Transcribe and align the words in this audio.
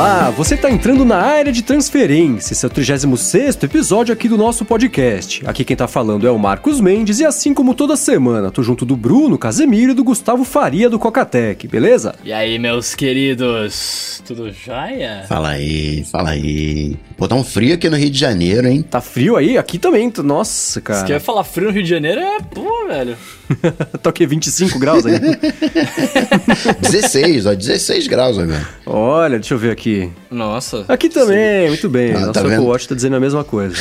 Olá, 0.00 0.30
você 0.30 0.54
está 0.54 0.70
entrando 0.70 1.04
na 1.04 1.18
área 1.18 1.52
de 1.52 1.60
transferência. 1.60 2.54
Esse 2.54 2.64
é 2.64 2.68
o 2.68 2.70
36 2.70 3.62
episódio 3.62 4.14
aqui 4.14 4.30
do 4.30 4.38
nosso 4.38 4.64
podcast. 4.64 5.46
Aqui 5.46 5.62
quem 5.62 5.76
tá 5.76 5.86
falando 5.86 6.26
é 6.26 6.30
o 6.30 6.38
Marcos 6.38 6.80
Mendes 6.80 7.20
e 7.20 7.26
assim 7.26 7.52
como 7.52 7.74
toda 7.74 7.94
semana, 7.96 8.50
tô 8.50 8.62
junto 8.62 8.86
do 8.86 8.96
Bruno 8.96 9.36
Casemiro 9.36 9.92
e 9.92 9.94
do 9.94 10.02
Gustavo 10.02 10.42
Faria 10.42 10.88
do 10.88 10.98
Cocatec, 10.98 11.68
beleza? 11.68 12.14
E 12.24 12.32
aí, 12.32 12.58
meus 12.58 12.94
queridos, 12.94 14.22
tudo 14.26 14.50
jóia? 14.50 15.26
Fala 15.28 15.50
aí, 15.50 16.02
fala 16.04 16.30
aí. 16.30 16.96
Pô, 17.20 17.28
tá 17.28 17.34
um 17.34 17.44
frio 17.44 17.74
aqui 17.74 17.90
no 17.90 17.98
Rio 17.98 18.08
de 18.08 18.18
Janeiro, 18.18 18.66
hein? 18.66 18.80
Tá 18.80 18.98
frio 18.98 19.36
aí? 19.36 19.58
Aqui 19.58 19.78
também. 19.78 20.10
Nossa, 20.24 20.80
cara. 20.80 21.00
Se 21.00 21.04
quer 21.04 21.20
falar 21.20 21.44
frio 21.44 21.66
no 21.66 21.74
Rio 21.74 21.82
de 21.82 21.88
Janeiro, 21.90 22.18
é 22.18 22.38
pô, 22.40 22.86
velho. 22.88 23.14
tá 24.02 24.08
o 24.08 24.12
quê? 24.14 24.26
25 24.26 24.78
graus 24.78 25.04
aí? 25.04 25.20
16, 26.80 27.44
ó, 27.44 27.52
16 27.52 28.06
graus 28.06 28.38
agora. 28.38 28.66
Olha, 28.86 29.38
deixa 29.38 29.52
eu 29.52 29.58
ver 29.58 29.70
aqui. 29.70 30.10
Nossa. 30.30 30.86
Aqui 30.88 31.10
também, 31.10 31.64
sim. 31.64 31.68
muito 31.68 31.90
bem. 31.90 32.12
Ah, 32.12 32.20
Nosso 32.20 32.32
tá 32.32 32.40
Apple 32.40 32.56
Watch 32.60 32.88
tá 32.88 32.94
dizendo 32.94 33.16
a 33.16 33.20
mesma 33.20 33.44
coisa. 33.44 33.76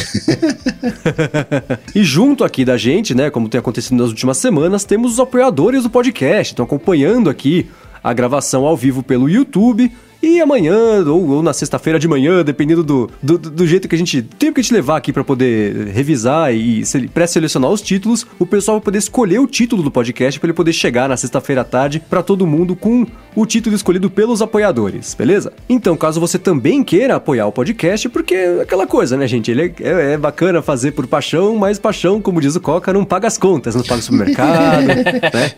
e 1.95 2.03
junto 2.03 2.43
aqui 2.43 2.65
da 2.65 2.75
gente, 2.75 3.15
né, 3.15 3.29
como 3.29 3.47
tem 3.47 3.59
acontecido 3.59 3.95
nas 3.95 4.09
últimas 4.09 4.37
semanas, 4.37 4.83
temos 4.83 5.13
os 5.13 5.19
apoiadores 5.21 5.83
do 5.83 5.89
podcast. 5.89 6.51
Estão 6.51 6.65
acompanhando 6.65 7.29
aqui 7.29 7.71
a 8.03 8.11
gravação 8.11 8.65
ao 8.65 8.75
vivo 8.75 9.01
pelo 9.01 9.29
YouTube 9.29 9.89
e 10.21 10.41
amanhã, 10.41 11.03
ou, 11.07 11.29
ou 11.29 11.43
na 11.43 11.53
sexta-feira 11.53 11.97
de 11.97 12.07
manhã, 12.07 12.43
dependendo 12.43 12.83
do, 12.83 13.09
do, 13.23 13.37
do, 13.37 13.67
jeito 13.67 13.87
que 13.87 13.95
a 13.95 13.97
gente. 13.97 14.21
Tempo 14.21 14.55
que 14.55 14.59
a 14.59 14.63
gente 14.63 14.73
levar 14.73 14.97
aqui 14.97 15.13
para 15.13 15.23
poder 15.23 15.87
revisar 15.87 16.53
e 16.53 16.83
pré-selecionar 17.13 17.71
os 17.71 17.81
títulos, 17.81 18.27
o 18.37 18.45
pessoal 18.45 18.77
vai 18.77 18.83
poder 18.83 18.97
escolher 18.97 19.39
o 19.39 19.47
título 19.47 19.81
do 19.81 19.89
podcast 19.89 20.39
para 20.39 20.47
ele 20.47 20.53
poder 20.53 20.73
chegar 20.73 21.07
na 21.07 21.15
sexta-feira 21.15 21.61
à 21.61 21.63
tarde 21.63 22.01
para 22.09 22.21
todo 22.21 22.45
mundo 22.45 22.75
com 22.75 23.05
o 23.35 23.45
título 23.45 23.75
escolhido 23.75 24.09
pelos 24.09 24.41
apoiadores, 24.41 25.13
beleza? 25.13 25.53
Então, 25.69 25.95
caso 25.95 26.19
você 26.19 26.37
também 26.37 26.83
queira 26.83 27.15
apoiar 27.15 27.47
o 27.47 27.51
podcast, 27.51 28.09
porque 28.09 28.35
é 28.35 28.61
aquela 28.61 28.85
coisa, 28.85 29.15
né, 29.15 29.27
gente? 29.27 29.49
Ele 29.49 29.61
é, 29.61 29.73
é, 29.81 30.13
é 30.13 30.17
bacana 30.17 30.61
fazer 30.61 30.91
por 30.91 31.07
paixão, 31.07 31.55
mas 31.55 31.79
paixão, 31.79 32.21
como 32.21 32.41
diz 32.41 32.55
o 32.55 32.59
Coca, 32.59 32.91
não 32.91 33.05
paga 33.05 33.27
as 33.27 33.37
contas, 33.37 33.73
não 33.75 33.83
paga 33.83 33.99
o 33.99 34.03
supermercado, 34.03 34.87
né? 35.33 35.51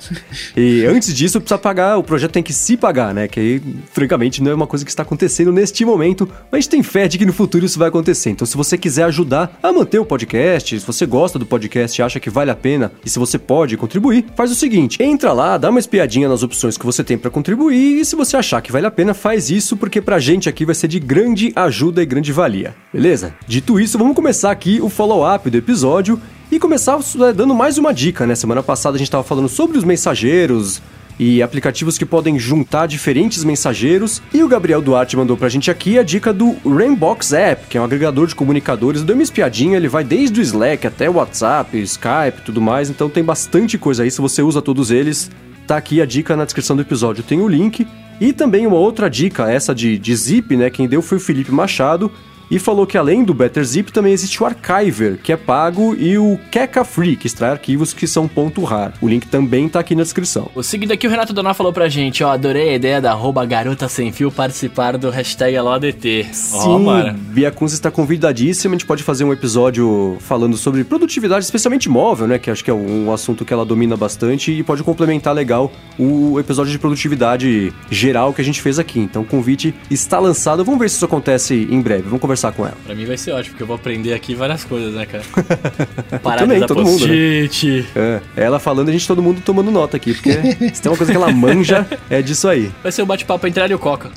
E 0.56 0.86
antes 0.86 1.14
disso, 1.16 1.40
precisa 1.40 1.58
pagar, 1.58 1.98
o 1.98 2.04
projeto 2.04 2.32
tem 2.32 2.44
que 2.44 2.54
se 2.54 2.78
pagar, 2.78 3.14
né? 3.14 3.28
Que 3.28 3.40
aí, 3.40 3.62
francamente, 3.92 4.44
não 4.44 4.51
é 4.52 4.56
uma 4.56 4.68
coisa 4.68 4.86
que 4.86 4.92
está 4.92 5.04
acontecendo 5.04 5.52
neste 5.52 5.84
momento, 5.84 6.28
mas 6.52 6.60
a 6.60 6.62
gente 6.62 6.70
tem 6.70 6.84
fé 6.84 7.08
de 7.08 7.18
que 7.18 7.26
no 7.26 7.34
futuro 7.34 7.66
isso 7.66 7.80
vai 7.80 7.90
acontecer. 7.90 8.30
Então, 8.30 8.46
se 8.46 8.58
você 8.58 8.78
quiser 8.78 9.04
ajudar 9.06 9.58
a 9.62 9.72
manter 9.72 10.00
o 10.00 10.06
podcast, 10.06 10.80
se 10.80 10.86
você 10.86 11.06
gosta 11.06 11.40
do 11.40 11.46
podcast 11.46 12.02
acha 12.02 12.20
que 12.20 12.30
vale 12.30 12.52
a 12.52 12.56
pena 12.56 12.92
e 13.06 13.10
se 13.10 13.20
você 13.20 13.38
pode 13.40 13.78
contribuir, 13.78 14.26
faz 14.36 14.52
o 14.52 14.56
seguinte: 14.56 15.02
entra 15.02 15.34
lá, 15.34 15.58
dá 15.58 15.70
uma 15.70 15.80
espiadinha 15.80 16.30
nas 16.30 16.44
opções 16.44 16.78
que 16.78 16.86
você 16.86 17.04
tem 17.04 17.18
para 17.18 17.32
contribuir 17.32 18.00
e 18.02 18.06
se 18.06 18.16
você 18.16 18.38
achar 18.38 18.62
que 18.62 18.72
vale 18.72 18.86
a 18.86 18.92
pena, 18.92 19.14
faz 19.14 19.50
isso 19.50 19.76
porque 19.78 20.02
pra 20.02 20.20
gente 20.20 20.50
aqui 20.50 20.66
vai 20.66 20.76
ser 20.76 20.88
de 20.88 21.00
grande 21.00 21.52
ajuda 21.56 22.02
e 22.02 22.06
grande 22.06 22.32
valia. 22.32 22.76
Beleza? 22.94 23.34
Dito 23.48 23.80
isso, 23.80 23.98
vamos 23.98 24.16
começar 24.16 24.52
aqui 24.52 24.80
o 24.82 24.90
follow-up 24.90 25.50
do 25.50 25.58
episódio 25.58 26.20
e 26.52 26.60
começar 26.60 27.00
é, 27.00 27.34
dando 27.34 27.56
mais 27.56 27.78
uma 27.78 27.94
dica, 27.94 28.28
né? 28.28 28.36
Semana 28.36 28.62
passada 28.62 28.96
a 28.96 28.98
gente 28.98 29.08
estava 29.08 29.24
falando 29.24 29.48
sobre 29.48 29.78
os 29.78 29.84
mensageiros, 29.86 30.82
e 31.20 31.42
aplicativos 31.42 31.98
que 31.98 32.06
podem 32.06 32.40
juntar 32.40 32.88
diferentes 32.88 33.44
mensageiros. 33.44 34.22
E 34.34 34.44
o 34.44 34.48
Gabriel 34.48 34.82
Duarte 34.82 35.16
mandou 35.18 35.38
pra 35.38 35.50
gente 35.50 35.70
aqui 35.70 36.00
a 36.00 36.04
dica 36.04 36.34
do 36.34 36.56
Rainbox 36.66 37.34
App, 37.34 37.68
que 37.68 37.78
é 37.78 37.82
um 37.82 37.84
agregador 37.84 38.28
de 38.28 38.36
comunicadores. 38.36 39.04
Deu 39.04 39.16
uma 39.16 39.24
espiadinha, 39.24 39.78
ele 39.78 39.88
vai 39.88 40.04
desde 40.04 40.40
o 40.40 40.44
Slack 40.44 40.88
até 40.88 41.10
o 41.10 41.14
WhatsApp, 41.14 41.78
Skype 41.82 42.42
tudo 42.46 42.62
mais, 42.62 42.90
então 42.90 43.10
tem 43.10 43.24
bastante 43.24 43.78
coisa 43.78 44.04
aí. 44.04 44.12
Se 44.12 44.22
você 44.22 44.42
usa 44.42 44.62
todos 44.62 44.92
eles, 44.92 45.30
tá 45.68 45.78
aqui 45.78 46.02
a 46.02 46.06
dica 46.06 46.36
na 46.36 46.46
descrição 46.46 46.76
do 46.76 46.82
episódio, 46.82 47.24
tem 47.24 47.40
o 47.42 47.48
link. 47.48 47.88
E 48.20 48.32
também 48.34 48.68
uma 48.68 48.78
outra 48.78 49.10
dica, 49.10 49.52
essa 49.52 49.74
de, 49.74 49.98
de 49.98 50.16
zip, 50.16 50.56
né? 50.56 50.70
Quem 50.70 50.88
deu 50.88 51.02
foi 51.02 51.18
o 51.18 51.22
Felipe 51.22 51.52
Machado 51.52 52.12
e 52.52 52.60
falou 52.60 52.86
que 52.86 52.98
além 52.98 53.24
do 53.24 53.34
BetterZip 53.34 53.94
também 53.94 54.12
existe 54.12 54.44
o 54.44 54.46
Archiver, 54.46 55.18
que 55.18 55.32
é 55.32 55.38
pago, 55.38 55.96
e 55.98 56.18
o 56.18 56.38
Keka 56.52 56.84
Free, 56.84 57.16
que 57.16 57.26
extrai 57.26 57.52
arquivos 57.52 57.94
que 57.94 58.06
são 58.06 58.28
ponto 58.28 58.62
.rar. 58.66 58.94
O 59.02 59.08
link 59.08 59.26
também 59.28 59.70
tá 59.70 59.80
aqui 59.80 59.96
na 59.96 60.04
descrição. 60.04 60.52
O 60.54 60.62
seguinte 60.62 60.92
aqui, 60.92 61.08
o 61.08 61.10
Renato 61.10 61.32
Donar 61.34 61.56
falou 61.56 61.72
pra 61.72 61.88
gente, 61.88 62.22
ó, 62.24 62.32
adorei 62.32 62.72
a 62.72 62.76
ideia 62.76 63.00
da 63.00 63.12
arroba 63.12 63.46
garota 63.46 63.88
sem 63.88 64.12
fio 64.12 64.30
participar 64.30 64.98
do 64.98 65.10
hashtag 65.10 65.56
AloADT. 65.56 66.28
Sim, 66.34 66.86
oh, 66.86 67.14
Bia 67.32 67.52
Kunz 67.52 67.72
está 67.72 67.90
convidadíssima, 67.90 68.76
a 68.76 68.78
gente 68.78 68.86
pode 68.86 69.02
fazer 69.02 69.24
um 69.24 69.32
episódio 69.32 70.18
falando 70.20 70.58
sobre 70.58 70.84
produtividade, 70.84 71.46
especialmente 71.46 71.88
móvel, 71.88 72.28
né, 72.28 72.38
que 72.38 72.52
acho 72.52 72.64
que 72.64 72.70
é 72.70 72.74
um 72.74 73.14
assunto 73.14 73.46
que 73.46 73.54
ela 73.54 73.66
domina 73.66 73.96
bastante 73.96 74.52
e 74.52 74.62
pode 74.62 74.84
complementar 74.84 75.34
legal 75.34 75.72
o 75.98 76.38
episódio 76.38 76.72
de 76.72 76.80
produtividade 76.80 77.72
geral 77.90 78.34
que 78.34 78.42
a 78.42 78.46
gente 78.46 78.62
fez 78.62 78.78
aqui. 78.78 79.00
Então 79.00 79.22
o 79.22 79.26
convite 79.26 79.74
está 79.90 80.20
lançado, 80.20 80.66
vamos 80.66 80.80
ver 80.80 80.90
se 80.90 80.98
isso 80.98 81.06
acontece 81.06 81.68
em 81.72 81.80
breve, 81.82 82.04
vamos 82.04 82.20
conversar 82.20 82.41
conversar 82.42 82.52
com 82.52 82.66
ela. 82.66 82.78
Pra 82.84 82.96
mim 82.96 83.06
vai 83.06 83.18
ser 83.18 83.32
ótimo, 83.32 83.52
porque 83.52 83.64
eu 83.64 83.68
vou 83.68 83.76
aprender 83.76 84.14
aqui 84.14 84.34
várias 84.34 84.64
coisas, 84.64 84.94
né, 84.94 85.06
cara? 85.06 85.24
Parada 86.24 86.48
Também, 86.48 86.66
todo 86.66 86.84
mundo, 86.84 87.08
né? 87.08 87.48
é, 87.96 88.22
ela 88.36 88.60
falando, 88.60 88.90
a 88.90 88.92
gente 88.92 89.08
todo 89.08 89.22
mundo 89.22 89.42
tomando 89.42 89.70
nota 89.70 89.98
aqui, 89.98 90.14
porque 90.14 90.32
se 90.74 90.82
tem 90.82 90.92
uma 90.92 90.98
coisa 90.98 91.12
que 91.12 91.18
ela 91.18 91.32
manja, 91.32 91.86
é 92.10 92.22
disso 92.22 92.48
aí. 92.48 92.72
Vai 92.82 92.92
ser 92.92 93.02
o 93.02 93.06
um 93.06 93.08
bate-papo 93.08 93.46
entre 93.46 93.62
ela 93.62 93.72
e 93.72 93.76
o 93.76 93.80
Coca. 93.80 94.10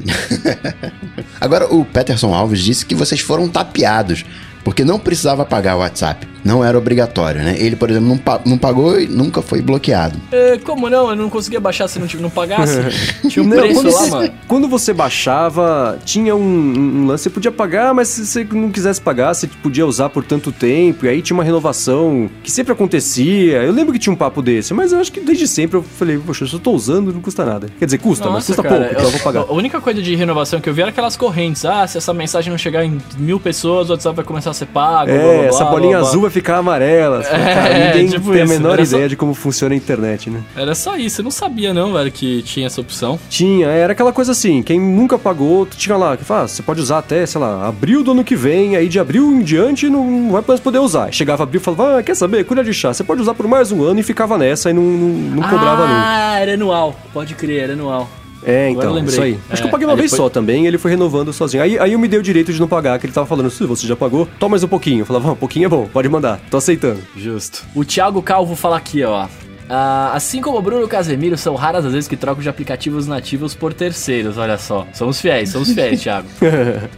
Agora, 1.40 1.66
o 1.72 1.84
Peterson 1.84 2.32
Alves 2.32 2.62
disse 2.62 2.86
que 2.86 2.94
vocês 2.94 3.20
foram 3.20 3.48
tapeados 3.48 4.24
porque 4.62 4.84
não 4.84 4.98
precisava 4.98 5.44
pagar 5.44 5.76
o 5.76 5.80
WhatsApp. 5.80 6.26
Não 6.44 6.64
era 6.64 6.76
obrigatório, 6.76 7.42
né? 7.42 7.56
Ele, 7.58 7.74
por 7.74 7.90
exemplo, 7.90 8.08
não, 8.08 8.18
pa 8.18 8.40
não 8.44 8.58
pagou 8.58 9.00
e 9.00 9.06
nunca 9.06 9.40
foi 9.40 9.62
bloqueado. 9.62 10.18
É, 10.30 10.58
como 10.58 10.90
não? 10.90 11.08
Eu 11.08 11.16
não 11.16 11.30
conseguia 11.30 11.58
baixar 11.58 11.88
se 11.88 11.98
não, 11.98 12.06
não 12.20 12.30
pagasse. 12.30 12.78
tinha 13.28 13.42
um 13.42 13.48
não, 13.48 13.56
preço 13.56 13.82
lá, 13.82 13.90
você, 13.90 14.10
mano. 14.10 14.32
Quando 14.46 14.68
você 14.68 14.92
baixava, 14.92 15.98
tinha 16.04 16.36
um, 16.36 16.40
um, 16.42 17.06
lance, 17.06 17.24
você 17.24 17.30
podia 17.30 17.50
pagar, 17.50 17.94
mas 17.94 18.08
se 18.08 18.26
você 18.26 18.44
não 18.52 18.70
quisesse 18.70 19.00
pagar, 19.00 19.34
você 19.34 19.46
podia 19.46 19.86
usar 19.86 20.10
por 20.10 20.22
tanto 20.22 20.52
tempo, 20.52 21.06
e 21.06 21.08
aí 21.08 21.22
tinha 21.22 21.34
uma 21.34 21.44
renovação 21.44 22.28
que 22.42 22.50
sempre 22.50 22.72
acontecia. 22.72 23.62
Eu 23.62 23.72
lembro 23.72 23.92
que 23.92 23.98
tinha 23.98 24.12
um 24.12 24.16
papo 24.16 24.42
desse, 24.42 24.74
mas 24.74 24.92
eu 24.92 25.00
acho 25.00 25.10
que 25.10 25.20
desde 25.20 25.48
sempre 25.48 25.78
eu 25.78 25.82
falei, 25.82 26.18
poxa, 26.18 26.46
se 26.46 26.52
eu 26.52 26.60
tô 26.60 26.72
usando, 26.72 27.12
não 27.12 27.20
custa 27.22 27.44
nada. 27.44 27.68
Quer 27.78 27.86
dizer, 27.86 27.98
custa, 27.98 28.24
Nossa, 28.26 28.36
mas 28.36 28.46
custa 28.46 28.62
cara, 28.62 28.76
pouco, 28.76 28.92
então 28.92 29.04
eu 29.04 29.10
vou 29.10 29.20
pagar. 29.20 29.40
A 29.40 29.52
única 29.52 29.80
coisa 29.80 30.02
de 30.02 30.14
renovação 30.14 30.60
que 30.60 30.68
eu 30.68 30.74
vi 30.74 30.82
era 30.82 30.90
aquelas 30.90 31.16
correntes. 31.16 31.64
Ah, 31.64 31.86
se 31.86 31.96
essa 31.96 32.12
mensagem 32.12 32.50
não 32.50 32.58
chegar 32.58 32.84
em 32.84 33.00
mil 33.16 33.40
pessoas, 33.40 33.88
o 33.88 33.92
WhatsApp 33.92 34.16
vai 34.16 34.24
começar 34.24 34.50
a 34.50 34.54
ser 34.54 34.66
pago. 34.66 35.10
É, 35.10 35.18
blá, 35.18 35.32
blá, 35.32 35.44
essa 35.44 35.64
bolinha 35.64 35.98
blá, 35.98 36.08
azul 36.08 36.22
vai 36.22 36.33
ficar 36.34 36.56
amarela. 36.56 37.22
É, 37.22 37.54
cara, 37.54 37.86
ninguém 37.86 38.08
tipo 38.08 38.32
tem 38.32 38.42
a 38.42 38.46
menor 38.46 38.80
ideia 38.80 39.04
só... 39.04 39.08
de 39.08 39.16
como 39.16 39.32
funciona 39.34 39.74
a 39.74 39.76
internet, 39.76 40.28
né? 40.28 40.42
Era 40.56 40.74
só 40.74 40.96
isso, 40.96 41.20
eu 41.20 41.24
não 41.24 41.30
sabia 41.30 41.72
não, 41.72 41.92
velho, 41.92 42.10
que 42.10 42.42
tinha 42.42 42.66
essa 42.66 42.80
opção. 42.80 43.18
Tinha, 43.30 43.68
era 43.68 43.92
aquela 43.92 44.12
coisa 44.12 44.32
assim, 44.32 44.62
quem 44.62 44.80
nunca 44.80 45.16
pagou, 45.16 45.66
tinha 45.66 45.96
lá, 45.96 46.16
que 46.16 46.24
fala, 46.24 46.42
ah, 46.42 46.48
você 46.48 46.62
pode 46.62 46.80
usar 46.80 46.98
até, 46.98 47.24
sei 47.24 47.40
lá, 47.40 47.66
abril 47.68 48.02
do 48.02 48.10
ano 48.10 48.24
que 48.24 48.34
vem, 48.34 48.76
aí 48.76 48.88
de 48.88 48.98
abril 48.98 49.30
em 49.32 49.42
diante 49.42 49.88
não 49.88 50.32
vai 50.32 50.42
mais 50.46 50.60
poder 50.60 50.80
usar. 50.80 51.12
Chegava 51.12 51.44
abril 51.44 51.60
e 51.60 51.64
falava, 51.64 51.98
ah, 51.98 52.02
quer 52.02 52.16
saber, 52.16 52.44
cuida 52.44 52.64
de 52.64 52.74
chá, 52.74 52.92
você 52.92 53.04
pode 53.04 53.22
usar 53.22 53.34
por 53.34 53.46
mais 53.46 53.70
um 53.70 53.82
ano 53.84 54.00
e 54.00 54.02
ficava 54.02 54.36
nessa 54.36 54.70
e 54.70 54.72
não, 54.72 54.82
não, 54.82 55.08
não 55.36 55.42
cobrava 55.42 55.84
ah, 55.84 55.86
nunca. 55.86 56.04
Ah, 56.04 56.40
era 56.40 56.54
anual, 56.54 56.98
pode 57.12 57.34
crer, 57.34 57.62
era 57.62 57.72
anual. 57.74 58.10
É, 58.44 58.70
então, 58.70 58.98
isso 59.04 59.22
aí. 59.22 59.38
Acho 59.50 59.62
que 59.62 59.68
eu 59.68 59.70
paguei 59.72 59.86
uma 59.86 59.96
vez 59.96 60.10
foi... 60.10 60.18
só 60.18 60.28
também, 60.28 60.66
ele 60.66 60.78
foi 60.78 60.90
renovando 60.90 61.32
sozinho. 61.32 61.62
Aí, 61.62 61.78
aí 61.78 61.92
eu 61.92 61.98
me 61.98 62.08
dei 62.08 62.18
o 62.18 62.22
direito 62.22 62.52
de 62.52 62.60
não 62.60 62.68
pagar, 62.68 62.98
que 62.98 63.06
ele 63.06 63.12
tava 63.12 63.26
falando, 63.26 63.50
se 63.50 63.64
você 63.64 63.86
já 63.86 63.96
pagou, 63.96 64.28
toma 64.38 64.50
mais 64.50 64.62
um 64.62 64.68
pouquinho. 64.68 65.00
Eu 65.00 65.06
falava, 65.06 65.32
um 65.32 65.36
pouquinho 65.36 65.66
é 65.66 65.68
bom, 65.68 65.88
pode 65.92 66.08
mandar, 66.08 66.40
tô 66.50 66.56
aceitando. 66.56 67.00
Justo. 67.16 67.64
O 67.74 67.84
Thiago 67.84 68.22
Calvo 68.22 68.54
fala 68.54 68.76
aqui, 68.76 69.02
ó. 69.02 69.26
Uh, 69.64 70.12
assim 70.12 70.42
como 70.42 70.58
o 70.58 70.62
Bruno 70.62 70.86
Casemiro, 70.86 71.36
são 71.38 71.54
raras 71.54 71.84
as 71.86 71.92
vezes 71.92 72.08
que 72.08 72.16
troco 72.16 72.42
de 72.42 72.48
aplicativos 72.48 73.06
nativos 73.06 73.54
por 73.54 73.72
terceiros, 73.72 74.36
olha 74.36 74.58
só. 74.58 74.86
Somos 74.92 75.20
fiéis, 75.20 75.50
somos 75.50 75.72
fiéis, 75.72 76.00
Thiago. 76.02 76.28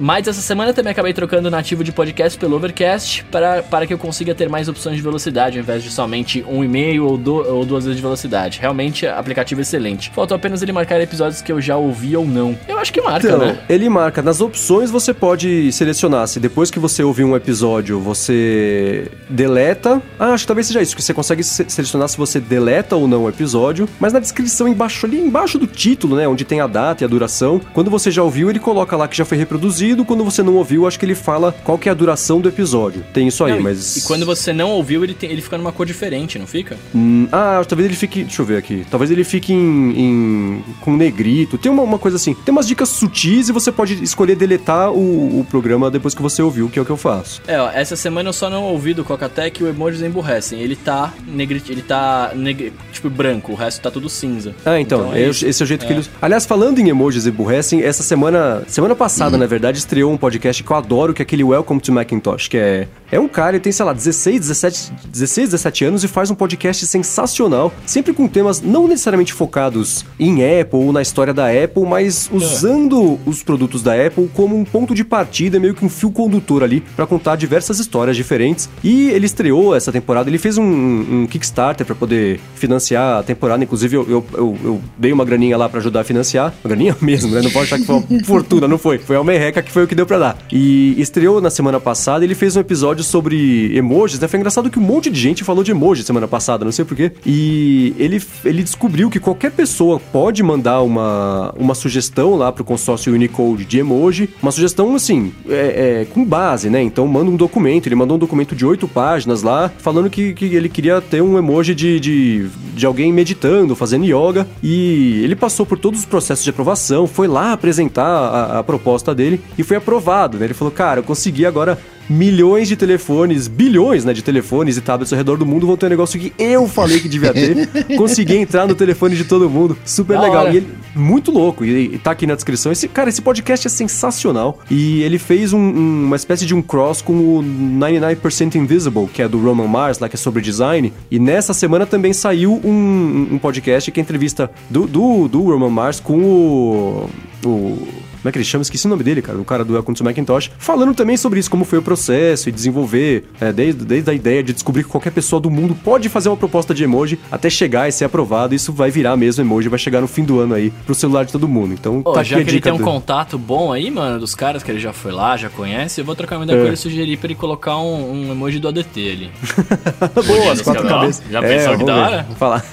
Mas 0.01 0.27
essa 0.27 0.41
semana 0.41 0.73
também 0.73 0.91
acabei 0.91 1.13
trocando 1.13 1.49
o 1.49 1.51
nativo 1.51 1.85
de 1.85 1.93
podcast 1.93 2.39
pelo 2.39 2.57
Overcast 2.57 3.25
para, 3.31 3.63
para 3.63 3.87
que 3.87 3.95
eu 3.95 3.99
consiga 3.99 4.35
ter 4.35 4.49
mais 4.49 4.69
opções 4.69 4.97
de 4.97 5.03
velocidade, 5.03 5.59
ao 5.59 5.63
invés 5.63 5.83
de 5.83 5.91
somente 5.91 6.45
um 6.49 6.65
e 6.65 6.69
meio 6.69 7.07
ou, 7.07 7.17
do, 7.17 7.35
ou 7.35 7.65
duas 7.65 7.85
vezes 7.85 7.97
de 7.97 8.03
velocidade. 8.03 8.59
Realmente, 8.61 9.07
aplicativo 9.07 9.61
excelente. 9.61 10.11
Faltou 10.15 10.35
apenas 10.35 10.61
ele 10.61 10.73
marcar 10.73 11.01
episódios 11.01 11.41
que 11.41 11.53
eu 11.53 11.61
já 11.61 11.77
ouvi 11.77 12.17
ou 12.17 12.27
não. 12.27 12.59
Eu 12.67 12.79
acho 12.79 12.93
que 12.93 13.01
marca, 13.01 13.27
então, 13.27 13.39
né? 13.39 13.59
Ele 13.69 13.89
marca. 13.89 14.23
Nas 14.23 14.41
opções 14.41 14.91
você 14.91 15.15
pode 15.15 15.71
selecionar 15.73 16.27
se 16.27 16.41
depois 16.41 16.71
que 16.71 16.79
você 16.79 17.03
ouvir 17.03 17.25
um 17.25 17.37
episódio 17.37 18.01
você 18.01 19.09
deleta. 19.29 20.03
Ah, 20.19 20.33
acho 20.33 20.45
que 20.45 20.49
talvez 20.49 20.67
seja 20.67 20.83
isso, 20.83 20.97
que 20.97 21.03
você 21.03 21.15
consegue 21.15 21.45
selecionar 21.45 22.09
se 22.09 22.17
você 22.17 22.41
deleta 22.41 22.56
deleta 22.57 22.97
ou 22.97 23.07
não 23.07 23.25
o 23.25 23.29
episódio, 23.29 23.89
mas 24.01 24.13
na 24.13 24.19
descrição 24.19 24.67
embaixo 24.67 25.05
ali, 25.05 25.21
embaixo 25.21 25.59
do 25.59 25.67
título, 25.67 26.17
né, 26.17 26.27
onde 26.27 26.45
tem 26.45 26.61
a 26.61 26.67
data 26.67 27.03
e 27.03 27.05
a 27.05 27.09
duração, 27.09 27.61
quando 27.75 27.91
você 27.91 28.11
já 28.11 28.23
ouviu, 28.23 28.49
ele 28.49 28.59
coloca 28.59 28.97
lá 28.97 29.07
que 29.07 29.17
já 29.17 29.25
foi 29.25 29.37
reproduzido, 29.37 30.05
quando 30.05 30.25
você 30.25 30.43
não 30.43 30.55
ouviu, 30.55 30.87
acho 30.87 30.99
que 30.99 31.05
ele 31.05 31.15
fala 31.15 31.55
qual 31.65 31.77
que 31.77 31.89
é 31.89 31.93
a 31.93 31.95
duração 31.95 32.41
do 32.41 32.49
episódio. 32.49 33.05
Tem 33.13 33.29
isso 33.29 33.45
aí, 33.45 33.53
não, 33.53 33.63
mas... 33.63 33.97
E, 33.97 34.03
quando 34.03 34.25
você 34.25 34.53
não 34.53 34.71
ouviu, 34.71 35.05
ele, 35.05 35.15
tem, 35.15 35.31
ele 35.31 35.43
fica 35.43 35.59
numa 35.59 35.73
cor 35.73 35.85
diferente, 35.85 36.39
não 36.39 36.47
fica? 36.47 36.79
Hum, 36.95 37.29
ah, 37.31 37.63
talvez 37.69 37.87
ele 37.87 37.97
fique... 37.97 38.25
Deixa 38.25 38.41
eu 38.41 38.47
ver 38.47 38.57
aqui. 38.57 38.87
Talvez 38.91 39.11
ele 39.11 39.25
fique 39.25 39.53
em... 39.53 40.01
em 40.01 40.65
com 40.81 40.97
negrito. 40.97 41.59
Tem 41.59 41.71
uma, 41.71 41.83
uma, 41.83 41.99
coisa 41.99 42.17
assim. 42.17 42.35
Tem 42.35 42.53
umas 42.53 42.67
dicas 42.67 42.89
sutis 42.89 43.49
e 43.49 43.53
você 43.53 43.71
pode 43.71 44.03
escolher 44.03 44.37
deletar 44.37 44.91
o, 44.93 45.41
o 45.41 45.45
programa 45.45 45.91
depois 45.91 46.15
que 46.15 46.23
você 46.23 46.41
ouviu, 46.41 46.69
que 46.69 46.79
é 46.79 46.83
o 46.83 46.85
que 46.85 46.91
eu 46.91 46.97
faço. 46.97 47.43
É, 47.47 47.61
ó, 47.61 47.71
essa 47.71 47.97
semana 47.97 48.29
eu 48.29 48.33
só 48.33 48.49
não 48.49 48.63
ouvi 48.65 48.95
do 48.95 49.05
Cocatec 49.05 49.63
o 49.63 49.69
Emojis 49.69 50.03
Emburrecem. 50.03 50.61
Ele 50.61 50.77
tá 50.77 51.13
negrito, 51.27 51.71
ele 51.71 51.83
tá 51.83 52.33
neg- 52.47 52.73
tipo 52.93 53.11
branco, 53.11 53.53
o 53.53 53.55
resto 53.55 53.81
tá 53.83 53.91
tudo 53.91 54.09
cinza. 54.09 54.55
Ah, 54.65 54.81
então, 54.81 55.13
é 55.15 55.23
é- 55.23 55.29
isso. 55.29 55.47
esse 55.47 55.63
é 55.63 55.65
o 55.65 55.67
jeito 55.67 55.87
que 55.87 55.93
eles. 55.93 56.09
Aliás, 56.21 56.47
falando 56.47 56.79
em 56.79 56.89
emojis 56.89 57.27
e 57.27 57.31
burressem, 57.31 57.83
essa 57.83 58.03
semana. 58.03 58.63
Semana 58.67 58.95
passada, 58.97 59.37
na 59.37 59.47
verdade, 59.47 59.79
estreou 59.79 60.13
um 60.13 60.17
podcast 60.17 60.63
que 60.63 60.71
eu 60.71 60.77
adoro, 60.77 61.13
que 61.13 61.21
é 61.21 61.25
aquele 61.25 61.45
Welcome 61.45 61.81
to 61.81 61.93
Macintosh, 61.93 62.49
que 62.49 62.57
é. 62.57 62.89
É 63.11 63.21
um 63.21 63.29
cara, 63.29 63.51
ele 63.57 63.61
tem, 63.61 63.71
sei 63.73 63.85
lá, 63.85 63.93
16, 63.93 64.41
17, 64.41 64.93
16, 65.09 65.51
17 65.51 65.85
anos 65.85 66.03
e 66.03 66.09
faz 66.09 66.29
um 66.31 66.35
podcast 66.35 66.85
sensacional, 66.87 67.73
sempre 67.87 68.13
com 68.13 68.27
temas 68.27 68.61
não 68.61 68.89
necessariamente 68.89 69.33
focados 69.33 70.05
em 70.19 70.43
Apple 70.61 70.81
ou 70.81 70.93
na 70.93 71.03
história 71.03 71.33
da 71.33 71.47
Apple, 71.49 71.85
mas 71.85 72.29
usando 72.33 73.19
os 73.25 73.43
produtos 73.45 73.83
da 73.83 73.95
Apple 73.95 74.29
como 74.35 74.57
um 74.59 74.65
ponto 74.65 74.95
de 74.95 75.05
partida, 75.05 75.61
meio 75.61 75.73
que 75.75 75.85
um 75.85 75.89
fio 75.89 76.11
condutor 76.11 76.63
ali, 76.65 76.81
pra 76.97 77.07
contar 77.07 77.37
diversas 77.37 77.79
histórias 77.79 78.17
diferentes. 78.17 78.69
E 78.83 79.09
ele 79.11 79.27
estreou 79.27 79.75
essa 79.75 79.93
temporada, 79.93 80.29
ele 80.29 80.39
fez 80.39 80.59
um, 80.59 80.65
um 80.65 81.27
Kickstarter 81.27 81.87
pra 81.87 81.95
poder 81.95 82.36
financiar 82.55 83.19
a 83.19 83.23
temporada, 83.23 83.63
inclusive 83.63 83.97
eu, 83.97 84.07
eu, 84.09 84.25
eu- 84.35 84.57
eu 84.65 84.81
dei 84.99 85.13
uma 85.13 85.25
graninha 85.25 85.57
lá 85.57 85.69
pra 85.69 85.81
ajudar 85.81 86.01
a 86.01 86.05
financiar, 86.05 86.53
uma 86.65 86.69
graninha 86.69 86.97
mesmo, 87.01 87.33
né? 87.35 87.41
Não 87.43 87.51
pode 87.51 87.67
achar 87.67 87.79
que 87.79 87.85
foi 87.87 87.97
uma 87.97 88.25
fortuna, 88.25 88.67
não 88.69 88.79
foi. 88.79 88.99
Foi 88.99 89.17
a 89.17 89.25
merreca 89.25 89.63
que 89.63 89.71
foi 89.73 89.85
o 89.85 89.87
que 89.87 89.95
deu 89.95 90.07
pra 90.07 90.19
dar. 90.19 90.39
E 90.53 90.95
estreou 91.01 91.41
na 91.41 91.51
semana 91.51 91.79
passada, 91.81 92.25
ele 92.25 92.35
fez 92.35 92.57
um 92.57 92.61
episódio 92.61 93.03
sobre 93.05 93.77
emojis, 93.77 94.19
né? 94.21 94.29
Foi 94.29 94.39
engraçado 94.39 94.71
que 94.71 94.79
um 94.79 94.83
monte 94.83 95.11
de 95.11 95.19
gente 95.21 95.45
falou 95.45 95.63
de 95.65 95.71
emoji 95.71 96.03
semana 96.03 96.29
passada, 96.29 96.65
não 96.65 96.73
sei 96.73 96.85
porquê. 96.85 97.13
E 97.25 97.95
ele, 97.99 98.23
ele 98.45 98.63
descobriu 98.63 99.11
que 99.11 99.19
qualquer 99.21 99.51
pessoa 99.53 99.99
pode 100.01 100.43
mandar 100.43 100.83
uma, 100.83 101.53
uma 101.59 101.75
sugestão 101.75 102.35
lá 102.37 102.51
pro 102.53 102.65
consórcio 102.65 103.13
Unicode 103.13 103.65
de 103.65 103.79
emoji, 103.79 104.29
uma 104.43 104.51
sugestão 104.53 104.95
assim, 104.95 105.33
é, 105.49 106.01
é, 106.03 106.07
com 106.13 106.25
base, 106.25 106.69
né? 106.71 106.83
Então 106.83 107.07
manda 107.07 107.31
um 107.31 107.37
documento, 107.37 107.87
ele 107.87 107.95
mandou 107.95 108.17
um 108.17 108.21
documento 108.21 108.55
de 108.55 108.65
oito 108.65 108.87
páginas 108.89 109.43
lá, 109.43 109.71
falando 109.79 110.09
que, 110.11 110.33
que 110.35 110.45
ele 110.47 110.69
queria 110.69 111.01
ter 111.01 111.23
um 111.23 111.39
emoji 111.39 111.75
de, 111.75 112.01
de, 112.01 112.26
de 112.75 112.87
alguém 112.87 113.13
meditando, 113.13 113.75
fazendo 113.75 114.05
yoga, 114.05 114.47
e 114.63 115.21
ele 115.23 115.37
passou 115.37 115.65
por 115.65 115.79
todos 115.79 116.01
os 116.01 116.07
processos 116.07 116.45
de 116.45 116.51
aprovação, 116.51 117.07
foi 117.07 117.27
lá 117.27 117.53
apresentar 117.53 118.07
a, 118.07 118.59
a 118.59 118.65
proposta 118.65 119.15
dele 119.15 119.41
e 119.59 119.63
foi 119.63 119.77
aprovado, 119.77 120.39
né? 120.39 120.47
Ele 120.47 120.55
falou, 120.55 120.73
cara, 120.73 121.01
eu 121.01 121.05
consegui 121.05 121.47
agora 121.47 121.79
milhões 122.09 122.69
de 122.69 122.77
telefones, 122.77 123.49
bilhões, 123.49 124.05
né, 124.05 124.13
de 124.13 124.23
telefones 124.23 124.77
e 124.77 124.81
tablets 124.81 125.13
ao 125.13 125.17
redor 125.17 125.37
do 125.37 125.47
mundo 125.47 125.67
vão 125.67 125.77
ter 125.77 125.87
um 125.87 125.89
negócio 125.91 126.19
que 126.19 126.33
eu 126.39 126.67
falei 126.69 127.01
que 127.01 127.09
devia 127.09 127.33
ter. 127.33 127.69
Consegui 127.97 128.37
entrar 128.37 128.67
no 128.67 128.75
telefone 128.75 129.17
de 129.17 129.25
todo 129.25 129.49
mundo. 129.51 129.77
Super 129.85 130.17
Da 130.17 130.23
legal. 130.23 130.45
hora. 130.45 130.55
E 130.55 130.57
ele, 130.59 130.69
muito 130.95 131.31
louco. 131.31 131.65
E, 131.65 131.95
e 131.95 131.99
tá 131.99 132.11
aqui 132.13 132.27
na 132.27 132.35
descrição. 132.35 132.71
Esse, 132.73 132.89
cara, 132.89 133.09
esse 133.09 133.21
podcast 133.23 133.67
é 133.67 133.71
sensacional. 133.71 134.59
E 134.71 135.03
ele 135.03 135.19
fez 135.19 135.53
um- 135.53 135.59
um- 135.59 136.05
uma 136.07 136.17
espécie 136.17 136.47
de 136.47 136.55
um 136.55 136.63
cross 136.63 137.03
com 137.03 137.13
o 137.13 137.43
99% 137.43 138.55
Invisible, 138.57 139.07
que 139.07 139.23
é 139.23 139.29
do 139.29 139.39
Roman 139.39 139.67
Mars, 139.67 139.99
lá 139.99 140.09
que 140.09 140.17
é 140.17 140.19
sobre 140.19 140.43
design. 140.43 140.93
E 141.11 141.19
nessa 141.19 141.53
semana 141.53 141.87
também 141.87 142.13
saiu 142.13 142.61
um, 142.65 143.29
um 143.33 143.39
podcast 143.39 143.91
que 143.91 144.01
é 144.01 144.03
entrevista 144.03 144.51
do, 144.71 144.87
do, 144.87 145.29
do 145.29 145.43
Roman 145.43 145.71
Mars 145.71 146.01
com 146.01 146.19
o. 146.21 147.11
o 147.45 147.89
como 148.27 148.31
é 148.31 148.33
que 148.33 148.39
ele 148.39 148.45
chama? 148.45 148.63
Esqueci 148.63 148.87
o 148.87 148.91
nome 148.91 149.05
dele, 149.05 149.23
cara. 149.23 149.39
O 149.39 149.45
cara 149.45 149.65
do 149.65 149.75
Welcome 149.75 149.97
to 149.97 150.03
Macintosh. 150.03 150.51
Falando 150.59 150.93
também 150.95 151.17
sobre 151.17 151.39
isso, 151.39 151.49
como 151.49 151.65
foi 151.65 151.79
o 151.79 151.83
processo 151.83 152.49
e 152.49 152.53
desenvolver, 152.53 153.23
é, 153.41 153.53
desde, 153.53 153.85
desde 153.85 154.11
a 154.11 154.13
ideia 154.15 154.43
de 154.43 154.53
descobrir 154.53 154.83
que 154.83 154.89
qualquer 154.89 155.13
pessoa 155.13 155.39
do 155.39 155.49
mundo 155.49 155.77
pode 155.77 156.09
fazer 156.09 156.29
uma 156.29 156.37
proposta 156.37 156.75
de 156.75 156.83
emoji 156.83 157.21
até 157.31 157.49
chegar 157.49 157.89
e 157.89 157.93
ser 157.93 158.05
aprovado. 158.05 158.53
Isso 158.53 158.73
vai 158.73 158.91
virar 158.91 159.17
mesmo 159.17 159.45
emoji, 159.45 159.69
vai 159.69 159.79
chegar 159.79 160.01
no 160.01 160.09
fim 160.09 160.25
do 160.25 160.41
ano 160.41 160.55
aí 160.55 160.73
pro 160.85 160.93
celular 160.93 161.25
de 161.25 161.31
todo 161.31 161.47
mundo. 161.47 161.73
Então 161.73 162.03
Pô, 162.03 162.15
tá 162.15 162.25
já 162.25 162.43
que 162.43 162.51
ele 162.51 162.61
tem 162.61 162.73
um 162.73 162.79
contato 162.81 163.39
bom 163.39 163.73
aí, 163.73 163.93
mano, 163.93 164.19
dos 164.19 164.35
caras 164.35 164.61
que 164.65 164.73
ele 164.73 164.81
já 164.81 164.93
foi 164.93 165.13
lá, 165.13 165.37
já 165.37 165.49
conhece, 165.49 166.01
eu 166.01 166.05
vou 166.05 166.17
trocar 166.17 166.35
uma 166.35 166.45
ideia 166.45 166.57
É. 166.57 166.61
com 166.63 166.67
ele 166.67 166.75
e 166.75 166.77
sugerir 166.77 167.17
pra 167.19 167.29
ele 167.29 167.37
colocar 167.37 167.79
um, 167.79 168.11
um 168.11 168.33
emoji 168.33 168.59
do 168.59 168.67
ADT 168.67 169.09
ali. 169.09 169.31
Boa, 170.27 170.53
as 170.53 170.63
quatro 170.63 170.85
cabeças. 170.85 171.23
Já 171.31 171.41
pensou 171.41 171.79
que 171.79 171.85
da 171.85 171.95
hora? 171.95 172.27
Falar. 172.37 172.65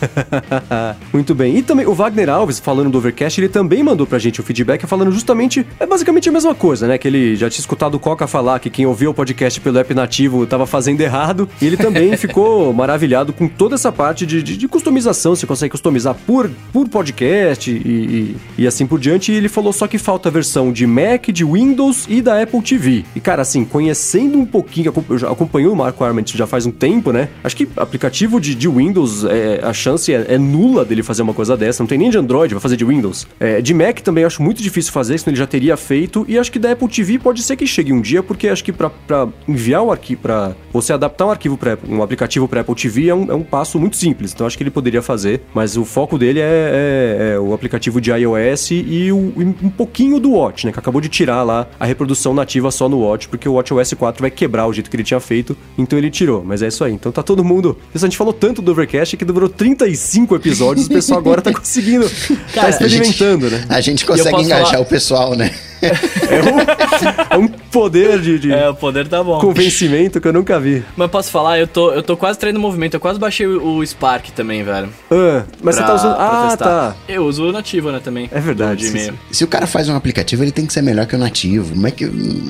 Muito 1.14 1.36
bem. 1.36 1.58
E 1.58 1.62
também 1.62 1.86
o 1.86 1.94
Wagner 1.94 2.30
Alves, 2.30 2.60
falando 2.60 2.90
do 2.90 2.98
Overcast, 2.98 3.40
ele 3.40 3.50
também 3.50 3.84
mandou 3.84 4.08
pra 4.08 4.18
gente 4.18 4.42
um 4.42 4.44
feedback 4.44 4.88
falando 4.88 5.12
justamente. 5.12 5.43
É 5.80 5.86
basicamente 5.86 6.30
a 6.30 6.32
mesma 6.32 6.56
coisa, 6.56 6.88
né? 6.88 6.98
Que 6.98 7.08
ele 7.08 7.36
já 7.36 7.50
tinha 7.50 7.60
escutado 7.60 7.96
o 7.96 8.00
Coca 8.00 8.28
falar 8.28 8.60
que 8.60 8.70
quem 8.70 8.86
ouviu 8.86 9.12
o 9.12 9.14
podcast 9.14 9.60
pelo 9.60 9.78
app 9.78 9.94
nativo 9.94 10.46
tava 10.46 10.66
fazendo 10.66 11.02
errado. 11.02 11.48
E 11.62 11.66
ele 11.66 11.78
também 11.78 12.16
ficou 12.18 12.74
maravilhado 12.74 13.34
com 13.34 13.48
toda 13.48 13.76
essa 13.76 13.92
parte 13.92 14.26
de, 14.26 14.42
de, 14.42 14.58
de 14.58 14.68
customização. 14.68 15.36
Você 15.36 15.46
consegue 15.46 15.72
customizar 15.72 16.16
por, 16.26 16.50
por 16.72 16.88
podcast 16.88 17.72
e, 17.72 17.76
e, 17.76 18.36
e 18.58 18.68
assim 18.68 18.86
por 18.86 19.00
diante. 19.00 19.32
E 19.32 19.36
ele 19.36 19.50
falou 19.50 19.74
só 19.74 19.88
que 19.88 19.98
falta 19.98 20.30
a 20.30 20.32
versão 20.32 20.72
de 20.72 20.86
Mac, 20.86 21.28
de 21.28 21.44
Windows 21.44 22.06
e 22.10 22.22
da 22.22 22.42
Apple 22.42 22.62
TV. 22.62 23.04
E 23.16 23.20
cara, 23.20 23.42
assim, 23.42 23.66
conhecendo 23.66 24.38
um 24.38 24.46
pouquinho, 24.46 24.94
eu 25.10 25.18
já 25.18 25.32
acompanhei 25.32 25.68
o 25.68 25.76
Marco 25.76 26.04
Arment 26.04 26.26
já 26.34 26.48
faz 26.48 26.66
um 26.66 26.72
tempo, 26.72 27.12
né? 27.12 27.30
Acho 27.44 27.56
que 27.56 27.68
aplicativo 27.76 28.40
de, 28.40 28.56
de 28.56 28.68
Windows, 28.68 29.24
é, 29.24 29.60
a 29.64 29.74
chance 29.74 30.14
é, 30.14 30.26
é 30.30 30.38
nula 30.38 30.86
dele 30.86 31.04
fazer 31.04 31.22
uma 31.22 31.34
coisa 31.34 31.56
dessa. 31.58 31.84
Não 31.84 31.88
tem 31.88 31.98
nem 31.98 32.10
de 32.10 32.18
Android, 32.18 32.54
vai 32.54 32.62
fazer 32.62 32.78
de 32.78 32.86
Windows. 32.86 33.28
É, 33.40 33.62
de 33.62 33.74
Mac 33.74 34.00
também 34.00 34.24
acho 34.24 34.42
muito 34.42 34.62
difícil 34.62 34.92
fazer, 34.92 35.18
senão 35.18 35.33
ele 35.34 35.40
já 35.40 35.48
teria 35.48 35.76
feito. 35.76 36.26
E 36.28 36.38
acho 36.38 36.52
que 36.52 36.60
da 36.60 36.72
Apple 36.72 36.88
TV 36.88 37.20
pode 37.20 37.42
ser 37.42 37.56
que 37.56 37.66
chegue 37.68 37.92
um 37.92 38.02
dia, 38.02 38.22
porque 38.24 38.48
acho 38.48 38.64
que 38.64 38.72
pra, 38.72 38.90
pra 38.90 39.28
enviar 39.48 39.82
o 39.84 39.92
arquivo, 39.92 40.22
pra 40.22 40.56
você 40.72 40.94
adaptar 40.94 41.26
um 41.26 41.32
arquivo 41.32 41.58
para 41.58 41.78
um 41.88 42.02
aplicativo 42.02 42.48
para 42.48 42.62
Apple 42.62 42.76
TV 42.76 43.08
é 43.10 43.16
um, 43.16 43.32
é 43.32 43.36
um 43.36 43.44
passo 43.44 43.80
muito 43.80 43.98
simples. 43.98 44.34
Então 44.34 44.46
acho 44.48 44.58
que 44.58 44.64
ele 44.64 44.72
poderia 44.72 45.02
fazer, 45.02 45.42
mas 45.54 45.76
o 45.78 45.84
foco 45.86 46.18
dele 46.18 46.40
é, 46.40 46.44
é- 46.44 47.34
é 47.36 47.40
o 47.40 47.54
aplicativo 47.54 48.00
de 48.00 48.12
iOS 48.12 48.72
e 48.72 49.12
o- 49.12 49.34
um 49.62 49.70
pouquinho 49.70 50.20
do 50.20 50.32
Watch, 50.32 50.66
né? 50.66 50.72
Que 50.72 50.80
acabou 50.80 51.02
de 51.02 51.10
tirar 51.10 51.44
lá 51.44 51.68
a 51.80 51.86
reprodução 51.86 52.34
nativa 52.34 52.72
só 52.72 52.88
no 52.88 53.00
Watch, 53.00 53.28
porque 53.28 53.48
o 53.50 53.54
WatchOS 53.54 53.94
4 53.94 54.22
vai 54.22 54.32
quebrar 54.32 54.68
o 54.68 54.74
jeito 54.74 54.90
que 54.90 54.96
ele 54.96 55.04
tinha 55.04 55.20
feito, 55.20 55.56
então 55.78 55.98
ele 55.98 56.10
tirou. 56.10 56.44
Mas 56.46 56.62
é 56.62 56.68
isso 56.68 56.84
aí. 56.84 56.94
Então 56.94 57.12
tá 57.12 57.24
todo 57.24 57.44
mundo. 57.44 57.78
A 57.94 57.98
gente 57.98 58.18
falou 58.18 58.34
tanto 58.34 58.62
do 58.62 58.72
Overcast 58.72 59.16
que 59.18 59.26
demorou 59.26 59.50
35 59.50 60.36
episódios, 60.36 60.86
o 60.88 60.90
pessoal 60.90 61.20
agora 61.20 61.42
tá 61.42 61.52
conseguindo. 61.54 62.06
tá 62.10 62.36
Cara, 62.54 62.68
a 62.68 62.72
gente- 62.88 63.02
experimentando, 63.10 63.50
né? 63.50 63.66
A 63.70 63.82
gente 63.82 64.06
consegue 64.06 64.42
engajar 64.42 64.68
falar- 64.72 64.80
o 64.82 64.86
pessoal, 64.86 65.13
né? 65.36 65.54
É 65.84 66.42
um, 66.42 67.36
é 67.36 67.38
um 67.38 67.48
poder 67.48 68.20
de, 68.20 68.40
de 68.40 68.52
É, 68.52 68.70
o 68.70 68.74
poder 68.76 69.08
tá 69.08 69.24
bom. 69.24 69.40
convencimento 69.40 70.20
que 70.22 70.28
eu 70.28 70.34
nunca 70.34 70.60
vi. 70.60 70.84
Mas 70.96 71.10
posso 71.12 71.30
falar, 71.32 71.60
eu 71.60 71.68
tô, 71.68 71.92
eu 71.92 72.02
tô 72.04 72.16
quase 72.18 72.38
treinando 72.40 72.62
movimento, 72.62 72.94
eu 72.96 73.00
quase 73.00 73.20
baixei 73.20 73.46
o, 73.48 73.78
o 73.78 73.86
Spark 73.86 74.30
também, 74.32 74.64
velho. 74.64 74.90
Ah, 75.12 75.44
mas 75.62 75.76
pra- 75.76 75.86
você 75.86 75.92
tá 75.92 75.96
usando. 75.96 76.16
Ah, 76.20 76.48
testar. 76.50 76.66
tá. 76.66 76.96
Eu 77.08 77.26
uso 77.26 77.44
o 77.50 77.52
nativo, 77.52 77.92
né, 77.92 78.00
também. 78.04 78.30
É 78.32 78.40
verdade. 78.40 78.88
Sim. 78.88 79.12
Se 79.32 79.44
o 79.44 79.48
cara 79.48 79.68
faz 79.68 79.90
um 79.90 79.96
aplicativo, 79.96 80.44
ele 80.44 80.52
tem 80.52 80.66
que 80.66 80.74
ser 80.74 80.82
melhor 80.82 81.06
que 81.06 81.16
o 81.16 81.20
nativo. 81.20 81.74
Como 81.74 81.88
é 81.88 81.92
que. 81.92 82.06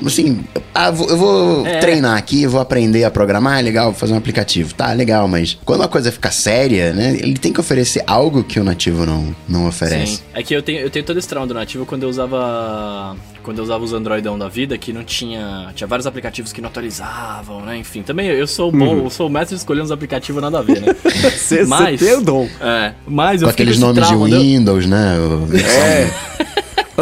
Assim, 0.06 0.44
ah, 0.74 0.88
eu 0.88 1.16
vou 1.16 1.66
É. 1.66 1.78
treinar 1.78 2.16
aqui, 2.16 2.46
vou 2.46 2.60
aprender 2.60 3.04
a 3.04 3.10
programar, 3.10 3.62
legal, 3.62 3.86
vou 3.86 3.94
fazer 3.94 4.12
um 4.12 4.18
aplicativo. 4.18 4.74
Tá, 4.74 4.92
legal, 4.92 5.26
mas 5.28 5.56
quando 5.64 5.82
a 5.82 5.88
coisa 5.88 6.10
fica 6.12 6.30
séria, 6.30 6.92
né? 6.92 7.10
Ele 7.20 7.34
tem 7.38 7.52
que 7.52 7.60
oferecer 7.60 8.02
algo 8.06 8.42
que 8.44 8.58
o 8.60 8.64
nativo 8.64 9.04
não, 9.06 9.34
não 9.48 9.66
oferece. 9.68 10.16
Sim. 10.16 10.22
É 10.34 10.42
que 10.42 10.54
eu 10.54 10.62
tenho, 10.62 10.80
eu 10.80 10.90
tenho 10.90 11.04
todo 11.04 11.18
esse 11.18 11.28
trauma 11.28 11.46
do 11.46 11.54
nativo 11.54 11.84
quando 11.86 12.02
eu 12.04 12.08
usava. 12.08 13.16
Quando 13.42 13.58
eu 13.58 13.64
usava 13.64 13.84
os 13.84 13.92
Androidão 13.92 14.38
da 14.38 14.48
vida, 14.48 14.78
que 14.78 14.90
não 14.90 15.04
tinha. 15.04 15.70
Tinha 15.74 15.86
vários 15.86 16.06
aplicativos 16.06 16.50
que 16.50 16.62
não 16.62 16.68
atualizavam, 16.70 17.60
né? 17.60 17.76
Enfim, 17.76 18.02
também 18.02 18.26
eu 18.28 18.46
sou 18.46 18.72
bom, 18.72 18.94
Uhum. 18.96 19.04
eu 19.04 19.10
sou 19.10 19.26
o 19.26 19.30
mestre 19.30 19.54
de 19.54 19.60
escolher 19.60 19.82
uns 19.82 19.90
aplicativos 19.90 20.40
nada 20.40 20.60
a 20.60 20.62
ver, 20.62 20.80
né? 20.80 20.94
Você 21.36 21.62
Mas- 21.66 22.00
tem 22.00 22.14
o 22.14 22.22
dom. 22.22 22.48
é. 22.60 22.94
Mas 23.06 23.42
eu 23.42 23.48
Com 23.48 23.52
fiquei 23.52 23.64
aqueles 23.66 23.78
nomes 23.80 24.02
de 24.02 24.08
trauma, 24.08 24.28
né? 24.28 24.38
Windows, 24.38 24.86
né? 24.86 25.16
O- 25.18 25.56
É. 25.56 26.10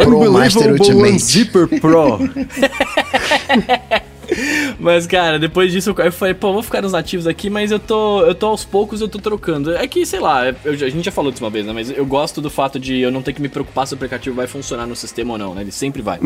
Pro 0.03 0.31
Master 0.33 0.71
Ultimate. 0.73 1.13
Unzipper 1.13 1.67
Pro. 1.79 2.19
Mas, 4.79 5.05
cara, 5.07 5.37
depois 5.39 5.71
disso 5.71 5.93
eu 5.97 6.11
falei, 6.11 6.33
pô, 6.33 6.53
vou 6.53 6.63
ficar 6.63 6.81
nos 6.81 6.91
nativos 6.91 7.27
aqui, 7.27 7.49
mas 7.49 7.71
eu 7.71 7.79
tô, 7.79 8.21
eu 8.23 8.35
tô 8.35 8.47
aos 8.47 8.63
poucos, 8.65 9.01
eu 9.01 9.07
tô 9.07 9.19
trocando. 9.19 9.73
É 9.75 9.87
que, 9.87 10.05
sei 10.05 10.19
lá, 10.19 10.53
eu 10.63 10.75
já- 10.75 10.85
a 10.85 10.89
gente 10.89 11.05
já 11.05 11.11
falou 11.11 11.31
disso 11.31 11.43
uma 11.43 11.49
vez, 11.49 11.65
né? 11.65 11.73
Mas 11.73 11.89
eu 11.89 12.05
gosto 12.05 12.41
do 12.41 12.49
fato 12.49 12.79
de 12.79 12.99
eu 12.99 13.11
não 13.11 13.21
ter 13.21 13.33
que 13.33 13.41
me 13.41 13.49
preocupar 13.49 13.87
se 13.87 13.93
o 13.93 13.95
aplicativo 13.95 14.35
vai 14.35 14.47
funcionar 14.47 14.85
no 14.85 14.95
sistema 14.95 15.33
ou 15.33 15.37
não, 15.37 15.53
né? 15.55 15.61
Ele 15.61 15.71
sempre 15.71 16.01
vai. 16.01 16.19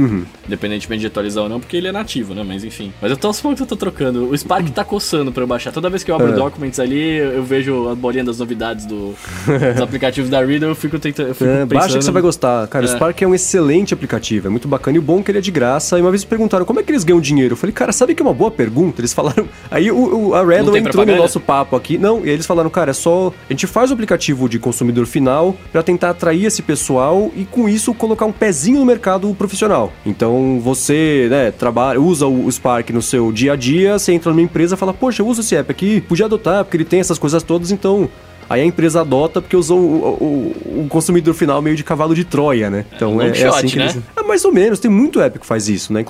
Independentemente 0.48 1.02
de 1.02 1.08
atualizar 1.08 1.44
ou 1.44 1.50
não, 1.50 1.60
porque 1.60 1.78
ele 1.78 1.88
é 1.88 1.92
nativo, 1.92 2.34
né? 2.34 2.44
Mas 2.46 2.64
enfim. 2.64 2.92
Mas 3.02 3.12
eu 3.12 3.18
tô 3.18 3.28
aos 3.28 3.40
poucos, 3.42 3.60
eu 3.62 3.68
tô 3.68 3.76
trocando. 3.76 4.30
O 4.30 4.38
Spark 4.38 4.68
tá 4.72 4.84
coçando 4.84 5.32
pra 5.32 5.44
eu 5.44 5.48
baixar. 5.48 5.72
Toda 5.72 5.90
vez 5.90 6.04
que 6.04 6.12
eu 6.12 6.16
abro 6.16 6.32
É. 6.32 6.36
Documents 6.36 6.80
ali, 6.80 7.00
eu 7.18 7.38
eu 7.38 7.44
vejo 7.44 7.88
a 7.90 7.94
bolinha 7.96 8.24
das 8.24 8.40
novidades 8.40 8.86
do, 8.86 9.14
dos 9.74 9.82
aplicativos 9.82 10.30
da 10.30 10.40
Reader, 10.44 10.70
eu 10.70 10.76
fico 10.76 10.98
tentando. 10.98 11.30
Eu 11.30 11.36
fico 11.36 11.50
É, 11.50 11.66
baixa 11.66 11.98
que 11.98 12.04
você 12.04 12.12
vai 12.12 12.22
gostar. 12.22 12.68
Cara, 12.68 12.84
o 12.86 12.90
É. 12.90 12.92
Spark 12.92 13.22
é 13.22 13.28
um 13.28 13.36
excelente 13.36 13.94
aplicativo, 13.94 14.48
é 14.48 14.50
muito 14.50 14.68
bacana. 14.68 14.98
E 14.98 15.00
o 15.00 15.04
bom 15.04 15.20
é 15.20 15.24
que 15.24 15.32
ele 15.32 15.38
é 15.38 15.42
de 15.42 15.52
graça. 15.52 15.98
E 15.98 16.02
uma 16.02 16.10
vez 16.10 16.24
me 16.24 16.30
perguntaram 16.30 16.66
como 16.66 16.80
é 16.80 16.84
que 16.84 16.92
eles 16.92 17.04
ganham 17.04 17.22
dinheiro. 17.22 17.54
Eu 17.54 17.58
falei, 17.58 17.72
cara, 17.74 17.92
sabe 17.92 18.16
que 18.16 18.22
é 18.22 18.26
uma 18.26 18.34
boa 18.34 18.47
pergunta? 18.52 19.02
Eles 19.02 19.14
falaram. 19.14 19.48
Aí 19.72 19.92
o, 19.92 20.30
o- 20.30 20.34
a 20.36 20.40
Redon 20.44 20.72
tem 20.72 20.80
entrou 20.82 20.84
no 20.84 20.92
propaganda? 20.92 21.18
nosso 21.18 21.40
papo 21.40 21.76
aqui. 21.76 21.98
Não, 21.98 22.26
e 22.26 22.30
eles 22.30 22.46
falaram, 22.46 22.70
cara, 22.70 22.92
é 22.92 22.94
só. 22.94 23.32
A 23.50 23.54
gente 23.54 23.68
faz 23.68 23.90
o 23.92 23.94
aplicativo 23.94 24.48
de 24.50 24.60
consumidor 24.60 25.06
final 25.06 25.56
pra 25.72 25.82
tentar 25.84 26.12
atrair 26.12 26.46
esse 26.46 26.62
pessoal 26.62 27.32
e 27.36 27.46
com 27.46 27.68
isso 27.70 27.94
colocar 27.94 28.26
um 28.26 28.32
pezinho 28.32 28.80
no 28.80 28.86
mercado 28.86 29.34
profissional. 29.36 29.92
Então 30.06 30.60
você, 30.62 31.28
né, 31.30 31.52
trabalha, 31.52 32.00
usa 32.00 32.28
o 32.28 32.52
Spark 32.52 32.90
no 32.92 33.02
seu 33.02 33.32
dia 33.32 33.54
a 33.54 33.56
dia, 33.56 33.98
você 34.00 34.14
entra 34.14 34.32
numa 34.32 34.42
empresa 34.42 34.76
e 34.76 34.78
fala, 34.78 34.94
poxa, 34.94 35.22
eu 35.22 35.28
uso 35.28 35.42
esse 35.42 35.56
app 35.56 35.72
aqui, 35.72 36.02
podia 36.02 36.26
adotar, 36.26 36.64
porque 36.64 36.78
ele 36.78 36.86
tem 36.86 37.00
essas 37.00 37.18
coisas 37.20 37.42
todas, 37.44 37.72
então 37.72 38.10
aí 38.50 38.62
a 38.62 38.66
empresa 38.66 39.02
adota 39.02 39.42
porque 39.42 39.56
usou 39.56 39.80
o, 39.80 40.54
o, 40.74 40.82
o 40.84 40.88
consumidor 40.90 41.34
final 41.34 41.62
meio 41.62 41.76
de 41.76 41.84
cavalo 41.84 42.16
de 42.16 42.24
Troia, 42.24 42.70
né? 42.70 42.86
Então 42.96 43.22
é, 43.22 43.30
é, 43.30 43.42
é 43.42 43.48
assim 43.48 43.68
que 43.68 43.78
né? 43.78 43.86
eles... 43.86 43.98
É 44.16 44.24
mais 44.24 44.44
ou 44.44 44.52
menos, 44.52 44.80
tem 44.80 44.92
muito 44.92 45.22
app 45.22 45.40
que 45.40 45.46
faz 45.46 45.70
isso, 45.70 45.94
né? 45.94 46.06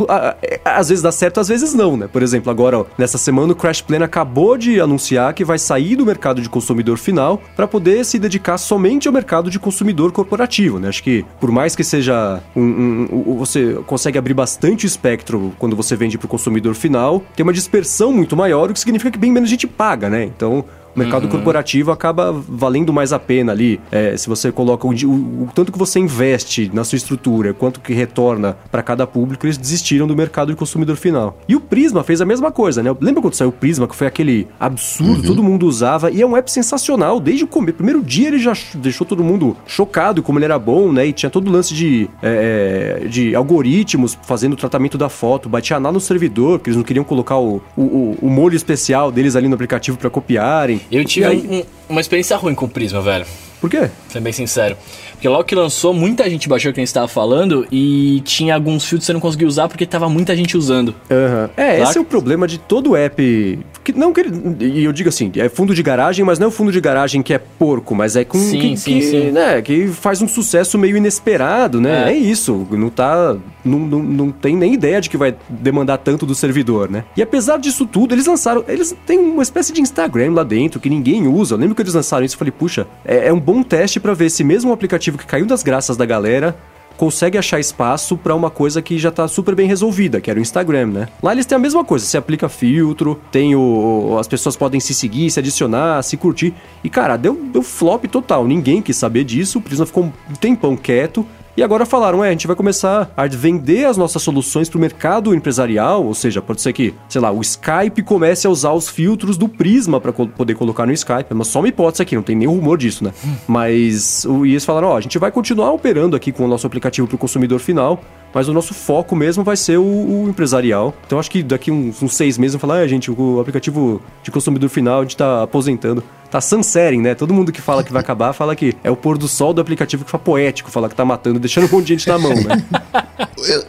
Às 0.65 0.89
vezes 0.89 1.01
dá 1.01 1.11
certo, 1.11 1.39
às 1.39 1.47
vezes 1.47 1.73
não, 1.73 1.95
né? 1.95 2.09
Por 2.11 2.23
exemplo, 2.23 2.49
agora, 2.49 2.79
ó, 2.79 2.85
nessa 2.97 3.17
semana 3.17 3.53
o 3.53 3.55
Crash 3.55 3.81
Plan 3.81 4.03
acabou 4.03 4.57
de 4.57 4.81
anunciar 4.81 5.33
que 5.33 5.45
vai 5.45 5.59
sair 5.59 5.95
do 5.95 6.05
mercado 6.05 6.41
de 6.41 6.49
consumidor 6.49 6.97
final 6.97 7.41
para 7.55 7.67
poder 7.67 8.03
se 8.03 8.17
dedicar 8.17 8.57
somente 8.57 9.07
ao 9.07 9.13
mercado 9.13 9.49
de 9.49 9.59
consumidor 9.59 10.11
corporativo, 10.11 10.79
né? 10.79 10.89
Acho 10.89 11.03
que 11.03 11.25
por 11.39 11.51
mais 11.51 11.75
que 11.75 11.83
seja 11.83 12.41
um, 12.55 12.61
um, 12.61 13.07
um 13.11 13.37
você 13.37 13.77
consegue 13.85 14.17
abrir 14.17 14.33
bastante 14.33 14.85
espectro 14.85 15.53
quando 15.59 15.75
você 15.75 15.95
vende 15.95 16.17
para 16.17 16.25
o 16.25 16.29
consumidor 16.29 16.73
final, 16.73 17.23
tem 17.35 17.43
uma 17.43 17.53
dispersão 17.53 18.11
muito 18.11 18.35
maior, 18.35 18.69
o 18.69 18.73
que 18.73 18.79
significa 18.79 19.11
que 19.11 19.17
bem 19.17 19.31
menos 19.31 19.49
gente 19.49 19.67
paga, 19.67 20.09
né? 20.09 20.23
Então, 20.23 20.65
o 20.97 20.99
mercado 20.99 21.25
uhum. 21.25 21.29
corporativo 21.29 21.91
acaba 21.91 22.31
valendo 22.31 22.91
mais 22.91 23.13
a 23.13 23.19
pena 23.19 23.51
ali. 23.51 23.79
É, 23.91 24.17
se 24.17 24.27
você 24.27 24.51
coloca 24.51 24.87
o, 24.87 24.89
o, 24.91 25.43
o, 25.43 25.49
tanto 25.53 25.71
que 25.71 25.77
você 25.77 25.99
investe 25.99 26.71
na 26.73 26.83
sua 26.83 26.95
estrutura, 26.95 27.53
quanto 27.53 27.79
que 27.79 27.93
retorna 27.93 28.57
para 28.71 28.81
cada 28.81 29.05
público, 29.05 29.45
eles 29.45 29.57
desistiram 29.57 30.07
do 30.07 30.15
mercado 30.15 30.51
de 30.51 30.57
consumidor 30.57 30.95
final. 30.95 31.37
E 31.47 31.55
o 31.55 31.61
Prisma 31.61 32.03
fez 32.03 32.19
a 32.19 32.25
mesma 32.25 32.51
coisa, 32.51 32.81
né? 32.81 32.95
Lembra 32.99 33.21
quando 33.21 33.35
saiu 33.35 33.49
o 33.49 33.53
Prisma, 33.53 33.87
que 33.87 33.95
foi 33.95 34.07
aquele 34.07 34.47
absurdo, 34.59 35.21
uhum. 35.21 35.27
todo 35.27 35.43
mundo 35.43 35.67
usava, 35.67 36.09
e 36.09 36.21
é 36.21 36.25
um 36.25 36.35
app 36.35 36.51
sensacional. 36.51 37.19
Desde 37.19 37.43
o 37.43 37.47
começo, 37.47 37.75
primeiro 37.75 38.01
dia 38.01 38.29
ele 38.29 38.39
já 38.39 38.53
deixou 38.73 39.05
todo 39.05 39.23
mundo 39.23 39.55
chocado 39.67 40.23
como 40.23 40.39
ele 40.39 40.45
era 40.45 40.57
bom, 40.57 40.91
né? 40.91 41.05
E 41.05 41.13
tinha 41.13 41.29
todo 41.29 41.47
o 41.47 41.51
lance 41.51 41.75
de, 41.75 42.09
é, 42.23 43.01
é 43.03 43.07
de 43.07 43.35
algoritmos 43.35 44.17
fazendo 44.23 44.53
o 44.53 44.57
tratamento 44.57 44.97
da 44.97 45.09
foto, 45.09 45.47
batia 45.47 45.77
lá 45.77 45.91
no 45.91 45.99
servidor, 45.99 46.57
porque 46.57 46.71
eles 46.71 46.77
não 46.77 46.83
queriam 46.83 47.03
colocar 47.03 47.37
o, 47.37 47.61
o, 47.77 48.17
o 48.19 48.29
molho 48.29 48.55
especial 48.55 49.11
deles 49.11 49.35
ali 49.35 49.47
no 49.47 49.53
aplicativo 49.53 49.95
para 49.95 50.09
copiarem. 50.09 50.81
Eu 50.91 51.03
tive 51.05 51.27
um, 51.27 51.63
uma 51.89 52.01
experiência 52.01 52.35
ruim 52.37 52.55
com 52.55 52.65
o 52.65 52.69
Prisma, 52.69 53.01
velho. 53.01 53.25
Por 53.59 53.69
quê? 53.69 53.89
Sendo 54.09 54.23
bem 54.23 54.33
sincero. 54.33 54.77
Porque 55.17 55.27
logo 55.27 55.43
que 55.45 55.55
lançou, 55.55 55.95
muita 55.95 56.29
gente 56.29 56.47
baixou 56.47 56.71
quem 56.71 56.83
estava 56.83 57.07
falando 57.07 57.67
e 57.71 58.21
tinha 58.23 58.53
alguns 58.53 58.85
filtros 58.85 58.99
que 59.01 59.05
você 59.07 59.13
não 59.13 59.19
conseguia 59.19 59.47
usar 59.47 59.67
porque 59.67 59.83
tava 59.83 60.07
muita 60.07 60.35
gente 60.35 60.55
usando. 60.55 60.89
Uhum. 61.09 61.49
É, 61.57 61.81
esse 61.81 61.97
é 61.97 62.01
o 62.01 62.05
problema 62.05 62.47
de 62.47 62.59
todo 62.59 62.95
app. 62.95 63.59
Que, 63.83 63.93
não 63.93 64.13
que 64.13 64.21
E 64.59 64.83
eu 64.83 64.93
digo 64.93 65.09
assim, 65.09 65.31
é 65.37 65.49
fundo 65.49 65.73
de 65.73 65.81
garagem, 65.81 66.23
mas 66.23 66.37
não 66.37 66.45
é 66.45 66.47
o 66.49 66.51
fundo 66.51 66.71
de 66.71 66.79
garagem 66.79 67.23
que 67.23 67.33
é 67.33 67.39
porco, 67.39 67.95
mas 67.95 68.15
é 68.15 68.23
com. 68.23 68.37
Sim, 68.37 68.59
que, 68.59 68.77
sim, 68.77 68.99
que, 68.99 69.01
sim. 69.01 69.31
Né, 69.31 69.61
que 69.61 69.87
faz 69.87 70.21
um 70.21 70.27
sucesso 70.27 70.77
meio 70.77 70.97
inesperado, 70.97 71.81
né? 71.81 72.11
É, 72.11 72.13
é 72.13 72.17
isso. 72.17 72.67
Não 72.69 72.89
tá. 72.89 73.35
Não, 73.65 73.79
não, 73.79 74.03
não 74.03 74.31
tem 74.31 74.55
nem 74.55 74.73
ideia 74.73 75.01
de 75.01 75.09
que 75.09 75.17
vai 75.17 75.35
demandar 75.49 75.97
tanto 75.97 76.25
do 76.25 76.35
servidor, 76.35 76.89
né? 76.89 77.05
E 77.17 77.21
apesar 77.21 77.57
disso 77.57 77.85
tudo, 77.85 78.13
eles 78.13 78.27
lançaram. 78.27 78.63
Eles 78.67 78.95
têm 79.05 79.17
uma 79.17 79.43
espécie 79.43 79.73
de 79.73 79.81
Instagram 79.81 80.33
lá 80.33 80.43
dentro 80.43 80.79
que 80.79 80.89
ninguém 80.89 81.27
usa. 81.27 81.55
Eu 81.55 81.59
lembro 81.59 81.73
que 81.73 81.81
eles 81.81 81.93
lançaram 81.93 82.25
isso 82.25 82.35
e 82.35 82.37
falei, 82.37 82.51
puxa, 82.51 82.85
é, 83.03 83.29
é 83.29 83.33
um 83.33 83.39
bom 83.39 83.63
teste 83.63 83.99
para 83.99 84.13
ver 84.13 84.29
se 84.29 84.43
mesmo 84.43 84.69
um 84.69 84.73
aplicativo 84.73 85.06
que 85.15 85.25
caiu 85.25 85.45
das 85.45 85.61
graças 85.61 85.95
da 85.95 86.05
galera 86.05 86.57
consegue 86.97 87.37
achar 87.37 87.59
espaço 87.59 88.17
para 88.17 88.35
uma 88.35 88.49
coisa 88.49 88.81
que 88.81 88.97
já 88.97 89.11
tá 89.11 89.27
super 89.27 89.55
bem 89.55 89.67
resolvida, 89.67 90.19
que 90.19 90.29
era 90.29 90.39
o 90.39 90.41
Instagram, 90.41 90.87
né? 90.87 91.07
Lá 91.21 91.31
eles 91.31 91.45
têm 91.45 91.55
a 91.55 91.59
mesma 91.59 91.85
coisa, 91.85 92.03
você 92.03 92.17
aplica 92.17 92.49
filtro, 92.49 93.21
tem 93.31 93.55
o. 93.55 94.17
As 94.19 94.27
pessoas 94.27 94.57
podem 94.57 94.79
se 94.79 94.93
seguir, 94.93 95.29
se 95.29 95.39
adicionar, 95.39 96.01
se 96.01 96.17
curtir. 96.17 96.53
E, 96.83 96.89
cara, 96.89 97.15
deu, 97.15 97.39
deu 97.53 97.61
flop 97.61 98.05
total. 98.05 98.45
Ninguém 98.45 98.81
quis 98.81 98.97
saber 98.97 99.23
disso, 99.23 99.59
o 99.59 99.61
Prisma 99.61 99.85
ficou 99.85 100.05
um 100.05 100.33
tempão 100.33 100.75
quieto. 100.75 101.25
E 101.57 101.63
agora 101.63 101.87
falaram, 101.87 102.23
é, 102.23 102.27
a 102.27 102.31
gente 102.31 102.45
vai 102.45 102.55
começar 102.55 103.09
a 103.17 103.25
vender 103.25 103.85
as 103.85 103.97
nossas 103.97 104.21
soluções 104.21 104.69
para 104.69 104.77
o 104.77 104.79
mercado 104.79 105.33
empresarial, 105.33 106.05
ou 106.05 106.13
seja, 106.13 106.39
pode 106.39 106.61
ser 106.61 106.71
que, 106.71 106.93
sei 107.09 107.19
lá, 107.19 107.31
o 107.31 107.41
Skype 107.41 108.03
comece 108.03 108.45
a 108.45 108.49
usar 108.51 108.73
os 108.73 108.87
filtros 108.87 109.39
do 109.39 109.49
Prisma 109.49 109.99
para 109.99 110.13
co 110.13 110.27
poder 110.27 110.53
colocar 110.53 110.85
no 110.85 110.91
Skype. 110.91 111.33
Mas 111.33 111.47
só 111.47 111.57
uma 111.57 111.67
hipótese 111.67 112.03
aqui, 112.03 112.15
não 112.15 112.21
tem 112.21 112.35
nenhum 112.35 112.51
rumor 112.51 112.77
disso, 112.77 113.03
né? 113.03 113.11
Hum. 113.25 113.33
Mas 113.47 114.23
o, 114.25 114.45
e 114.45 114.51
eles 114.51 114.63
falaram, 114.63 114.89
ó, 114.89 114.97
a 114.97 115.01
gente 115.01 115.17
vai 115.17 115.31
continuar 115.31 115.71
operando 115.71 116.15
aqui 116.15 116.31
com 116.31 116.45
o 116.45 116.47
nosso 116.47 116.67
aplicativo 116.67 117.07
para 117.07 117.15
o 117.15 117.17
consumidor 117.17 117.59
final, 117.59 117.99
mas 118.31 118.47
o 118.47 118.53
nosso 118.53 118.75
foco 118.75 119.15
mesmo 119.15 119.43
vai 119.43 119.57
ser 119.57 119.79
o, 119.79 119.83
o 119.83 120.27
empresarial. 120.29 120.93
Então 121.07 121.17
acho 121.17 121.31
que 121.31 121.41
daqui 121.41 121.71
uns, 121.71 122.03
uns 122.03 122.13
seis 122.13 122.37
meses 122.37 122.53
vão 122.53 122.59
falar, 122.59 122.81
ah, 122.81 122.87
gente, 122.87 123.09
o 123.09 123.39
aplicativo 123.39 123.99
de 124.21 124.29
consumidor 124.29 124.69
final 124.69 124.99
a 124.99 125.01
gente 125.01 125.15
está 125.15 125.41
aposentando 125.41 126.03
tá 126.29 126.41
sunsetting, 126.41 127.01
né? 127.01 127.15
Todo 127.15 127.33
mundo 127.33 127.51
que 127.51 127.61
fala 127.61 127.83
que 127.83 127.91
vai 127.91 128.01
acabar 128.01 128.33
fala 128.33 128.55
que 128.55 128.75
é 128.83 128.91
o 128.91 128.95
pôr 128.95 129.17
do 129.17 129.27
sol 129.27 129.53
do 129.53 129.61
aplicativo 129.61 130.05
que 130.05 130.11
foi 130.11 130.19
poético, 130.19 130.69
fala 130.69 130.89
que 130.89 130.95
tá 130.95 131.05
matando, 131.05 131.39
deixando 131.39 131.67
um 131.67 131.71
monte 131.71 131.87
de 131.87 131.93
gente 131.93 132.07
na 132.07 132.17
mão, 132.17 132.33
né? 132.33 132.63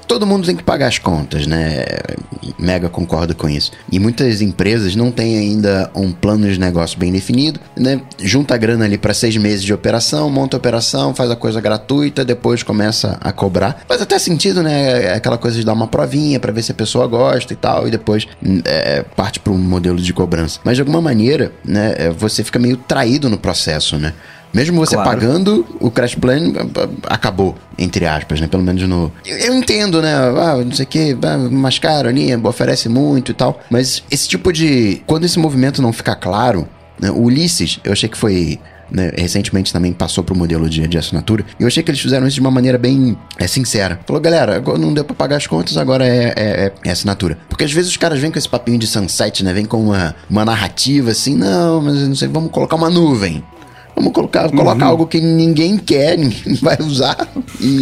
Todo 0.06 0.26
mundo 0.26 0.46
tem 0.46 0.56
que 0.56 0.62
pagar 0.62 0.88
as 0.88 0.98
contas, 0.98 1.46
né? 1.46 1.84
Mega 2.58 2.88
concordo 2.88 3.34
com 3.34 3.48
isso. 3.48 3.70
E 3.90 3.98
muitas 3.98 4.40
empresas 4.40 4.96
não 4.96 5.10
têm 5.10 5.38
ainda 5.38 5.90
um 5.94 6.10
plano 6.10 6.50
de 6.50 6.58
negócio 6.58 6.98
bem 6.98 7.12
definido, 7.12 7.60
né? 7.76 8.00
Junta 8.18 8.54
a 8.54 8.56
grana 8.56 8.84
ali 8.84 8.98
para 8.98 9.14
seis 9.14 9.36
meses 9.36 9.62
de 9.62 9.72
operação, 9.72 10.30
monta 10.30 10.56
a 10.56 10.58
operação, 10.58 11.14
faz 11.14 11.30
a 11.30 11.36
coisa 11.36 11.60
gratuita, 11.60 12.24
depois 12.24 12.62
começa 12.62 13.18
a 13.20 13.30
cobrar. 13.30 13.84
Faz 13.86 14.00
até 14.00 14.18
sentido, 14.18 14.62
né? 14.62 15.04
É 15.04 15.14
aquela 15.14 15.38
coisa 15.38 15.58
de 15.58 15.64
dar 15.64 15.74
uma 15.74 15.86
provinha 15.86 16.40
para 16.40 16.50
ver 16.50 16.62
se 16.62 16.72
a 16.72 16.74
pessoa 16.74 17.06
gosta 17.06 17.52
e 17.52 17.56
tal, 17.56 17.86
e 17.86 17.90
depois 17.90 18.26
é, 18.64 19.02
parte 19.02 19.38
para 19.38 19.52
um 19.52 19.58
modelo 19.58 19.98
de 19.98 20.12
cobrança. 20.12 20.60
Mas 20.64 20.76
de 20.76 20.80
alguma 20.80 21.00
maneira, 21.00 21.52
né? 21.64 22.10
Você 22.16 22.42
fica 22.48 22.58
meio 22.58 22.76
traído 22.76 23.28
no 23.28 23.38
processo, 23.38 23.96
né? 23.96 24.12
Mesmo 24.52 24.78
você 24.78 24.94
claro. 24.94 25.10
pagando, 25.10 25.66
o 25.78 25.90
Crash 25.90 26.14
Plan 26.14 26.52
acabou, 27.06 27.54
entre 27.78 28.06
aspas, 28.06 28.40
né? 28.40 28.46
Pelo 28.46 28.62
menos 28.62 28.82
no. 28.88 29.12
Eu 29.26 29.54
entendo, 29.54 30.00
né? 30.00 30.14
Ah, 30.14 30.56
não 30.64 30.72
sei 30.72 30.84
o 30.84 30.88
que, 30.88 31.18
ah, 31.22 31.36
mais 31.36 31.78
caro 31.78 32.08
ali, 32.08 32.34
oferece 32.36 32.88
muito 32.88 33.30
e 33.30 33.34
tal. 33.34 33.60
Mas 33.70 34.02
esse 34.10 34.26
tipo 34.26 34.52
de. 34.52 35.02
Quando 35.06 35.24
esse 35.24 35.38
movimento 35.38 35.82
não 35.82 35.92
ficar 35.92 36.16
claro, 36.16 36.66
né? 36.98 37.10
o 37.10 37.22
Ulisses, 37.24 37.78
eu 37.84 37.92
achei 37.92 38.08
que 38.08 38.16
foi. 38.16 38.58
Né, 38.90 39.12
recentemente 39.16 39.72
também 39.72 39.92
passou 39.92 40.24
pro 40.24 40.34
modelo 40.34 40.68
de, 40.68 40.86
de 40.88 40.96
assinatura. 40.96 41.44
E 41.58 41.62
eu 41.62 41.66
achei 41.66 41.82
que 41.82 41.90
eles 41.90 42.00
fizeram 42.00 42.26
isso 42.26 42.36
de 42.36 42.40
uma 42.40 42.50
maneira 42.50 42.78
bem 42.78 43.18
é, 43.38 43.46
sincera. 43.46 44.00
Falou, 44.06 44.20
galera, 44.20 44.60
não 44.78 44.94
deu 44.94 45.04
pra 45.04 45.14
pagar 45.14 45.36
as 45.36 45.46
contas, 45.46 45.76
agora 45.76 46.06
é, 46.06 46.32
é, 46.36 46.72
é, 46.84 46.90
assinatura. 46.90 47.36
Porque 47.48 47.64
às 47.64 47.72
vezes 47.72 47.90
os 47.90 47.96
caras 47.96 48.18
vêm 48.18 48.30
com 48.30 48.38
esse 48.38 48.48
papinho 48.48 48.78
de 48.78 48.86
sunset, 48.86 49.44
né? 49.44 49.52
Vem 49.52 49.66
com 49.66 49.82
uma, 49.82 50.14
uma 50.30 50.44
narrativa 50.44 51.10
assim, 51.10 51.36
não, 51.36 51.82
mas 51.82 51.96
não 51.96 52.14
sei, 52.14 52.28
vamos 52.28 52.50
colocar 52.50 52.76
uma 52.76 52.88
nuvem. 52.88 53.44
Vamos 53.98 54.12
colocar, 54.12 54.48
colocar 54.48 54.84
uhum. 54.84 54.90
algo 54.90 55.06
que 55.08 55.20
ninguém 55.20 55.76
quer, 55.76 56.16
ninguém 56.16 56.54
vai 56.62 56.78
usar 56.80 57.28
e, 57.60 57.80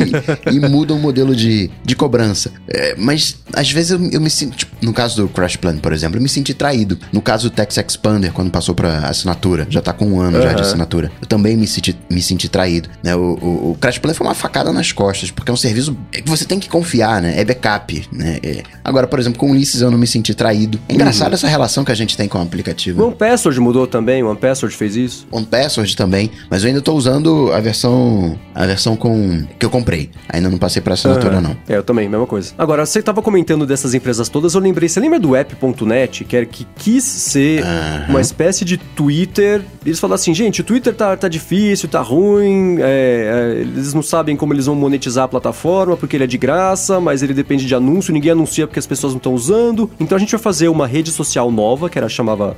e 0.51 0.61
muda 0.61 0.95
o 0.95 0.99
modelo 0.99 1.37
de, 1.37 1.71
de 1.85 1.95
cobrança. 1.95 2.51
É, 2.67 2.95
mas 2.97 3.37
às 3.53 3.71
vezes 3.71 3.91
eu, 3.91 4.03
eu 4.11 4.21
me 4.21 4.31
sinto, 4.31 4.57
tipo, 4.57 4.75
no 4.81 4.95
caso 4.95 5.23
do 5.23 5.29
Crash 5.29 5.57
Plan, 5.57 5.77
por 5.77 5.93
exemplo, 5.93 6.17
eu 6.17 6.23
me 6.23 6.29
senti 6.29 6.55
traído. 6.55 6.99
No 7.13 7.21
caso 7.21 7.51
do 7.51 7.55
Tex 7.55 7.77
Expander, 7.77 8.33
quando 8.33 8.51
passou 8.51 8.75
para 8.75 9.01
assinatura, 9.01 9.67
já 9.69 9.83
tá 9.83 9.93
com 9.93 10.07
um 10.07 10.21
ano 10.21 10.39
uhum. 10.39 10.43
já 10.43 10.55
de 10.55 10.63
assinatura, 10.63 11.13
eu 11.21 11.27
também 11.27 11.55
me 11.55 11.67
senti, 11.67 11.95
me 12.09 12.23
senti 12.23 12.49
traído. 12.49 12.89
Né? 13.03 13.15
O, 13.15 13.39
o, 13.43 13.71
o, 13.73 13.79
Crash 13.79 13.99
Plan 13.99 14.15
foi 14.15 14.27
uma 14.27 14.35
facada 14.35 14.73
nas 14.73 14.93
costas, 14.93 15.31
porque 15.31 15.51
é 15.51 15.55
um 15.55 15.57
serviço 15.57 15.95
que 16.11 16.29
você 16.29 16.47
tem 16.47 16.59
que 16.59 16.69
confiar, 16.69 17.21
né? 17.21 17.39
É 17.39 17.45
backup, 17.45 18.09
né? 18.11 18.39
É. 18.43 18.63
Agora, 18.83 19.07
por 19.07 19.19
exemplo, 19.19 19.39
com 19.39 19.49
o 19.49 19.51
Ulysses 19.51 19.83
eu 19.83 19.91
não 19.91 19.99
me 19.99 20.07
senti 20.07 20.35
traído. 20.35 20.81
É 20.89 20.95
engraçado 20.95 21.29
uhum. 21.29 21.35
essa 21.35 21.49
relação 21.49 21.85
que 21.85 21.93
a 21.93 21.95
gente 21.95 22.17
tem 22.17 22.27
com 22.27 22.39
o 22.39 22.43
aplicativo. 22.43 23.03
O 23.03 23.07
One 23.09 23.17
Password 23.17 23.61
mudou 23.61 23.87
também, 23.87 24.23
o 24.23 24.31
One 24.31 24.39
Password 24.39 24.75
fez 24.75 24.97
isso. 24.97 25.27
One 25.31 25.45
Password 25.45 25.95
também 25.95 26.06
também, 26.07 26.31
mas 26.49 26.63
eu 26.63 26.69
ainda 26.69 26.81
tô 26.81 26.95
usando 26.95 27.53
a 27.53 27.61
versão 27.61 28.39
a 28.55 28.65
versão 28.65 28.97
com 28.97 29.45
que 29.59 29.67
eu 29.67 29.69
comprei. 29.69 30.09
Ainda 30.31 30.49
não 30.49 30.57
passei 30.57 30.81
para 30.81 30.95
assinatura 30.95 31.37
uhum. 31.37 31.43
não. 31.43 31.57
É, 31.69 31.77
eu 31.77 31.83
também, 31.83 32.09
mesma 32.09 32.27
coisa. 32.27 32.55
Agora, 32.57 32.87
você 32.87 33.03
tava 33.03 33.21
comentando 33.21 33.67
dessas 33.67 33.93
empresas 33.93 34.31
todas, 34.31 34.55
eu 34.55 34.61
lembrei, 34.61 34.89
você 34.89 34.99
lembra 34.99 35.21
do 35.21 35.37
app.net, 35.37 36.25
que 36.25 36.37
era 36.37 36.47
que 36.47 36.67
quis 36.77 37.05
ser 37.05 37.63
uhum. 37.63 38.11
uma 38.11 38.21
espécie 38.21 38.65
de 38.65 38.79
Twitter. 38.79 39.63
Eles 39.85 40.01
falaram 40.01 40.15
assim, 40.15 40.33
gente, 40.33 40.63
o 40.63 40.65
Twitter 40.65 40.95
tá, 40.95 41.17
tá 41.17 41.29
difícil, 41.29 41.89
tá 41.89 42.01
ruim, 42.01 42.79
é, 42.81 43.57
é, 43.57 43.61
eles 43.61 43.93
não 43.93 44.03
sabem 44.03 44.37
como 44.37 44.55
eles 44.55 44.65
vão 44.65 44.75
monetizar 44.75 45.25
a 45.25 45.29
plataforma, 45.29 45.97
porque 45.97 46.17
ele 46.17 46.25
é 46.25 46.27
de 46.27 46.39
graça, 46.39 46.99
mas 46.99 47.23
ele 47.23 47.35
depende 47.35 47.67
de 47.67 47.75
anúncio, 47.75 48.13
ninguém 48.13 48.33
anuncia 48.33 48.67
porque 48.67 48.79
as 48.79 48.87
pessoas 48.87 49.13
não 49.13 49.19
estão 49.19 49.35
usando. 49.35 49.91
Então 50.01 50.17
a 50.17 50.19
gente 50.19 50.31
vai 50.31 50.41
fazer 50.41 50.69
uma 50.69 50.87
rede 50.87 51.11
social 51.11 51.51
nova, 51.51 51.91
que 51.91 51.99
era 51.99 52.09
chamava 52.09 52.57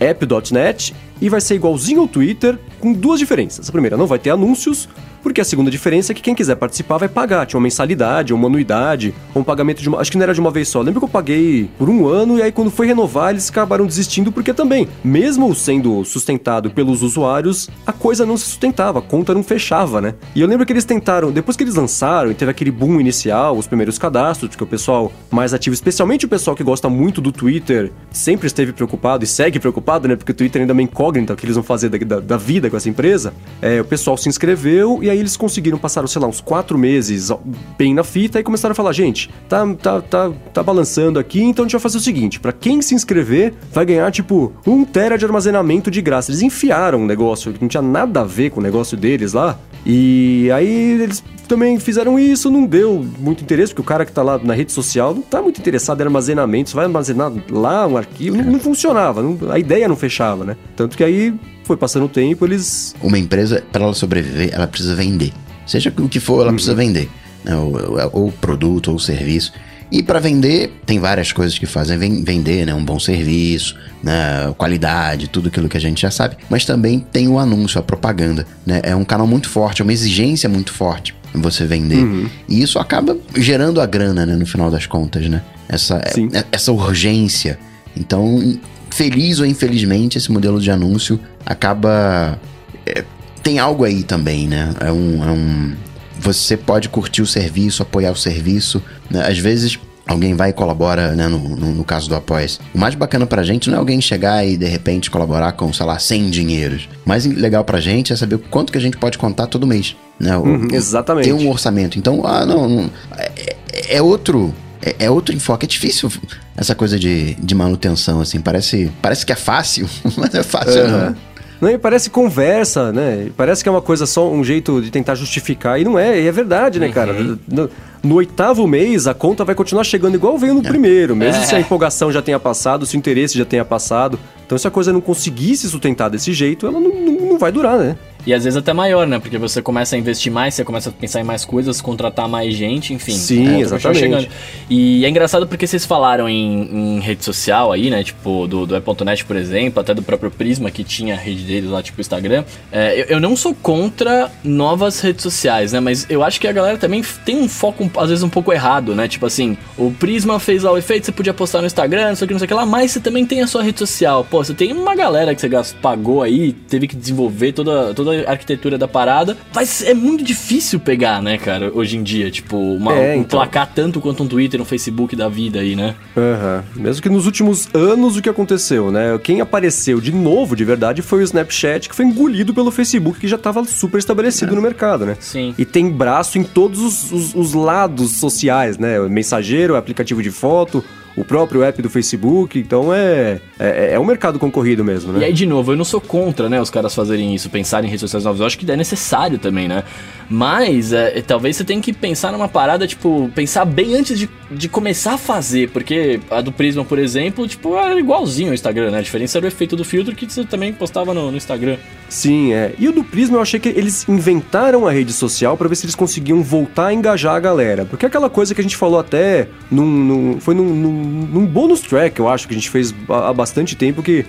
app.net 0.00 0.94
e 1.20 1.28
vai 1.28 1.40
ser 1.40 1.54
igualzinho 1.54 2.00
ao 2.00 2.08
Twitter, 2.08 2.58
com 2.80 2.92
duas 2.92 3.18
diferenças. 3.18 3.68
A 3.68 3.72
primeira, 3.72 3.96
não 3.96 4.06
vai 4.06 4.18
ter 4.18 4.30
anúncios, 4.30 4.88
porque 5.22 5.40
a 5.40 5.44
segunda 5.44 5.70
diferença 5.70 6.12
é 6.12 6.14
que 6.14 6.22
quem 6.22 6.34
quiser 6.34 6.56
participar 6.56 6.98
vai 6.98 7.08
pagar. 7.08 7.46
Tinha 7.46 7.58
uma 7.58 7.64
mensalidade, 7.64 8.34
uma 8.34 8.48
anuidade, 8.48 9.14
um 9.34 9.42
pagamento 9.42 9.82
de 9.82 9.88
uma. 9.88 9.98
Acho 9.98 10.10
que 10.10 10.16
não 10.16 10.24
era 10.24 10.34
de 10.34 10.40
uma 10.40 10.50
vez 10.50 10.68
só. 10.68 10.80
Lembro 10.80 11.00
que 11.00 11.04
eu 11.04 11.08
paguei 11.08 11.70
por 11.78 11.88
um 11.88 12.06
ano 12.06 12.38
e 12.38 12.42
aí 12.42 12.52
quando 12.52 12.70
foi 12.70 12.86
renovar 12.86 13.30
eles 13.30 13.48
acabaram 13.48 13.86
desistindo 13.86 14.32
porque 14.32 14.52
também, 14.52 14.88
mesmo 15.04 15.54
sendo 15.54 16.04
sustentado 16.04 16.70
pelos 16.70 17.02
usuários, 17.02 17.68
a 17.86 17.92
coisa 17.92 18.26
não 18.26 18.36
se 18.36 18.44
sustentava, 18.44 18.98
a 18.98 19.02
conta 19.02 19.34
não 19.34 19.42
fechava, 19.42 20.00
né? 20.00 20.14
E 20.34 20.40
eu 20.40 20.48
lembro 20.48 20.66
que 20.66 20.72
eles 20.72 20.84
tentaram, 20.84 21.30
depois 21.30 21.56
que 21.56 21.62
eles 21.62 21.74
lançaram 21.74 22.30
e 22.30 22.34
teve 22.34 22.50
aquele 22.50 22.70
boom 22.70 23.00
inicial, 23.00 23.56
os 23.56 23.66
primeiros 23.66 23.98
cadastros, 23.98 24.50
porque 24.50 24.64
o 24.64 24.66
pessoal 24.66 25.12
mais 25.30 25.54
ativo, 25.54 25.74
especialmente 25.74 26.26
o 26.26 26.28
pessoal 26.28 26.56
que 26.56 26.64
gosta 26.64 26.88
muito 26.88 27.20
do 27.20 27.30
Twitter, 27.30 27.92
sempre 28.10 28.46
esteve 28.46 28.72
preocupado 28.72 29.24
e 29.24 29.26
segue 29.26 29.58
preocupado, 29.58 30.08
né? 30.08 30.16
Porque 30.16 30.32
o 30.32 30.34
Twitter 30.34 30.62
ainda 30.62 30.72
é 30.72 30.74
uma 30.74 30.82
incógnita 30.82 31.32
o 31.32 31.36
que 31.36 31.44
eles 31.44 31.56
vão 31.56 31.64
fazer 31.64 31.88
da, 31.88 31.98
da, 31.98 32.20
da 32.20 32.36
vida 32.36 32.68
com 32.68 32.76
essa 32.76 32.88
empresa. 32.88 33.32
É, 33.60 33.80
o 33.80 33.84
pessoal 33.84 34.16
se 34.16 34.28
inscreveu 34.28 34.98
e 35.02 35.10
aí 35.12 35.18
eles 35.18 35.36
conseguiram 35.36 35.78
passar, 35.78 36.06
sei 36.08 36.20
lá, 36.20 36.26
uns 36.26 36.40
quatro 36.40 36.76
meses 36.76 37.30
bem 37.78 37.94
na 37.94 38.02
fita 38.02 38.40
e 38.40 38.42
começaram 38.42 38.72
a 38.72 38.74
falar, 38.74 38.92
gente, 38.92 39.30
tá, 39.48 39.66
tá, 39.74 40.00
tá, 40.00 40.32
tá 40.52 40.62
balançando 40.62 41.18
aqui, 41.18 41.42
então 41.42 41.64
a 41.64 41.66
gente 41.66 41.72
vai 41.72 41.80
fazer 41.80 41.98
o 41.98 42.00
seguinte, 42.00 42.40
para 42.40 42.52
quem 42.52 42.82
se 42.82 42.94
inscrever 42.94 43.54
vai 43.72 43.84
ganhar, 43.84 44.10
tipo, 44.10 44.52
um 44.66 44.84
tera 44.84 45.16
de 45.16 45.24
armazenamento 45.24 45.90
de 45.90 46.02
graça. 46.02 46.30
Eles 46.30 46.42
enfiaram 46.42 47.00
um 47.00 47.06
negócio 47.06 47.52
que 47.52 47.60
não 47.60 47.68
tinha 47.68 47.82
nada 47.82 48.20
a 48.20 48.24
ver 48.24 48.50
com 48.50 48.60
o 48.60 48.62
negócio 48.62 48.96
deles 48.96 49.32
lá, 49.32 49.58
e 49.84 50.50
aí 50.52 51.00
eles 51.02 51.22
também 51.48 51.78
fizeram 51.78 52.18
isso, 52.18 52.50
não 52.50 52.64
deu 52.64 53.04
muito 53.18 53.42
interesse, 53.42 53.72
porque 53.72 53.82
o 53.82 53.84
cara 53.84 54.06
que 54.06 54.12
tá 54.12 54.22
lá 54.22 54.38
na 54.38 54.54
rede 54.54 54.72
social 54.72 55.14
não 55.14 55.22
tá 55.22 55.42
muito 55.42 55.60
interessado 55.60 56.00
em 56.00 56.04
armazenamento, 56.04 56.70
você 56.70 56.76
vai 56.76 56.86
armazenar 56.86 57.32
lá 57.50 57.86
um 57.86 57.96
arquivo, 57.96 58.36
não, 58.36 58.52
não 58.52 58.60
funcionava, 58.60 59.22
não, 59.22 59.38
a 59.50 59.58
ideia 59.58 59.86
não 59.88 59.96
fechava, 59.96 60.44
né? 60.44 60.56
Tanto 60.76 60.96
que 60.96 61.04
aí 61.04 61.34
foi 61.72 61.76
passando 61.76 62.04
o 62.04 62.08
tempo, 62.08 62.44
eles. 62.44 62.94
Uma 63.02 63.18
empresa, 63.18 63.62
para 63.72 63.84
ela 63.84 63.94
sobreviver, 63.94 64.50
ela 64.52 64.66
precisa 64.66 64.94
vender. 64.94 65.32
Seja 65.66 65.92
o 65.98 66.08
que 66.08 66.20
for, 66.20 66.40
ela 66.40 66.48
uhum. 66.48 66.54
precisa 66.54 66.74
vender. 66.74 67.08
Né? 67.44 67.56
Ou, 67.56 67.74
ou 68.12 68.32
produto, 68.32 68.92
ou 68.92 68.98
serviço. 68.98 69.52
E 69.90 70.02
para 70.02 70.18
vender, 70.20 70.72
tem 70.86 70.98
várias 70.98 71.32
coisas 71.32 71.58
que 71.58 71.66
fazem 71.66 71.98
vender, 72.22 72.64
né? 72.64 72.74
Um 72.74 72.84
bom 72.84 72.98
serviço, 72.98 73.76
né? 74.02 74.52
qualidade, 74.56 75.28
tudo 75.28 75.48
aquilo 75.48 75.68
que 75.68 75.76
a 75.76 75.80
gente 75.80 76.00
já 76.00 76.10
sabe. 76.10 76.36
Mas 76.48 76.64
também 76.64 76.98
tem 76.98 77.28
o 77.28 77.38
anúncio, 77.38 77.78
a 77.78 77.82
propaganda, 77.82 78.46
né? 78.64 78.80
É 78.82 78.96
um 78.96 79.04
canal 79.04 79.26
muito 79.26 79.50
forte, 79.50 79.82
é 79.82 79.84
uma 79.84 79.92
exigência 79.92 80.48
muito 80.48 80.72
forte 80.72 81.14
você 81.34 81.66
vender. 81.66 82.02
Uhum. 82.02 82.28
E 82.48 82.62
isso 82.62 82.78
acaba 82.78 83.16
gerando 83.36 83.80
a 83.80 83.86
grana, 83.86 84.24
né? 84.24 84.34
No 84.34 84.46
final 84.46 84.70
das 84.70 84.86
contas, 84.86 85.28
né? 85.28 85.42
Essa, 85.68 85.96
é, 85.96 86.44
essa 86.50 86.72
urgência. 86.72 87.58
Então, 87.94 88.58
feliz 88.92 89.40
ou 89.40 89.46
infelizmente, 89.46 90.18
esse 90.18 90.30
modelo 90.30 90.60
de 90.60 90.70
anúncio 90.70 91.18
acaba. 91.44 92.38
É, 92.86 93.04
tem 93.42 93.58
algo 93.58 93.84
aí 93.84 94.02
também, 94.02 94.46
né? 94.46 94.72
É 94.80 94.92
um, 94.92 95.24
é 95.24 95.30
um. 95.30 95.72
Você 96.20 96.56
pode 96.56 96.88
curtir 96.88 97.22
o 97.22 97.26
serviço, 97.26 97.82
apoiar 97.82 98.12
o 98.12 98.16
serviço. 98.16 98.82
Né? 99.10 99.26
Às 99.26 99.38
vezes 99.38 99.78
alguém 100.06 100.34
vai 100.34 100.50
e 100.50 100.52
colabora, 100.52 101.12
né, 101.12 101.26
no, 101.26 101.38
no, 101.38 101.72
no 101.72 101.84
caso 101.84 102.08
do 102.08 102.14
apoia 102.14 102.46
-se. 102.46 102.58
O 102.74 102.78
mais 102.78 102.94
bacana 102.94 103.26
pra 103.26 103.42
gente 103.42 103.70
não 103.70 103.76
é 103.76 103.78
alguém 103.78 104.00
chegar 104.00 104.46
e 104.46 104.56
de 104.56 104.66
repente 104.66 105.10
colaborar 105.10 105.52
com, 105.52 105.72
sei 105.72 105.86
lá, 105.86 105.98
100 105.98 106.30
dinheiros. 106.30 106.88
O 107.04 107.08
mais 107.08 107.24
legal 107.24 107.64
pra 107.64 107.80
gente 107.80 108.12
é 108.12 108.16
saber 108.16 108.38
quanto 108.38 108.72
que 108.72 108.78
a 108.78 108.80
gente 108.80 108.96
pode 108.96 109.18
contar 109.18 109.46
todo 109.46 109.66
mês. 109.66 109.96
Né? 110.20 110.36
Uhum, 110.36 110.68
exatamente. 110.72 111.24
Tem 111.24 111.32
um 111.32 111.48
orçamento. 111.48 111.98
Então, 111.98 112.24
ah, 112.24 112.44
não, 112.44 112.68
não 112.68 112.90
é, 113.16 113.56
é, 113.96 114.02
outro 114.02 114.54
é, 114.82 115.06
é, 115.06 115.10
outro 115.10 115.34
enfoque. 115.34 115.64
É 115.64 115.68
difícil 115.68 116.10
essa 116.56 116.74
coisa 116.74 116.98
de, 116.98 117.34
de 117.34 117.54
manutenção, 117.54 118.20
assim. 118.20 118.40
Parece, 118.40 118.90
parece 119.00 119.24
que 119.24 119.32
é 119.32 119.36
fácil, 119.36 119.88
mas 120.16 120.32
não 120.32 120.40
é 120.40 120.42
fácil, 120.42 120.82
uhum. 120.82 120.90
não. 120.90 121.16
Não, 121.62 121.70
e 121.70 121.78
parece 121.78 122.10
conversa, 122.10 122.90
né? 122.90 123.30
Parece 123.36 123.62
que 123.62 123.68
é 123.68 123.72
uma 123.72 123.80
coisa 123.80 124.04
só, 124.04 124.28
um 124.28 124.42
jeito 124.42 124.82
de 124.82 124.90
tentar 124.90 125.14
justificar. 125.14 125.80
E 125.80 125.84
não 125.84 125.96
é, 125.96 126.20
e 126.20 126.26
é 126.26 126.32
verdade, 126.32 126.80
né, 126.80 126.88
uhum. 126.88 126.92
cara? 126.92 127.12
No, 127.12 127.70
no, 128.02 128.14
oitavo 128.16 128.66
mês, 128.66 129.06
a 129.06 129.14
conta 129.14 129.44
vai 129.44 129.54
continuar 129.54 129.84
chegando 129.84 130.16
igual 130.16 130.36
veio 130.36 130.54
no 130.54 130.60
é. 130.60 130.64
primeiro, 130.64 131.14
mesmo 131.14 131.40
é. 131.40 131.46
se 131.46 131.54
a 131.54 131.60
empolgação 131.60 132.10
já 132.10 132.20
tenha 132.20 132.40
passado, 132.40 132.84
se 132.84 132.96
o 132.96 132.98
interesse 132.98 133.38
já 133.38 133.44
tenha 133.44 133.64
passado. 133.64 134.18
Então, 134.44 134.58
se 134.58 134.66
a 134.66 134.72
coisa 134.72 134.92
não 134.92 135.00
conseguir 135.00 135.56
se 135.56 135.70
sustentar 135.70 136.10
desse 136.10 136.32
jeito, 136.32 136.66
ela 136.66 136.80
não, 136.80 136.90
não, 136.90 137.12
não 137.28 137.38
vai 137.38 137.52
durar, 137.52 137.78
né? 137.78 137.96
E 138.26 138.32
às 138.32 138.44
vezes 138.44 138.56
até 138.56 138.72
maior, 138.72 139.06
né? 139.06 139.18
Porque 139.18 139.38
você 139.38 139.60
começa 139.60 139.96
a 139.96 139.98
investir 139.98 140.32
mais, 140.32 140.54
você 140.54 140.64
começa 140.64 140.90
a 140.90 140.92
pensar 140.92 141.20
em 141.20 141.24
mais 141.24 141.44
coisas, 141.44 141.80
contratar 141.80 142.28
mais 142.28 142.54
gente, 142.54 142.94
enfim. 142.94 143.12
Sim, 143.12 143.56
é, 143.56 143.60
exatamente. 143.60 144.30
E 144.70 145.04
é 145.04 145.08
engraçado 145.08 145.46
porque 145.46 145.66
vocês 145.66 145.84
falaram 145.84 146.28
em, 146.28 146.96
em 146.96 147.00
rede 147.00 147.24
social 147.24 147.72
aí, 147.72 147.90
né? 147.90 148.04
Tipo, 148.04 148.46
do, 148.46 148.66
do 148.66 148.76
Apple.net, 148.76 149.24
por 149.24 149.36
exemplo, 149.36 149.80
até 149.80 149.92
do 149.92 150.02
próprio 150.02 150.30
Prisma, 150.30 150.70
que 150.70 150.84
tinha 150.84 151.14
a 151.14 151.18
rede 151.18 151.42
deles 151.42 151.70
lá, 151.70 151.82
tipo 151.82 152.00
Instagram. 152.00 152.44
É, 152.70 153.00
eu, 153.00 153.04
eu, 153.04 153.20
não 153.20 153.34
sou 153.34 153.54
contra 153.54 154.30
novas 154.44 155.00
redes 155.00 155.22
sociais, 155.22 155.72
né? 155.72 155.80
Mas 155.80 156.06
eu 156.08 156.22
acho 156.22 156.40
que 156.40 156.46
a 156.46 156.52
galera 156.52 156.78
também 156.78 157.02
tem 157.24 157.36
um 157.36 157.48
foco, 157.48 157.90
às 157.96 158.08
vezes, 158.08 158.22
um 158.22 158.28
pouco 158.28 158.52
errado, 158.52 158.94
né? 158.94 159.08
Tipo 159.08 159.26
assim, 159.26 159.56
o 159.76 159.90
Prisma 159.90 160.38
fez 160.38 160.62
lá 160.62 160.72
o 160.72 160.78
efeito, 160.78 161.06
você 161.06 161.12
podia 161.12 161.34
postar 161.34 161.60
no 161.60 161.66
Instagram, 161.66 162.08
não 162.10 162.16
sei 162.16 162.24
o 162.24 162.28
que, 162.28 162.34
não 162.34 162.38
sei 162.38 162.46
o 162.46 162.48
que 162.48 162.54
lá, 162.54 162.64
mas 162.64 162.92
você 162.92 163.00
também 163.00 163.26
tem 163.26 163.42
a 163.42 163.46
sua 163.46 163.62
rede 163.62 163.78
social. 163.78 164.24
Pô, 164.30 164.44
você 164.44 164.54
tem 164.54 164.72
uma 164.72 164.94
galera 164.94 165.34
que 165.34 165.40
você 165.40 165.74
pagou 165.80 166.22
aí, 166.22 166.52
teve 166.52 166.86
que 166.86 166.94
desenvolver 166.94 167.52
toda, 167.52 167.92
toda 167.94 168.11
a 168.26 168.30
arquitetura 168.30 168.78
da 168.78 168.88
parada. 168.88 169.36
Mas 169.54 169.82
é 169.82 169.94
muito 169.94 170.24
difícil 170.24 170.80
pegar, 170.80 171.22
né, 171.22 171.38
cara, 171.38 171.70
hoje 171.74 171.96
em 171.96 172.02
dia. 172.02 172.30
Tipo, 172.30 172.56
uma, 172.56 172.94
é, 172.94 173.16
então... 173.16 173.20
um 173.20 173.24
placar 173.24 173.70
tanto 173.74 174.00
quanto 174.00 174.22
um 174.22 174.26
Twitter, 174.26 174.60
um 174.60 174.64
Facebook 174.64 175.14
da 175.16 175.28
vida 175.28 175.60
aí, 175.60 175.74
né? 175.74 175.94
Uhum. 176.16 176.82
Mesmo 176.82 177.02
que 177.02 177.08
nos 177.08 177.26
últimos 177.26 177.68
anos 177.74 178.16
o 178.16 178.22
que 178.22 178.28
aconteceu, 178.28 178.90
né? 178.90 179.18
Quem 179.22 179.40
apareceu 179.40 180.00
de 180.00 180.12
novo, 180.12 180.54
de 180.56 180.64
verdade, 180.64 181.02
foi 181.02 181.20
o 181.20 181.22
Snapchat, 181.22 181.88
que 181.88 181.94
foi 181.94 182.04
engolido 182.04 182.54
pelo 182.54 182.70
Facebook, 182.70 183.20
que 183.20 183.28
já 183.28 183.36
estava 183.36 183.64
super 183.64 183.98
estabelecido 183.98 184.52
é. 184.52 184.56
no 184.56 184.62
mercado, 184.62 185.06
né? 185.06 185.16
Sim. 185.20 185.54
E 185.56 185.64
tem 185.64 185.90
braço 185.90 186.38
em 186.38 186.44
todos 186.44 186.80
os, 186.80 187.12
os, 187.12 187.34
os 187.34 187.54
lados 187.54 188.18
sociais, 188.18 188.78
né? 188.78 188.98
Mensageiro, 189.08 189.76
aplicativo 189.76 190.22
de 190.22 190.30
foto, 190.30 190.84
o 191.16 191.24
próprio 191.24 191.62
app 191.62 191.80
do 191.82 191.90
Facebook, 191.90 192.58
então 192.58 192.92
é, 192.92 193.40
é, 193.58 193.92
é 193.94 194.00
um 194.00 194.04
mercado 194.04 194.38
concorrido 194.38 194.84
mesmo, 194.84 195.12
né? 195.12 195.20
E 195.20 195.24
aí, 195.24 195.32
de 195.32 195.46
novo, 195.46 195.72
eu 195.72 195.76
não 195.76 195.84
sou 195.84 196.00
contra, 196.00 196.48
né, 196.48 196.60
os 196.60 196.70
caras 196.70 196.94
fazerem 196.94 197.34
isso, 197.34 197.50
pensarem 197.50 197.88
em 197.88 197.90
redes 197.90 198.00
sociais 198.00 198.24
novas, 198.24 198.40
eu 198.40 198.46
acho 198.46 198.58
que 198.58 198.70
é 198.70 198.76
necessário 198.76 199.38
também, 199.38 199.68
né? 199.68 199.84
Mas 200.28 200.92
é, 200.92 201.20
talvez 201.20 201.56
você 201.56 201.64
tenha 201.64 201.80
que 201.80 201.92
pensar 201.92 202.32
numa 202.32 202.48
parada, 202.48 202.86
tipo, 202.86 203.30
pensar 203.34 203.64
bem 203.64 203.94
antes 203.94 204.18
de, 204.18 204.30
de 204.50 204.68
começar 204.68 205.14
a 205.14 205.18
fazer, 205.18 205.68
porque 205.70 206.20
a 206.30 206.40
do 206.40 206.50
Prisma, 206.50 206.84
por 206.84 206.98
exemplo, 206.98 207.46
tipo, 207.46 207.76
era 207.76 207.98
igualzinho 207.98 208.48
ao 208.48 208.54
Instagram, 208.54 208.90
né? 208.90 208.98
A 208.98 209.02
diferença 209.02 209.38
era 209.38 209.44
o 209.44 209.48
efeito 209.48 209.76
do 209.76 209.84
filtro 209.84 210.14
que 210.14 210.30
você 210.30 210.44
também 210.44 210.72
postava 210.72 211.12
no, 211.12 211.30
no 211.30 211.36
Instagram. 211.36 211.76
Sim, 212.08 212.52
é. 212.52 212.74
E 212.78 212.88
o 212.88 212.92
do 212.92 213.04
Prisma 213.04 213.36
eu 213.36 213.42
achei 213.42 213.58
que 213.58 213.68
eles 213.68 214.08
inventaram 214.08 214.86
a 214.86 214.92
rede 214.92 215.12
social 215.12 215.56
para 215.56 215.68
ver 215.68 215.76
se 215.76 215.84
eles 215.84 215.94
conseguiam 215.94 216.42
voltar 216.42 216.88
a 216.88 216.94
engajar 216.94 217.34
a 217.34 217.40
galera. 217.40 217.84
Porque 217.84 218.06
é 218.06 218.08
aquela 218.08 218.30
coisa 218.30 218.54
que 218.54 218.60
a 218.60 218.64
gente 218.64 218.76
falou 218.76 219.00
até 219.00 219.48
num, 219.70 219.86
num 219.86 220.40
foi 220.40 220.54
num, 220.54 220.74
num, 220.74 221.01
num 221.02 221.46
bônus 221.46 221.80
track, 221.80 222.18
eu 222.18 222.28
acho, 222.28 222.46
que 222.46 222.54
a 222.54 222.56
gente 222.56 222.70
fez 222.70 222.94
há 223.08 223.32
bastante 223.32 223.76
tempo, 223.76 224.02
que 224.02 224.24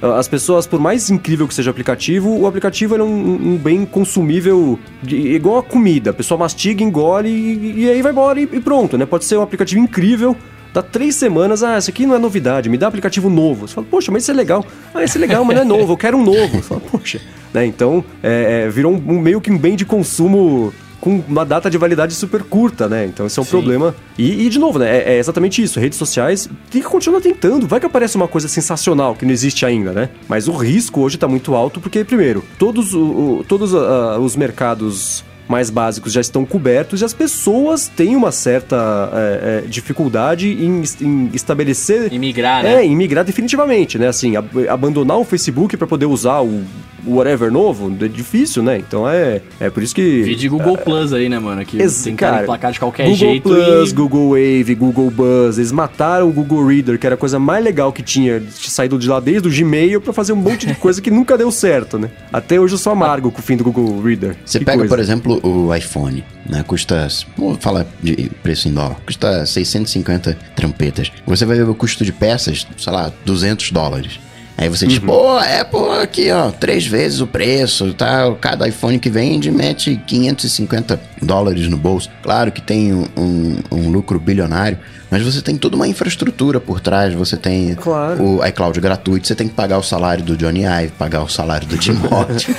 ah, 0.00 0.18
as 0.18 0.28
pessoas, 0.28 0.66
por 0.66 0.78
mais 0.78 1.10
incrível 1.10 1.48
que 1.48 1.54
seja 1.54 1.70
o 1.70 1.72
aplicativo, 1.72 2.38
o 2.38 2.46
aplicativo 2.46 2.96
é 2.96 3.02
um, 3.02 3.52
um 3.52 3.56
bem 3.56 3.84
consumível 3.84 4.78
igual 5.06 5.58
a 5.58 5.62
comida. 5.62 6.10
A 6.10 6.14
pessoa 6.14 6.38
mastiga, 6.38 6.82
engole 6.82 7.28
e, 7.28 7.84
e 7.84 7.90
aí 7.90 8.02
vai 8.02 8.12
embora 8.12 8.40
e, 8.40 8.44
e, 8.44 8.60
pronto, 8.60 8.96
né? 8.96 9.04
Pode 9.04 9.24
ser 9.24 9.36
um 9.36 9.42
aplicativo 9.42 9.80
incrível. 9.80 10.36
Dá 10.72 10.82
três 10.82 11.14
semanas, 11.14 11.62
ah, 11.62 11.78
isso 11.78 11.90
aqui 11.90 12.06
não 12.06 12.14
é 12.14 12.18
novidade, 12.18 12.68
me 12.68 12.76
dá 12.76 12.86
aplicativo 12.86 13.30
novo. 13.30 13.66
Você 13.66 13.74
fala, 13.74 13.86
poxa, 13.90 14.12
mas 14.12 14.22
isso 14.22 14.30
é 14.30 14.34
legal. 14.34 14.64
Ah, 14.94 15.02
esse 15.02 15.16
é 15.16 15.20
legal, 15.20 15.44
mas 15.44 15.56
não 15.56 15.62
é 15.62 15.64
novo, 15.64 15.94
eu 15.94 15.96
quero 15.96 16.18
um 16.18 16.22
novo. 16.22 16.56
Você 16.56 16.62
fala, 16.62 16.80
poxa. 16.80 17.20
Né? 17.52 17.66
Então, 17.66 18.04
é, 18.22 18.64
é, 18.66 18.68
virou 18.68 18.92
um, 18.92 19.14
um 19.14 19.18
meio 19.18 19.40
que 19.40 19.50
um 19.50 19.58
bem 19.58 19.74
de 19.74 19.86
consumo 19.86 20.72
com 21.00 21.22
uma 21.28 21.44
data 21.44 21.70
de 21.70 21.78
validade 21.78 22.14
super 22.14 22.42
curta, 22.42 22.88
né? 22.88 23.06
Então 23.06 23.26
esse 23.26 23.38
é 23.38 23.42
um 23.42 23.44
Sim. 23.44 23.50
problema. 23.50 23.94
E, 24.16 24.46
e, 24.46 24.48
de 24.48 24.58
novo, 24.58 24.78
né? 24.78 24.98
É, 24.98 25.14
é, 25.14 25.18
exatamente 25.18 25.62
isso. 25.62 25.78
Redes 25.78 25.98
sociais 25.98 26.48
tem 26.70 26.82
que 26.82 26.88
continuar 26.88 27.20
tentando. 27.20 27.66
Vai 27.66 27.80
que 27.80 27.86
aparece 27.86 28.16
uma 28.16 28.28
coisa 28.28 28.48
sensacional 28.48 29.14
que 29.14 29.24
não 29.24 29.32
existe 29.32 29.64
ainda, 29.64 29.92
né? 29.92 30.10
Mas 30.28 30.48
o 30.48 30.52
risco 30.52 31.00
hoje 31.00 31.16
tá 31.16 31.28
muito 31.28 31.54
alto 31.54 31.80
porque, 31.80 32.04
primeiro, 32.04 32.44
todos, 32.58 32.94
o, 32.94 33.00
o 33.38 33.44
todos 33.46 33.72
uh, 33.72 34.18
os 34.20 34.36
mercados 34.36 35.24
mais 35.48 35.70
básicos 35.70 36.12
já 36.12 36.20
estão 36.20 36.44
cobertos 36.44 37.00
e 37.00 37.04
as 37.04 37.14
pessoas 37.14 37.88
têm 37.88 38.14
uma 38.14 38.30
certa 38.30 39.10
é, 39.12 39.62
é, 39.64 39.68
dificuldade 39.68 40.48
em, 40.48 40.82
em 41.00 41.30
estabelecer. 41.32 42.12
Imigrar, 42.12 42.62
né? 42.62 42.82
É, 42.82 42.86
imigrar 42.86 43.24
definitivamente, 43.24 43.98
né? 43.98 44.08
Assim, 44.08 44.36
ab 44.36 44.68
abandonar 44.68 45.18
o 45.18 45.24
Facebook 45.24 45.76
para 45.76 45.86
poder 45.86 46.06
usar 46.06 46.40
o 46.40 46.64
whatever 47.06 47.50
novo, 47.50 47.94
é 48.00 48.08
difícil, 48.08 48.62
né? 48.62 48.78
Então 48.78 49.08
é, 49.08 49.40
é 49.58 49.70
por 49.70 49.82
isso 49.82 49.94
que. 49.94 50.22
Vídeo 50.22 50.50
Google 50.50 50.74
é, 50.74 50.76
Plus 50.78 51.12
aí, 51.12 51.28
né, 51.28 51.38
mano? 51.38 51.64
Que 51.64 51.80
esse, 51.80 52.12
cara, 52.12 52.42
emplacar 52.42 52.72
de 52.72 52.78
qualquer 52.78 53.04
Google 53.04 53.16
jeito. 53.16 53.48
Google 53.48 53.64
Plus, 53.64 53.90
e... 53.90 53.94
Google 53.94 54.28
Wave, 54.30 54.74
Google 54.74 55.10
Buzz, 55.10 55.58
eles 55.58 55.72
mataram 55.72 56.28
o 56.28 56.32
Google 56.32 56.66
Reader, 56.66 56.98
que 56.98 57.06
era 57.06 57.14
a 57.14 57.18
coisa 57.18 57.38
mais 57.38 57.64
legal 57.64 57.92
que 57.92 58.02
tinha 58.02 58.42
saído 58.50 58.98
de 58.98 59.08
lá 59.08 59.20
desde 59.20 59.48
o 59.48 59.50
Gmail 59.50 60.00
para 60.00 60.12
fazer 60.12 60.32
um 60.32 60.36
monte 60.36 60.66
de 60.66 60.74
coisa 60.74 61.00
que 61.00 61.10
nunca 61.10 61.36
deu 61.36 61.50
certo, 61.50 61.98
né? 61.98 62.10
Até 62.32 62.60
hoje 62.60 62.74
eu 62.74 62.78
sou 62.78 62.92
amargo 62.92 63.30
com 63.30 63.38
o 63.38 63.42
fim 63.42 63.56
do 63.56 63.64
Google 63.64 64.00
Reader. 64.02 64.36
Você 64.44 64.58
que 64.58 64.64
pega, 64.64 64.78
coisa. 64.78 64.94
por 64.94 65.00
exemplo, 65.00 65.37
o 65.42 65.74
iPhone, 65.74 66.24
né? 66.48 66.62
Custa, 66.66 67.08
vou 67.36 67.54
falar 67.56 67.86
de 68.02 68.30
preço 68.42 68.68
em 68.68 68.72
dólar, 68.72 68.96
custa 69.06 69.44
650 69.46 70.36
trampetas. 70.54 71.10
Você 71.26 71.44
vai 71.44 71.56
ver 71.56 71.68
o 71.68 71.74
custo 71.74 72.04
de 72.04 72.12
peças, 72.12 72.66
sei 72.76 72.92
lá, 72.92 73.12
200 73.24 73.70
dólares. 73.70 74.20
Aí 74.58 74.68
você 74.68 74.88
diz, 74.88 74.98
uhum. 74.98 75.06
pô, 75.06 75.38
Apple 75.38 76.02
aqui, 76.02 76.32
ó, 76.32 76.50
três 76.50 76.84
vezes 76.84 77.20
o 77.20 77.28
preço, 77.28 77.94
tá? 77.94 78.34
Cada 78.40 78.66
iPhone 78.66 78.98
que 78.98 79.08
vende 79.08 79.52
mete 79.52 80.00
550 80.04 81.00
dólares 81.22 81.68
no 81.68 81.76
bolso. 81.76 82.10
Claro 82.24 82.50
que 82.50 82.60
tem 82.60 82.92
um, 82.92 83.06
um, 83.16 83.56
um 83.70 83.88
lucro 83.88 84.18
bilionário, 84.18 84.76
mas 85.10 85.22
você 85.22 85.40
tem 85.40 85.56
toda 85.56 85.76
uma 85.76 85.88
infraestrutura 85.88 86.60
por 86.60 86.80
trás, 86.80 87.14
você 87.14 87.36
tem 87.36 87.74
claro. 87.74 88.22
o 88.22 88.46
iCloud 88.46 88.80
gratuito, 88.80 89.26
você 89.26 89.34
tem 89.34 89.48
que 89.48 89.54
pagar 89.54 89.78
o 89.78 89.82
salário 89.82 90.22
do 90.22 90.36
Johnny 90.36 90.64
Ive, 90.64 90.92
pagar 90.98 91.22
o 91.22 91.28
salário 91.28 91.66
do 91.66 91.76
Timóteo. 91.78 92.54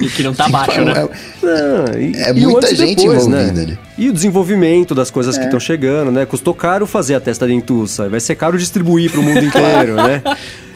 e 0.00 0.08
que 0.08 0.22
não 0.22 0.34
tá 0.34 0.48
baixo, 0.48 0.82
né? 0.82 1.08
Não, 1.42 2.00
e, 2.00 2.16
é 2.16 2.32
muita 2.32 2.74
gente 2.74 3.02
depois, 3.02 3.26
envolvida, 3.26 3.52
né? 3.52 3.66
né? 3.66 3.78
E 3.98 4.08
o 4.08 4.12
desenvolvimento 4.12 4.94
das 4.94 5.10
coisas 5.10 5.36
é. 5.36 5.40
que 5.40 5.44
estão 5.44 5.60
chegando, 5.60 6.10
né? 6.10 6.24
Custou 6.24 6.54
caro 6.54 6.86
fazer 6.86 7.14
a 7.14 7.20
testa 7.20 7.46
dentuça, 7.46 8.08
vai 8.08 8.20
ser 8.20 8.34
caro 8.34 8.56
distribuir 8.56 9.10
para 9.10 9.20
o 9.20 9.22
mundo 9.22 9.44
inteiro, 9.44 9.96
né? 9.96 10.22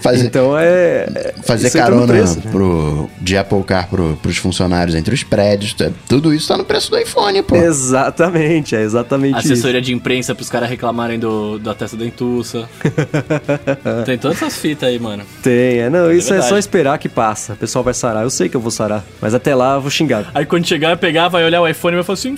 Fazer- 0.05 0.27
Então 0.27 0.55
é. 0.59 1.33
Fazer 1.45 1.69
isso 1.69 1.79
no 1.79 1.83
carona 1.83 2.07
preço, 2.07 2.37
né? 2.45 2.51
pro, 2.53 3.09
de 3.23 3.39
Apple 3.39 3.63
Car 3.65 3.89
pro, 3.89 4.19
pros 4.21 4.37
funcionários 4.37 4.95
entre 4.95 5.15
os 5.15 5.23
prédios. 5.23 5.73
tá- 5.73 5.91
Tudo 6.07 6.35
isso 6.35 6.47
tá 6.47 6.59
no 6.59 6.65
preço 6.65 6.91
do 6.91 6.99
iPhone, 6.99 7.43
pô. 7.43 7.57
Exatamente, 7.57 8.77
é 8.77 8.83
exatamente 8.83 9.39
isso. 9.39 9.53
Assessoria 9.53 9.81
de 9.81 9.95
imprensa 9.95 10.35
pros 10.35 10.51
caras 10.51 10.69
reclamarem 10.69 11.19
do, 11.19 11.59
da 11.59 11.75
testa 11.75 11.97
dentuça. 11.97 12.69
Tem 14.05 14.19
todas 14.19 14.37
essas 14.43 14.57
fitas 14.59 14.89
aí, 14.89 14.99
mano. 14.99 15.25
Tem, 15.43 15.79
é, 15.81 15.89
não, 15.91 16.13
isso 16.13 16.33
é 16.35 16.43
só 16.43 16.59
esperar 16.59 16.99
que 16.99 17.09
passa. 17.09 17.55
O 17.55 17.57
pessoal 17.57 17.83
vai 17.83 17.95
sarar. 17.95 18.23
Eu 18.25 18.31
sei 18.31 18.49
que 18.49 18.57
eu 18.57 18.61
vou 18.61 18.71
sarar, 18.71 19.03
mas 19.23 19.33
até 19.35 19.55
lá 19.55 19.77
eu 19.77 19.81
vou 19.81 19.91
xingar. 19.91 20.31
Aí 20.35 20.45
quando 20.45 20.67
chegar, 20.67 20.97
pegar, 20.99 21.29
vai 21.29 21.45
olhar 21.45 21.61
o 21.63 21.67
iPhone 21.69 21.95
e 21.95 21.97
vai 21.97 22.05
falar 22.05 22.15
assim: 22.15 22.35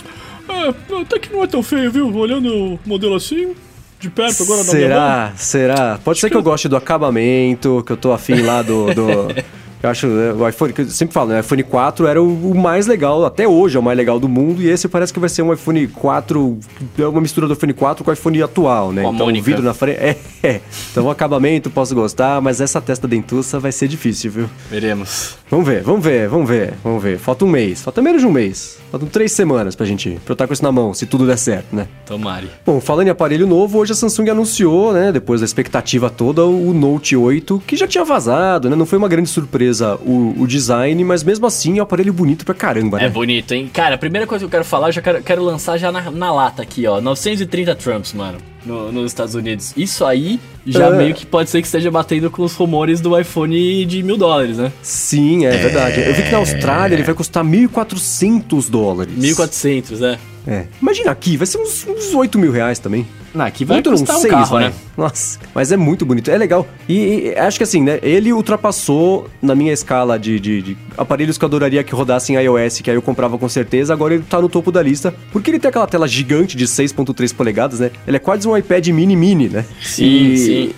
Ah, 0.49 0.73
até 1.01 1.19
que 1.19 1.33
não 1.33 1.43
é 1.43 1.47
tão 1.49 1.63
feio, 1.63 1.91
viu? 1.91 2.15
Olhando 2.15 2.49
o 2.55 2.79
modelo 2.87 3.17
assim, 3.17 3.55
de 4.01 4.11
perto 4.11 4.43
agora 4.43 4.59
mão. 4.63 4.71
Será? 4.73 5.33
Será? 5.37 5.99
Pode 6.05 6.19
ser 6.19 6.31
que 6.31 6.37
eu 6.37 6.43
goste 6.43 6.69
do 6.69 6.77
acabamento, 6.77 7.83
que 7.87 7.93
eu 7.93 7.97
tô 7.97 8.13
afim 8.13 8.43
lá 8.43 8.63
do. 8.63 8.93
do- 8.95 9.29
eu 9.83 9.91
acho 9.91 10.07
né, 10.07 10.33
o 10.33 10.49
iPhone, 10.49 10.73
que 10.73 10.81
eu 10.83 10.89
sempre 10.89 11.13
falo, 11.15 11.31
né? 11.31 11.37
O 11.37 11.41
iPhone 11.41 11.63
4 11.63 12.07
era 12.07 12.21
o, 12.23 12.51
o 12.51 12.55
mais 12.55 12.87
legal, 12.87 13.25
até 13.25 13.47
hoje 13.47 13.77
é 13.77 13.81
o 13.81 13.83
mais 13.83 13.97
legal 13.97 14.19
do 14.19 14.29
mundo, 14.29 14.61
e 14.63 14.69
esse 14.69 14.89
parece 14.89 15.13
que 15.13 15.21
vai 15.21 15.29
ser 15.29 15.43
um 15.43 15.53
iPhone 15.53 15.87
4, 15.87 16.59
é 16.99 17.07
uma 17.07 17.21
mistura 17.21 17.47
do 17.47 17.53
iPhone 17.53 17.73
4 17.73 18.03
com 18.05 18.11
o 18.11 18.13
iPhone 18.15 18.43
atual, 18.43 18.91
né? 18.93 19.03
Com 19.03 19.09
a 19.09 19.13
então 19.13 19.27
o 19.27 19.29
Mônica. 19.29 19.45
vidro 19.45 19.63
na 19.63 19.75
frente. 19.75 19.99
É, 19.99 20.17
é. 20.43 20.61
Então 20.91 21.05
o 21.05 21.11
acabamento 21.11 21.71
posso 21.71 21.95
gostar, 21.95 22.41
mas 22.41 22.61
essa 22.61 22.81
testa 22.81 23.07
dentuça 23.07 23.59
vai 23.61 23.71
ser 23.73 23.87
difícil, 23.89 24.31
viu? 24.31 24.51
Veremos. 24.71 25.37
Vamos 25.49 25.67
ver, 25.67 25.83
vamos 25.83 26.05
ver, 26.05 26.29
vamos 26.29 26.49
ver, 26.49 26.75
vamos 26.83 27.03
ver. 27.03 27.19
Falta 27.19 27.45
um 27.45 27.49
mês, 27.49 27.81
falta 27.83 28.03
menos 28.03 28.21
de 28.21 28.27
um 28.27 28.33
mês. 28.33 28.79
Faltam 28.91 29.09
três 29.09 29.31
semanas 29.31 29.77
pra 29.77 29.87
gente, 29.87 30.11
pra 30.25 30.33
eu 30.33 30.35
estar 30.35 30.47
com 30.47 30.53
isso 30.53 30.63
na 30.63 30.73
mão, 30.73 30.93
se 30.93 31.07
tudo 31.07 31.25
der 31.25 31.39
certo, 31.39 31.75
né? 31.75 31.87
Tomare. 32.05 32.51
Bom, 32.65 32.81
falando 32.81 33.07
em 33.07 33.11
aparelho 33.11 33.47
novo, 33.47 33.79
hoje 33.79 33.93
a 33.93 33.95
Samsung 33.95 34.31
anunciou, 34.31 34.93
né, 34.93 35.13
depois 35.13 35.41
da 35.41 35.45
expectativa 35.45 36.11
toda, 36.11 36.45
o 36.45 36.75
Note 36.75 37.17
8, 37.17 37.63
que 37.65 37.77
já 37.77 37.87
tinha 37.87 38.05
vazado, 38.05 38.69
né? 38.69 38.75
Não 38.75 38.87
foi 38.87 38.99
uma 38.99 39.09
grande 39.09 39.29
surpresa 39.29 39.97
o, 40.05 40.35
o 40.37 40.47
design, 40.49 41.05
mas 41.05 41.23
mesmo 41.23 41.47
assim 41.47 41.79
é 41.79 41.81
um 41.81 41.85
aparelho 41.85 42.13
bonito 42.13 42.45
pra 42.45 42.55
caramba, 42.55 42.99
né? 42.99 43.05
É 43.05 43.09
bonito, 43.09 43.53
hein? 43.53 43.71
Cara, 43.73 43.95
a 43.95 43.99
primeira 43.99 44.27
coisa 44.27 44.43
que 44.43 44.47
eu 44.47 44.51
quero 44.51 44.65
falar, 44.65 44.89
eu 44.89 44.93
já 44.93 45.03
quero, 45.03 45.23
quero 45.23 45.45
lançar 45.45 45.79
já 45.79 45.93
na, 45.93 46.11
na 46.11 46.33
lata 46.33 46.63
aqui, 46.63 46.87
ó. 46.87 47.01
930 47.01 47.75
Trumps, 47.77 48.13
mano, 48.13 48.39
no- 48.67 48.91
nos 48.93 49.07
Estados 49.07 49.35
Unidos. 49.35 49.73
Isso 49.77 50.05
aí 50.05 50.41
já 50.67 50.87
É. 50.89 50.97
meio 50.97 51.15
que 51.15 51.25
pode 51.25 51.49
ser 51.49 51.61
que 51.61 51.67
esteja 51.69 51.91
batendo 51.91 52.31
com 52.31 52.43
os 52.43 52.55
rumores 52.55 53.01
do 53.01 53.19
iPhone 53.19 53.85
de 53.87 54.03
mil 54.03 54.17
dólares, 54.17 54.59
né? 54.59 54.73
Sim, 54.83 55.47
é, 55.47 55.51
verdade. 55.57 56.01
Eu 56.01 56.15
vi 56.15 56.23
que 56.25 56.31
na 56.31 56.39
Austrália 56.39 56.95
ele 56.97 57.03
vai 57.05 57.15
custar 57.15 57.45
1.400 57.45 58.69
dólares. 58.69 59.15
1400, 59.17 60.01
né? 60.01 60.19
É. 60.47 60.65
Imagina 60.81 61.11
aqui, 61.11 61.37
vai 61.37 61.47
ser 61.47 61.59
uns, 61.59 61.87
uns 61.89 62.15
8 62.15 62.39
mil 62.39 62.53
reais 62.53 62.79
também. 62.79 63.05
Não, 63.35 63.45
aqui 63.45 63.65
vai 63.65 63.83
custar 63.83 64.17
um 64.17 64.21
seis, 64.21 64.33
carro, 64.33 64.47
vai. 64.47 64.65
né? 64.69 64.73
Nossa, 64.97 65.39
mas 65.55 65.73
é 65.73 65.77
muito 65.77 66.07
bonito, 66.07 66.31
é 66.31 66.39
legal. 66.39 66.67
E, 66.89 67.33
e 67.35 67.35
acho 67.39 67.59
que 67.59 67.65
assim, 67.65 67.83
né? 67.83 67.99
Ele 68.03 68.33
ultrapassou 68.33 69.29
na 69.43 69.55
minha 69.55 69.73
escala 69.73 70.19
de, 70.19 70.39
de- 70.41 70.63
de 70.63 70.77
aparelhos 70.97 71.37
que 71.37 71.45
eu 71.45 71.49
adoraria 71.49 71.83
que 71.85 71.95
rodassem 71.95 72.37
iOS, 72.37 72.81
que 72.81 72.89
aí 72.91 72.97
eu 72.97 73.03
comprava 73.03 73.37
com 73.37 73.49
certeza. 73.49 73.93
Agora 73.93 74.15
ele 74.15 74.23
tá 74.23 74.41
no 74.41 74.49
topo 74.49 74.73
da 74.73 74.81
lista, 74.83 75.13
porque 75.33 75.51
ele 75.51 75.59
tem 75.59 75.69
aquela 75.69 75.87
tela 75.87 76.07
gigante 76.09 76.57
de 76.57 76.65
6.3 76.67 77.35
polegadas, 77.35 77.81
né? 77.81 77.91
Ele 78.07 78.17
é 78.17 78.21
quase 78.21 78.49
um 78.49 78.57
iPad 78.57 78.87
mini 78.89 79.17
mini, 79.17 79.49
né? 79.49 79.65
Sim, 79.83 80.05
e, 80.05 80.39
sim. 80.39 80.75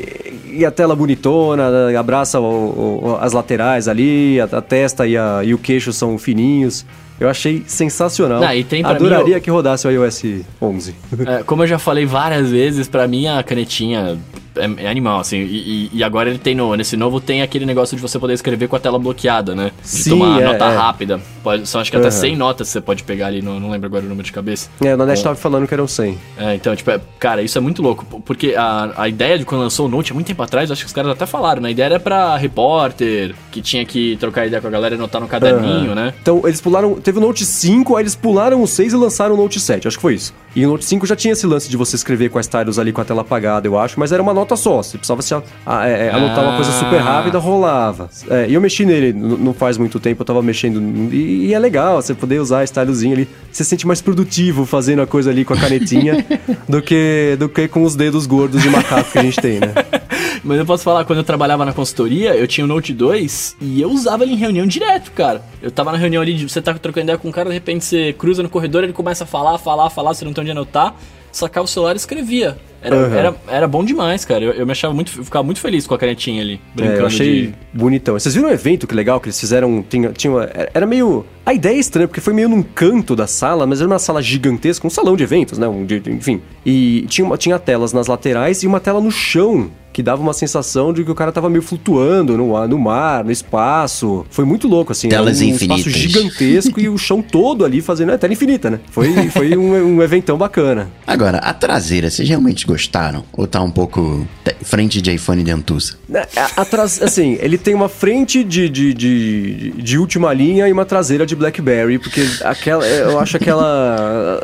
E 0.51 0.65
a 0.65 0.71
tela 0.71 0.97
bonitona, 0.97 1.91
né, 1.91 1.97
abraça 1.97 2.41
o- 2.41 3.03
o- 3.05 3.19
as 3.21 3.33
laterais 3.33 3.87
ali, 3.87 4.41
a, 4.41 4.45
a 4.45 4.61
testa 4.63 5.07
e, 5.07 5.17
a- 5.17 5.43
e 5.45 5.55
o 5.55 5.59
queixo 5.59 5.93
são 5.93 6.19
fininhos. 6.19 6.85
Eu 7.21 7.29
achei 7.29 7.65
sensacional. 7.67 8.41
Não, 8.41 8.53
e 8.55 8.63
tem 8.63 8.83
pra 8.83 8.91
mim 8.93 8.97
Adoraria 8.97 9.39
o- 9.39 9.41
que 9.41 9.51
rodasse 9.51 9.87
o 9.87 9.91
iOS 9.91 10.23
11. 10.63 10.95
É, 11.27 11.43
como 11.43 11.63
eu 11.63 11.67
já 11.67 11.79
falei 11.79 12.07
várias 12.07 12.51
vezes, 12.51 12.87
pra 12.87 13.09
mim 13.09 13.27
a 13.27 13.43
canetinha 13.43 14.19
é, 14.59 14.85
é 14.85 14.89
animal, 14.89 15.21
assim. 15.21 15.39
E, 15.39 15.91
e- 15.93 16.05
agora 16.05 16.29
ele 16.31 16.39
tem 16.39 16.55
no. 16.55 16.75
Nesse 16.75 16.97
novo 16.97 17.21
tem 17.21 17.43
aquele 17.43 17.65
negócio 17.67 17.97
de 17.97 18.03
você 18.03 18.19
poder 18.19 18.35
escrever 18.35 18.69
com 18.69 18.77
a 18.77 18.79
tela 18.81 18.99
bloqueada, 18.99 19.55
né? 19.55 19.73
De 19.83 19.89
Sim, 19.89 20.11
tomar 20.11 20.41
é, 20.41 20.45
nota 20.45 20.65
é. 20.67 20.77
rápida. 20.77 21.21
Pode, 21.43 21.67
são 21.69 21.81
acho 21.81 21.91
que 21.91 21.97
até 21.97 22.09
Aham. 22.09 22.17
100 22.17 22.37
notas 22.37 22.69
você 22.69 22.81
pode 22.81 23.03
pegar 23.05 23.27
ali, 23.29 23.41
não, 23.43 23.59
não 23.61 23.71
lembro 23.71 23.87
agora 23.87 24.05
o 24.05 24.09
número 24.09 24.25
de 24.25 24.33
cabeça. 24.33 24.69
É, 24.83 24.95
na 24.97 25.07
net 25.07 25.23
tava 25.23 25.35
falando 25.37 25.67
que 25.67 25.75
eram 25.75 25.87
100. 25.89 26.19
É, 26.37 26.55
então, 26.55 26.75
tipo, 26.75 26.91
é- 26.91 27.01
cara, 27.19 27.43
isso 27.43 27.57
é 27.57 27.61
muito 27.61 27.83
louco. 27.83 28.05
Porque 28.25 28.55
a, 28.57 28.93
a 28.97 29.09
ideia 29.09 29.39
de 29.39 29.45
quando 29.45 29.61
lançou 29.63 29.87
o 29.87 29.89
Note, 29.89 30.13
há 30.13 30.15
muito 30.15 30.27
tempo 30.27 30.43
atrás, 30.43 30.71
acho 30.71 30.83
que 30.83 30.87
os 30.87 30.93
caras 30.93 31.11
até 31.13 31.27
falaram, 31.27 31.63
né? 31.63 31.69
A 31.69 31.73
ideia 31.73 31.87
era 31.87 32.01
pra 32.01 32.37
repórter, 32.37 33.35
que 33.51 33.63
tinha 33.63 33.85
que 33.85 34.17
trocar 34.19 34.47
ideia 34.47 34.61
com 34.61 34.69
a 34.69 34.71
galera 34.71 34.95
e 34.95 34.99
anotar 34.99 35.21
no 35.21 35.29
caderninho, 35.29 35.95
né? 35.95 36.13
Então, 36.21 36.43
eles 36.45 36.61
pularam. 36.61 36.95
Teve 37.01 37.19
o 37.19 37.21
Note 37.21 37.45
5, 37.45 37.97
aí 37.97 38.03
eles 38.03 38.15
pularam 38.15 38.63
o 38.63 38.67
6 38.67 38.93
e 38.93 38.97
lançaram 38.97 39.35
o 39.35 39.39
Note 39.39 39.59
7. 39.61 39.89
Acho 39.89 39.97
que 39.97 40.03
foi 40.03 40.15
isso. 40.15 40.35
E 40.55 40.65
o 40.67 40.71
Note 40.71 40.85
5 40.85 41.07
já 41.07 41.15
tinha 41.15 41.33
esse 41.33 41.47
lance 41.47 41.69
de 41.71 41.77
você 41.77 41.95
escrever 41.97 42.31
com 42.31 42.39
a 42.39 42.41
stylus 42.41 42.79
ali 42.79 42.93
com 42.93 43.01
a 43.01 43.05
tela 43.05 43.21
apagada, 43.21 43.67
eu 43.69 43.79
acho, 43.79 43.99
mas 44.01 44.11
era 44.13 44.23
uma 44.23 44.35
nota 44.35 44.48
só. 44.57 44.83
Você 44.83 44.99
precisava 44.99 45.23
se, 45.23 45.35
é, 45.35 45.39
é, 45.67 46.11
anotar 46.13 46.45
uma 46.45 46.57
coisa 46.57 46.73
super 46.73 47.01
rápida, 47.01 47.39
rolava. 47.39 48.09
É, 48.31 48.47
e 48.49 48.55
eu 48.55 48.61
mexi 48.61 48.85
nele 48.85 49.13
não 49.13 49.53
faz 49.53 49.77
muito 49.79 49.99
tempo, 50.01 50.23
eu 50.23 50.27
tava 50.27 50.43
mexendo. 50.43 50.81
E, 51.13 51.47
e 51.47 51.55
é 51.55 51.59
legal 51.59 52.01
você 52.01 52.15
poder 52.15 52.41
usar 52.41 52.61
a 52.61 52.65
stylusinha 52.65 53.15
ali. 53.15 53.29
Você 53.51 53.65
se 53.65 53.71
sente 53.71 53.87
mais 53.87 54.01
produtivo 54.01 54.65
fazendo 54.67 55.03
a 55.03 55.07
coisa 55.07 55.31
ali 55.31 55.45
com 55.45 55.55
a 55.55 55.57
canetinha 55.57 56.25
do, 56.69 56.81
que, 56.83 57.37
do 57.39 57.49
que 57.49 57.69
com 57.69 57.83
os 57.83 57.95
dedos 57.97 58.27
gordos 58.27 58.63
de 58.63 58.71
macaco 58.71 59.11
que 59.13 59.19
a 59.19 59.23
gente 59.23 59.41
tem, 59.41 59.61
né? 59.61 59.73
Mas 60.45 60.59
eu 60.59 60.65
posso 60.65 60.85
falar, 60.85 61.05
quando 61.05 61.19
eu 61.19 61.25
trabalhava 61.25 61.65
na 61.65 61.73
consultoria, 61.73 62.35
eu 62.37 62.47
tinha 62.47 62.65
o 62.65 62.69
Note 62.69 62.93
2 62.93 63.57
e 63.61 63.83
eu 63.83 63.91
usava 63.91 64.23
ele 64.23 64.33
em 64.33 64.37
reunião 64.37 64.67
direto, 64.67 65.11
cara. 65.13 65.43
Eu 65.61 65.71
tava 65.71 65.91
na 65.93 65.99
reunião 65.99 66.23
ali, 66.23 66.35
de- 66.35 66.49
você 66.49 66.63
tá 66.63 66.73
trocando 66.75 67.05
ideia 67.05 67.19
com 67.19 67.29
um 67.29 67.33
cara, 67.33 67.49
de 67.49 67.55
repente 67.55 67.85
você 67.85 68.13
cruza 68.13 68.43
no 68.43 68.49
corredor, 68.49 68.85
ele 68.85 68.93
começa 68.93 69.25
a 69.25 69.27
falar, 69.27 69.59
falar, 69.59 69.91
falar, 69.91 70.15
você 70.15 70.25
não 70.25 70.33
tem 70.33 70.43
onde 70.43 70.51
anotar, 70.53 70.95
sacava 71.33 71.65
o 71.65 71.69
celular 71.69 71.95
e 71.95 71.97
escrevia. 71.97 72.57
Era, 72.81 72.97
Aham. 72.97 73.17
era, 73.17 73.35
era 73.49 73.69
bom 73.69 73.85
demais, 73.85 74.25
cara. 74.25 74.45
Eu, 74.45 74.53
eu 74.53 74.65
me 74.67 74.73
achava 74.73 74.95
muito, 74.95 75.13
eu 75.19 75.25
ficava 75.25 75.43
muito 75.43 75.61
feliz 75.61 75.87
com 75.87 75.95
a 75.95 75.99
canetinha 75.99 76.41
ali, 76.43 76.55
É, 76.55 76.77
brincando 76.77 77.01
eu 77.01 77.07
achei 77.07 77.47
de... 77.49 77.55
bonitão. 77.73 78.15
Vocês 78.19 78.35
viram 78.35 78.49
o 78.49 78.53
evento 78.53 78.87
que 78.87 78.95
legal 78.95 79.21
que 79.21 79.27
eles 79.27 79.39
fizeram? 79.41 79.83
Tinha, 79.89 80.11
tinha 80.13 80.33
uma- 80.33 80.49
era 80.73 80.87
meio. 80.87 81.25
A 81.45 81.53
ideia 81.53 81.75
é 81.77 81.79
estranha, 81.81 82.07
porque 82.07 82.21
foi 82.21 82.33
meio 82.35 82.49
num 82.49 82.63
canto 82.63 83.17
da 83.17 83.27
sala, 83.27 83.67
mas 83.67 83.81
era 83.81 83.89
uma 83.89 83.99
sala 83.99 84.23
gigantesca, 84.23 84.87
um 84.87 84.91
salão 84.91 85.17
de 85.17 85.25
eventos, 85.25 85.59
né? 85.59 85.67
Um, 85.67 85.85
de- 85.85 86.03
enfim. 86.07 86.41
E 86.65 87.05
tinha, 87.09 87.37
tinha 87.37 87.59
telas 87.59 87.93
nas 87.93 88.07
laterais 88.07 88.63
e 88.63 88.67
uma 88.67 88.79
tela 88.81 89.01
no 89.01 89.11
chão. 89.11 89.71
Que 89.99 90.03
dava 90.05 90.23
uma 90.23 90.33
sensação 90.33 90.93
de 90.93 91.03
que 91.03 91.11
o 91.11 91.15
cara 91.15 91.33
tava 91.33 91.51
meio 91.51 91.61
flutuando 91.61 92.37
no, 92.37 92.57
ar- 92.57 92.69
no 92.69 92.79
mar, 92.79 93.25
no 93.25 93.33
espaço. 93.33 94.25
Foi 94.31 94.45
muito 94.45 94.69
louco, 94.69 94.93
assim. 94.93 95.09
Telas 95.09 95.41
um 95.41 95.45
infinitas. 95.47 95.79
espaço 95.85 95.91
gigantesco 95.99 96.79
e 96.79 96.89
o 96.89 96.97
chão 96.97 97.21
todo 97.21 97.65
ali 97.65 97.81
fazendo. 97.81 98.13
É 98.13 98.17
tela 98.17 98.33
infinita, 98.33 98.71
né? 98.71 98.79
Foi, 98.93 99.29
foi 99.31 99.57
um, 99.57 99.97
um 99.97 100.01
eventão 100.01 100.39
bacana. 100.39 100.89
Agora, 101.05 101.39
a 101.39 101.53
traseira, 101.53 102.09
vocês 102.11 102.29
realmente 102.29 102.65
gostaram? 102.65 103.25
Ou 103.33 103.45
tá 103.49 103.61
um 103.61 103.73
pouco 103.73 104.25
frente 104.63 105.01
de 105.03 105.13
iPhone 105.15 105.43
dentuça? 105.43 105.95
Né, 106.09 106.25
a- 106.37 106.63
Atrás, 106.63 107.01
assim, 107.03 107.39
ele 107.41 107.57
tem 107.59 107.75
uma 107.75 107.89
frente 107.89 108.43
de, 108.45 108.69
de, 108.69 108.93
de, 108.95 109.71
de 109.73 109.99
última 109.99 110.33
linha 110.33 110.69
e 110.69 110.73
uma 110.73 110.85
traseira 110.85 111.25
de 111.27 111.35
BlackBerry, 111.37 111.99
porque 111.99 112.27
aquela, 112.43 112.87
eu 112.87 113.19
acho 113.19 113.37
aquela. 113.37 114.39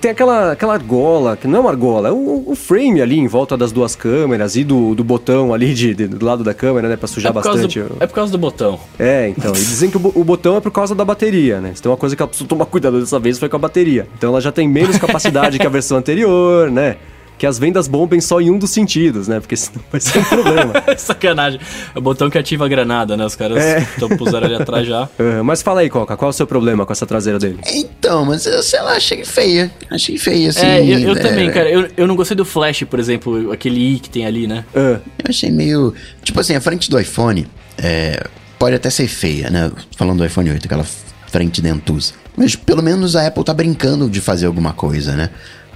Tem 0.00 0.10
aquela, 0.10 0.52
aquela 0.52 0.74
argola, 0.74 1.36
que 1.36 1.46
não 1.46 1.58
é 1.58 1.60
uma 1.60 1.70
argola, 1.70 2.08
é 2.08 2.12
o, 2.12 2.44
o 2.46 2.54
frame 2.54 3.00
ali 3.00 3.18
em 3.18 3.26
volta 3.26 3.56
das 3.56 3.72
duas 3.72 3.94
câmeras 3.96 4.56
e 4.56 4.64
do, 4.64 4.94
do 4.94 5.02
botão 5.04 5.52
ali 5.54 5.72
de, 5.74 5.94
de- 5.94 6.06
do 6.08 6.24
lado 6.24 6.44
da 6.44 6.52
câmera, 6.54 6.88
né, 6.88 6.96
pra 6.96 7.08
sujar 7.08 7.30
É 7.30 7.34
bastante. 7.34 7.80
do, 7.80 7.96
é 8.00 8.06
por 8.06 8.14
causa 8.14 8.30
do 8.32 8.38
botão. 8.38 8.78
É, 8.98 9.28
então. 9.28 9.52
E 9.52 9.58
dizem 9.58 9.90
que 9.90 9.96
o, 9.96 10.12
o 10.14 10.24
botão 10.24 10.56
é 10.56 10.60
por 10.60 10.70
causa 10.70 10.94
da 10.94 11.04
bateria, 11.04 11.60
né? 11.60 11.72
Se 11.74 11.82
tem 11.82 11.90
uma 11.90 11.96
coisa 11.96 12.14
que 12.14 12.22
ela 12.22 12.28
precisou 12.28 12.48
tomar 12.48 12.66
cuidado 12.66 13.00
dessa 13.00 13.18
vez 13.18 13.38
foi 13.38 13.48
com 13.48 13.56
a 13.56 13.58
bateria. 13.58 14.06
Então 14.16 14.30
ela 14.30 14.40
já 14.40 14.52
tem 14.52 14.68
menos 14.68 14.98
capacidade 14.98 15.58
que 15.58 15.66
a 15.66 15.70
versão 15.70 15.96
anterior, 15.98 16.70
né? 16.70 16.96
Que 17.40 17.46
as 17.46 17.58
vendas 17.58 17.88
bombem 17.88 18.20
só 18.20 18.38
em 18.38 18.50
um 18.50 18.58
dos 18.58 18.70
sentidos, 18.70 19.26
né? 19.26 19.40
Porque 19.40 19.56
senão 19.56 19.82
vai 19.90 19.98
ser 19.98 20.18
um 20.18 20.24
problema. 20.24 20.74
Sacanagem. 20.98 21.58
É 21.94 21.98
o 21.98 22.02
botão 22.02 22.28
que 22.28 22.36
ativa 22.36 22.66
a 22.66 22.68
granada, 22.68 23.16
né? 23.16 23.24
Os 23.24 23.34
caras 23.34 23.56
É. 23.56 23.78
estão 23.78 24.10
puseram 24.10 24.44
ali 24.46 24.56
atrás 24.56 24.86
já. 24.86 25.08
Ah, 25.18 25.42
mas 25.42 25.62
fala 25.62 25.80
aí, 25.80 25.88
Coca, 25.88 26.18
qual 26.18 26.28
é 26.28 26.30
o 26.30 26.32
seu 26.34 26.46
problema 26.46 26.84
com 26.84 26.92
essa 26.92 27.06
traseira 27.06 27.38
dele? 27.38 27.58
Então, 27.72 28.26
mas 28.26 28.44
eu 28.44 28.62
sei 28.62 28.82
lá, 28.82 28.92
achei 28.92 29.24
feia. 29.24 29.70
Achei 29.90 30.18
feia, 30.18 30.50
assim. 30.50 30.66
é, 30.66 30.84
eu, 30.84 30.98
eu 30.98 31.12
é, 31.12 31.18
também, 31.18 31.50
cara. 31.50 31.70
Eu, 31.70 31.88
eu 31.96 32.06
não 32.06 32.14
gostei 32.14 32.36
do 32.36 32.44
flash, 32.44 32.82
por 32.84 33.00
exemplo, 33.00 33.50
aquele 33.50 33.94
i 33.94 33.98
que 33.98 34.10
tem 34.10 34.26
ali, 34.26 34.46
né? 34.46 34.66
Ah, 34.74 35.00
Eu 35.18 35.30
achei 35.30 35.50
meio. 35.50 35.94
Tipo 36.22 36.40
assim, 36.40 36.54
a 36.54 36.60
frente 36.60 36.90
do 36.90 37.00
iPhone 37.00 37.46
é, 37.78 38.22
pode 38.58 38.76
até 38.76 38.90
ser 38.90 39.08
feia, 39.08 39.48
né? 39.48 39.72
Falando 39.96 40.18
do 40.18 40.26
iPhone 40.26 40.50
8, 40.50 40.66
aquela 40.66 40.84
frente 41.26 41.62
dentuça. 41.62 42.12
Mas 42.36 42.54
pelo 42.54 42.82
menos 42.82 43.16
a 43.16 43.26
Apple 43.26 43.44
tá 43.44 43.54
brincando 43.54 44.08
de 44.10 44.20
fazer 44.20 44.44
alguma 44.46 44.72
coisa, 44.74 45.14
né? 45.16 45.30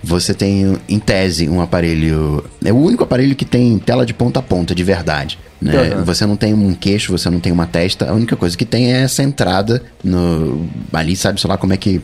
Você 0.04 0.34
tem, 0.34 0.76
em 0.88 0.98
tese, 0.98 1.48
um 1.48 1.60
aparelho. 1.60 2.44
É 2.64 2.72
o 2.72 2.76
único 2.76 3.04
aparelho 3.04 3.34
que 3.34 3.44
tem 3.44 3.78
tela 3.78 4.04
de 4.04 4.12
ponta 4.12 4.40
a 4.40 4.42
ponta, 4.42 4.74
de 4.74 4.84
verdade. 4.84 5.38
Né? 5.60 5.92
Aham. 5.92 6.04
Você 6.04 6.26
não 6.26 6.36
tem 6.36 6.52
um 6.52 6.74
queixo, 6.74 7.12
você 7.12 7.30
não 7.30 7.40
tem 7.40 7.52
uma 7.52 7.66
testa. 7.66 8.10
A 8.10 8.12
única 8.12 8.36
coisa 8.36 8.56
que 8.56 8.64
tem 8.64 8.92
é 8.92 9.02
essa 9.02 9.22
entrada 9.22 9.82
no. 10.02 10.68
Ali, 10.92 11.16
sabe, 11.16 11.40
sei 11.40 11.48
lá 11.48 11.56
como 11.56 11.72
é 11.72 11.76
que. 11.76 12.00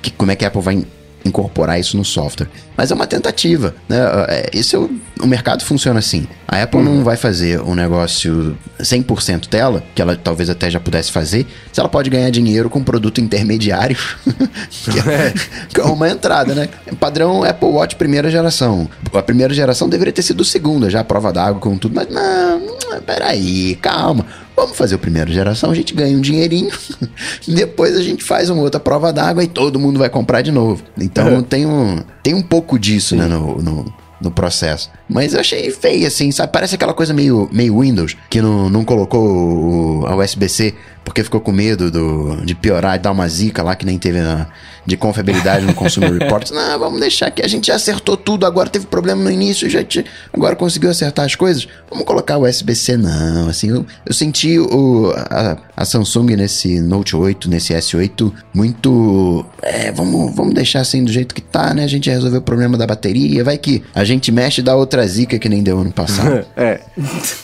que 0.00 0.10
como 0.12 0.30
é 0.30 0.36
que 0.36 0.44
a 0.44 0.48
Apple 0.48 0.62
vai 0.62 0.84
incorporar 1.24 1.78
isso 1.78 1.96
no 1.96 2.04
software. 2.04 2.48
Mas 2.76 2.90
é 2.90 2.94
uma 2.94 3.06
tentativa, 3.06 3.74
né? 3.88 3.98
É, 4.28 4.50
Isso 4.52 4.76
eu 4.76 4.90
o 5.20 5.26
mercado 5.26 5.64
funciona 5.64 5.98
assim. 5.98 6.26
A 6.46 6.62
Apple 6.62 6.82
não 6.82 7.02
vai 7.02 7.16
fazer 7.16 7.60
um 7.60 7.74
negócio 7.74 8.56
100% 8.80 9.46
tela, 9.46 9.82
que 9.94 10.02
ela 10.02 10.16
talvez 10.16 10.50
até 10.50 10.70
já 10.70 10.78
pudesse 10.78 11.10
fazer, 11.10 11.46
se 11.72 11.80
ela 11.80 11.88
pode 11.88 12.10
ganhar 12.10 12.30
dinheiro 12.30 12.68
com 12.68 12.78
um 12.78 12.84
produto 12.84 13.20
intermediário, 13.20 13.96
que, 14.84 14.98
é, 15.10 15.34
que 15.72 15.80
é 15.80 15.84
uma 15.84 16.08
entrada, 16.08 16.54
né? 16.54 16.68
Padrão 17.00 17.42
Apple 17.42 17.68
Watch 17.68 17.96
primeira 17.96 18.30
geração. 18.30 18.88
A 19.12 19.22
primeira 19.22 19.52
geração 19.54 19.88
deveria 19.88 20.12
ter 20.12 20.22
sido 20.22 20.44
segunda, 20.44 20.90
já 20.90 21.00
a 21.00 21.04
prova 21.04 21.32
d'água 21.32 21.60
com 21.60 21.76
tudo, 21.76 21.94
mas 21.94 22.08
não, 22.08 23.00
peraí, 23.04 23.76
calma. 23.76 24.26
Vamos 24.54 24.74
fazer 24.74 24.94
o 24.94 24.98
primeiro 24.98 25.30
geração, 25.30 25.70
a 25.70 25.74
gente 25.74 25.92
ganha 25.92 26.16
um 26.16 26.20
dinheirinho, 26.20 26.72
depois 27.46 27.94
a 27.94 28.02
gente 28.02 28.24
faz 28.24 28.48
uma 28.48 28.62
outra 28.62 28.80
prova 28.80 29.12
d'água 29.12 29.44
e 29.44 29.46
todo 29.46 29.78
mundo 29.78 29.98
vai 29.98 30.08
comprar 30.08 30.40
de 30.40 30.50
novo. 30.50 30.82
Então 30.98 31.42
tem, 31.42 31.66
um, 31.66 32.02
tem 32.22 32.32
um 32.32 32.40
pouco 32.40 32.65
disso 32.78 33.14
né, 33.14 33.26
no, 33.26 33.62
no, 33.62 33.94
no 34.20 34.30
processo. 34.30 34.90
Mas 35.08 35.34
eu 35.34 35.40
achei 35.40 35.70
feio, 35.70 36.06
assim, 36.06 36.32
sabe? 36.32 36.52
Parece 36.52 36.74
aquela 36.74 36.94
coisa 36.94 37.14
meio, 37.14 37.48
meio 37.52 37.80
Windows, 37.80 38.16
que 38.28 38.42
não, 38.42 38.68
não 38.68 38.84
colocou 38.84 40.00
o, 40.00 40.06
a 40.06 40.16
USB-C 40.16 40.74
porque 41.06 41.22
ficou 41.22 41.40
com 41.40 41.52
medo 41.52 41.88
do, 41.88 42.44
de 42.44 42.52
piorar 42.52 42.96
e 42.96 42.98
dar 42.98 43.12
uma 43.12 43.28
zica 43.28 43.62
lá 43.62 43.76
que 43.76 43.86
nem 43.86 43.96
teve 43.96 44.20
na, 44.20 44.48
de 44.84 44.96
confiabilidade 44.96 45.64
no 45.64 45.72
Consumer 45.72 46.10
Reports. 46.18 46.50
Não, 46.50 46.78
vamos 46.80 46.98
deixar 46.98 47.30
que 47.30 47.42
a 47.42 47.48
gente 47.48 47.68
já 47.68 47.76
acertou 47.76 48.16
tudo, 48.16 48.44
agora 48.44 48.68
teve 48.68 48.86
problema 48.86 49.22
no 49.22 49.30
início, 49.30 49.70
já 49.70 49.84
te, 49.84 50.04
agora 50.32 50.56
conseguiu 50.56 50.90
acertar 50.90 51.24
as 51.24 51.36
coisas. 51.36 51.68
Vamos 51.88 52.04
colocar 52.04 52.36
o 52.38 52.44
USB-C, 52.44 52.96
não. 52.96 53.48
Assim, 53.48 53.70
eu, 53.70 53.86
eu 54.04 54.12
senti 54.12 54.58
o, 54.58 55.12
a, 55.16 55.56
a, 55.76 55.84
Samsung 55.84 56.34
nesse 56.34 56.80
Note 56.80 57.14
8, 57.14 57.48
nesse 57.48 57.72
S8, 57.72 58.32
muito. 58.52 59.46
É, 59.62 59.92
vamos, 59.92 60.34
vamos 60.34 60.54
deixar 60.54 60.80
assim 60.80 61.04
do 61.04 61.12
jeito 61.12 61.36
que 61.36 61.40
tá, 61.40 61.72
né? 61.72 61.84
A 61.84 61.88
gente 61.88 62.10
resolveu 62.10 62.40
o 62.40 62.42
problema 62.42 62.76
da 62.76 62.84
bateria. 62.84 63.44
Vai 63.44 63.56
que 63.58 63.84
a 63.94 64.02
gente 64.02 64.32
mexe 64.32 64.60
e 64.60 64.64
dá 64.64 64.74
outra 64.74 65.06
zica 65.06 65.38
que 65.38 65.48
nem 65.48 65.62
deu 65.62 65.78
ano 65.78 65.92
passado. 65.92 66.44
é. 66.56 66.80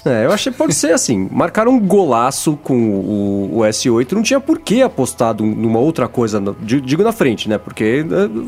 é. 0.04 0.24
Eu 0.24 0.32
achei 0.32 0.50
que 0.50 0.58
pode 0.58 0.74
ser 0.74 0.92
assim. 0.92 1.28
Marcaram 1.30 1.72
um 1.72 1.80
golaço 1.80 2.56
com 2.56 2.76
o 2.76 3.51
o 3.52 3.60
S8 3.60 4.12
não 4.12 4.22
tinha 4.22 4.40
por 4.40 4.58
que 4.58 4.82
apostar 4.82 5.34
numa 5.40 5.78
outra 5.78 6.08
coisa, 6.08 6.42
digo 6.60 7.02
na 7.02 7.12
frente, 7.12 7.48
né? 7.48 7.58
Porque 7.58 8.04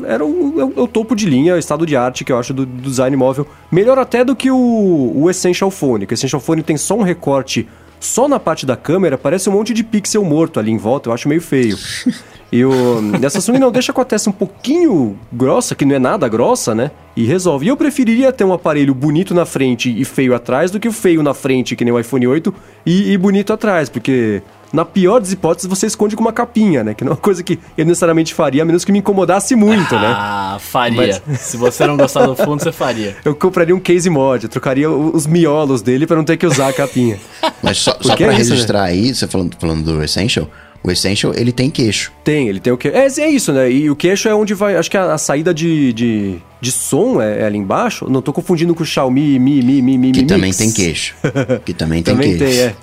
é, 0.07 0.13
era 0.13 0.25
o, 0.25 0.59
é 0.59 0.81
o 0.81 0.87
topo 0.87 1.15
de 1.15 1.29
linha, 1.29 1.55
o 1.55 1.57
estado 1.57 1.85
de 1.85 1.95
arte 1.95 2.23
que 2.23 2.31
eu 2.31 2.39
acho 2.39 2.53
do, 2.53 2.65
do 2.65 2.89
design 2.89 3.15
móvel. 3.15 3.47
Melhor 3.71 3.97
até 3.99 4.23
do 4.23 4.35
que 4.35 4.49
o, 4.49 5.11
o 5.15 5.29
Essential 5.29 5.69
Phone, 5.69 6.05
que 6.05 6.13
o 6.13 6.15
Essential 6.15 6.41
Phone 6.41 6.63
tem 6.63 6.77
só 6.77 6.95
um 6.95 7.03
recorte 7.03 7.67
só 7.99 8.27
na 8.27 8.39
parte 8.39 8.65
da 8.65 8.75
câmera, 8.75 9.17
parece 9.17 9.49
um 9.49 9.53
monte 9.53 9.73
de 9.73 9.83
pixel 9.83 10.23
morto 10.23 10.59
ali 10.59 10.71
em 10.71 10.77
volta, 10.77 11.09
eu 11.09 11.13
acho 11.13 11.27
meio 11.27 11.41
feio. 11.41 11.77
E 12.51 12.63
o 12.63 13.01
a 13.25 13.29
Samsung 13.29 13.57
não 13.57 13.71
deixa 13.71 13.91
com 13.91 13.99
a 13.99 14.05
testa 14.05 14.29
um 14.29 14.33
pouquinho 14.33 15.17
grossa, 15.33 15.75
que 15.75 15.83
não 15.83 15.95
é 15.95 15.99
nada 15.99 16.27
grossa, 16.29 16.75
né? 16.75 16.91
E 17.15 17.25
resolve. 17.25 17.65
E 17.65 17.69
eu 17.69 17.75
preferiria 17.75 18.31
ter 18.31 18.43
um 18.43 18.53
aparelho 18.53 18.93
bonito 18.93 19.33
na 19.33 19.45
frente 19.45 19.93
e 19.93 20.05
feio 20.05 20.35
atrás 20.35 20.71
do 20.71 20.79
que 20.79 20.87
o 20.87 20.91
feio 20.91 21.23
na 21.23 21.33
frente, 21.33 21.75
que 21.75 21.83
nem 21.83 21.93
o 21.93 21.99
iPhone 21.99 22.27
8, 22.27 22.53
e, 22.85 23.11
e 23.11 23.17
bonito 23.17 23.51
atrás, 23.51 23.89
porque 23.89 24.41
na 24.75 24.85
pior 24.85 25.19
das 25.19 25.31
hipóteses, 25.31 25.69
você 25.69 25.87
esconde 25.87 26.15
com 26.15 26.21
uma 26.21 26.33
capinha, 26.33 26.83
né? 26.83 26.93
Que 26.93 27.03
não 27.03 27.11
é 27.11 27.15
uma 27.15 27.21
coisa 27.21 27.41
que 27.41 27.57
eu 27.77 27.85
necessariamente 27.85 28.33
faria, 28.33 28.61
a 28.61 28.65
menos 28.65 28.83
que 28.83 28.91
me 28.91 28.99
incomodasse 28.99 29.55
muito, 29.55 29.95
né? 29.95 30.13
Ah, 30.15 30.57
faria. 30.59 31.21
Mas... 31.25 31.41
Se 31.41 31.57
você 31.57 31.87
não 31.87 31.95
gostar 31.95 32.25
do 32.25 32.35
fundo, 32.35 32.61
você 32.61 32.71
faria. 32.71 33.15
Eu 33.23 33.33
compraria 33.33 33.75
um 33.75 33.79
case 33.79 34.09
mod, 34.09 34.43
eu 34.43 34.49
trocaria 34.49 34.89
os 34.89 35.25
miolos 35.25 35.81
dele 35.81 36.05
para 36.05 36.17
não 36.17 36.23
ter 36.23 36.37
que 36.37 36.45
usar 36.45 36.67
a 36.67 36.73
capinha. 36.73 37.17
Mas 37.63 37.77
só, 37.77 37.97
só 38.01 38.15
pra 38.15 38.27
é 38.27 38.39
isso, 38.39 38.51
registrar 38.51 38.83
né? 38.83 38.89
aí, 38.89 39.15
você 39.15 39.27
falando, 39.27 39.55
falando 39.57 39.83
do 39.83 40.03
Essential, 40.03 40.49
o 40.83 40.91
Essential, 40.91 41.33
ele 41.35 41.51
tem 41.51 41.69
queixo. 41.69 42.11
Tem, 42.23 42.47
ele 42.47 42.59
tem 42.59 42.71
o 42.71 42.77
queixo. 42.77 42.95
É, 42.95 43.25
é 43.25 43.29
isso, 43.29 43.51
né? 43.51 43.71
E 43.71 43.89
o 43.89 43.95
queixo 43.95 44.29
é 44.29 44.35
onde 44.35 44.53
vai. 44.53 44.75
Acho 44.75 44.91
que 44.91 44.97
a, 44.97 45.13
a 45.13 45.17
saída 45.17 45.51
de, 45.53 45.91
de, 45.93 46.35
de, 46.61 46.71
som 46.71 47.19
é, 47.19 47.41
é, 47.41 47.45
ali 47.45 47.57
embaixo. 47.57 48.07
Não 48.09 48.21
tô 48.21 48.31
confundindo 48.31 48.75
com 48.75 48.83
o 48.83 48.85
Xiaomi 48.85 49.39
Mi 49.39 49.63
Mi 49.63 49.81
Mi 49.81 49.97
Mi 49.97 50.11
Que 50.11 50.21
Mi 50.21 50.27
também 50.27 50.53
tem 50.53 50.71
queixo. 50.71 51.15
que 51.65 51.73
também 51.73 52.03
tem 52.03 52.13
também 52.13 52.37
queixo. 52.37 52.45
Também 52.45 52.55
tem, 52.55 52.65
é. 52.65 52.75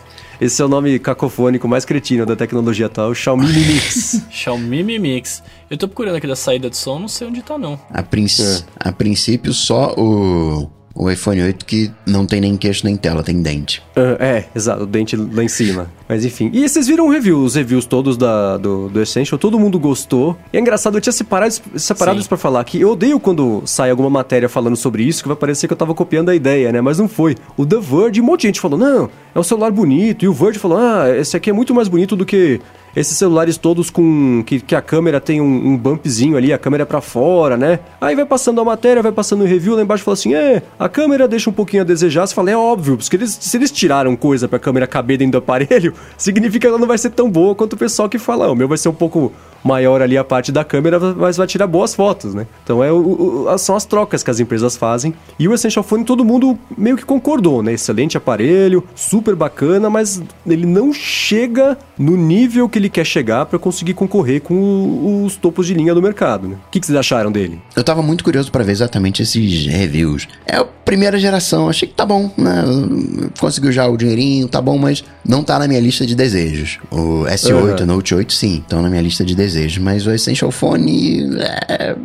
Esse 0.42 0.60
é 0.60 0.64
o 0.64 0.68
nome 0.68 0.98
cacofônico 0.98 1.68
mais 1.68 1.84
cretino 1.84 2.26
da 2.26 2.34
tecnologia 2.34 2.86
atual, 2.86 3.14
Xiaomi 3.14 3.46
Mi 3.46 3.64
Mix. 3.64 4.26
Xiaomi 4.28 4.82
Mi 4.82 4.98
Mix. 4.98 5.40
Eu 5.70 5.78
tô 5.78 5.86
procurando 5.86 6.16
aqui 6.16 6.26
da 6.26 6.34
saída 6.34 6.68
de 6.68 6.76
som, 6.76 6.98
não 6.98 7.06
sei 7.06 7.28
onde 7.28 7.40
tá 7.42 7.56
não. 7.56 7.78
A, 7.88 8.02
princ... 8.02 8.40
é. 8.40 8.64
a 8.74 8.90
princípio 8.90 9.52
só 9.52 9.94
o 9.96 10.68
o 10.94 11.10
iPhone 11.10 11.42
8 11.42 11.64
que 11.64 11.90
não 12.06 12.26
tem 12.26 12.40
nem 12.40 12.56
queixo 12.56 12.84
nem 12.84 12.96
tela, 12.96 13.22
tem 13.22 13.40
dente. 13.40 13.82
Uh, 13.96 14.22
é, 14.22 14.44
exato, 14.54 14.84
o 14.84 14.86
dente 14.86 15.16
lá 15.16 15.42
em 15.42 15.48
cima. 15.48 15.90
Mas 16.08 16.24
enfim. 16.24 16.50
E 16.52 16.68
vocês 16.68 16.86
viram 16.86 17.06
o 17.06 17.10
review, 17.10 17.42
os 17.42 17.54
reviews 17.54 17.84
todos 17.86 18.16
da, 18.16 18.56
do, 18.56 18.88
do 18.88 19.00
Essential, 19.00 19.38
todo 19.38 19.58
mundo 19.58 19.78
gostou. 19.78 20.36
E 20.52 20.56
é 20.56 20.60
engraçado, 20.60 20.96
eu 20.96 21.00
tinha 21.00 21.12
separado, 21.12 21.54
separado 21.76 22.18
isso 22.18 22.28
pra 22.28 22.38
falar 22.38 22.62
que 22.64 22.80
eu 22.80 22.90
odeio 22.90 23.18
quando 23.18 23.62
sai 23.64 23.90
alguma 23.90 24.10
matéria 24.10 24.48
falando 24.48 24.76
sobre 24.76 25.02
isso, 25.02 25.22
que 25.22 25.28
vai 25.28 25.36
parecer 25.36 25.66
que 25.66 25.72
eu 25.72 25.76
tava 25.76 25.94
copiando 25.94 26.28
a 26.28 26.34
ideia, 26.34 26.70
né? 26.72 26.80
Mas 26.80 26.98
não 26.98 27.08
foi. 27.08 27.36
O 27.56 27.64
The 27.64 27.78
Verge, 27.80 28.20
um 28.20 28.24
monte 28.24 28.42
de 28.42 28.48
gente 28.48 28.60
falou, 28.60 28.78
não, 28.78 29.08
é 29.34 29.38
um 29.38 29.42
celular 29.42 29.70
bonito. 29.70 30.24
E 30.24 30.28
o 30.28 30.32
Verge 30.32 30.58
falou, 30.58 30.78
ah, 30.78 31.06
esse 31.16 31.36
aqui 31.36 31.50
é 31.50 31.52
muito 31.52 31.74
mais 31.74 31.88
bonito 31.88 32.14
do 32.14 32.26
que 32.26 32.60
esses 32.94 33.16
celulares 33.16 33.56
todos 33.56 33.90
com 33.90 34.42
que, 34.44 34.60
que 34.60 34.74
a 34.74 34.82
câmera 34.82 35.20
tem 35.20 35.40
um, 35.40 35.44
um 35.44 35.76
bumpzinho 35.76 36.36
ali, 36.36 36.52
a 36.52 36.58
câmera 36.58 36.82
é 36.82 36.86
para 36.86 37.00
fora, 37.00 37.56
né? 37.56 37.80
Aí 38.00 38.14
vai 38.14 38.24
passando 38.24 38.60
a 38.60 38.64
matéria, 38.64 39.02
vai 39.02 39.12
passando 39.12 39.42
o 39.42 39.46
review, 39.46 39.74
lá 39.74 39.82
embaixo 39.82 40.04
fala 40.04 40.14
assim: 40.14 40.34
é, 40.34 40.62
a 40.78 40.88
câmera 40.88 41.28
deixa 41.28 41.50
um 41.50 41.52
pouquinho 41.52 41.82
a 41.82 41.86
desejar. 41.86 42.26
Você 42.26 42.34
fala, 42.34 42.50
é 42.50 42.56
óbvio, 42.56 42.96
porque 42.96 43.16
eles, 43.16 43.36
se 43.40 43.56
eles 43.56 43.70
tiraram 43.70 44.14
coisa 44.16 44.48
pra 44.48 44.58
câmera 44.58 44.86
caber 44.86 45.18
dentro 45.18 45.32
do 45.32 45.38
aparelho, 45.38 45.94
significa 46.16 46.60
que 46.60 46.66
ela 46.66 46.78
não 46.78 46.86
vai 46.86 46.98
ser 46.98 47.10
tão 47.10 47.30
boa 47.30 47.54
quanto 47.54 47.72
o 47.72 47.76
pessoal 47.76 48.08
que 48.08 48.18
fala, 48.18 48.50
o 48.50 48.54
meu 48.54 48.68
vai 48.68 48.78
ser 48.78 48.88
um 48.88 48.94
pouco 48.94 49.32
maior 49.64 50.02
ali 50.02 50.18
a 50.18 50.24
parte 50.24 50.50
da 50.50 50.64
câmera, 50.64 50.98
mas 50.98 51.36
vai 51.36 51.46
tirar 51.46 51.66
boas 51.66 51.94
fotos, 51.94 52.34
né? 52.34 52.46
Então 52.64 52.82
é 52.82 52.90
o, 52.90 53.46
o, 53.46 53.58
são 53.58 53.76
as 53.76 53.84
trocas 53.84 54.22
que 54.22 54.30
as 54.30 54.40
empresas 54.40 54.76
fazem. 54.76 55.14
E 55.38 55.46
o 55.48 55.54
Essential 55.54 55.82
Phone 55.82 56.04
todo 56.04 56.24
mundo 56.24 56.58
meio 56.76 56.96
que 56.96 57.04
concordou, 57.04 57.62
né? 57.62 57.72
Excelente 57.72 58.16
aparelho, 58.16 58.82
super 58.94 59.34
bacana, 59.34 59.88
mas 59.88 60.22
ele 60.46 60.66
não 60.66 60.92
chega 60.92 61.78
no 61.98 62.16
nível 62.16 62.68
que 62.68 62.78
ele 62.82 62.90
quer 62.90 63.06
chegar 63.06 63.46
para 63.46 63.58
conseguir 63.58 63.94
concorrer 63.94 64.40
com 64.40 65.24
os 65.24 65.36
topos 65.36 65.66
de 65.66 65.74
linha 65.74 65.94
do 65.94 66.02
mercado, 66.02 66.48
né? 66.48 66.56
O 66.66 66.70
que, 66.70 66.80
que 66.80 66.86
vocês 66.86 66.98
acharam 66.98 67.30
dele? 67.30 67.60
Eu 67.74 67.84
tava 67.84 68.02
muito 68.02 68.24
curioso 68.24 68.50
para 68.50 68.64
ver 68.64 68.72
exatamente 68.72 69.22
esses 69.22 69.66
reviews. 69.66 70.28
É 70.44 70.56
a 70.56 70.64
primeira 70.64 71.18
geração, 71.18 71.68
achei 71.68 71.88
que 71.88 71.94
tá 71.94 72.04
bom, 72.04 72.30
né? 72.36 72.64
Conseguiu 73.38 73.72
já 73.72 73.86
o 73.86 73.96
dinheirinho, 73.96 74.48
tá 74.48 74.60
bom, 74.60 74.76
mas 74.76 75.04
não 75.24 75.42
tá 75.42 75.58
na 75.58 75.68
minha 75.68 75.80
lista 75.80 76.04
de 76.04 76.14
desejos. 76.14 76.78
O 76.90 77.24
S8, 77.24 77.80
uhum. 77.80 77.86
Note 77.86 78.14
8, 78.14 78.32
sim, 78.32 78.56
estão 78.58 78.82
na 78.82 78.88
minha 78.88 79.02
lista 79.02 79.24
de 79.24 79.34
desejos 79.34 79.52
desejo, 79.52 79.82
mas 79.82 80.06
o 80.06 80.10
Essential 80.10 80.50
Phone. 80.50 81.36
É... 81.68 81.96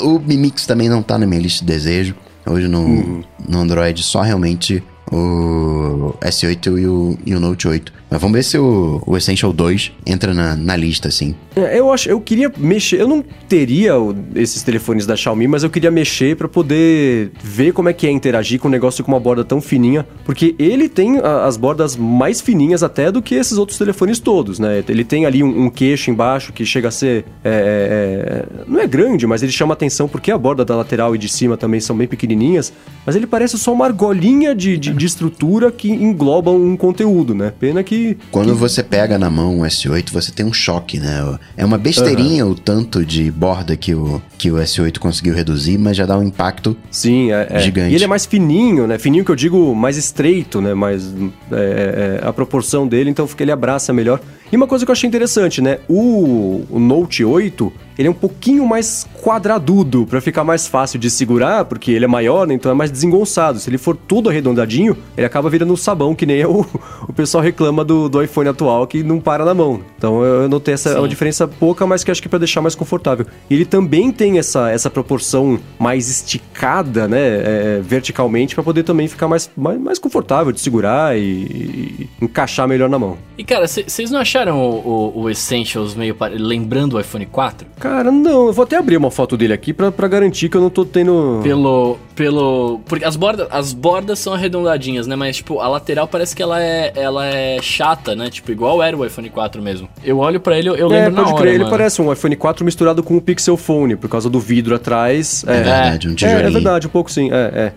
O 0.00 0.18
Mi 0.18 0.36
Mix 0.36 0.66
também 0.66 0.88
não 0.88 1.02
tá 1.02 1.18
na 1.18 1.26
minha 1.26 1.40
lista 1.40 1.64
de 1.64 1.72
desejo. 1.72 2.14
Hoje 2.44 2.68
no, 2.68 2.80
uhum. 2.80 3.24
no 3.48 3.58
Android 3.60 4.02
só 4.02 4.20
realmente 4.20 4.82
o 5.10 6.14
S8 6.20 6.80
e 6.80 6.86
o, 6.86 7.18
e 7.24 7.34
o 7.34 7.40
Note 7.40 7.68
8. 7.68 7.92
Mas 8.12 8.20
vamos 8.20 8.36
ver 8.36 8.42
se 8.42 8.58
o, 8.58 9.02
o 9.06 9.16
Essential 9.16 9.54
2 9.54 9.90
entra 10.04 10.34
na, 10.34 10.54
na 10.54 10.76
lista, 10.76 11.08
assim. 11.08 11.34
É, 11.56 11.78
eu 11.78 11.90
acho, 11.90 12.10
eu 12.10 12.20
queria 12.20 12.52
mexer, 12.58 13.00
eu 13.00 13.08
não 13.08 13.24
teria 13.48 13.98
o, 13.98 14.14
esses 14.34 14.62
telefones 14.62 15.06
da 15.06 15.16
Xiaomi, 15.16 15.48
mas 15.48 15.62
eu 15.62 15.70
queria 15.70 15.90
mexer 15.90 16.36
para 16.36 16.46
poder 16.46 17.30
ver 17.42 17.72
como 17.72 17.88
é 17.88 17.94
que 17.94 18.06
é 18.06 18.10
interagir 18.10 18.60
com 18.60 18.68
um 18.68 18.70
negócio 18.70 19.02
com 19.02 19.10
uma 19.10 19.18
borda 19.18 19.42
tão 19.42 19.62
fininha, 19.62 20.06
porque 20.26 20.54
ele 20.58 20.90
tem 20.90 21.20
a, 21.20 21.46
as 21.46 21.56
bordas 21.56 21.96
mais 21.96 22.42
fininhas 22.42 22.82
até 22.82 23.10
do 23.10 23.22
que 23.22 23.34
esses 23.34 23.56
outros 23.56 23.78
telefones 23.78 24.18
todos, 24.18 24.58
né? 24.58 24.84
Ele 24.86 25.04
tem 25.04 25.24
ali 25.24 25.42
um, 25.42 25.64
um 25.64 25.70
queixo 25.70 26.10
embaixo 26.10 26.52
que 26.52 26.66
chega 26.66 26.88
a 26.88 26.90
ser, 26.90 27.24
é, 27.42 27.48
é, 27.48 28.60
é 28.60 28.64
não 28.66 28.78
é 28.78 28.86
grande, 28.86 29.26
mas 29.26 29.42
ele 29.42 29.52
chama 29.52 29.72
atenção 29.72 30.06
porque 30.06 30.30
a 30.30 30.36
borda 30.36 30.66
da 30.66 30.76
lateral 30.76 31.14
e 31.14 31.18
de 31.18 31.30
cima 31.30 31.56
também 31.56 31.80
são 31.80 31.96
bem 31.96 32.06
pequenininhas, 32.06 32.74
mas 33.06 33.16
ele 33.16 33.26
parece 33.26 33.56
só 33.56 33.72
uma 33.72 33.86
argolinha 33.86 34.54
de, 34.54 34.76
de, 34.76 34.92
de 34.92 35.06
estrutura 35.06 35.72
que 35.72 35.90
engloba 35.90 36.50
um 36.50 36.76
conteúdo, 36.76 37.34
né? 37.34 37.54
Pena 37.58 37.82
que 37.82 38.01
quando 38.30 38.52
que... 38.52 38.58
você 38.58 38.82
pega 38.82 39.18
na 39.18 39.30
mão 39.30 39.60
o 39.60 39.62
S8, 39.62 40.10
você 40.10 40.32
tem 40.32 40.44
um 40.44 40.52
choque, 40.52 40.98
né? 40.98 41.38
É 41.56 41.64
uma 41.64 41.78
besteirinha 41.78 42.44
uhum. 42.44 42.52
o 42.52 42.54
tanto 42.54 43.04
de 43.04 43.30
borda 43.30 43.76
que 43.76 43.94
o, 43.94 44.20
que 44.38 44.50
o 44.50 44.56
S8 44.56 44.98
conseguiu 44.98 45.34
reduzir, 45.34 45.78
mas 45.78 45.96
já 45.96 46.06
dá 46.06 46.18
um 46.18 46.22
impacto 46.22 46.76
Sim, 46.90 47.32
é, 47.32 47.46
é. 47.50 47.60
gigante. 47.60 47.92
E 47.92 47.94
ele 47.94 48.04
é 48.04 48.08
mais 48.08 48.26
fininho, 48.26 48.86
né? 48.86 48.98
Fininho 48.98 49.24
que 49.24 49.30
eu 49.30 49.36
digo 49.36 49.74
mais 49.74 49.96
estreito, 49.96 50.60
né? 50.60 50.74
Mais 50.74 51.12
é, 51.50 52.20
é, 52.20 52.24
é 52.24 52.28
a 52.28 52.32
proporção 52.32 52.86
dele, 52.86 53.10
então 53.10 53.28
ele 53.38 53.52
abraça 53.52 53.92
melhor. 53.92 54.20
E 54.50 54.56
uma 54.56 54.66
coisa 54.66 54.84
que 54.84 54.90
eu 54.90 54.92
achei 54.92 55.08
interessante, 55.08 55.62
né? 55.62 55.78
O, 55.88 56.64
o 56.70 56.78
Note 56.78 57.24
8, 57.24 57.72
ele 57.98 58.08
é 58.08 58.10
um 58.10 58.14
pouquinho 58.14 58.66
mais 58.66 59.06
quadradudo 59.22 60.06
para 60.06 60.20
ficar 60.20 60.44
mais 60.44 60.66
fácil 60.66 60.98
de 60.98 61.10
segurar, 61.10 61.64
porque 61.64 61.90
ele 61.90 62.04
é 62.04 62.08
maior, 62.08 62.46
né? 62.46 62.54
então 62.54 62.70
é 62.70 62.74
mais 62.74 62.90
desengonçado. 62.90 63.58
Se 63.58 63.68
ele 63.68 63.78
for 63.78 63.96
todo 63.96 64.28
arredondadinho, 64.28 64.96
ele 65.16 65.26
acaba 65.26 65.48
virando 65.50 65.72
um 65.72 65.76
sabão, 65.76 66.14
que 66.14 66.26
nem 66.26 66.44
o, 66.46 66.66
o 67.08 67.12
pessoal 67.12 67.42
reclama 67.42 67.84
do, 67.84 68.08
do 68.08 68.22
iPhone 68.22 68.48
atual, 68.48 68.86
que 68.86 69.02
não 69.02 69.20
para 69.20 69.44
na 69.44 69.54
mão. 69.54 69.80
Então 69.96 70.22
eu 70.24 70.48
notei 70.48 70.74
essa 70.74 70.98
uma 70.98 71.08
diferença 71.08 71.46
pouca, 71.48 71.86
mas 71.86 72.04
que 72.04 72.10
acho 72.10 72.20
que 72.22 72.28
é 72.28 72.30
pra 72.30 72.38
deixar 72.38 72.60
mais 72.60 72.74
confortável. 72.74 73.26
E 73.48 73.54
ele 73.54 73.64
também 73.64 74.10
tem 74.12 74.38
essa, 74.38 74.70
essa 74.70 74.90
proporção 74.90 75.58
mais 75.78 76.08
esticada, 76.08 77.08
né? 77.08 77.18
É, 77.20 77.80
verticalmente, 77.82 78.54
para 78.54 78.64
poder 78.64 78.82
também 78.82 79.08
ficar 79.08 79.28
mais, 79.28 79.50
mais, 79.56 79.80
mais 79.80 79.98
confortável 79.98 80.52
de 80.52 80.60
segurar 80.60 81.16
e, 81.16 81.20
e 81.22 82.08
encaixar 82.20 82.66
melhor 82.68 82.88
na 82.88 82.98
mão. 82.98 83.16
E 83.36 83.44
cara, 83.44 83.66
vocês 83.66 84.10
não 84.10 84.20
acharam 84.20 84.60
o, 84.60 85.12
o, 85.16 85.22
o 85.22 85.30
Essentials 85.30 85.94
meio 85.94 86.14
pare- 86.14 86.36
lembrando 86.38 86.94
o 86.94 87.00
iPhone 87.00 87.26
4? 87.26 87.66
Cara, 87.78 87.91
não, 88.04 88.46
eu 88.46 88.52
vou 88.52 88.62
até 88.62 88.76
abrir 88.76 88.96
uma 88.96 89.10
foto 89.10 89.36
dele 89.36 89.52
aqui 89.52 89.72
pra, 89.72 89.90
pra 89.92 90.06
garantir 90.08 90.48
que 90.48 90.56
eu 90.56 90.60
não 90.60 90.70
tô 90.70 90.84
tendo. 90.84 91.40
Pelo. 91.42 91.98
pelo. 92.14 92.80
Porque 92.86 93.04
as 93.04 93.16
bordas, 93.16 93.48
as 93.50 93.72
bordas 93.72 94.18
são 94.18 94.32
arredondadinhas, 94.32 95.06
né? 95.06 95.16
Mas, 95.16 95.36
tipo, 95.36 95.58
a 95.60 95.68
lateral 95.68 96.06
parece 96.08 96.34
que 96.34 96.42
ela 96.42 96.62
é, 96.62 96.92
ela 96.94 97.26
é 97.26 97.60
chata, 97.60 98.14
né? 98.14 98.30
Tipo, 98.30 98.52
igual 98.52 98.82
era 98.82 98.96
o 98.96 99.04
iPhone 99.04 99.28
4 99.28 99.60
mesmo. 99.60 99.88
Eu 100.04 100.18
olho 100.18 100.40
pra 100.40 100.56
ele, 100.58 100.68
eu 100.68 100.76
eu 100.76 100.86
É, 100.92 101.04
lembro 101.04 101.12
na 101.12 101.22
pode 101.22 101.32
hora, 101.34 101.40
crer, 101.42 101.54
ele 101.54 101.64
mano. 101.64 101.70
parece 101.76 102.00
um 102.00 102.12
iPhone 102.12 102.36
4 102.36 102.64
misturado 102.64 103.02
com 103.02 103.16
o 103.16 103.20
Pixel 103.20 103.56
Phone, 103.56 103.96
por 103.96 104.08
causa 104.08 104.30
do 104.30 104.38
vidro 104.40 104.74
atrás. 104.74 105.44
É 105.46 105.52
verdade, 105.54 106.08
um 106.08 106.12
É, 106.12 106.14
tijolinho. 106.14 106.46
é 106.46 106.50
verdade, 106.50 106.86
um 106.86 106.90
pouco 106.90 107.10
sim, 107.10 107.30
é, 107.32 107.36
é. 107.36 107.72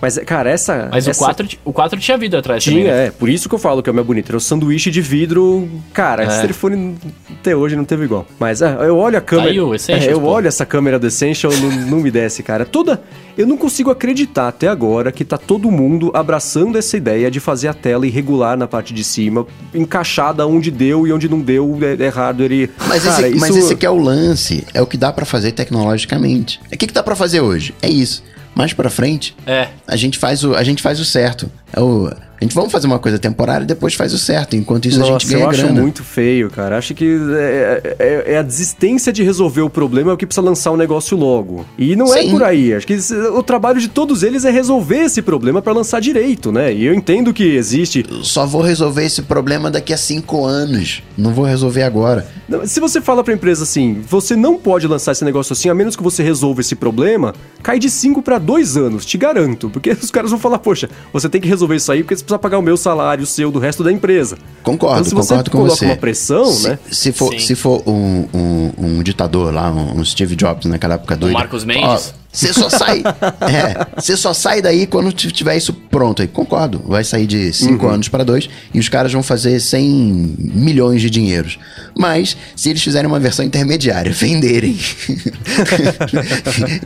Mas, 0.00 0.18
cara, 0.18 0.48
essa. 0.50 0.88
Mas 0.90 1.06
essa... 1.06 1.20
o, 1.20 1.24
4, 1.24 1.46
ti- 1.46 1.60
o 1.64 1.72
4 1.72 2.00
tinha 2.00 2.16
vidro 2.16 2.38
atrás 2.38 2.64
também, 2.64 2.80
Tinha, 2.84 2.92
né? 2.94 3.06
é. 3.06 3.10
Por 3.10 3.28
isso 3.28 3.48
que 3.48 3.54
eu 3.54 3.58
falo 3.58 3.82
que 3.82 3.90
é 3.90 3.92
o 3.92 3.94
meu 3.94 4.04
bonito. 4.04 4.30
Era 4.30 4.36
o 4.36 4.40
sanduíche 4.40 4.90
de 4.90 5.00
vidro. 5.00 5.68
Cara, 5.92 6.24
É. 6.24 6.26
esse 6.26 6.40
telefone 6.40 6.96
até 7.38 7.54
hoje 7.54 7.76
não 7.76 7.84
teve 7.84 8.04
igual. 8.04 8.26
Mas 8.38 8.62
é, 8.62 8.74
eu 8.80 8.96
olho 8.96 9.18
a 9.18 9.20
câmera. 9.20 9.50
aí 9.50 9.60
o 9.60 9.74
Essentials, 9.74 10.08
é, 10.08 10.12
eu 10.12 10.20
pô. 10.20 10.28
olho 10.28 10.48
essa 10.48 10.64
câmera 10.64 10.98
do 10.98 11.06
Essential, 11.06 11.52
não, 11.52 11.70
não 11.86 11.98
me 12.00 12.10
desce, 12.10 12.42
cara. 12.42 12.64
Toda. 12.64 13.02
Eu 13.36 13.46
não 13.46 13.56
consigo 13.56 13.90
acreditar 13.90 14.48
até 14.48 14.68
agora 14.68 15.10
que 15.12 15.24
tá 15.24 15.38
todo 15.38 15.70
mundo 15.70 16.10
abraçando 16.14 16.76
essa 16.76 16.96
ideia 16.96 17.30
de 17.30 17.40
fazer 17.40 17.68
a 17.68 17.74
tela 17.74 18.06
irregular 18.06 18.56
na 18.56 18.66
parte 18.66 18.92
de 18.92 19.02
cima, 19.04 19.46
encaixada 19.74 20.46
onde 20.46 20.70
deu 20.70 21.06
e 21.06 21.12
onde 21.12 21.28
não 21.28 21.40
deu, 21.40 21.78
é, 21.82 22.04
é 22.04 22.08
hardware 22.08 22.52
e. 22.52 22.70
Mas, 22.86 23.04
cara, 23.04 23.26
esse, 23.28 23.30
isso... 23.36 23.40
mas 23.40 23.56
esse 23.56 23.72
aqui 23.72 23.86
é 23.86 23.90
o 23.90 23.96
lance, 23.98 24.64
é 24.74 24.80
o 24.82 24.86
que 24.86 24.96
dá 24.96 25.12
pra 25.12 25.24
fazer 25.24 25.52
tecnologicamente. 25.52 26.60
O 26.72 26.76
que, 26.76 26.86
que 26.86 26.92
dá 26.94 27.02
pra 27.02 27.14
fazer 27.16 27.40
hoje? 27.40 27.74
É 27.80 27.88
isso. 27.88 28.22
Mais 28.54 28.72
pra 28.72 28.90
frente, 28.90 29.34
É. 29.46 29.68
a 29.86 29.96
gente 29.96 30.18
faz 30.18 30.42
o, 30.44 30.54
a 30.54 30.62
gente 30.62 30.82
faz 30.82 30.98
o 31.00 31.04
certo. 31.04 31.50
É 31.72 31.80
o, 31.80 32.06
a 32.08 32.44
gente 32.44 32.54
vamos 32.54 32.72
fazer 32.72 32.86
uma 32.86 32.98
coisa 32.98 33.18
temporária 33.18 33.64
e 33.64 33.66
depois 33.66 33.92
faz 33.94 34.12
o 34.14 34.18
certo. 34.18 34.56
Enquanto 34.56 34.86
isso 34.86 34.98
a 35.00 35.04
gente 35.04 35.12
Nossa, 35.12 35.28
ganha 35.28 35.44
eu 35.44 35.50
acho 35.50 35.62
grana. 35.62 35.80
muito 35.82 36.02
feio, 36.02 36.50
cara. 36.50 36.78
Acho 36.78 36.94
que 36.94 37.04
é, 37.32 37.96
é- 37.98 38.24
é 38.34 38.38
a 38.38 38.42
desistência 38.42 39.12
de 39.12 39.22
resolver 39.22 39.60
o 39.60 39.68
problema 39.68 40.10
é 40.10 40.14
o 40.14 40.16
que 40.16 40.24
precisa 40.26 40.44
lançar 40.44 40.70
o 40.70 40.76
negócio 40.76 41.16
logo. 41.18 41.66
E 41.78 41.94
não 41.94 42.14
é 42.14 42.22
Sim. 42.22 42.30
por 42.30 42.42
aí. 42.42 42.72
Acho 42.72 42.86
que 42.86 42.96
o 43.34 43.42
trabalho 43.42 43.78
de 43.78 43.88
todos 43.88 44.22
eles 44.22 44.44
é 44.46 44.50
resolver 44.50 45.00
esse 45.04 45.20
problema 45.20 45.60
pra 45.60 45.72
lançar 45.74 46.00
direito, 46.00 46.50
né? 46.50 46.72
E 46.72 46.84
eu 46.86 46.94
entendo 46.94 47.32
que 47.32 47.44
existe. 47.44 48.04
Só 48.22 48.46
vou 48.46 48.62
resolver 48.62 49.04
esse 49.04 49.20
problema 49.22 49.70
daqui 49.70 49.92
a 49.92 49.98
cinco 49.98 50.44
anos. 50.46 51.02
Não 51.18 51.32
vou 51.34 51.44
resolver 51.44 51.82
agora. 51.82 52.26
Se 52.64 52.80
você 52.80 53.00
fala 53.02 53.22
pra 53.22 53.34
empresa 53.34 53.62
assim, 53.64 54.00
você 54.08 54.34
não 54.34 54.56
pode 54.56 54.86
lançar 54.88 55.12
esse 55.12 55.24
negócio 55.24 55.52
assim, 55.52 55.68
a 55.68 55.74
menos 55.74 55.94
que 55.94 56.02
você 56.02 56.22
resolva 56.22 56.62
esse 56.62 56.74
problema, 56.74 57.32
cai 57.62 57.78
de 57.78 57.88
5 57.88 58.22
pra 58.22 58.38
2 58.38 58.76
anos, 58.76 59.04
te 59.04 59.16
garanto. 59.16 59.70
Porque 59.70 59.90
os 60.02 60.10
caras 60.10 60.30
vão 60.30 60.40
falar, 60.40 60.58
poxa, 60.58 60.88
você 61.12 61.28
tem 61.28 61.40
que 61.40 61.46
resolver 61.46 61.59
isso 61.76 61.90
aí 61.92 62.02
porque 62.02 62.16
você 62.16 62.22
precisa 62.22 62.38
pagar 62.38 62.58
o 62.58 62.62
meu 62.62 62.76
salário, 62.76 63.24
o 63.24 63.26
seu, 63.26 63.50
do 63.50 63.58
resto 63.58 63.82
da 63.84 63.92
empresa. 63.92 64.36
Concordo, 64.62 65.00
Então, 65.00 65.04
se 65.04 65.14
você 65.14 65.28
concordo 65.34 65.50
com 65.50 65.58
coloca 65.58 65.76
você. 65.76 65.84
uma 65.86 65.96
pressão, 65.96 66.46
se, 66.46 66.68
né? 66.68 66.78
Se 66.90 67.12
for, 67.12 67.32
Sim. 67.32 67.38
se 67.38 67.54
for 67.54 67.82
um, 67.88 68.26
um, 68.34 68.72
um 68.78 69.02
ditador 69.02 69.52
lá, 69.52 69.70
um, 69.70 70.00
um 70.00 70.04
Steve 70.04 70.36
Jobs 70.36 70.66
naquela 70.66 70.94
época 70.94 71.16
doida. 71.16 71.38
Marcos 71.38 71.64
Mendes? 71.64 72.14
ó, 72.16 72.19
Você 72.32 72.52
só 72.52 72.68
sai. 72.70 73.02
é, 73.42 74.00
você 74.00 74.16
só 74.16 74.32
sai 74.32 74.62
daí 74.62 74.86
quando 74.86 75.12
tiver 75.12 75.56
isso 75.56 75.72
pronto 75.72 76.22
aí. 76.22 76.28
Concordo. 76.28 76.80
Vai 76.86 77.02
sair 77.04 77.26
de 77.26 77.52
5 77.52 77.84
Uhum. 77.84 77.92
anos 77.92 78.08
para 78.08 78.24
2 78.24 78.48
e 78.72 78.78
os 78.78 78.88
caras 78.88 79.12
vão 79.12 79.22
fazer 79.22 79.58
100 79.58 80.36
milhões 80.38 81.00
de 81.00 81.10
dinheiros. 81.10 81.58
Mas, 81.98 82.36
se 82.54 82.70
eles 82.70 82.82
fizerem 82.82 83.08
uma 83.08 83.18
versão 83.18 83.44
intermediária, 83.44 84.10
venderem. 84.12 84.78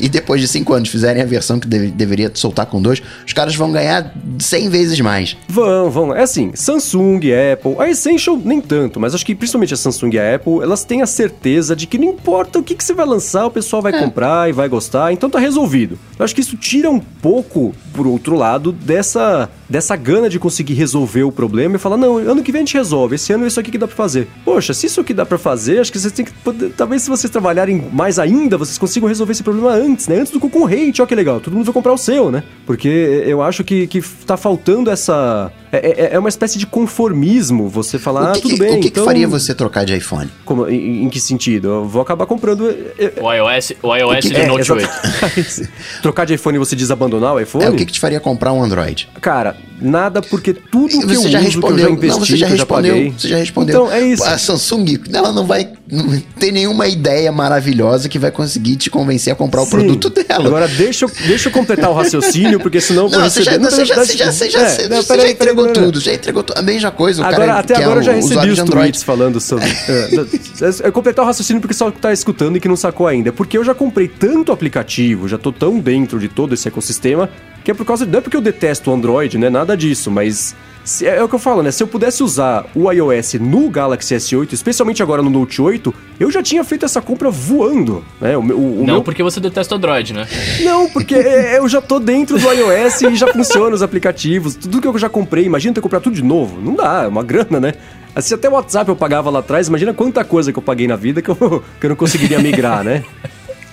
e 0.01 0.09
depois 0.09 0.41
de 0.41 0.49
5 0.49 0.73
anos 0.73 0.89
fizerem 0.89 1.23
a 1.23 1.27
versão 1.27 1.59
que 1.59 1.67
deve- 1.67 1.91
deveria 1.91 2.31
soltar 2.35 2.67
com 2.67 2.81
2, 2.81 3.03
os 3.27 3.33
caras 3.33 3.55
vão 3.55 3.71
ganhar 3.73 4.13
100 4.39 4.69
vezes 4.69 5.01
mais. 5.01 5.37
Vão, 5.49 5.91
vão. 5.91 6.15
É 6.15 6.23
assim, 6.23 6.53
Samsung, 6.55 7.21
Apple, 7.53 7.77
a 7.79 7.89
Essential 7.91 8.41
nem 8.43 8.61
tanto, 8.61 8.99
mas 8.99 9.15
acho 9.15 9.25
que 9.27 9.35
principalmente 9.35 9.75
a 9.75 9.77
Samsung 9.77 10.11
e 10.15 10.19
a 10.19 10.35
Apple, 10.37 10.61
elas 10.63 10.85
têm 10.85 11.03
a 11.03 11.07
certeza 11.07 11.77
de 11.77 11.87
que 11.87 11.99
não 11.99 12.09
importa 12.09 12.59
o 12.59 12.63
que, 12.63 12.75
que 12.75 12.85
você 12.85 12.95
vai 12.95 13.07
lançar, 13.07 13.47
o 13.47 13.51
pessoal 13.51 13.83
vai 13.83 13.93
comprar 13.99 14.49
e 14.49 14.53
vai 14.53 14.69
gostar, 14.69 15.13
então 15.13 15.29
tá 15.35 15.41
resolvido. 15.41 15.99
Eu 16.19 16.25
acho 16.25 16.35
que 16.35 16.41
isso 16.41 16.57
tira 16.57 16.91
um 16.91 17.01
pouco, 17.01 17.75
por 17.93 18.07
outro 18.07 18.37
lado, 18.37 18.73
dessa, 18.73 19.51
dessa 19.69 19.97
gana 19.97 20.29
de 20.29 20.39
conseguir 20.39 20.75
resolver 20.75 21.23
o 21.25 21.33
problema 21.33 21.77
e 21.77 21.79
falar, 21.79 21.97
não, 21.97 22.17
ano 22.19 22.43
que 22.43 22.53
vem 22.53 22.61
a 22.61 22.65
gente 22.65 22.75
resolve, 22.77 23.15
esse 23.17 23.33
ano 23.33 23.45
é 23.45 23.47
isso 23.49 23.59
aqui 23.61 23.71
que 23.71 23.79
dá 23.79 23.87
pra 23.87 23.97
fazer. 23.97 24.29
Poxa, 24.45 24.75
se 24.75 24.87
isso 24.87 25.01
aqui 25.01 25.15
dá 25.15 25.25
pra 25.25 25.39
fazer, 25.39 25.81
acho 25.81 25.91
que 25.93 25.99
vocês 25.99 26.13
têm 26.13 26.25
que. 26.25 26.33
poder- 26.33 26.71
Talvez 26.77 27.03
se 27.03 27.09
vocês 27.11 27.31
trabalharem 27.31 27.89
mais 27.93 28.19
ainda, 28.19 28.57
vocês 28.59 28.77
consigam 28.79 29.09
resolver 29.09 29.33
esse 29.33 29.43
problema 29.43 29.71
antes, 29.73 30.09
né? 30.09 30.19
Antes 30.21 30.33
do 30.33 30.41
concorrente, 30.41 31.01
ó 31.03 31.07
que 31.07 31.15
legal, 31.15 31.41
todo 31.41 31.55
mundo 31.55 31.65
vai 31.65 31.73
comprar 31.75 31.93
o 31.93 31.99
seu, 31.99 32.31
né? 32.31 32.43
Porque 32.67 32.89
eu 33.27 33.43
acho 33.43 33.63
que, 33.65 33.87
que 33.87 34.01
tá 34.27 34.37
faltando 34.37 34.91
essa. 34.91 35.51
É, 35.73 36.05
é- 36.07 36.15
é 36.15 36.19
uma 36.19 36.29
espécie 36.29 36.59
de 36.59 36.67
conformismo 36.67 37.69
você 37.69 37.99
falar, 37.99 38.31
o 38.31 38.33
que, 38.35 38.39
ah, 38.39 38.43
tudo 38.43 38.55
que- 38.55 38.61
bem. 38.61 38.71
o 38.71 38.75
que, 38.77 38.81
que 38.83 38.89
então... 38.89 39.05
faria 39.05 39.27
você 39.27 39.55
trocar 39.55 39.85
de 39.85 39.97
iPhone? 39.97 40.31
Como, 40.45 40.69
em, 40.69 41.05
em 41.05 41.09
que 41.09 41.19
sentido? 41.21 41.69
Eu 41.69 41.85
vou 41.89 42.01
acabar 42.03 42.27
comprando. 42.27 42.69
é, 42.71 43.05
é, 43.07 43.13
O 43.21 43.33
iOS, 43.33 43.73
o 43.83 43.95
iOS 43.97 44.25
de 44.25 44.37
é, 44.37 44.47
Note 44.47 44.73
8. 44.73 44.83
exatamente. 44.85 45.69
Trocar 46.03 46.25
de 46.27 46.35
iPhone 46.35 46.57
e 46.57 46.59
você 46.59 46.77
desabandonar 46.77 47.35
o 47.35 47.41
iPhone? 47.41 47.65
É 47.65 47.71
o 47.71 47.75
que, 47.75 47.85
que 47.87 47.93
te 47.93 48.01
faria 48.01 48.21
comprar 48.21 48.53
um 48.53 48.63
Android? 48.63 49.09
Cara, 49.21 49.57
nada, 49.81 50.23
porque 50.23 50.53
tudo 50.55 50.89
que 50.89 50.97
eu 50.97 51.09
Você 51.09 51.17
uso, 51.17 51.29
já 51.29 51.39
que 51.39 51.45
eu 51.45 51.51
respondeu. 51.51 51.87
já 51.87 51.91
investi, 51.91 52.19
não, 52.19 52.27
você 52.27 52.37
já 52.37 52.47
já 52.47 52.53
respondeu. 52.55 52.95
paguei. 52.95 53.15
Você 53.17 53.29
já 53.29 53.37
respondeu. 53.37 53.75
Então, 53.87 53.93
é 53.93 54.01
isso. 54.07 54.25
A 54.25 54.39
Samsung, 54.39 54.99
ela 55.13 55.33
não 55.33 55.47
vai 55.47 55.69
não 55.91 56.19
tem 56.39 56.51
nenhuma 56.51 56.87
ideia 56.89 57.31
maravilhosa 57.31 58.09
que 58.09 58.19
vai 58.19 58.31
conseguir 58.31 58.77
te 58.77 58.89
convencer 58.89 59.33
a 59.33 59.37
comprar 59.37 59.63
o 59.63 59.65
Sim. 59.65 59.71
produto 59.71 60.09
dela. 60.09 60.47
Agora, 60.47 60.67
deixa 60.67 61.05
eu, 61.05 61.11
deixa 61.27 61.49
eu 61.49 61.53
completar 61.53 61.91
o 61.91 61.95
raciocínio, 61.95 62.59
porque 62.59 62.81
senão 62.81 63.09
não, 63.09 63.21
você 63.21 63.43
já, 63.43 63.59
não, 63.59 63.71
você 63.71 63.85
já, 63.85 63.95
você 63.97 64.17
já, 64.17 64.33
você 64.33 64.51
já, 64.51 64.61
É, 64.61 64.69
você 64.71 64.89
não, 64.89 64.97
já 64.97 65.03
peraí, 65.03 65.19
peraí, 65.19 65.33
entregou 65.33 65.67
peraí. 65.67 65.85
tudo, 65.85 66.01
já 66.01 66.15
entregou 66.15 66.43
tudo. 66.43 66.59
A 66.59 66.63
mesma 66.63 66.91
coisa, 66.91 67.23
o 67.23 67.25
Agora, 67.25 67.47
cara 67.47 67.59
até 67.61 67.75
é 67.75 67.77
agora 67.77 67.97
um 67.97 67.99
eu 67.99 68.03
já 68.03 68.13
recebi 68.13 68.51
os 68.51 68.59
tweets 68.61 69.03
falando 69.03 69.41
sobre. 69.41 69.69
é, 69.69 70.89
é 70.89 70.91
completar 70.91 71.25
o 71.25 71.29
raciocínio 71.29 71.61
porque 71.61 71.75
só 71.75 71.91
tá 71.91 72.13
escutando 72.13 72.57
e 72.57 72.61
que 72.61 72.69
não 72.69 72.77
sacou 72.77 73.07
ainda. 73.07 73.31
Porque 73.33 73.59
eu 73.59 73.65
já 73.65 73.75
comprei 73.75 74.09
tanto 74.09 74.53
aplicativo, 74.53 75.29
já 75.29 75.37
tô 75.37 75.53
tão 75.53 75.79
dentro 75.79 76.19
de 76.19 76.29
todo 76.29 76.55
esse 76.55 76.67
ecossistema, 76.67 77.29
que 77.65 77.71
é 77.71 77.75
por 77.75 77.85
causa. 77.87 78.05
Não 78.07 78.19
é 78.19 78.21
porque 78.21 78.37
eu 78.37 78.41
detesto 78.43 78.91
o 78.91 78.95
Android, 78.95 79.39
né? 79.39 79.49
Nada 79.51 79.77
disso, 79.77 80.11
mas. 80.11 80.55
se- 80.85 81.07
é, 81.07 81.17
é 81.17 81.23
o 81.25 81.29
que 81.29 81.35
eu 81.35 81.39
falo, 81.39 81.63
né? 81.63 81.71
Se 81.71 81.83
eu 81.83 81.87
pudesse 81.87 82.23
usar 82.23 82.67
o 82.75 82.93
iOS 82.93 83.35
no 83.41 83.71
Galaxy 83.71 84.15
S8, 84.15 84.53
especialmente 84.53 85.03
agora 85.03 85.23
no 85.23 85.31
Note 85.31 85.61
8, 85.63 85.93
eu 86.21 86.31
já 86.31 86.43
tinha 86.43 86.63
feito 86.63 86.85
essa 86.85 87.01
compra 87.01 87.31
voando, 87.31 88.05
né? 88.21 88.37
O, 88.37 88.43
meu- 88.43 88.57
o, 88.59 88.83
o 88.83 88.87
Não 88.87 88.95
meu 88.97 89.03
porque 89.03 89.23
você 89.23 89.41
detesta 89.41 89.75
o 89.75 89.79
Android, 89.79 90.13
né? 90.13 90.27
não, 90.63 90.89
porque 90.91 91.15
é, 91.15 91.59
eu 91.59 91.69
já 91.69 91.81
tô 91.81 91.99
dentro 91.99 92.39
do 92.39 92.53
iOS 92.53 93.01
e 93.03 93.17
já 93.17 93.27
funciona 93.33 93.75
os 93.75 93.83
aplicativos. 93.83 94.55
Tudo 94.55 94.81
que 94.81 94.87
eu 94.87 94.99
já 94.99 95.09
comprei, 95.09 95.45
imagina 95.47 95.73
ter 95.75 95.81
que 95.81 95.83
comprar 95.83 96.01
tudo 96.01 96.15
de 96.15 96.23
novo. 96.23 96.61
Não 96.61 96.75
dá, 96.77 97.05
é 97.05 97.09
uma 97.09 97.23
grana, 97.23 97.59
né? 97.59 97.73
Se 98.21 98.33
até 98.35 98.49
o 98.49 98.53
WhatsApp 98.53 98.89
eu 98.89 98.95
pagava 98.95 99.29
lá 99.29 99.41
atrás, 99.41 99.67
imagina 99.67 99.93
quanta 99.93 100.23
coisa 100.23 100.53
que 100.53 100.59
eu 100.59 100.63
paguei 100.63 100.87
na 100.87 100.95
vida 100.95 101.21
que 101.21 101.29
eu, 101.31 101.37
que 101.81 101.87
eu 101.87 101.91
não 101.91 101.97
conseguiria 101.97 102.39
migrar, 102.39 102.85
né? 102.85 103.03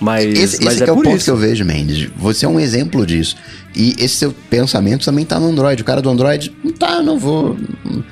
Mas, 0.02 0.26
Esse, 0.36 0.64
mas 0.64 0.74
esse 0.74 0.82
é 0.84 0.88
é 0.88 0.92
o 0.92 0.96
ponto 0.96 1.16
isso. 1.16 1.24
que 1.26 1.30
eu 1.30 1.36
vejo, 1.36 1.64
Mendes. 1.64 2.10
Você 2.16 2.44
é 2.44 2.48
um 2.48 2.58
exemplo 2.58 3.06
disso. 3.06 3.36
E 3.74 3.94
esse 3.98 4.16
seu 4.16 4.32
pensamento 4.50 5.04
também 5.04 5.24
tá 5.24 5.38
no 5.38 5.46
Android. 5.48 5.80
O 5.80 5.84
cara 5.84 6.02
do 6.02 6.10
Android, 6.10 6.50
tá, 6.78 7.00
não 7.00 7.18
vou. 7.18 7.56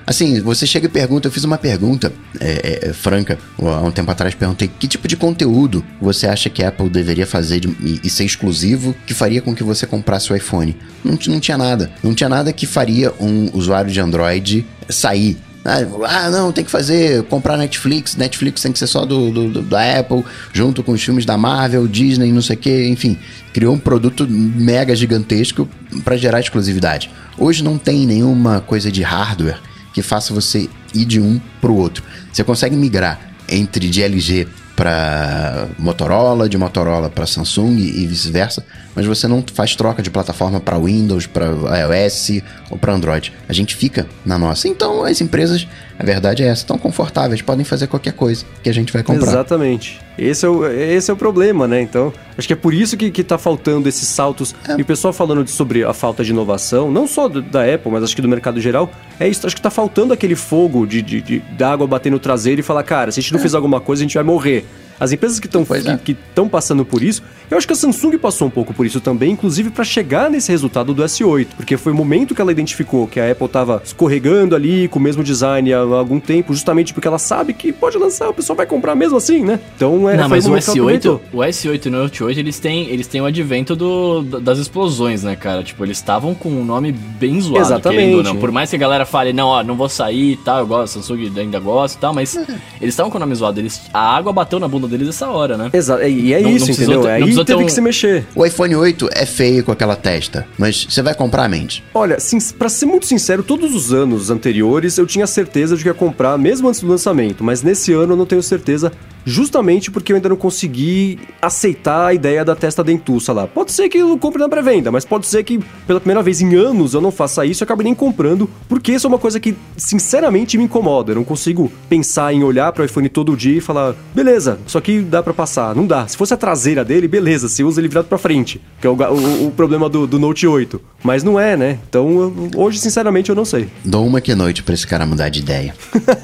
Assim, 0.07 0.41
você 0.41 0.67
chega 0.67 0.87
e 0.87 0.89
pergunta, 0.89 1.27
eu 1.29 1.33
fiz 1.33 1.43
uma 1.45 1.59
pergunta 1.59 2.13
é, 2.39 2.81
é, 2.87 2.89
é, 2.91 2.93
franca 2.93 3.39
há 3.61 3.81
um 3.83 3.91
tempo 3.91 4.11
atrás, 4.11 4.35
perguntei 4.35 4.69
que 4.79 4.87
tipo 4.89 5.07
de 5.09 5.17
conteúdo 5.17 5.85
você 6.01 6.27
acha 6.27 6.49
que 6.49 6.63
a 6.63 6.69
Apple 6.69 6.89
deveria 6.89 7.27
fazer 7.27 7.61
de- 7.61 7.69
e, 7.81 8.01
e 8.05 8.09
ser 8.09 8.25
exclusivo 8.25 8.95
que 9.07 9.13
faria 9.13 9.43
com 9.43 9.55
que 9.55 9.63
você 9.65 9.87
comprasse 9.87 10.33
o 10.33 10.37
iPhone. 10.37 10.77
Não, 11.05 11.19
não 11.27 11.41
tinha 11.41 11.59
nada. 11.59 11.91
Não 12.03 12.15
tinha 12.15 12.29
nada 12.29 12.53
que 12.53 12.67
faria 12.67 13.13
um 13.21 13.51
usuário 13.53 13.91
de 13.91 14.01
Android 14.01 14.65
sair 14.89 15.37
ah, 15.65 15.79
ah, 16.09 16.31
não, 16.31 16.53
tem 16.53 16.65
que 16.65 16.71
fazer, 16.71 17.23
comprar 17.25 17.57
Netflix, 17.57 18.17
Netflix 18.17 18.63
tem 18.63 18.73
que 18.73 18.79
ser 18.79 18.87
só 18.87 19.05
do, 19.05 19.31
do- 19.31 19.63
da 19.63 19.99
Apple, 20.01 20.25
junto 20.53 20.83
com 20.83 20.93
os 20.93 21.03
filmes 21.03 21.25
da 21.27 21.37
Marvel, 21.37 21.87
Disney, 21.87 22.33
não 22.33 22.41
sei 22.43 22.57
o 22.57 22.59
que, 22.59 22.89
enfim. 22.89 23.19
Criou 23.53 23.75
um 23.75 23.79
produto 23.79 24.27
mega 24.29 24.95
gigantesco 24.97 25.69
para 26.05 26.17
gerar 26.17 26.41
exclusividade. 26.41 27.11
Hoje 27.37 27.63
não 27.63 27.77
tem 27.79 28.07
nenhuma 28.07 28.61
coisa 28.61 28.91
de 28.91 29.03
hardware 29.03 29.59
que 29.93 30.03
faça 30.03 30.33
você 30.33 30.69
ir 30.95 31.05
de 31.05 31.21
um 31.21 31.41
pro 31.61 31.75
outro. 31.75 32.03
Você 32.33 32.43
consegue 32.45 32.77
migrar 32.77 33.19
entre 33.49 33.89
de 33.89 34.03
LG 34.03 34.47
para 34.77 35.67
Motorola, 35.79 36.49
de 36.49 36.57
Motorola 36.57 37.11
para 37.11 37.27
Samsung 37.27 37.77
e 37.77 38.07
vice-versa, 38.07 38.65
mas 39.01 39.07
você 39.07 39.27
não 39.27 39.43
faz 39.55 39.75
troca 39.75 40.03
de 40.03 40.11
plataforma 40.11 40.61
para 40.61 40.79
Windows, 40.79 41.27
para 41.27 41.47
iOS 41.47 42.43
ou 42.71 42.77
para 42.77 42.93
Android. 42.93 43.33
A 43.49 43.53
gente 43.55 43.75
fica 43.75 44.07
na 44.27 44.39
nossa. 44.39 44.69
Então 44.69 45.05
as 45.05 45.23
empresas, 45.23 45.67
a 45.99 46.05
verdade 46.05 46.43
é 46.43 46.47
essa, 46.49 46.61
estão 46.63 46.77
confortáveis, 46.77 47.41
podem 47.41 47.65
fazer 47.65 47.87
qualquer 47.87 48.13
coisa 48.13 48.45
que 48.63 48.69
a 48.69 48.75
gente 48.75 48.93
vai 48.93 49.03
comprar. 49.03 49.27
Exatamente. 49.27 49.99
Esse 50.19 50.45
é, 50.45 50.49
o, 50.51 50.67
esse 50.67 51.11
é 51.11 51.15
o 51.15 51.17
problema, 51.17 51.67
né? 51.67 51.81
Então, 51.81 52.13
acho 52.37 52.47
que 52.47 52.53
é 52.53 52.57
por 52.57 52.75
isso 52.75 52.95
que, 52.95 53.11
que 53.11 53.25
tá 53.25 53.39
faltando 53.39 53.89
esses 53.89 54.07
saltos. 54.07 54.55
É. 54.69 54.77
E 54.79 54.83
o 54.83 54.85
pessoal 54.85 55.15
falando 55.15 55.43
de- 55.43 55.51
sobre 55.51 55.83
a 55.83 55.95
falta 55.95 56.23
de 56.23 56.31
inovação, 56.31 56.91
não 56.93 57.07
só 57.07 57.27
do- 57.27 57.41
da 57.41 57.63
Apple, 57.65 57.91
mas 57.91 58.05
acho 58.05 58.15
que 58.15 58.21
do 58.21 58.29
mercado 58.29 58.61
geral, 58.61 58.93
é 59.19 59.27
isso. 59.27 59.47
Acho 59.47 59.57
que 59.57 59.63
tá 59.63 59.71
faltando 59.71 60.13
aquele 60.13 60.35
fogo 60.37 60.87
de, 60.87 61.01
de, 61.01 61.23
de- 61.23 61.39
da 61.57 61.73
água 61.73 61.87
bater 61.87 62.13
no 62.13 62.19
traseiro 62.19 62.61
e 62.61 62.63
falar, 62.63 62.83
cara, 62.83 63.11
se 63.11 63.19
a 63.19 63.23
gente 63.23 63.33
não 63.33 63.41
É. 63.41 63.43
fizer 63.43 63.57
alguma 63.57 63.81
coisa, 63.81 64.03
a 64.03 64.05
gente 64.05 64.15
vai 64.15 64.25
morrer. 64.25 64.67
As 65.01 65.13
empresas 65.13 65.41
que 65.41 65.47
estão 65.47 65.63
é. 65.63 65.97
que 65.97 66.13
estão 66.13 66.47
passando 66.47 66.85
por 66.85 67.03
isso, 67.03 67.23
eu 67.51 67.57
acho 67.57 67.67
que 67.67 67.73
a 67.73 67.77
Samsung 67.77 68.19
passou 68.19 68.47
um 68.49 68.51
pouco 68.51 68.75
por 68.75 68.85
isso 68.85 69.01
também, 69.01 69.33
inclusive 69.33 69.71
para 69.71 69.83
chegar 69.83 70.31
nesse 70.31 70.53
resultado 70.53 70.93
do 70.93 71.03
S8, 71.03 71.49
porque 71.57 71.79
foi 71.79 71.93
o 71.93 71.95
momento 71.95 72.35
que 72.35 72.41
ela 72.41 72.53
identificou 72.53 73.07
que 73.07 73.19
a 73.19 73.31
Apple 73.31 73.47
estava 73.47 73.81
escorregando 73.83 74.55
ali 74.55 74.89
com 74.89 74.99
o 74.99 75.03
mesmo 75.03 75.25
design 75.25 75.73
há 75.73 75.79
algum 75.79 76.21
tempo, 76.21 76.53
justamente 76.53 76.93
porque 76.93 77.09
ela 77.09 77.19
sabe 77.19 77.55
que 77.55 77.73
pode 77.73 77.97
lançar, 77.97 78.29
o 78.29 78.35
pessoal 78.35 78.57
vai 78.57 78.67
comprar 78.67 78.95
mesmo 78.95 79.17
assim, 79.17 79.43
né? 79.43 79.59
Então 79.75 80.09
é 80.09 80.17
Não, 80.17 80.29
mas 80.29 80.45
o 80.45 80.51
momento 80.51 80.65
que 80.65 80.79
ela 80.79 80.93
S8, 80.93 80.97
aproveitou. 80.97 81.23
o 81.33 81.39
S8 81.39 81.87
e 81.87 81.89
o 81.89 81.93
Note 81.93 82.25
8, 82.25 82.41
eles 82.41 82.59
têm, 82.59 82.89
eles 82.91 83.07
têm 83.07 83.21
o 83.21 83.25
advento 83.25 83.75
do, 83.75 84.23
das 84.23 84.59
explosões, 84.59 85.23
né, 85.23 85.35
cara? 85.35 85.63
Tipo, 85.63 85.85
eles 85.85 85.97
estavam 85.97 86.35
com 86.35 86.51
um 86.51 86.65
nome 86.65 86.93
bem 86.93 87.41
zoado, 87.41 87.65
Exatamente. 87.65 88.23
não. 88.23 88.37
Por 88.37 88.53
mais 88.53 88.69
que 88.69 88.77
a 88.77 88.79
galera 88.79 89.07
fale, 89.07 89.33
não, 89.33 89.49
ó, 89.49 89.63
não 89.63 89.77
vou 89.77 89.89
sair 89.89 90.33
e 90.33 90.37
tal, 90.37 90.59
eu 90.59 90.67
gosto, 90.67 91.01
Samsung 91.01 91.33
ainda 91.37 91.59
gosta 91.59 91.97
e 91.97 92.01
tal, 92.01 92.13
mas 92.13 92.37
eles 92.81 92.95
estavam 92.95 93.11
com 93.11 93.17
o 93.17 93.21
nome 93.21 93.35
zoado. 93.35 93.61
Eles, 93.61 93.81
a 93.93 94.17
água 94.17 94.33
bateu 94.33 94.59
na 94.59 94.69
bunda 94.69 94.90
deles 94.91 95.09
essa 95.09 95.29
hora, 95.29 95.57
né? 95.57 95.71
Exato, 95.73 96.03
e 96.03 96.33
é 96.35 96.41
Não- 96.41 96.51
não 96.51 96.57
isso, 96.57 96.67
precisou 96.67 96.95
entendeu? 96.95 97.03
ter- 97.11 97.21
não 97.21 97.27
Aí 97.29 97.35
ter 97.37 97.45
teve 97.45 97.63
um- 97.63 97.67
que 97.67 97.73
se 97.73 97.81
mexer. 97.81 98.25
O 98.35 98.45
iPhone 98.45 98.77
8 98.77 99.09
é 99.13 99.25
feio 99.25 99.65
com 99.65 99.73
aquela 99.73 99.97
testa, 99.97 100.47
mas 100.59 100.87
você 100.89 101.01
vai 101.03 101.15
comprar, 101.15 101.49
mente? 101.49 101.83
Olha, 101.95 102.19
sin 102.21 102.39
pra 102.59 102.69
ser 102.69 102.87
muito 102.87 103.07
sincero, 103.07 103.43
todos 103.43 103.75
os 103.75 103.93
anos 103.93 104.31
anteriores 104.31 104.99
eu 104.99 105.07
tinha 105.07 105.27
certeza 105.27 105.77
de 105.77 105.83
que 105.83 105.89
ia 105.89 105.95
comprar, 105.95 106.37
mesmo 106.37 106.69
antes 106.69 106.81
do 106.81 106.89
lançamento, 106.89 107.43
mas 107.45 107.63
nesse 107.63 107.93
ano 107.93 108.13
eu 108.13 108.17
não 108.17 108.27
tenho 108.27 108.43
certeza, 108.43 108.91
justamente 109.25 109.91
porque 109.91 110.13
eu 110.13 110.17
ainda 110.17 110.29
não 110.29 110.37
consegui 110.37 111.19
aceitar 111.41 112.07
a 112.07 112.15
ideia 112.15 112.45
da 112.45 112.55
testa 112.55 112.83
dentuça 112.85 113.33
lá. 113.33 113.47
Pode 113.47 113.73
ser 113.73 113.89
que 113.89 113.99
eu 113.99 114.17
compre 114.19 114.41
na 114.41 114.49
pré-venda, 114.49 114.91
mas 114.91 115.05
pode 115.05 115.27
ser 115.27 115.43
que 115.45 115.59
pela 115.87 116.01
primeira 116.01 116.23
vez 116.23 116.41
em 116.41 116.55
anos 116.55 116.95
eu 116.95 117.01
não 117.01 117.11
faça 117.11 117.45
isso 117.45 117.63
e 117.63 117.65
acabe 117.65 117.85
nem 117.85 117.95
comprando, 117.95 118.49
porque 118.69 118.93
isso 118.93 119.07
é 119.07 119.09
uma 119.09 119.19
coisa 119.19 119.39
que 119.41 119.55
sinceramente 119.77 120.57
me 120.59 120.65
incomoda. 120.65 121.13
Eu 121.13 121.17
não 121.17 121.25
consigo 121.25 121.71
pensar 121.89 122.33
em 122.33 122.43
olhar 122.43 122.73
para 122.73 122.83
o 122.83 122.85
iPhone 122.85 123.09
todo 123.09 123.37
dia 123.37 123.59
e 123.59 123.61
falar, 123.61 123.95
beleza, 124.15 124.59
isso 124.67 124.79
aqui 124.79 125.01
dá 125.01 125.23
para 125.23 125.33
passar. 125.35 125.75
Não 125.75 125.87
dá. 125.87 126.07
Se 126.07 126.17
fosse 126.17 126.33
a 126.35 126.37
traseira 126.37 126.85
dele, 126.85 127.09
beleza, 127.09 127.49
você 127.49 127.63
usa 127.65 127.81
ele 127.81 127.89
virado 127.89 128.07
para 128.07 128.19
frente, 128.19 128.61
que 128.81 128.87
é 128.87 128.91
o, 128.91 128.95
o- 128.95 129.47
o 129.49 129.51
problema 129.51 129.89
do, 129.89 130.07
do 130.07 130.19
Note 130.19 130.47
8. 130.47 130.81
Mas 131.03 131.23
não 131.23 131.39
é, 131.41 131.57
né? 131.57 131.79
Então 131.89 132.09
eu- 132.21 132.51
hoje, 132.63 132.79
sinceramente, 132.79 133.31
eu 133.31 133.35
não 133.37 133.45
sei. 133.45 133.69
Dou 133.85 134.07
uma 134.07 134.21
que 134.21 134.35
noite 134.35 134.63
pra 134.63 134.75
esse 134.75 134.87
cara 134.87 135.05
mudar 135.07 135.29
de 135.29 135.41
ideia. 135.41 135.75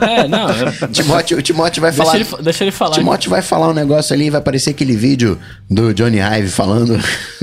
É, 0.01 0.28
não. 0.28 0.49
é- 0.49 0.86
Timóteo, 0.92 1.38
o 1.38 1.42
Timóteo 1.42 1.80
vai 1.80 1.90
deixa, 1.90 2.05
falar. 2.05 2.16
ele, 2.16 2.24
fa- 2.24 2.36
deixa 2.42 2.64
ele 2.64 2.70
falar. 2.70 2.86
Timóteo 2.91 3.30
vai 3.30 3.43
falar 3.43 3.68
um 3.68 3.74
negócio 3.74 4.14
ali 4.14 4.26
e 4.26 4.30
vai 4.30 4.41
aparecer 4.41 4.70
aquele 4.70 4.97
vídeo 4.97 5.39
do 5.70 5.93
Johnny 5.95 6.18
Ive 6.18 6.49
falando 6.49 6.99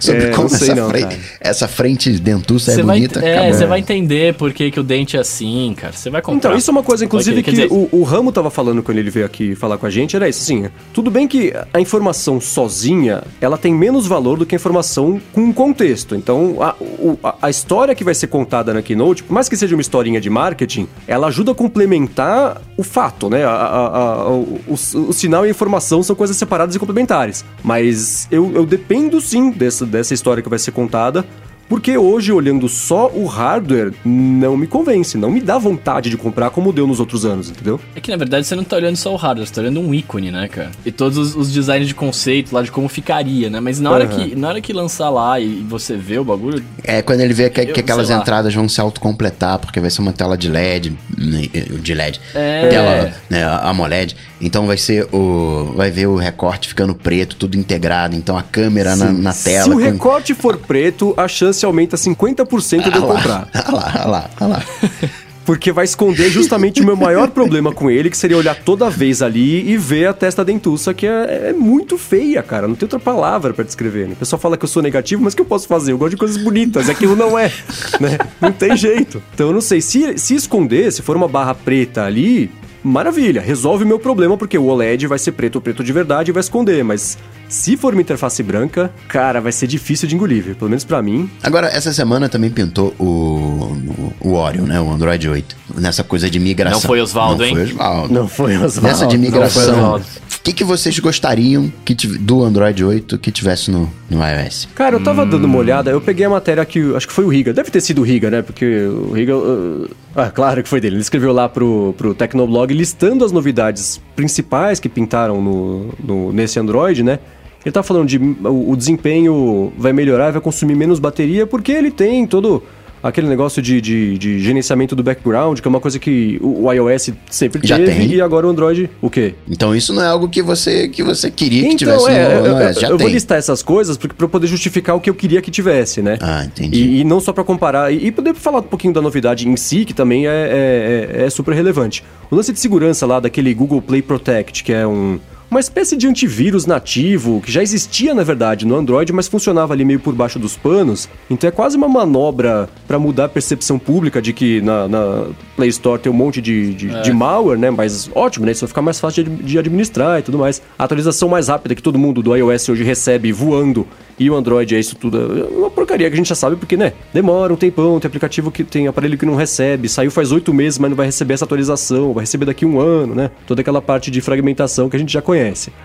sobre 0.00 0.24
É, 0.26 0.30
como 0.30 0.46
essa, 0.46 0.74
não, 0.74 0.88
fre- 0.88 1.02
cara. 1.02 1.16
essa 1.40 1.68
frente 1.68 2.10
dentuça 2.18 2.72
é 2.72 2.74
Você 2.76 2.82
vai, 2.82 2.96
bonita. 2.96 3.20
é, 3.24 3.52
você 3.52 3.66
vai 3.66 3.80
entender 3.80 4.34
por 4.34 4.52
que, 4.52 4.70
que 4.70 4.80
o 4.80 4.82
dente 4.82 5.16
é 5.16 5.20
assim, 5.20 5.74
cara. 5.76 5.92
Você 5.92 6.10
vai 6.10 6.20
comprar. 6.22 6.36
Então, 6.50 6.56
isso 6.58 6.70
é 6.70 6.72
uma 6.72 6.82
coisa, 6.82 7.04
inclusive, 7.04 7.42
que 7.42 7.50
dizer, 7.50 7.68
o, 7.70 7.88
o 7.92 8.02
Ramo 8.02 8.32
tava 8.32 8.50
falando 8.50 8.82
quando 8.82 8.98
ele 8.98 9.10
veio 9.10 9.26
aqui 9.26 9.54
falar 9.54 9.78
com 9.78 9.86
a 9.86 9.90
gente, 9.90 10.16
era 10.16 10.28
isso, 10.28 10.42
assim, 10.42 10.66
tudo 10.92 11.10
bem 11.10 11.26
que 11.28 11.52
a 11.72 11.80
informação 11.80 12.40
sozinha, 12.40 13.22
ela 13.40 13.56
tem 13.58 13.74
menos 13.74 14.06
valor 14.06 14.38
do 14.38 14.46
que 14.46 14.54
a 14.54 14.56
informação 14.56 15.20
com 15.32 15.42
um 15.42 15.52
contexto. 15.52 16.14
Então, 16.14 16.56
a, 16.62 16.74
o- 16.80 17.18
a- 17.22 17.34
a 17.42 17.50
história 17.50 17.94
que 17.94 18.04
vai 18.04 18.14
ser 18.14 18.26
contada 18.26 18.72
na 18.74 18.82
Keynote, 18.82 19.22
por 19.22 19.32
mais 19.32 19.48
que 19.48 19.56
seja 19.56 19.74
uma 19.74 19.80
historinha 19.80 20.20
de 20.20 20.28
marketing, 20.30 20.86
ela 21.06 21.28
ajuda 21.28 21.52
a 21.52 21.54
complementar 21.54 22.60
o 22.76 22.82
fato, 22.82 23.28
né? 23.30 23.44
A- 23.44 23.50
a- 23.50 23.86
a- 23.86 24.42
o, 24.66 24.72
o- 25.08 25.12
sinal 25.12 25.44
e 25.44 25.48
a 25.48 25.50
informação 25.50 26.02
são 26.02 26.14
coisas 26.16 26.36
separadas 26.36 26.74
e 26.74 26.78
complementares. 26.78 27.44
Mas 27.62 28.26
eu, 28.30 28.52
eu 28.54 28.64
dependo, 28.66 29.20
sim, 29.20 29.50
dessa, 29.50 29.84
dessa 29.86 30.14
história 30.14 30.42
que 30.42 30.48
vai 30.48 30.58
ser 30.58 30.72
contada, 30.72 31.24
porque 31.68 31.96
hoje, 31.96 32.32
olhando 32.32 32.68
só 32.68 33.10
o 33.12 33.26
hardware, 33.26 33.92
não 34.04 34.56
me 34.56 34.66
convence, 34.66 35.16
não 35.18 35.30
me 35.30 35.40
dá 35.40 35.58
vontade 35.58 36.08
de 36.10 36.16
comprar 36.16 36.50
como 36.50 36.72
deu 36.72 36.86
nos 36.86 37.00
outros 37.00 37.24
anos, 37.24 37.50
entendeu? 37.50 37.80
É 37.94 38.00
que 38.00 38.10
na 38.10 38.16
verdade 38.16 38.46
você 38.46 38.54
não 38.54 38.64
tá 38.64 38.76
olhando 38.76 38.96
só 38.96 39.12
o 39.12 39.16
hardware, 39.16 39.46
você 39.46 39.54
tá 39.54 39.60
olhando 39.60 39.80
um 39.80 39.92
ícone, 39.94 40.30
né, 40.30 40.48
cara? 40.48 40.70
E 40.84 40.92
todos 40.92 41.16
os, 41.18 41.34
os 41.36 41.52
designs 41.52 41.88
de 41.88 41.94
conceito 41.94 42.54
lá 42.54 42.62
de 42.62 42.70
como 42.70 42.88
ficaria, 42.88 43.50
né? 43.50 43.60
Mas 43.60 43.80
na 43.80 43.90
hora, 43.90 44.04
Aham. 44.04 44.28
que, 44.28 44.36
na 44.36 44.48
hora 44.48 44.60
que 44.60 44.72
lançar 44.72 45.10
lá 45.10 45.38
e 45.40 45.64
você 45.68 45.96
vê 45.96 46.18
o 46.18 46.24
bagulho. 46.24 46.62
É 46.84 47.02
quando 47.02 47.20
ele 47.20 47.34
vê 47.34 47.50
que, 47.50 47.60
Eu- 47.60 47.72
que 47.72 47.80
aquelas 47.80 48.10
entradas 48.10 48.54
vão 48.54 48.68
se 48.68 48.80
autocompletar, 48.80 49.58
porque 49.58 49.80
vai 49.80 49.90
ser 49.90 50.00
uma 50.02 50.12
tela 50.12 50.36
de 50.36 50.48
LED, 50.48 50.96
né, 51.16 51.42
de 51.80 51.94
LED, 51.94 52.20
É. 52.34 52.68
tela 52.68 53.12
né, 53.30 53.44
AMOLED, 53.62 54.16
então 54.40 54.66
vai 54.66 54.76
ser 54.76 55.06
o. 55.12 55.72
Vai 55.76 55.90
ver 55.90 56.06
o 56.06 56.16
recorte 56.16 56.68
ficando 56.68 56.94
preto, 56.94 57.36
tudo 57.36 57.56
integrado, 57.56 58.14
então 58.14 58.36
a 58.36 58.42
câmera 58.42 58.94
na, 58.96 59.12
na 59.12 59.32
tela. 59.32 59.64
Se 59.64 59.70
o 59.70 59.72
com- 59.74 59.78
recorte 59.78 60.34
for 60.34 60.56
preto, 60.58 61.14
a 61.16 61.26
chance 61.28 61.55
aumenta 61.64 61.96
50% 61.96 62.90
de 62.90 62.98
eu 62.98 63.04
Ah 63.04 63.06
lá, 63.06 63.14
comprar. 63.14 63.48
ah 63.54 63.72
lá, 63.72 63.92
ah 63.94 64.08
lá, 64.08 64.30
ah 64.38 64.46
lá. 64.46 64.62
Porque 65.46 65.70
vai 65.70 65.84
esconder 65.84 66.28
justamente 66.28 66.82
o 66.82 66.84
meu 66.84 66.96
maior 66.96 67.28
problema 67.28 67.72
com 67.72 67.88
ele, 67.88 68.10
que 68.10 68.16
seria 68.16 68.36
olhar 68.36 68.56
toda 68.56 68.90
vez 68.90 69.22
ali 69.22 69.70
e 69.70 69.76
ver 69.76 70.06
a 70.06 70.12
testa 70.12 70.44
dentuça, 70.44 70.92
que 70.92 71.06
é, 71.06 71.50
é 71.50 71.52
muito 71.52 71.96
feia, 71.96 72.42
cara. 72.42 72.66
Não 72.66 72.74
tem 72.74 72.84
outra 72.84 72.98
palavra 72.98 73.54
pra 73.54 73.64
descrever. 73.64 74.08
Né? 74.08 74.14
O 74.14 74.16
pessoal 74.16 74.40
fala 74.40 74.56
que 74.56 74.64
eu 74.64 74.68
sou 74.68 74.82
negativo, 74.82 75.22
mas 75.22 75.34
o 75.34 75.36
que 75.36 75.42
eu 75.42 75.46
posso 75.46 75.68
fazer? 75.68 75.92
Eu 75.92 75.98
gosto 75.98 76.10
de 76.10 76.16
coisas 76.16 76.36
bonitas, 76.36 76.88
e 76.88 76.90
aquilo 76.90 77.14
não 77.14 77.38
é, 77.38 77.52
né? 78.00 78.18
Não 78.40 78.50
tem 78.50 78.76
jeito. 78.76 79.22
Então 79.32 79.46
eu 79.46 79.52
não 79.52 79.60
sei. 79.60 79.80
Se, 79.80 80.18
se 80.18 80.34
esconder, 80.34 80.92
se 80.92 81.00
for 81.00 81.16
uma 81.16 81.28
barra 81.28 81.54
preta 81.54 82.02
ali, 82.02 82.50
maravilha, 82.82 83.40
resolve 83.40 83.84
o 83.84 83.86
meu 83.86 84.00
problema, 84.00 84.36
porque 84.36 84.58
o 84.58 84.64
OLED 84.66 85.06
vai 85.06 85.18
ser 85.18 85.30
preto, 85.30 85.60
preto 85.60 85.84
de 85.84 85.92
verdade 85.92 86.32
e 86.32 86.32
vai 86.32 86.40
esconder. 86.40 86.82
Mas 86.82 87.16
se 87.48 87.76
for 87.76 87.92
uma 87.92 88.02
interface 88.02 88.42
branca, 88.42 88.90
cara, 89.08 89.40
vai 89.40 89.52
ser 89.52 89.66
difícil 89.66 90.08
de 90.08 90.14
engolir, 90.14 90.42
viu? 90.42 90.54
pelo 90.56 90.70
menos 90.70 90.84
pra 90.84 91.00
mim. 91.02 91.30
Agora, 91.42 91.68
essa 91.68 91.92
semana 91.92 92.28
também 92.28 92.50
pintou 92.50 92.94
o, 92.98 93.76
o 94.20 94.32
Oreo, 94.34 94.64
né? 94.64 94.80
O 94.80 94.90
Android 94.90 95.28
8. 95.28 95.56
Nessa 95.76 96.02
coisa 96.02 96.28
de 96.28 96.38
migração. 96.38 96.80
Não 96.80 96.86
foi 96.86 97.00
Osvaldo, 97.00 97.38
Não 97.38 97.44
hein? 97.46 97.54
foi 97.54 97.64
Osvaldo. 97.64 98.14
Não 98.14 98.28
foi 98.28 98.56
Osvaldo. 98.56 98.82
Nessa 98.82 99.06
de 99.06 99.16
Não 99.16 99.24
migração. 99.24 99.96
O 99.96 100.42
que, 100.46 100.52
que 100.52 100.62
vocês 100.64 100.96
gostariam 101.00 101.72
que 101.84 101.94
do 101.94 102.44
Android 102.44 102.84
8 102.84 103.18
que 103.18 103.32
tivesse 103.32 103.70
no, 103.70 103.90
no 104.08 104.20
iOS? 104.24 104.68
Cara, 104.76 104.94
eu 104.96 105.02
tava 105.02 105.26
dando 105.26 105.44
Hum. 105.44 105.50
uma 105.50 105.58
olhada, 105.58 105.90
eu 105.90 106.00
peguei 106.00 106.24
a 106.24 106.30
matéria 106.30 106.64
que. 106.64 106.94
Acho 106.94 107.06
que 107.08 107.12
foi 107.12 107.24
o 107.24 107.28
Riga. 107.28 107.52
Deve 107.52 107.70
ter 107.70 107.80
sido 107.80 108.00
o 108.00 108.04
Riga, 108.04 108.30
né? 108.30 108.42
Porque 108.42 108.64
o 108.86 109.12
Riga. 109.12 109.36
uh, 109.36 109.88
ah, 110.14 110.30
claro 110.30 110.62
que 110.62 110.68
foi 110.68 110.80
dele. 110.80 110.94
Ele 110.96 111.02
escreveu 111.02 111.32
lá 111.32 111.48
pro, 111.48 111.94
pro 111.98 112.14
Tecnoblog 112.14 112.72
listando 112.72 113.24
as 113.24 113.32
novidades 113.32 114.00
principais 114.16 114.80
que 114.80 114.88
pintaram 114.88 115.40
no, 115.40 115.94
no- 116.02 116.32
nesse 116.32 116.58
Android, 116.58 117.02
né? 117.04 117.18
Ele 117.64 117.72
tá 117.72 117.82
falando 117.82 118.06
de 118.08 118.16
o, 118.18 118.70
o 118.70 118.76
desempenho 118.76 119.72
vai 119.76 119.92
melhorar, 119.92 120.30
vai 120.32 120.40
consumir 120.40 120.74
menos 120.74 120.98
bateria, 120.98 121.46
porque 121.46 121.70
ele 121.72 121.90
tem 121.90 122.26
todo 122.26 122.62
aquele 123.08 123.28
negócio 123.28 123.60
de, 123.62 123.80
de, 123.80 124.18
de 124.18 124.40
gerenciamento 124.40 124.94
do 124.96 125.02
background, 125.02 125.60
que 125.60 125.66
é 125.66 125.70
uma 125.70 125.80
coisa 125.80 125.98
que 125.98 126.38
o, 126.42 126.70
iOS 126.72 127.10
sempre 127.30 127.66
Já 127.66 127.76
teve, 127.76 127.92
tem. 127.92 128.12
e 128.14 128.20
agora 128.20 128.46
o 128.46 128.50
Android. 128.50 128.90
O 129.00 129.08
quê? 129.10 129.34
Então 129.48 129.74
isso 129.74 129.92
não 129.92 130.02
é 130.02 130.06
algo 130.06 130.28
que 130.28 130.42
você, 130.42 130.88
que 130.88 131.02
você 131.02 131.30
queria 131.30 131.62
que 131.62 131.66
Então, 131.68 131.76
tivesse 131.78 132.10
é, 132.10 132.34
no, 132.34 132.40
no 132.42 132.46
eu, 132.46 132.66
iOS. 132.68 132.80
Já 132.80 132.88
eu 132.88 132.98
vou 132.98 133.08
listar 133.08 133.38
essas 133.38 133.62
coisas 133.62 133.96
porque, 133.96 134.14
pra 134.14 134.24
eu 134.24 134.28
poder 134.28 134.46
justificar 134.46 134.96
o 134.96 135.00
que 135.00 135.08
eu 135.10 135.14
queria 135.14 135.40
que 135.40 135.50
tivesse, 135.50 136.02
né? 136.02 136.18
Ah, 136.20 136.44
entendi. 136.44 136.78
E, 136.82 137.00
e 137.00 137.04
não 137.04 137.20
só 137.20 137.32
pra 137.32 137.44
comparar, 137.44 137.92
e, 137.92 138.06
e 138.06 138.12
poder 138.12 138.34
falar 138.34 138.58
um 138.58 138.62
pouquinho 138.62 138.92
da 138.92 139.00
novidade 139.02 139.48
em 139.48 139.56
si, 139.56 139.84
que 139.84 139.94
também 139.94 140.26
é, 140.26 140.30
é- 140.30 141.20
é- 141.22 141.26
é 141.26 141.30
super 141.30 141.54
relevante. 141.54 142.02
O 142.30 142.36
lance 142.36 142.52
de 142.52 142.58
segurança 142.60 143.06
lá 143.06 143.20
daquele 143.20 143.52
Google 143.54 143.80
Play 143.80 144.02
Protect, 144.02 144.64
que 144.64 144.72
é 144.72 144.86
um, 144.86 145.18
uma 145.50 145.60
espécie 145.60 145.96
de 145.96 146.06
antivírus 146.06 146.66
nativo, 146.66 147.40
que 147.40 147.50
já 147.50 147.62
existia 147.62 148.14
na 148.14 148.22
verdade 148.22 148.66
no 148.66 148.76
Android, 148.76 149.12
mas 149.12 149.28
funcionava 149.28 149.72
ali 149.72 149.84
meio 149.84 150.00
por 150.00 150.14
baixo 150.14 150.38
dos 150.38 150.56
panos. 150.56 151.08
Então 151.30 151.48
é 151.48 151.50
quase 151.50 151.76
uma 151.76 151.88
manobra 151.88 152.68
pra 152.86 152.98
mudar 152.98 153.26
a 153.26 153.28
percepção 153.28 153.78
pública 153.78 154.20
de 154.20 154.32
que 154.32 154.60
na, 154.60 154.88
na 154.88 155.26
Play 155.54 155.68
Store 155.70 156.00
tem 156.00 156.10
um 156.10 156.14
monte 156.14 156.40
de, 156.40 156.74
de, 156.74 157.02
de 157.02 157.12
malware, 157.12 157.58
né? 157.58 157.70
Mas 157.70 158.10
ótimo, 158.14 158.46
né? 158.46 158.52
Isso 158.52 158.62
vai 158.62 158.68
ficar 158.68 158.82
mais 158.82 158.98
fácil 158.98 159.24
de, 159.24 159.30
de 159.30 159.58
administrar 159.58 160.18
e 160.18 160.22
tudo 160.22 160.38
mais. 160.38 160.60
A 160.78 160.84
atualização 160.84 161.28
mais 161.28 161.48
rápida 161.48 161.74
que 161.74 161.82
todo 161.82 161.98
mundo 161.98 162.22
do 162.22 162.34
iOS 162.34 162.68
hoje 162.68 162.82
recebe 162.82 163.32
voando 163.32 163.86
e 164.18 164.30
o 164.30 164.34
Android 164.34 164.74
é 164.74 164.78
isso 164.78 164.96
tudo. 164.96 165.18
É 165.18 165.58
uma 165.58 165.70
porcaria 165.70 166.08
que 166.08 166.14
a 166.14 166.16
gente 166.16 166.28
já 166.28 166.34
sabe, 166.34 166.56
porque, 166.56 166.76
né? 166.76 166.92
Demora 167.12 167.52
um 167.52 167.56
tempão, 167.56 168.00
tem 168.00 168.08
aplicativo 168.08 168.50
que 168.50 168.64
tem 168.64 168.86
aparelho 168.88 169.18
que 169.18 169.26
não 169.26 169.34
recebe, 169.34 169.88
saiu 169.88 170.10
faz 170.10 170.32
oito 170.32 170.52
meses, 170.54 170.78
mas 170.78 170.90
não 170.90 170.96
vai 170.96 171.06
receber 171.06 171.34
essa 171.34 171.44
atualização, 171.44 172.12
vai 172.12 172.22
receber 172.22 172.46
daqui 172.46 172.64
um 172.64 172.80
ano, 172.80 173.14
né? 173.14 173.30
Toda 173.46 173.60
aquela 173.60 173.82
parte 173.82 174.10
de 174.10 174.20
fragmentação 174.20 174.88
que 174.88 174.96
a 174.96 174.98
gente 174.98 175.12
já 175.12 175.20
conhece. 175.20 175.35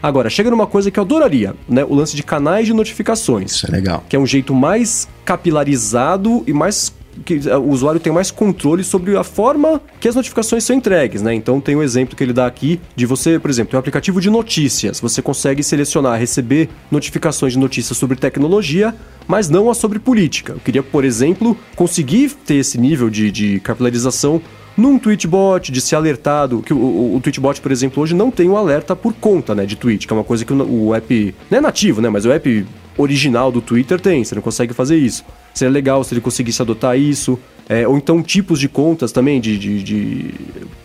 Agora, 0.02 0.30
chega 0.30 0.50
numa 0.50 0.68
coisa 0.68 0.90
que 0.90 1.00
eu 1.00 1.04
adoraria, 1.04 1.54
né? 1.68 1.84
O 1.84 1.94
lance 1.94 2.16
de 2.16 2.24
canais 2.24 2.66
de 2.66 2.74
notificações 2.74 3.52
Isso 3.52 3.68
é 3.68 3.72
legal. 3.72 4.04
que 4.08 4.16
é 4.16 4.20
um 4.20 4.26
jeito 4.26 4.54
mais 4.54 5.08
capilarizado 5.26 6.44
e 6.48 6.54
mais 6.54 6.94
que 7.26 7.36
o 7.50 7.70
usuário 7.70 8.00
tem 8.00 8.12
mais 8.12 8.32
controle 8.32 8.84
sobre 8.84 9.16
a 9.18 9.24
forma 9.24 9.82
que 10.00 10.08
as 10.08 10.16
notificações 10.16 10.64
são 10.64 10.76
entregues, 10.76 11.22
né? 11.22 11.34
Então 11.34 11.60
tem 11.60 11.76
um 11.76 11.84
exemplo 11.84 12.16
que 12.16 12.24
ele 12.24 12.34
dá 12.34 12.46
aqui 12.46 12.80
de 12.96 13.06
você, 13.06 13.38
por 13.38 13.50
exemplo, 13.50 13.72
tem 13.72 13.78
um 13.78 13.80
aplicativo 13.80 14.20
de 14.22 14.30
notícias. 14.30 15.00
Você 15.00 15.22
consegue 15.22 15.62
selecionar, 15.64 16.20
receber 16.20 16.70
notificações 16.90 17.54
de 17.54 17.60
notícias 17.60 17.98
sobre 17.98 18.16
tecnologia, 18.18 18.96
mas 19.28 19.50
não 19.50 19.70
as 19.70 19.78
sobre 19.78 20.00
política. 20.00 20.54
Eu 20.54 20.60
queria, 20.60 20.84
por 20.84 21.04
exemplo, 21.04 21.58
conseguir 21.76 22.32
ter 22.46 22.56
esse 22.56 22.78
nível 22.78 23.10
de, 23.10 23.32
de 23.32 23.60
capilarização 23.60 24.42
num 24.78 24.98
tweetbot, 24.98 25.72
de 25.72 25.82
ser 25.82 25.96
alertado, 25.96 26.62
que 26.62 26.74
o, 26.74 26.78
o, 26.78 27.16
o 27.18 27.20
tweetbot, 27.22 27.60
por 27.62 27.72
exemplo, 27.72 28.02
hoje 28.02 28.16
não 28.16 28.32
tem 28.32 28.48
o 28.50 28.56
alerta 28.58 28.96
por 28.96 29.14
conta, 29.14 29.54
né, 29.54 29.66
de 29.66 29.76
tweet, 29.76 30.08
que 30.08 30.14
é 30.14 30.16
uma 30.16 30.24
coisa 30.24 30.46
que 30.46 30.54
o, 30.54 30.88
o 30.88 30.96
app, 30.96 31.36
não 31.50 31.58
é 31.58 31.62
nativo, 31.62 32.02
né, 32.02 32.10
mas 32.10 32.26
o 32.26 32.32
app 32.32 32.66
original 32.98 33.52
do 33.52 33.62
Twitter 33.62 34.00
tem, 34.00 34.24
você 34.24 34.36
não 34.36 34.42
consegue 34.42 34.74
fazer 34.74 34.98
isso. 34.98 35.24
Seria 35.54 35.72
legal 35.72 36.04
se 36.04 36.14
ele 36.14 36.22
conseguisse 36.22 36.62
adotar 36.62 36.98
isso. 36.98 37.38
É, 37.70 37.88
ou 37.88 37.96
então 37.96 38.22
tipos 38.22 38.60
de 38.60 38.68
contas 38.68 39.12
também, 39.14 39.40
de, 39.40 39.58
de, 39.58 39.82
de- 39.84 40.34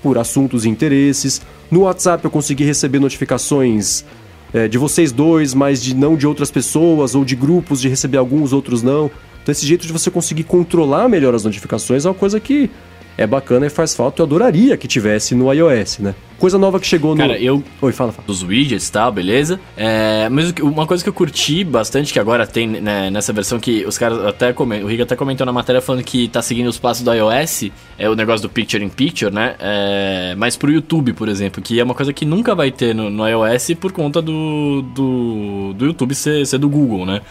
por 0.02 0.18
assuntos 0.18 0.64
e 0.64 0.68
interesses. 0.68 1.40
No 1.68 1.80
WhatsApp 1.80 2.24
eu 2.24 2.30
consegui 2.30 2.62
receber 2.64 3.00
notificações 3.00 4.04
é, 4.54 4.68
de 4.68 4.78
vocês 4.78 5.10
dois, 5.10 5.52
mas 5.52 5.82
de 5.82 5.94
não 5.96 6.16
de 6.16 6.26
outras 6.26 6.50
pessoas, 6.50 7.14
ou 7.16 7.24
de 7.24 7.34
grupos, 7.34 7.80
de 7.80 7.88
receber 7.88 8.18
alguns, 8.18 8.52
outros 8.52 8.82
não. 8.84 9.10
Então 9.42 9.52
esse 9.52 9.66
jeito 9.66 9.84
de 9.86 9.92
você 9.92 10.10
conseguir 10.10 10.44
controlar 10.44 11.08
melhor 11.08 11.34
as 11.34 11.44
notificações 11.44 12.04
é 12.04 12.08
uma 12.08 12.14
coisa 12.14 12.38
que 12.38 12.70
é 13.16 13.26
bacana 13.26 13.66
e 13.66 13.70
faz 13.70 13.94
falta. 13.94 14.20
Eu 14.20 14.26
adoraria 14.26 14.76
que 14.76 14.88
tivesse 14.88 15.34
no 15.34 15.52
iOS, 15.52 15.98
né? 15.98 16.14
Coisa 16.38 16.58
nova 16.58 16.78
que 16.78 16.86
chegou 16.86 17.14
no... 17.14 17.20
Cara, 17.20 17.38
eu 17.38 17.62
Oi, 17.80 17.92
fala, 17.92 18.12
fala. 18.12 18.26
dos 18.26 18.42
widgets 18.42 18.88
e 18.88 18.92
tal, 18.92 19.10
beleza. 19.10 19.58
É, 19.76 20.28
mas 20.28 20.52
uma 20.60 20.86
coisa 20.86 21.02
que 21.02 21.08
eu 21.08 21.12
curti 21.12 21.64
bastante, 21.64 22.12
que 22.12 22.18
agora 22.18 22.46
tem 22.46 22.66
né, 22.66 23.10
nessa 23.10 23.32
versão 23.32 23.58
que 23.58 23.84
os 23.86 23.96
caras 23.96 24.24
até 24.24 24.52
comentam, 24.52 24.86
o 24.86 24.90
Riga 24.90 25.04
até 25.04 25.16
comentou 25.16 25.46
na 25.46 25.52
matéria 25.52 25.80
falando 25.80 26.02
que 26.04 26.28
tá 26.28 26.42
seguindo 26.42 26.66
os 26.68 26.78
passos 26.78 27.02
do 27.02 27.12
iOS, 27.12 27.70
é 27.98 28.08
o 28.10 28.14
negócio 28.14 28.42
do 28.42 28.50
Picture 28.50 28.84
in 28.84 28.88
Picture, 28.88 29.32
né? 29.32 29.54
É, 29.58 30.34
mas 30.36 30.56
pro 30.56 30.70
YouTube, 30.70 31.12
por 31.14 31.28
exemplo, 31.28 31.62
que 31.62 31.80
é 31.80 31.84
uma 31.84 31.94
coisa 31.94 32.12
que 32.12 32.24
nunca 32.26 32.54
vai 32.54 32.70
ter 32.70 32.94
no, 32.94 33.08
no 33.08 33.26
iOS 33.26 33.72
por 33.80 33.92
conta 33.92 34.20
do, 34.20 34.82
do, 34.94 35.72
do 35.74 35.86
YouTube 35.86 36.14
ser, 36.14 36.46
ser 36.46 36.58
do 36.58 36.68
Google, 36.68 37.06
né? 37.06 37.22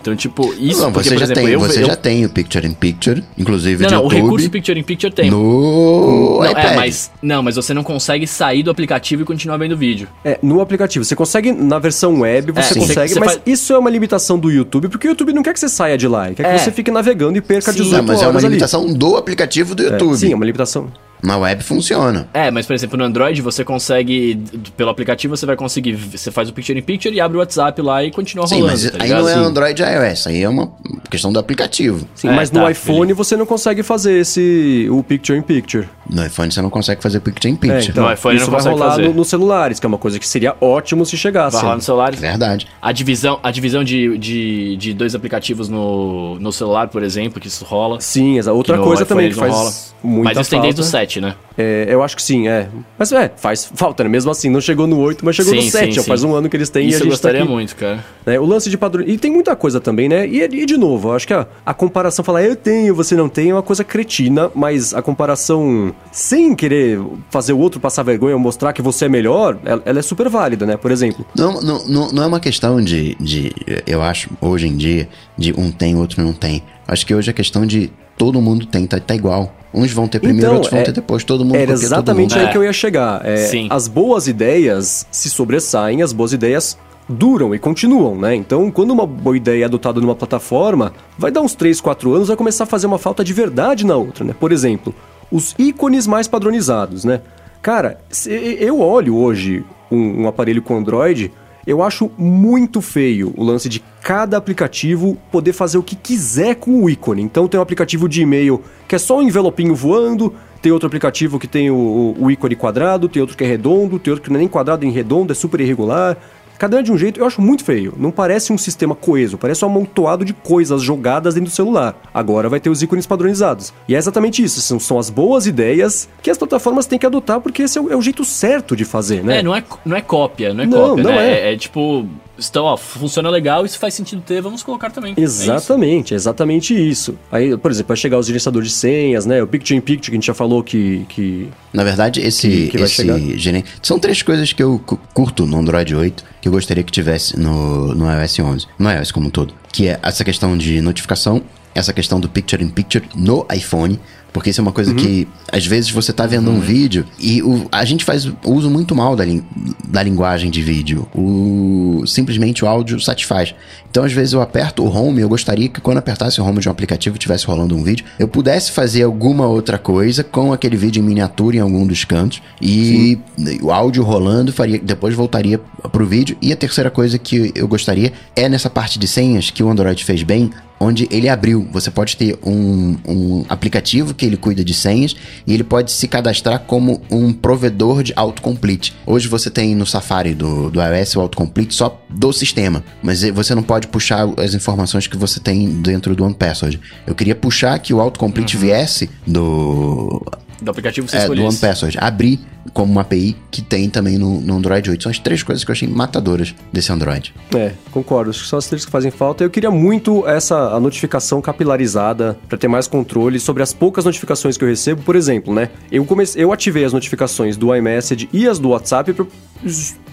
Então, 0.00 0.14
tipo, 0.16 0.54
isso 0.58 0.80
não, 0.82 0.92
porque, 0.92 1.08
você 1.08 1.14
por 1.14 1.18
já 1.20 1.24
exemplo, 1.26 1.42
tem, 1.42 1.52
eu, 1.52 1.60
você 1.60 1.82
eu- 1.82 1.86
já 1.86 1.96
tem 1.96 2.24
o 2.24 2.30
Picture 2.30 2.66
in 2.66 2.72
Picture, 2.72 3.22
inclusive 3.36 3.82
Não, 3.82 3.88
de 3.88 3.94
não, 3.94 4.00
o 4.00 4.04
YouTube. 4.04 4.22
recurso 4.22 4.50
Picture 4.50 4.78
in 4.80 4.82
Picture 4.82 5.12
tem. 5.12 5.30
No 5.30 6.38
Não, 6.40 6.50
iPad. 6.50 6.64
é, 6.72 6.76
mas, 6.76 7.10
não, 7.22 7.42
mas 7.42 7.56
você 7.56 7.74
não 7.74 7.82
consegue 7.82 8.26
sair 8.26 8.53
do 8.62 8.70
aplicativo 8.70 9.22
e 9.22 9.24
continuar 9.24 9.56
vendo 9.56 9.72
o 9.72 9.76
vídeo. 9.76 10.08
É, 10.24 10.38
no 10.42 10.60
aplicativo. 10.60 11.04
Você 11.04 11.16
consegue, 11.16 11.52
na 11.52 11.78
versão 11.78 12.20
web, 12.20 12.52
você 12.52 12.74
É, 12.74 12.80
consegue, 12.80 13.12
Você 13.14 13.20
mas 13.20 13.32
faz- 13.34 13.42
isso 13.46 13.72
é 13.72 13.78
uma 13.78 13.90
limitação 13.90 14.38
do 14.38 14.50
YouTube, 14.50 14.88
porque 14.88 15.08
o 15.08 15.10
YouTube 15.10 15.32
não 15.32 15.42
quer 15.42 15.52
que 15.52 15.60
você 15.60 15.68
saia 15.68 15.96
de 15.98 16.06
lá, 16.08 16.26
ele 16.26 16.36
quer 16.36 16.46
É. 16.46 16.54
que 16.54 16.60
você 16.60 16.70
fique 16.72 16.90
navegando 16.90 17.36
e 17.36 17.40
perca 17.40 17.72
Sim. 17.72 17.78
18 17.82 17.96
Não, 18.02 18.04
mas 18.08 18.18
é 18.18 18.24
uma 18.24 18.28
horas 18.30 18.44
ali. 18.44 18.50
limitação 18.54 18.92
do 18.92 19.16
aplicativo 19.16 19.74
do 19.74 19.82
É, 19.82 19.90
YouTube. 19.90 20.16
sim, 20.16 20.32
é 20.32 20.34
uma 20.36 20.44
limitação. 20.44 20.88
Na 21.24 21.38
web 21.38 21.62
funciona. 21.62 22.28
É, 22.34 22.50
mas 22.50 22.66
por 22.66 22.74
exemplo, 22.74 22.98
no 22.98 23.04
Android 23.04 23.40
você 23.40 23.64
consegue, 23.64 24.38
pelo 24.76 24.90
aplicativo 24.90 25.36
você 25.36 25.46
vai 25.46 25.56
conseguir, 25.56 25.94
você 25.94 26.30
faz 26.30 26.48
o 26.48 26.52
Picture 26.52 26.78
in 26.78 26.82
Picture 26.82 27.14
e 27.14 27.20
abre 27.20 27.36
o 27.36 27.40
WhatsApp 27.40 27.80
lá 27.80 28.04
e 28.04 28.10
continua 28.10 28.46
Sim, 28.46 28.56
rolando, 28.60 28.72
mas 28.72 28.90
tá 28.90 28.96
aí 28.98 29.02
ligado? 29.04 29.22
não 29.22 29.28
é 29.28 29.34
Sim. 29.34 29.40
Android 29.40 29.82
e 29.82 29.84
iOS, 29.86 30.26
aí 30.26 30.42
é 30.42 30.48
uma 30.48 30.70
questão 31.10 31.32
do 31.32 31.38
aplicativo. 31.38 32.06
Sim, 32.14 32.28
É, 32.28 32.32
mas 32.32 32.50
no 32.50 32.60
tá, 32.60 32.70
iPhone 32.70 33.00
beleza. 33.00 33.14
você 33.16 33.36
não 33.36 33.46
consegue 33.46 33.82
fazer 33.82 34.18
esse 34.20 34.86
o 34.90 35.02
picture 35.02 35.38
in 35.38 35.42
picture. 35.42 35.88
No 36.08 36.24
iPhone 36.26 36.52
você 36.52 36.60
não 36.60 36.68
consegue 36.68 37.02
fazer 37.02 37.20
Picture 37.20 37.50
in 37.50 37.54
É, 37.54 37.58
Picture. 37.58 37.90
então, 37.92 38.04
No 38.04 38.12
iPhone 38.12 38.36
isso 38.36 38.44
não 38.44 38.50
vai 38.52 38.58
consegue 38.60 38.78
rolar 38.78 38.90
fazer. 38.90 39.08
no- 39.08 39.14
nos 39.14 39.28
celulares, 39.28 39.80
que 39.80 39.86
é 39.86 39.88
uma 39.88 39.96
coisa 39.96 40.18
que 40.18 40.28
seria 40.28 40.54
ótimo 40.60 41.06
se 41.06 41.16
chegasse. 41.16 41.54
Vai 41.54 41.62
rolar 41.62 41.76
no 41.76 41.80
celular. 41.82 42.14
Verdade. 42.14 42.66
A 42.82 42.92
divisão, 42.92 43.40
a 43.42 43.50
divisão 43.50 43.82
de, 43.82 44.18
de, 44.18 44.76
de 44.76 44.92
dois 44.92 45.14
aplicativos 45.14 45.70
no, 45.70 46.38
no 46.38 46.52
celular, 46.52 46.88
por 46.88 47.02
exemplo, 47.02 47.40
que 47.40 47.48
isso 47.48 47.64
rola. 47.64 47.98
Sim, 48.02 48.36
exa- 48.36 48.52
outra 48.52 48.76
no 48.76 48.82
coisa 48.84 49.04
iPhone 49.04 49.08
também 49.08 49.30
que 49.32 49.36
faz 49.36 49.94
muita 50.02 50.24
Mas 50.34 50.38
isso 50.38 50.50
tem 50.50 50.60
desde 50.60 50.80
o 50.82 50.84
falta. 50.84 50.98
7, 51.14 51.20
né? 51.20 51.34
É, 51.56 51.86
eu 51.88 52.02
acho 52.02 52.16
que 52.16 52.22
sim, 52.22 52.48
é. 52.48 52.68
Mas 52.98 53.12
é, 53.12 53.30
faz 53.36 53.70
falta, 53.74 54.02
né? 54.02 54.10
Mesmo 54.10 54.30
assim, 54.30 54.50
não 54.50 54.60
chegou 54.60 54.86
no 54.86 54.98
8, 54.98 55.24
mas 55.24 55.36
chegou 55.36 55.52
Sim, 55.52 55.64
no 55.64 55.70
7. 55.70 55.84
sim, 55.86 55.92
já 55.92 56.02
sim. 56.02 56.08
faz 56.08 56.24
um 56.24 56.34
ano 56.34 56.48
que 56.48 56.56
eles 56.56 56.68
têm 56.68 56.86
e 56.86 56.88
Isso 56.88 56.96
a 56.96 57.00
eu 57.00 57.02
gente 57.04 57.10
gostaria 57.12 57.40
tá 57.40 57.44
aqui. 57.44 57.52
muito, 57.52 57.76
cara. 57.76 58.04
né? 58.26 58.38
O 58.40 58.44
lance 58.44 58.68
de 58.68 58.76
padrão. 58.76 59.04
E 59.06 59.16
tem 59.18 59.30
muita 59.30 59.54
coisa 59.54 59.80
também, 59.80 60.08
né? 60.08 60.26
E, 60.26 60.42
e 60.42 60.66
de 60.66 60.76
novo, 60.76 61.08
eu 61.08 61.12
acho 61.12 61.26
que 61.26 61.34
a, 61.34 61.46
a 61.64 61.74
comparação, 61.74 62.24
falar 62.24 62.42
eu 62.42 62.56
tenho, 62.56 62.94
você 62.94 63.14
não 63.14 63.28
tem, 63.28 63.50
é 63.50 63.54
uma 63.54 63.62
coisa 63.62 63.84
cretina, 63.84 64.50
mas 64.54 64.94
a 64.94 65.02
comparação 65.02 65.94
sem 66.10 66.54
querer 66.54 67.00
fazer 67.30 67.52
o 67.52 67.58
outro 67.58 67.80
passar 67.80 68.02
vergonha 68.02 68.34
ou 68.34 68.40
mostrar 68.40 68.72
que 68.72 68.82
você 68.82 69.04
é 69.06 69.08
melhor, 69.08 69.58
ela, 69.64 69.82
ela 69.84 69.98
é 69.98 70.02
super 70.02 70.28
válida, 70.28 70.66
né? 70.66 70.76
Por 70.76 70.90
exemplo. 70.90 71.24
Não, 71.36 71.60
não, 71.60 71.86
não, 71.86 72.12
não 72.12 72.22
é 72.22 72.26
uma 72.26 72.40
questão 72.40 72.80
de, 72.82 73.14
de, 73.20 73.52
eu 73.86 74.02
acho, 74.02 74.30
hoje 74.40 74.66
em 74.66 74.76
dia, 74.76 75.08
de 75.38 75.52
um 75.58 75.70
tem, 75.70 75.96
outro 75.96 76.22
não 76.22 76.32
tem. 76.32 76.62
Acho 76.86 77.06
que 77.06 77.14
hoje 77.14 77.30
é 77.30 77.32
questão 77.32 77.64
de 77.64 77.90
todo 78.16 78.40
mundo 78.40 78.66
tem, 78.66 78.86
tá, 78.86 78.98
tá 78.98 79.14
igual. 79.14 79.54
Uns 79.74 79.92
vão 79.92 80.06
ter 80.06 80.20
primeiro, 80.20 80.46
Então, 80.46 80.54
outros 80.54 80.70
vão 80.70 80.80
é- 80.80 80.84
ter 80.84 80.92
depois, 80.92 81.24
todo 81.24 81.44
mundo 81.44 81.56
Era 81.56 81.66
porque 81.72 81.80
todo 81.80 81.84
exatamente 81.84 82.30
mundo- 82.34 82.40
aí 82.40 82.46
É. 82.46 82.52
que 82.52 82.56
eu 82.58 82.64
ia 82.64 82.72
chegar. 82.72 83.26
É, 83.26 83.36
Sim. 83.38 83.66
As 83.70 83.88
boas 83.88 84.28
ideias 84.28 85.06
se 85.10 85.28
sobressaem, 85.28 86.00
as 86.02 86.12
boas 86.12 86.32
ideias 86.32 86.78
duram 87.08 87.54
e 87.54 87.58
continuam, 87.58 88.16
né? 88.16 88.34
Então, 88.34 88.70
quando 88.70 88.92
uma 88.92 89.06
boa 89.06 89.36
ideia 89.36 89.62
é 89.62 89.64
adotada 89.66 90.00
numa 90.00 90.14
plataforma, 90.14 90.92
vai 91.18 91.30
dar 91.30 91.40
uns 91.42 91.54
3, 91.54 91.80
4 91.80 92.14
anos, 92.14 92.28
vai 92.28 92.36
começar 92.36 92.64
a 92.64 92.66
fazer 92.66 92.86
uma 92.86 92.98
falta 92.98 93.22
de 93.24 93.32
verdade 93.32 93.84
na 93.84 93.96
outra, 93.96 94.24
né? 94.24 94.34
Por 94.38 94.52
exemplo, 94.52 94.94
os 95.30 95.54
ícones 95.58 96.06
mais 96.06 96.28
padronizados, 96.28 97.04
né? 97.04 97.20
Cara, 97.60 97.98
se- 98.08 98.30
eu 98.60 98.80
olho 98.80 99.16
hoje 99.16 99.64
um, 99.90 100.22
um 100.22 100.28
aparelho 100.28 100.62
com 100.62 100.76
Android, 100.76 101.30
eu 101.66 101.82
acho 101.82 102.10
muito 102.18 102.80
feio 102.80 103.32
o 103.36 103.42
lance 103.44 103.68
de 103.68 103.82
cada 104.02 104.36
aplicativo 104.36 105.16
poder 105.32 105.52
fazer 105.52 105.78
o 105.78 105.82
que 105.82 105.96
quiser 105.96 106.56
com 106.56 106.82
o 106.82 106.90
ícone. 106.90 107.22
Então 107.22 107.48
tem 107.48 107.58
um 107.58 107.62
aplicativo 107.62 108.08
de 108.08 108.22
e-mail 108.22 108.62
que 108.86 108.94
é 108.94 108.98
só 108.98 109.18
um 109.18 109.22
envelopinho 109.22 109.74
voando, 109.74 110.32
tem 110.60 110.70
outro 110.72 110.86
aplicativo 110.86 111.38
que 111.38 111.46
tem 111.46 111.70
o, 111.70 111.74
o- 111.74 112.24
o 112.24 112.30
ícone 112.30 112.54
quadrado, 112.56 113.08
tem 113.08 113.20
outro 113.20 113.36
que 113.36 113.44
é 113.44 113.46
redondo, 113.46 113.98
tem 113.98 114.10
outro 114.10 114.22
que 114.24 114.30
não 114.30 114.36
é 114.36 114.40
nem 114.40 114.48
quadrado 114.48 114.82
nem 114.84 114.92
redondo, 114.92 115.32
é 115.32 115.34
super 115.34 115.60
irregular. 115.60 116.16
Cada 116.58 116.76
um 116.76 116.80
é 116.80 116.82
de 116.82 116.92
um 116.92 116.98
jeito, 116.98 117.20
eu 117.20 117.26
acho 117.26 117.40
muito 117.40 117.64
feio. 117.64 117.94
Não 117.96 118.10
parece 118.10 118.52
um 118.52 118.58
sistema 118.58 118.94
coeso, 118.94 119.36
parece 119.36 119.64
um 119.64 119.68
amontoado 119.68 120.24
de 120.24 120.32
coisas 120.32 120.82
jogadas 120.82 121.34
dentro 121.34 121.50
do 121.50 121.54
celular. 121.54 122.00
Agora 122.12 122.48
vai 122.48 122.60
ter 122.60 122.70
os 122.70 122.82
ícones 122.82 123.06
padronizados. 123.06 123.72
E 123.88 123.94
é 123.94 123.98
exatamente 123.98 124.42
isso, 124.42 124.60
são, 124.60 124.78
são 124.78 124.98
as 124.98 125.10
boas 125.10 125.46
ideias 125.46 126.08
que 126.22 126.30
as 126.30 126.38
plataformas 126.38 126.86
têm 126.86 126.98
que 126.98 127.06
adotar, 127.06 127.40
porque 127.40 127.62
esse 127.62 127.78
é 127.78 127.80
o, 127.80 127.92
é 127.92 127.96
o 127.96 128.02
jeito 128.02 128.24
certo 128.24 128.76
de 128.76 128.84
fazer, 128.84 129.22
né? 129.24 129.38
É, 129.38 129.42
não 129.42 129.54
é, 129.54 129.62
não 129.84 129.96
é 129.96 130.00
cópia, 130.00 130.54
não 130.54 130.64
é 130.64 130.66
Não, 130.66 130.88
cópia, 130.88 131.04
não 131.04 131.10
né? 131.10 131.32
é. 131.32 131.52
É, 131.52 131.56
tipo, 131.56 132.06
então, 132.38 132.64
ó, 132.64 132.76
funciona 132.76 133.28
legal, 133.30 133.64
isso 133.64 133.78
faz 133.78 133.94
sentido 133.94 134.22
ter, 134.22 134.40
vamos 134.40 134.62
colocar 134.62 134.90
também. 134.90 135.14
É 135.16 135.20
isso. 135.20 135.42
Exatamente, 135.42 136.14
exatamente 136.14 136.74
isso. 136.74 137.16
Aí, 137.30 137.56
por 137.56 137.70
exemplo, 137.70 137.88
vai 137.88 137.96
chegar 137.96 138.18
os 138.18 138.26
gerenciadores 138.26 138.68
de 138.70 138.74
senhas, 138.74 139.24
né? 139.26 139.42
O 139.42 139.46
Picture 139.46 139.76
in 139.76 139.80
Picture, 139.80 140.10
que 140.10 140.16
a 140.16 140.18
gente 140.18 140.26
já 140.26 140.34
falou 140.34 140.62
que. 140.62 141.04
que... 141.08 141.48
Na 141.72 141.84
verdade, 141.84 142.20
esse, 142.20 142.48
Que- 142.48 142.68
que 142.68 142.76
esse. 142.78 143.64
São 143.82 143.98
três 143.98 144.22
coisas 144.22 144.52
que 144.52 144.62
eu 144.62 144.78
cu- 144.84 144.98
curto 145.12 145.46
no 145.46 145.58
Android 145.58 145.94
8 145.94 146.24
que 146.40 146.48
eu 146.48 146.52
gostaria 146.52 146.82
que 146.84 146.92
tivesse 146.92 147.38
no, 147.38 147.94
no 147.94 148.04
iOS 148.10 148.38
11. 148.38 148.66
No 148.78 148.90
iOS 148.90 149.10
como 149.10 149.28
um 149.28 149.30
todo. 149.30 149.54
Que 149.72 149.88
é 149.88 149.98
essa 150.02 150.22
questão 150.22 150.56
de 150.58 150.80
notificação, 150.82 151.42
essa 151.74 151.92
questão 151.92 152.20
do 152.20 152.28
Picture 152.28 152.62
in 152.62 152.68
Picture 152.68 153.04
no 153.14 153.46
iPhone. 153.54 153.98
Porque 154.32 154.50
isso 154.50 154.60
é 154.60 154.62
uma 154.62 154.72
coisa 154.72 154.92
que, 154.92 155.28
às 155.52 155.64
vezes, 155.64 155.92
você 155.92 156.12
tá 156.12 156.26
vendo 156.26 156.50
um 156.50 156.58
vídeo 156.58 157.06
e 157.20 157.40
o, 157.40 157.68
a 157.70 157.84
gente 157.84 158.04
faz 158.04 158.28
uso 158.44 158.68
muito 158.68 158.92
mal 158.92 159.14
da, 159.14 159.24
lin- 159.24 159.44
da 159.86 160.02
linguagem 160.02 160.50
de 160.50 160.60
vídeo. 160.60 161.06
O, 161.14 162.02
simplesmente 162.04 162.64
o 162.64 162.66
áudio 162.66 162.98
satisfaz. 162.98 163.54
Então, 163.88 164.02
às 164.02 164.12
vezes, 164.12 164.32
eu 164.32 164.42
aperto 164.42 164.82
o 164.82 164.92
home. 164.92 165.20
Eu 165.20 165.28
gostaria 165.28 165.68
que, 165.68 165.80
quando 165.80 165.98
apertasse 165.98 166.40
o 166.40 166.44
home 166.44 166.58
de 166.58 166.68
um 166.68 166.72
aplicativo 166.72 167.14
e 167.14 167.16
estivesse 167.16 167.46
rolando 167.46 167.76
um 167.76 167.84
vídeo, 167.84 168.04
eu 168.18 168.26
pudesse 168.26 168.72
fazer 168.72 169.04
alguma 169.04 169.46
outra 169.46 169.78
coisa 169.78 170.24
com 170.24 170.52
aquele 170.52 170.76
vídeo 170.76 171.00
em 171.00 171.06
miniatura 171.06 171.58
em 171.58 171.60
algum 171.60 171.86
dos 171.86 172.04
cantos. 172.04 172.42
E 172.60 173.16
o 173.62 173.70
áudio 173.70 174.02
rolando, 174.02 174.52
faria, 174.52 174.80
depois 174.80 175.14
voltaria 175.14 175.60
pro 175.92 176.04
vídeo. 176.04 176.36
E 176.42 176.52
a 176.52 176.56
terceira 176.56 176.90
coisa 176.90 177.20
que 177.20 177.52
eu 177.54 177.68
gostaria 177.68 178.12
é 178.34 178.48
nessa 178.48 178.68
parte 178.68 178.98
de 178.98 179.06
senhas 179.06 179.48
que 179.48 179.62
o 179.62 179.70
Android 179.70 180.04
fez 180.04 180.24
bem, 180.24 180.50
onde 180.84 181.08
ele 181.10 181.28
abriu. 181.28 181.66
Você 181.72 181.90
pode 181.90 182.16
ter 182.16 182.38
um, 182.44 182.96
um 183.06 183.44
aplicativo 183.48 184.14
que 184.14 184.26
ele 184.26 184.36
cuida 184.36 184.62
de 184.62 184.74
senhas 184.74 185.16
e 185.46 185.54
ele 185.54 185.64
pode 185.64 185.90
se 185.90 186.06
cadastrar 186.06 186.60
como 186.60 187.00
um 187.10 187.32
provedor 187.32 188.02
de 188.02 188.12
autocomplete. 188.14 188.94
Hoje 189.06 189.28
você 189.28 189.50
tem 189.50 189.74
no 189.74 189.86
Safari 189.86 190.34
do, 190.34 190.70
do 190.70 190.80
iOS 190.80 191.16
o 191.16 191.20
autocomplete 191.20 191.74
só 191.74 192.00
do 192.08 192.32
sistema, 192.32 192.84
mas 193.02 193.22
você 193.22 193.54
não 193.54 193.62
pode 193.62 193.88
puxar 193.88 194.28
as 194.38 194.54
informações 194.54 195.06
que 195.06 195.16
você 195.16 195.40
tem 195.40 195.68
dentro 195.80 196.14
do 196.14 196.24
OnePassword. 196.24 196.80
Eu 197.06 197.14
queria 197.14 197.34
puxar 197.34 197.78
que 197.78 197.94
o 197.94 198.00
autocomplete 198.00 198.56
viesse 198.56 199.10
do 199.26 200.22
Do 200.60 200.70
aplicativo 200.70 201.06
que 201.06 201.12
você 201.12 201.18
é, 201.18 201.28
do. 201.28 201.42
OnePassword. 201.42 201.98
Abrir 202.00 202.40
como 202.72 202.92
uma 202.92 203.02
API 203.02 203.36
que 203.50 203.60
tem 203.60 203.90
também 203.90 204.18
no, 204.18 204.40
no 204.40 204.56
Android 204.56 204.90
8. 204.90 205.02
São 205.02 205.10
as 205.10 205.18
três 205.18 205.42
coisas 205.42 205.64
que 205.64 205.70
eu 205.70 205.72
achei 205.72 205.88
matadoras 205.88 206.54
desse 206.72 206.90
Android. 206.92 207.34
É, 207.54 207.72
concordo. 207.90 208.30
Acho 208.30 208.42
que 208.42 208.48
são 208.48 208.58
as 208.58 208.66
três 208.66 208.84
que 208.84 208.90
fazem 208.90 209.10
falta. 209.10 209.44
Eu 209.44 209.50
queria 209.50 209.70
muito 209.70 210.26
essa 210.26 210.74
a 210.74 210.80
notificação 210.80 211.40
capilarizada 211.40 212.38
para 212.48 212.56
ter 212.56 212.68
mais 212.68 212.86
controle 212.86 213.38
sobre 213.38 213.62
as 213.62 213.72
poucas 213.72 214.04
notificações 214.04 214.56
que 214.56 214.64
eu 214.64 214.68
recebo. 214.68 215.02
Por 215.02 215.16
exemplo, 215.16 215.54
né? 215.54 215.70
Eu 215.90 216.04
comecei, 216.04 216.42
eu 216.42 216.52
ativei 216.52 216.84
as 216.84 216.92
notificações 216.92 217.56
do 217.56 217.74
iMessage 217.74 218.28
e 218.32 218.48
as 218.48 218.58
do 218.58 218.70
WhatsApp 218.70 219.12
por, 219.12 219.26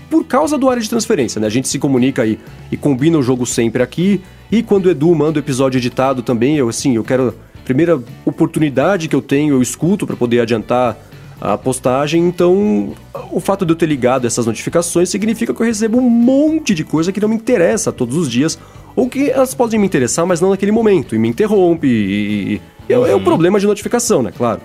por 0.09 0.25
causa 0.25 0.57
do 0.57 0.69
área 0.69 0.81
de 0.81 0.89
transferência, 0.89 1.39
né? 1.39 1.47
A 1.47 1.51
gente 1.51 1.67
se 1.67 1.79
comunica 1.79 2.23
aí 2.23 2.37
e 2.71 2.77
combina 2.77 3.17
o 3.17 3.23
jogo 3.23 3.45
sempre 3.45 3.81
aqui. 3.81 4.21
E 4.51 4.61
quando 4.61 4.87
o 4.87 4.91
Edu 4.91 5.13
manda 5.15 5.39
o 5.39 5.41
episódio 5.41 5.77
editado 5.77 6.21
também, 6.21 6.57
eu 6.57 6.67
assim, 6.67 6.95
eu 6.95 7.03
quero 7.03 7.33
primeira 7.65 8.01
oportunidade 8.25 9.07
que 9.07 9.15
eu 9.15 9.21
tenho, 9.21 9.55
eu 9.55 9.61
escuto 9.61 10.05
para 10.07 10.15
poder 10.15 10.39
adiantar 10.41 10.97
a 11.39 11.57
postagem, 11.57 12.27
então 12.27 12.93
o 13.31 13.39
fato 13.39 13.65
de 13.65 13.71
eu 13.71 13.75
ter 13.75 13.87
ligado 13.87 14.27
essas 14.27 14.45
notificações 14.45 15.09
significa 15.09 15.53
que 15.53 15.59
eu 15.61 15.65
recebo 15.65 15.97
um 15.97 16.07
monte 16.09 16.73
de 16.75 16.83
coisa 16.83 17.11
que 17.11 17.19
não 17.19 17.27
me 17.29 17.35
interessa 17.35 17.91
todos 17.91 18.15
os 18.15 18.29
dias, 18.29 18.59
ou 18.95 19.09
que 19.09 19.29
elas 19.31 19.53
podem 19.55 19.79
me 19.79 19.85
interessar, 19.87 20.25
mas 20.25 20.39
não 20.39 20.51
naquele 20.51 20.71
momento, 20.71 21.15
e 21.15 21.17
me 21.19 21.27
interrompe, 21.27 21.87
e, 21.87 22.53
e- 22.55 22.61
e 22.89 22.93
é, 22.93 22.95
é 22.95 23.15
o 23.15 23.21
problema 23.21 23.59
de 23.59 23.65
notificação, 23.65 24.21
né, 24.21 24.31
claro. 24.35 24.61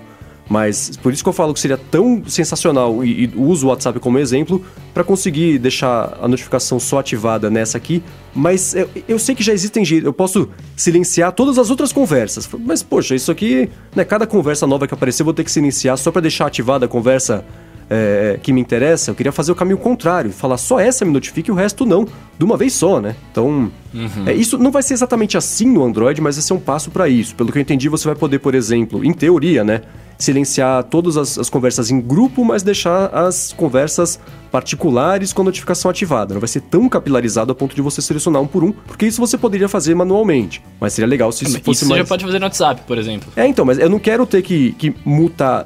Mas 0.49 0.95
por 0.97 1.11
isso 1.11 1.23
que 1.23 1.29
eu 1.29 1.33
falo 1.33 1.53
que 1.53 1.59
seria 1.59 1.77
tão 1.77 2.23
sensacional 2.25 3.03
e, 3.03 3.25
e 3.25 3.31
uso 3.35 3.67
o 3.67 3.69
WhatsApp 3.69 3.99
como 3.99 4.17
exemplo 4.17 4.63
para 4.93 5.03
conseguir 5.03 5.59
deixar 5.59 6.17
a 6.21 6.27
notificação 6.27 6.79
só 6.79 6.99
ativada 6.99 7.49
nessa 7.49 7.77
aqui. 7.77 8.01
Mas 8.33 8.73
eu, 8.73 8.89
eu 9.07 9.19
sei 9.19 9.35
que 9.35 9.43
já 9.43 9.53
existem 9.53 9.83
jeitos, 9.83 10.05
eu 10.05 10.13
posso 10.13 10.49
silenciar 10.75 11.31
todas 11.33 11.57
as 11.57 11.69
outras 11.69 11.91
conversas. 11.91 12.49
Mas 12.59 12.81
poxa, 12.81 13.15
isso 13.15 13.31
aqui, 13.31 13.69
né? 13.95 14.05
Cada 14.05 14.25
conversa 14.25 14.65
nova 14.65 14.87
que 14.87 14.93
aparecer 14.93 15.21
eu 15.21 15.25
vou 15.25 15.33
ter 15.33 15.43
que 15.43 15.51
silenciar 15.51 15.97
só 15.97 16.11
para 16.11 16.21
deixar 16.21 16.47
ativada 16.47 16.85
a 16.85 16.89
conversa 16.89 17.43
é, 17.89 18.39
que 18.41 18.51
me 18.51 18.61
interessa, 18.61 19.11
eu 19.11 19.15
queria 19.15 19.31
fazer 19.31 19.51
o 19.51 19.55
caminho 19.55 19.77
contrário, 19.77 20.31
falar 20.31 20.57
só 20.57 20.79
essa 20.79 21.05
me 21.05 21.11
notifique 21.11 21.49
e 21.49 21.53
o 21.53 21.55
resto 21.55 21.85
não, 21.85 22.05
de 22.37 22.45
uma 22.45 22.57
vez 22.57 22.73
só, 22.73 22.99
né? 22.99 23.15
Então, 23.31 23.71
uhum. 23.93 24.23
é, 24.25 24.33
isso 24.33 24.57
não 24.57 24.71
vai 24.71 24.83
ser 24.83 24.93
exatamente 24.93 25.37
assim 25.37 25.65
no 25.65 25.83
Android, 25.83 26.19
mas 26.21 26.35
vai 26.35 26.43
ser 26.43 26.53
um 26.53 26.59
passo 26.59 26.91
para 26.91 27.07
isso. 27.07 27.35
Pelo 27.35 27.51
que 27.51 27.57
eu 27.57 27.61
entendi, 27.61 27.89
você 27.89 28.07
vai 28.07 28.15
poder, 28.15 28.39
por 28.39 28.55
exemplo, 28.55 29.03
em 29.03 29.13
teoria, 29.13 29.63
né? 29.63 29.81
silenciar 30.17 30.83
todas 30.83 31.15
as, 31.15 31.37
as, 31.37 31.49
conversas 31.49 31.91
em 31.91 32.01
grupo, 32.01 32.43
mas 32.43 32.63
deixar 32.63 33.07
as 33.13 33.53
conversas 33.53 34.19
particulares 34.51 35.33
com 35.33 35.41
a 35.41 35.45
notificação 35.45 35.91
ativada. 35.91 36.33
Não 36.33 36.41
vai 36.41 36.47
ser 36.47 36.61
tão 36.61 36.87
capilarizado 36.89 37.51
a 37.51 37.55
ponto 37.55 37.75
de 37.75 37.81
você 37.81 38.01
selecionar 38.01 38.41
um 38.41 38.47
por 38.47 38.63
um, 38.63 38.71
porque 38.71 39.05
isso 39.05 39.19
você 39.19 39.37
poderia 39.37 39.69
fazer 39.69 39.93
manualmente. 39.93 40.61
Mas 40.79 40.93
seria 40.93 41.07
legal 41.07 41.31
se 41.31 41.43
isso 41.43 41.59
fosse 41.59 41.83
isso 41.83 41.89
mais... 41.89 41.99
Isso 41.99 42.07
já 42.07 42.09
pode 42.09 42.25
fazer 42.25 42.39
no 42.39 42.45
WhatsApp, 42.45 42.81
por 42.87 42.97
exemplo. 42.97 43.31
É, 43.35 43.45
então, 43.45 43.65
mas 43.65 43.77
eu 43.77 43.89
não 43.89 43.99
quero 43.99 44.25
ter 44.25 44.41
que, 44.41 44.71
que 44.73 44.95
mutar 45.05 45.65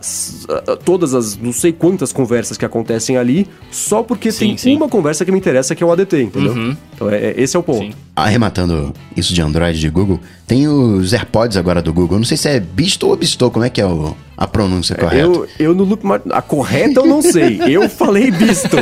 todas 0.83 1.13
as 1.13 1.37
não 1.37 1.53
sei 1.53 1.71
quantas 1.71 2.10
conversas 2.11 2.57
que 2.57 2.65
acontecem 2.65 3.17
ali, 3.17 3.47
só 3.69 4.03
porque 4.03 4.31
sim, 4.31 4.47
tem 4.49 4.57
sim. 4.57 4.75
uma 4.75 4.89
conversa 4.89 5.23
que 5.25 5.31
me 5.31 5.37
interessa, 5.37 5.75
que 5.75 5.83
é 5.83 5.85
o 5.85 5.91
ADT, 5.91 6.23
entendeu? 6.23 6.53
Uhum. 6.53 6.77
Então, 6.93 7.09
é, 7.09 7.17
é, 7.17 7.33
esse 7.37 7.55
é 7.55 7.59
o 7.59 7.63
ponto. 7.63 7.79
Sim. 7.79 7.93
Arrematando 8.15 8.93
isso 9.15 9.33
de 9.33 9.41
Android 9.41 9.79
de 9.79 9.89
Google, 9.89 10.19
tem 10.45 10.67
os 10.67 11.13
AirPods 11.13 11.57
agora 11.57 11.81
do 11.81 11.93
Google. 11.93 12.17
Não 12.17 12.25
sei 12.25 12.37
se 12.37 12.49
é 12.49 12.59
Bisto 12.59 13.07
ou 13.07 13.15
Bisto, 13.15 13.49
como 13.49 13.65
é 13.65 13.69
que 13.69 13.81
é 13.81 13.85
o, 13.85 14.15
a 14.37 14.47
pronúncia 14.47 14.95
correta? 14.95 15.23
Eu, 15.23 15.47
eu 15.57 15.73
no 15.73 15.83
loop, 15.83 16.03
a 16.31 16.41
correta 16.41 16.99
eu 16.99 17.05
não 17.05 17.21
sei. 17.21 17.61
eu 17.67 17.89
falei 17.89 18.31
Bisto. 18.31 18.77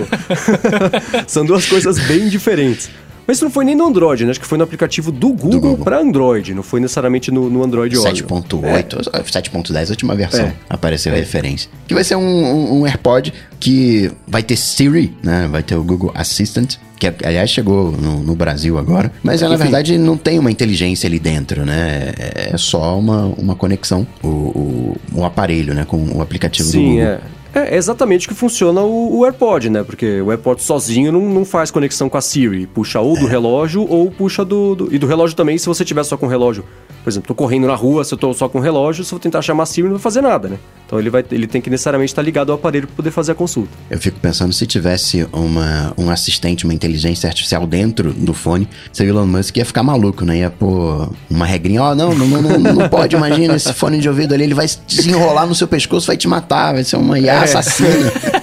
São 1.28 1.46
duas 1.46 1.66
coisas 1.66 2.00
bem 2.08 2.28
diferentes. 2.28 2.90
Mas 3.30 3.38
isso 3.38 3.46
não 3.46 3.52
foi 3.52 3.64
nem 3.64 3.76
no 3.76 3.86
Android, 3.86 4.26
né? 4.26 4.32
Acho 4.32 4.40
que 4.40 4.48
foi 4.48 4.58
no 4.58 4.64
aplicativo 4.64 5.12
do 5.12 5.30
Google, 5.30 5.60
Google. 5.60 5.86
para 5.86 6.00
Android, 6.00 6.52
não 6.56 6.64
foi 6.64 6.80
necessariamente 6.80 7.30
no, 7.30 7.48
no 7.48 7.64
Android 7.64 7.96
7.8, 7.96 9.08
é. 9.14 9.22
7.10, 9.22 9.86
a 9.86 9.90
última 9.92 10.16
versão, 10.16 10.46
é. 10.46 10.56
apareceu 10.68 11.14
a 11.14 11.16
é. 11.16 11.20
referência. 11.20 11.70
Que 11.88 11.94
vai 11.94 12.04
ser 12.04 12.16
um, 12.16 12.24
um, 12.24 12.80
um, 12.80 12.88
AirPod 12.88 13.32
que 13.60 14.12
vai 14.28 14.42
ter 14.42 14.56
Siri, 14.56 15.16
né? 15.22 15.48
Vai 15.48 15.62
ter 15.62 15.76
o 15.76 15.84
Google 15.84 16.12
Assistant, 16.16 16.78
que 16.98 17.06
aliás 17.24 17.52
chegou 17.52 17.92
no, 17.92 18.24
no 18.24 18.34
Brasil 18.34 18.80
agora, 18.80 19.12
mas 19.22 19.42
na 19.42 19.56
verdade 19.56 19.96
não 20.00 20.18
tem 20.18 20.40
uma 20.40 20.50
inteligência 20.50 21.06
ali 21.06 21.20
dentro, 21.20 21.64
né? 21.68 22.12
É, 22.18 22.50
é 22.54 22.58
só 22.58 22.98
uma, 22.98 23.26
uma 23.38 23.54
conexão, 23.54 24.08
o, 24.24 24.28
o, 24.28 24.98
o 25.14 25.24
aparelho, 25.24 25.76
né? 25.76 25.86
Com 25.86 26.04
o 26.18 26.20
aplicativo 26.20 26.68
Sim, 26.68 26.80
do 26.80 26.90
Google. 26.90 27.04
É. 27.04 27.20
É 27.54 27.76
exatamente 27.76 28.28
o 28.28 28.30
que 28.30 28.36
funciona 28.36 28.82
o, 28.82 29.18
o, 29.18 29.26
AirPod, 29.26 29.70
né? 29.70 29.84
Porque 29.84 30.22
o 30.22 30.30
AirPod 30.30 30.62
sozinho 30.62 31.12
não, 31.12 31.22
não 31.22 31.46
faz 31.46 31.72
conexão 31.72 32.08
com 32.08 32.18
a 32.18 32.22
Siri. 32.22 32.68
Puxa 32.68 33.00
ou 33.00 33.18
do 33.18 33.28
é. 33.28 33.30
relógio 33.30 33.86
ou 33.90 34.12
puxa 34.12 34.46
do, 34.46 34.76
do, 34.76 34.94
E 34.94 35.00
do 35.00 35.08
relógio 35.08 35.36
também, 35.36 35.58
se 35.58 35.66
você 35.66 35.84
tiver 35.84 36.04
só 36.04 36.16
com 36.16 36.28
o 36.28 36.30
relógio. 36.30 36.64
Por 37.04 37.10
exemplo, 37.10 37.28
tô 37.28 37.36
correndo 37.36 37.66
na 37.66 37.76
rua, 37.76 38.04
se 38.04 38.14
eu 38.14 38.18
tô 38.18 38.34
só 38.34 38.50
com 38.50 38.60
o 38.60 38.62
relógio, 38.62 39.04
se 39.04 39.10
eu 39.10 39.18
vou 39.18 39.20
tentar 39.20 39.42
chamar 39.42 39.64
a 39.64 39.66
Siri, 39.66 39.84
não 39.84 39.94
vai 39.94 40.02
fazer 40.02 40.22
nada, 40.22 40.50
né? 40.50 40.58
Então 40.86 41.00
ele, 41.00 41.10
vai, 41.10 41.24
ele 41.32 41.48
tem 41.48 41.62
que 41.62 41.70
necessariamente 41.70 42.12
estar 42.12 42.22
ligado 42.22 42.52
ao 42.52 42.58
aparelho 42.58 42.88
para 42.88 42.96
poder 42.96 43.12
fazer 43.12 43.32
a 43.32 43.36
consulta. 43.36 43.70
Eu 43.90 44.00
fico 44.00 44.20
pensando 44.20 44.52
se 44.54 44.68
tivesse 44.68 45.28
uma, 45.32 45.94
um 45.98 46.10
assistente, 46.10 46.66
uma 46.66 46.74
inteligência 46.74 47.28
artificial 47.28 47.66
dentro 47.66 48.12
do 48.12 48.34
fone, 48.34 48.68
se 48.92 49.04
o 49.04 49.06
Elon 49.08 49.26
Musk 49.26 49.56
ia 49.58 49.66
ficar 49.66 49.82
maluco, 49.82 50.26
né? 50.26 50.40
Ia 50.40 50.50
pôr 50.50 51.10
uma 51.30 51.46
regrinha, 51.46 51.84
ó, 51.84 51.92
oh, 51.92 51.96
não, 51.96 52.14
não, 52.14 52.28
não, 52.28 52.60
não, 52.60 52.90
pode, 52.90 53.16
imagina, 53.16 53.56
esse 53.56 53.72
fone 53.74 54.00
de 54.00 54.10
ouvido 54.10 54.34
ali, 54.34 54.44
ele 54.44 54.54
vai 54.54 54.68
desenrolar 54.86 55.46
no 55.46 55.56
seu 55.56 55.68
pescoço, 55.68 56.08
vai 56.08 56.18
te 56.18 56.28
matar, 56.28 56.74
vai 56.74 56.84
ser 56.84 56.98
uma 56.98 57.18
IA 57.18 57.39
é. 57.42 57.44
assassina. 57.44 58.12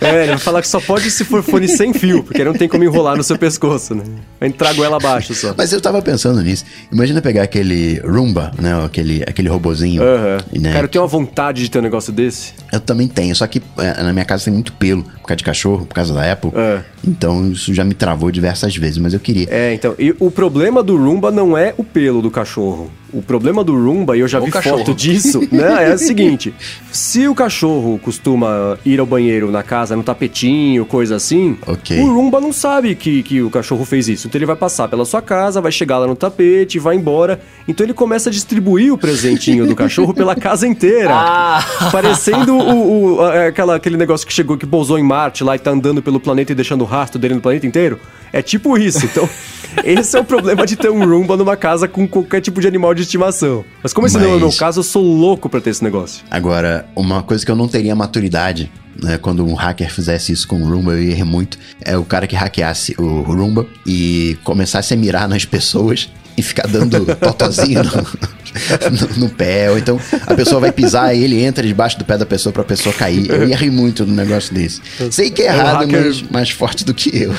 É, 0.00 0.22
ele 0.22 0.30
vai 0.30 0.38
falar 0.38 0.62
que 0.62 0.68
só 0.68 0.80
pode 0.80 1.10
se 1.10 1.24
for 1.24 1.42
fone 1.42 1.68
sem 1.68 1.92
fio, 1.92 2.24
porque 2.24 2.42
não 2.42 2.52
tem 2.52 2.68
como 2.68 2.82
enrolar 2.82 3.16
no 3.16 3.22
seu 3.22 3.38
pescoço, 3.38 3.94
né? 3.94 4.02
Vai 4.38 4.48
entrar 4.48 4.70
a 4.70 4.72
goela 4.72 4.96
abaixo 4.96 5.34
só. 5.34 5.54
Mas 5.56 5.72
eu 5.72 5.80
tava 5.80 6.00
pensando 6.02 6.42
nisso. 6.42 6.64
Imagina 6.90 7.20
pegar 7.20 7.42
aquele 7.42 8.00
Roomba, 8.00 8.50
né? 8.58 8.84
Aquele, 8.84 9.22
aquele 9.22 9.48
robozinho. 9.48 10.02
Uhum. 10.02 10.60
Né? 10.60 10.72
Cara, 10.72 10.84
eu 10.84 10.88
tenho 10.88 11.02
uma 11.02 11.08
vontade 11.08 11.62
de 11.62 11.70
ter 11.70 11.78
um 11.78 11.82
negócio 11.82 12.12
desse. 12.12 12.52
Eu 12.72 12.80
também 12.80 13.06
tenho, 13.06 13.34
só 13.36 13.46
que 13.46 13.62
é, 13.78 14.02
na 14.02 14.12
minha 14.12 14.24
casa 14.24 14.44
tem 14.44 14.52
muito 14.52 14.72
pelo, 14.72 15.04
por 15.04 15.26
causa 15.26 15.36
de 15.36 15.44
cachorro, 15.44 15.86
por 15.86 15.94
causa 15.94 16.14
da 16.14 16.32
Apple. 16.32 16.50
É. 16.54 16.80
Então 17.06 17.52
isso 17.52 17.72
já 17.72 17.84
me 17.84 17.94
travou 17.94 18.30
diversas 18.30 18.74
vezes, 18.74 18.98
mas 18.98 19.12
eu 19.12 19.20
queria. 19.20 19.46
É, 19.50 19.74
então. 19.74 19.94
E 19.98 20.14
o 20.18 20.30
problema 20.30 20.82
do 20.82 20.96
Roomba 20.96 21.30
não 21.30 21.56
é 21.56 21.74
o 21.76 21.84
pelo 21.84 22.22
do 22.22 22.30
cachorro. 22.30 22.90
O 23.12 23.22
problema 23.22 23.64
do 23.64 23.72
Roomba, 23.72 24.16
e 24.16 24.20
eu 24.20 24.28
já 24.28 24.40
o 24.40 24.44
vi 24.44 24.50
cachorro. 24.50 24.78
foto 24.78 24.94
disso, 24.94 25.40
né? 25.50 25.90
É 25.90 25.94
o 25.94 25.98
seguinte: 25.98 26.54
se 26.92 27.26
o 27.26 27.34
cachorro 27.34 27.98
costuma 28.02 28.78
ir 28.84 29.00
ao 29.00 29.06
banheiro 29.06 29.50
na 29.50 29.62
casa, 29.62 29.96
no 29.96 30.02
tapetinho, 30.02 30.84
coisa 30.84 31.16
assim, 31.16 31.56
okay. 31.66 32.00
o 32.00 32.12
Roomba 32.12 32.40
não 32.40 32.52
sabe 32.52 32.94
que, 32.94 33.22
que 33.22 33.42
o 33.42 33.50
cachorro 33.50 33.84
fez 33.84 34.08
isso. 34.08 34.26
Então 34.26 34.38
ele 34.38 34.46
vai 34.46 34.56
passar 34.56 34.88
pela 34.88 35.04
sua 35.04 35.22
casa, 35.22 35.60
vai 35.60 35.72
chegar 35.72 35.98
lá 35.98 36.06
no 36.06 36.16
tapete, 36.16 36.78
vai 36.78 36.96
embora. 36.96 37.40
Então 37.66 37.84
ele 37.84 37.94
começa 37.94 38.30
a 38.30 38.32
distribuir 38.32 38.92
o 38.92 38.98
presentinho 38.98 39.66
do 39.66 39.74
cachorro 39.74 40.14
pela 40.14 40.34
casa 40.34 40.66
inteira. 40.66 41.10
Ah. 41.40 41.62
Parecendo 41.92 42.56
o, 42.56 43.16
o, 43.16 43.22
aquela, 43.22 43.76
aquele 43.76 43.96
negócio 43.96 44.26
que 44.26 44.32
chegou, 44.32 44.56
que 44.56 44.66
pousou 44.66 44.98
em 44.98 45.02
Marte 45.02 45.44
lá 45.44 45.54
e 45.54 45.58
tá 45.58 45.70
andando 45.70 46.02
pelo 46.02 46.18
planeta 46.18 46.52
e 46.52 46.54
deixando 46.54 46.82
o 46.82 46.84
rastro 46.84 47.18
dele 47.18 47.34
no 47.34 47.40
planeta 47.40 47.66
inteiro. 47.66 47.98
É 48.32 48.42
tipo 48.42 48.76
isso. 48.78 49.04
Então, 49.04 49.28
esse 49.84 50.16
é 50.16 50.20
o 50.20 50.24
problema 50.24 50.66
de 50.66 50.76
ter 50.76 50.90
um 50.90 51.04
Roomba 51.06 51.36
numa 51.36 51.56
casa 51.56 51.88
com 51.88 52.06
qualquer 52.06 52.40
tipo 52.40 52.60
de 52.60 52.68
animal 52.68 52.94
de 52.94 53.02
estimação. 53.02 53.64
Mas 53.82 53.92
como 53.92 54.06
esse 54.06 54.16
Mas... 54.16 54.26
não 54.26 54.32
é 54.32 54.36
o 54.36 54.40
meu 54.40 54.52
caso, 54.52 54.80
eu 54.80 54.84
sou 54.84 55.02
louco 55.02 55.48
pra 55.48 55.60
ter 55.60 55.70
esse 55.70 55.82
negócio. 55.82 56.24
Agora, 56.30 56.86
uma 56.94 57.22
coisa 57.22 57.44
que 57.44 57.50
eu 57.50 57.56
não 57.56 57.68
teria 57.68 57.94
maturidade 57.94 58.70
né, 59.02 59.18
quando 59.18 59.44
um 59.44 59.54
hacker 59.54 59.90
fizesse 59.90 60.32
isso 60.32 60.46
com 60.46 60.62
o 60.62 60.68
Roomba, 60.68 60.92
eu 60.92 61.02
ia 61.02 61.14
rir 61.14 61.24
muito. 61.24 61.58
É 61.80 61.96
o 61.96 62.04
cara 62.04 62.26
que 62.26 62.36
hackeasse 62.36 62.94
o 62.98 63.22
Roomba 63.22 63.66
e 63.86 64.36
começasse 64.44 64.94
a 64.94 64.96
mirar 64.96 65.28
nas 65.28 65.44
pessoas 65.44 66.10
e 66.40 66.42
ficar 66.42 66.66
dando 66.66 67.04
totozinho 67.16 67.82
no, 67.84 67.92
no, 67.92 69.16
no, 69.18 69.28
pé. 69.28 69.70
Ou 69.70 69.78
então 69.78 70.00
a 70.26 70.34
pessoa 70.34 70.60
vai 70.60 70.72
pisar 70.72 71.14
e 71.14 71.22
ele 71.22 71.42
entra 71.42 71.64
debaixo 71.64 71.98
do 71.98 72.04
pé 72.04 72.18
da 72.18 72.26
pessoa 72.26 72.52
pra 72.52 72.64
pessoa 72.64 72.94
cair. 72.94 73.30
Eu 73.30 73.46
ia 73.46 73.56
rir 73.56 73.70
muito 73.70 74.04
do 74.04 74.12
negócio 74.12 74.52
desse. 74.54 74.80
Sei 75.10 75.30
que 75.30 75.42
é, 75.42 75.46
é 75.46 75.48
errado, 75.48 75.82
hacker... 75.82 76.04
mas 76.04 76.22
mais 76.30 76.50
forte 76.50 76.84
do 76.84 76.92
que 76.92 77.10
eu. 77.16 77.34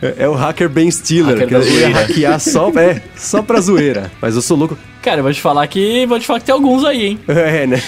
É, 0.00 0.24
é 0.24 0.28
o 0.28 0.34
hacker 0.34 0.68
Ben 0.68 0.90
Stiller, 0.90 1.40
hacker 1.40 1.60
que 1.60 1.70
ia 1.70 1.88
hackear 1.88 2.40
só, 2.40 2.70
é, 2.70 3.02
só 3.16 3.42
pra 3.42 3.60
zoeira. 3.60 4.10
Mas 4.22 4.36
eu 4.36 4.42
sou 4.42 4.56
louco. 4.56 4.78
Cara, 5.02 5.18
eu 5.18 5.24
vou 5.24 5.32
te 5.32 5.40
falar 5.40 5.66
que. 5.66 6.06
Vou 6.06 6.18
te 6.18 6.26
falar 6.26 6.40
que 6.40 6.46
tem 6.46 6.52
alguns 6.52 6.84
aí, 6.84 7.06
hein? 7.06 7.20
É, 7.28 7.66
né? 7.66 7.82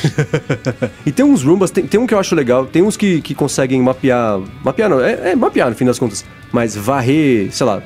e 1.06 1.12
tem 1.12 1.24
uns 1.24 1.42
Roombas, 1.42 1.70
tem, 1.70 1.86
tem 1.86 2.00
um 2.00 2.06
que 2.06 2.14
eu 2.14 2.18
acho 2.18 2.34
legal, 2.34 2.66
tem 2.66 2.82
uns 2.82 2.96
que, 2.96 3.20
que 3.20 3.34
conseguem 3.34 3.80
mapear. 3.80 4.40
Mapear 4.64 4.90
não, 4.90 5.00
é, 5.00 5.30
é 5.30 5.36
mapear 5.36 5.70
no 5.70 5.76
fim 5.76 5.84
das 5.84 5.98
contas. 5.98 6.24
Mas 6.52 6.74
varrer, 6.74 7.48
sei 7.52 7.66
lá, 7.66 7.82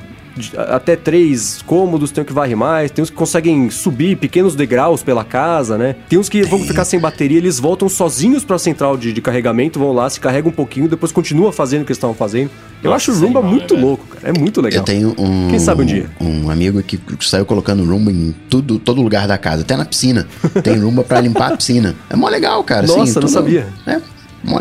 até 0.57 0.95
três 0.95 1.61
cômodos, 1.65 2.11
tem 2.11 2.21
um 2.21 2.25
que 2.25 2.33
varre 2.33 2.55
mais, 2.55 2.91
tem 2.91 3.01
uns 3.01 3.09
que 3.09 3.15
conseguem 3.15 3.69
subir 3.69 4.17
pequenos 4.17 4.55
degraus 4.55 5.01
pela 5.01 5.23
casa, 5.23 5.77
né? 5.77 5.95
Tem 6.09 6.19
uns 6.19 6.29
que 6.29 6.43
vão 6.43 6.59
ficar 6.59 6.85
sem 6.85 6.99
bateria, 6.99 7.37
eles 7.37 7.59
voltam 7.59 7.87
sozinhos 7.87 8.43
para 8.43 8.57
a 8.57 8.59
central 8.59 8.97
de, 8.97 9.13
de, 9.13 9.21
carregamento, 9.21 9.79
vão 9.79 9.93
lá, 9.93 10.09
se 10.09 10.19
carregam 10.19 10.49
um 10.51 10.53
pouquinho, 10.53 10.87
depois 10.87 11.11
continua 11.11 11.51
fazendo 11.51 11.81
o 11.81 11.85
que 11.85 11.91
eles 11.91 11.97
estavam 11.97 12.15
fazendo. 12.15 12.49
Eu 12.83 12.91
Nossa, 12.91 13.11
acho 13.11 13.19
o 13.19 13.21
Roomba 13.21 13.41
muito 13.41 13.75
é 13.75 13.79
louco, 13.79 14.05
cara. 14.07 14.29
É 14.29 14.37
muito 14.37 14.61
legal. 14.61 14.81
Eu 14.81 14.85
tenho 14.85 15.15
um. 15.17 15.47
Quem 15.49 15.59
sabe 15.59 15.83
um 15.83 15.85
dia? 15.85 16.09
Um 16.19 16.49
amigo 16.49 16.81
que 16.83 16.99
saiu 17.21 17.45
colocando 17.45 17.83
Roomba 17.83 18.11
em 18.11 18.35
tudo, 18.49 18.77
todo 18.77 19.01
lugar 19.01 19.27
da 19.27 19.37
casa, 19.37 19.61
até 19.61 19.75
na 19.75 19.85
piscina. 19.85 20.27
Tem 20.63 20.77
Roomba 20.77 21.03
para 21.03 21.21
limpar 21.21 21.53
a 21.53 21.57
piscina. 21.57 21.95
É 22.09 22.15
mó 22.15 22.29
legal, 22.29 22.63
cara. 22.63 22.85
Nossa, 22.85 23.01
assim, 23.01 23.13
não 23.13 23.21
tudo, 23.21 23.29
sabia. 23.29 23.67
É, 23.87 23.99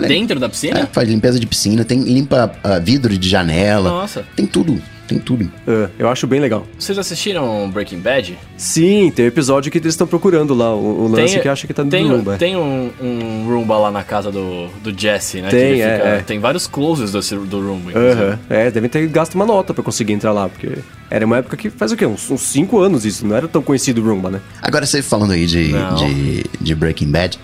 Dentro 0.09 0.41
da 0.41 0.49
piscina? 0.49 0.81
É, 0.81 0.87
faz 0.87 1.09
limpeza 1.09 1.39
de 1.39 1.47
piscina, 1.47 1.85
tem 1.85 2.01
limpa 2.01 2.51
uh, 2.65 2.83
vidro 2.83 3.17
de 3.17 3.29
janela. 3.29 3.91
Nossa. 3.91 4.25
Tem 4.35 4.47
tudo. 4.47 4.81
Tem 5.07 5.19
tudo. 5.19 5.51
É, 5.67 5.89
eu 5.99 6.09
acho 6.09 6.27
bem 6.27 6.41
legal. 6.41 6.67
Vocês 6.79 6.99
assistiram 6.99 7.71
Breaking 7.71 7.99
Bad? 7.99 8.39
Sim, 8.57 9.13
tem 9.15 9.27
um 9.27 9.29
episódio 9.29 9.71
que 9.71 9.79
eles 9.79 9.93
estão 9.93 10.07
procurando 10.07 10.55
lá, 10.55 10.75
o, 10.75 11.05
o 11.05 11.09
lance 11.09 11.35
tem, 11.35 11.43
que 11.43 11.49
acha 11.49 11.67
que 11.67 11.75
tá 11.75 11.85
no 11.85 11.91
tem, 11.91 12.09
Roomba. 12.09 12.37
Tem 12.39 12.57
um, 12.57 12.91
um 13.01 13.47
Roomba 13.47 13.77
lá 13.77 13.91
na 13.91 14.03
casa 14.03 14.31
do, 14.31 14.69
do 14.83 14.99
Jesse, 14.99 15.43
né? 15.43 15.49
Tem, 15.51 15.83
é, 15.83 15.97
fica, 15.97 16.09
é, 16.09 16.19
Tem 16.21 16.39
vários 16.39 16.67
closes 16.67 17.13
do, 17.13 17.47
do 17.47 17.61
Roomba. 17.61 17.91
Uhum. 17.91 18.39
É, 18.49 18.71
devem 18.71 18.89
ter 18.89 19.07
gasto 19.09 19.35
uma 19.35 19.45
nota 19.45 19.75
para 19.75 19.83
conseguir 19.83 20.15
entrar 20.15 20.33
lá, 20.33 20.49
porque 20.49 20.79
era 21.11 21.27
uma 21.27 21.39
época 21.39 21.57
que 21.57 21.69
faz 21.69 21.93
o 21.93 21.97
quê? 21.97 22.07
Uns 22.07 22.23
5 22.23 22.81
anos 22.81 23.05
isso, 23.05 23.27
não 23.27 23.37
era 23.37 23.47
tão 23.47 23.63
conhecido 23.63 24.01
o 24.01 24.05
Roomba, 24.05 24.31
né? 24.31 24.41
Agora 24.63 24.87
você 24.87 25.03
falando 25.03 25.33
aí 25.33 25.47
de, 25.47 25.73
de, 25.73 26.45
de, 26.61 26.75
Breaking 26.75 27.11
Bad, 27.11 27.39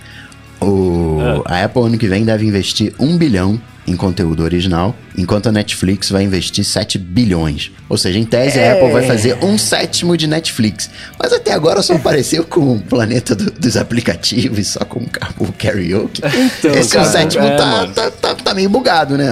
o, 0.59 1.19
é. 1.47 1.53
a 1.53 1.65
Apple 1.65 1.83
ano 1.83 1.97
que 1.97 2.07
vem 2.07 2.25
deve 2.25 2.45
investir 2.45 2.93
um 2.99 3.17
bilhão 3.17 3.59
em 3.87 3.95
conteúdo 3.95 4.43
original, 4.43 4.95
enquanto 5.17 5.47
a 5.47 5.51
Netflix 5.51 6.09
vai 6.09 6.23
investir 6.23 6.63
7 6.63 6.97
bilhões. 6.97 7.71
Ou 7.89 7.97
seja, 7.97 8.19
em 8.19 8.25
tese 8.25 8.59
é... 8.59 8.69
a 8.69 8.73
Apple 8.73 8.91
vai 8.91 9.05
fazer 9.05 9.37
um 9.43 9.57
sétimo 9.57 10.15
de 10.15 10.27
Netflix. 10.27 10.89
Mas 11.19 11.33
até 11.33 11.51
agora 11.51 11.81
só 11.81 11.95
apareceu 11.95 12.43
com 12.43 12.73
o 12.73 12.79
planeta 12.79 13.35
do, 13.35 13.51
dos 13.51 13.75
aplicativos, 13.77 14.67
só 14.67 14.85
com 14.85 14.99
o, 14.99 15.09
o 15.39 15.51
karaoke. 15.53 16.21
Então, 16.59 16.71
Esse 16.71 16.93
cara, 16.93 17.07
um 17.07 17.11
sétimo 17.11 17.43
é, 17.43 17.57
tá, 17.57 17.87
tá, 17.87 18.11
tá, 18.11 18.35
tá 18.51 18.55
meio 18.55 18.69
bugado, 18.69 19.17
né? 19.17 19.31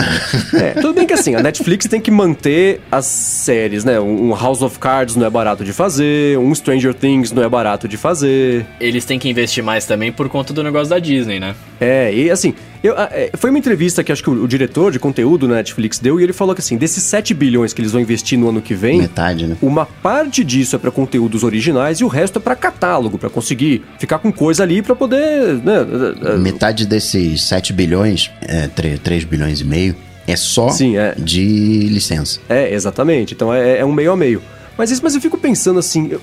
É, 0.53 0.71
tudo 0.71 0.93
bem 0.93 1.05
que 1.05 1.13
assim, 1.13 1.35
a 1.35 1.43
Netflix 1.43 1.85
tem 1.87 1.99
que 1.99 2.09
manter 2.09 2.81
as 2.91 3.05
séries, 3.05 3.83
né? 3.83 3.99
Um 3.99 4.33
House 4.33 4.61
of 4.61 4.79
Cards 4.79 5.15
não 5.15 5.25
é 5.25 5.29
barato 5.29 5.63
de 5.63 5.73
fazer, 5.73 6.37
um 6.37 6.53
Stranger 6.55 6.93
Things 6.93 7.31
não 7.31 7.43
é 7.43 7.49
barato 7.49 7.87
de 7.87 7.97
fazer. 7.97 8.65
Eles 8.79 9.05
têm 9.05 9.19
que 9.19 9.29
investir 9.29 9.63
mais 9.63 9.85
também 9.85 10.11
por 10.11 10.27
conta 10.29 10.53
do 10.53 10.63
negócio 10.63 10.89
da 10.89 10.99
Disney, 10.99 11.39
né? 11.39 11.55
É, 11.79 12.13
e 12.13 12.29
assim, 12.29 12.53
eu, 12.83 12.95
é, 12.97 13.31
foi 13.35 13.49
uma 13.49 13.59
entrevista 13.59 14.03
que 14.03 14.11
acho 14.11 14.23
que 14.23 14.29
o, 14.29 14.43
o, 14.43 14.47
diretor 14.47 14.91
de 14.91 14.99
conteúdo 14.99 15.47
da 15.47 15.55
Netflix 15.55 15.99
deu 15.99 16.19
e 16.19 16.23
ele 16.23 16.31
falou 16.31 16.55
que 16.55 16.61
assim, 16.61 16.77
desses 16.77 17.03
7 17.03 17.33
bilhões 17.33 17.73
que 17.73 17.81
eles 17.81 17.91
vão 17.91 18.01
investir 18.01 18.39
no 18.39 18.49
ano 18.49 18.61
que 18.61 18.73
vem, 18.73 18.99
metade, 18.99 19.47
né? 19.47 19.57
Uma 19.61 19.85
parte 19.85 20.43
disso 20.43 20.75
é 20.75 20.79
para 20.79 20.91
conteúdos 20.91 21.43
originais 21.43 21.99
e 21.99 22.05
o 22.05 22.07
resto 22.07 22.39
é 22.39 22.41
para 22.41 22.55
catálogo, 22.55 23.17
para 23.17 23.29
conseguir 23.29 23.83
ficar 23.97 24.19
com 24.19 24.31
coisa 24.31 24.63
ali 24.63 24.81
para 24.81 24.95
poder, 24.95 25.55
né? 25.55 25.85
É, 26.23 26.33
é, 26.33 26.37
metade 26.37 26.85
desses 26.85 27.43
7 27.43 27.73
bilhões, 27.73 28.31
é, 28.41 28.67
3, 28.67 28.99
3 29.09 29.23
bilhões 29.23 29.59
e 29.59 29.63
meio, 29.63 29.95
é 30.27 30.35
só 30.35 30.69
Sim, 30.69 30.95
é. 30.95 31.15
de 31.17 31.41
licença. 31.87 32.39
É, 32.47 32.71
exatamente. 32.71 33.33
Então 33.33 33.51
é, 33.51 33.79
é 33.79 33.85
um 33.85 33.91
meio 33.91 34.11
a 34.11 34.15
meio. 34.15 34.39
Mas 34.77 34.91
isso, 34.91 35.01
mas 35.03 35.15
eu 35.15 35.19
fico 35.19 35.35
pensando 35.35 35.79
assim, 35.79 36.09
eu, 36.11 36.21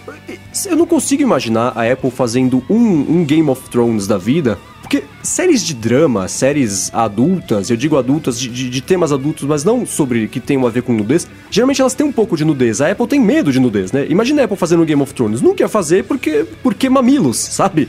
eu 0.66 0.76
não 0.76 0.86
consigo 0.86 1.20
imaginar 1.20 1.72
a 1.74 1.90
Apple 1.90 2.12
fazendo 2.12 2.62
um, 2.70 2.76
um 2.76 3.24
Game 3.24 3.50
of 3.50 3.68
Thrones 3.70 4.06
da 4.06 4.16
vida 4.16 4.56
porque 4.80 5.02
séries 5.20 5.66
de 5.66 5.74
drama, 5.74 6.28
séries 6.28 6.94
adultas, 6.94 7.70
eu 7.70 7.76
digo 7.76 7.96
adultas, 7.96 8.38
de, 8.38 8.48
de, 8.48 8.70
de, 8.70 8.80
temas 8.80 9.10
adultos, 9.10 9.42
mas 9.42 9.64
não 9.64 9.84
sobre 9.84 10.28
que 10.28 10.38
tenham 10.38 10.64
a 10.64 10.70
ver 10.70 10.82
com 10.82 10.92
nudez, 10.92 11.26
geralmente 11.50 11.80
elas 11.80 11.92
têm 11.92 12.06
um 12.06 12.12
pouco 12.12 12.36
de 12.36 12.44
nudez. 12.44 12.80
A 12.80 12.92
Apple 12.92 13.08
tem 13.08 13.18
medo 13.18 13.50
de 13.50 13.58
nudez, 13.58 13.90
né? 13.90 14.06
Imagina 14.08 14.42
a 14.42 14.44
Apple 14.44 14.56
fazendo 14.56 14.84
Game 14.84 15.02
of 15.02 15.12
Thrones. 15.12 15.42
Nunca 15.42 15.64
ia 15.64 15.68
fazer 15.68 16.04
porque, 16.04 16.46
porque 16.62 16.88
mamilos, 16.88 17.36
sabe? 17.36 17.88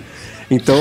Então, 0.50 0.76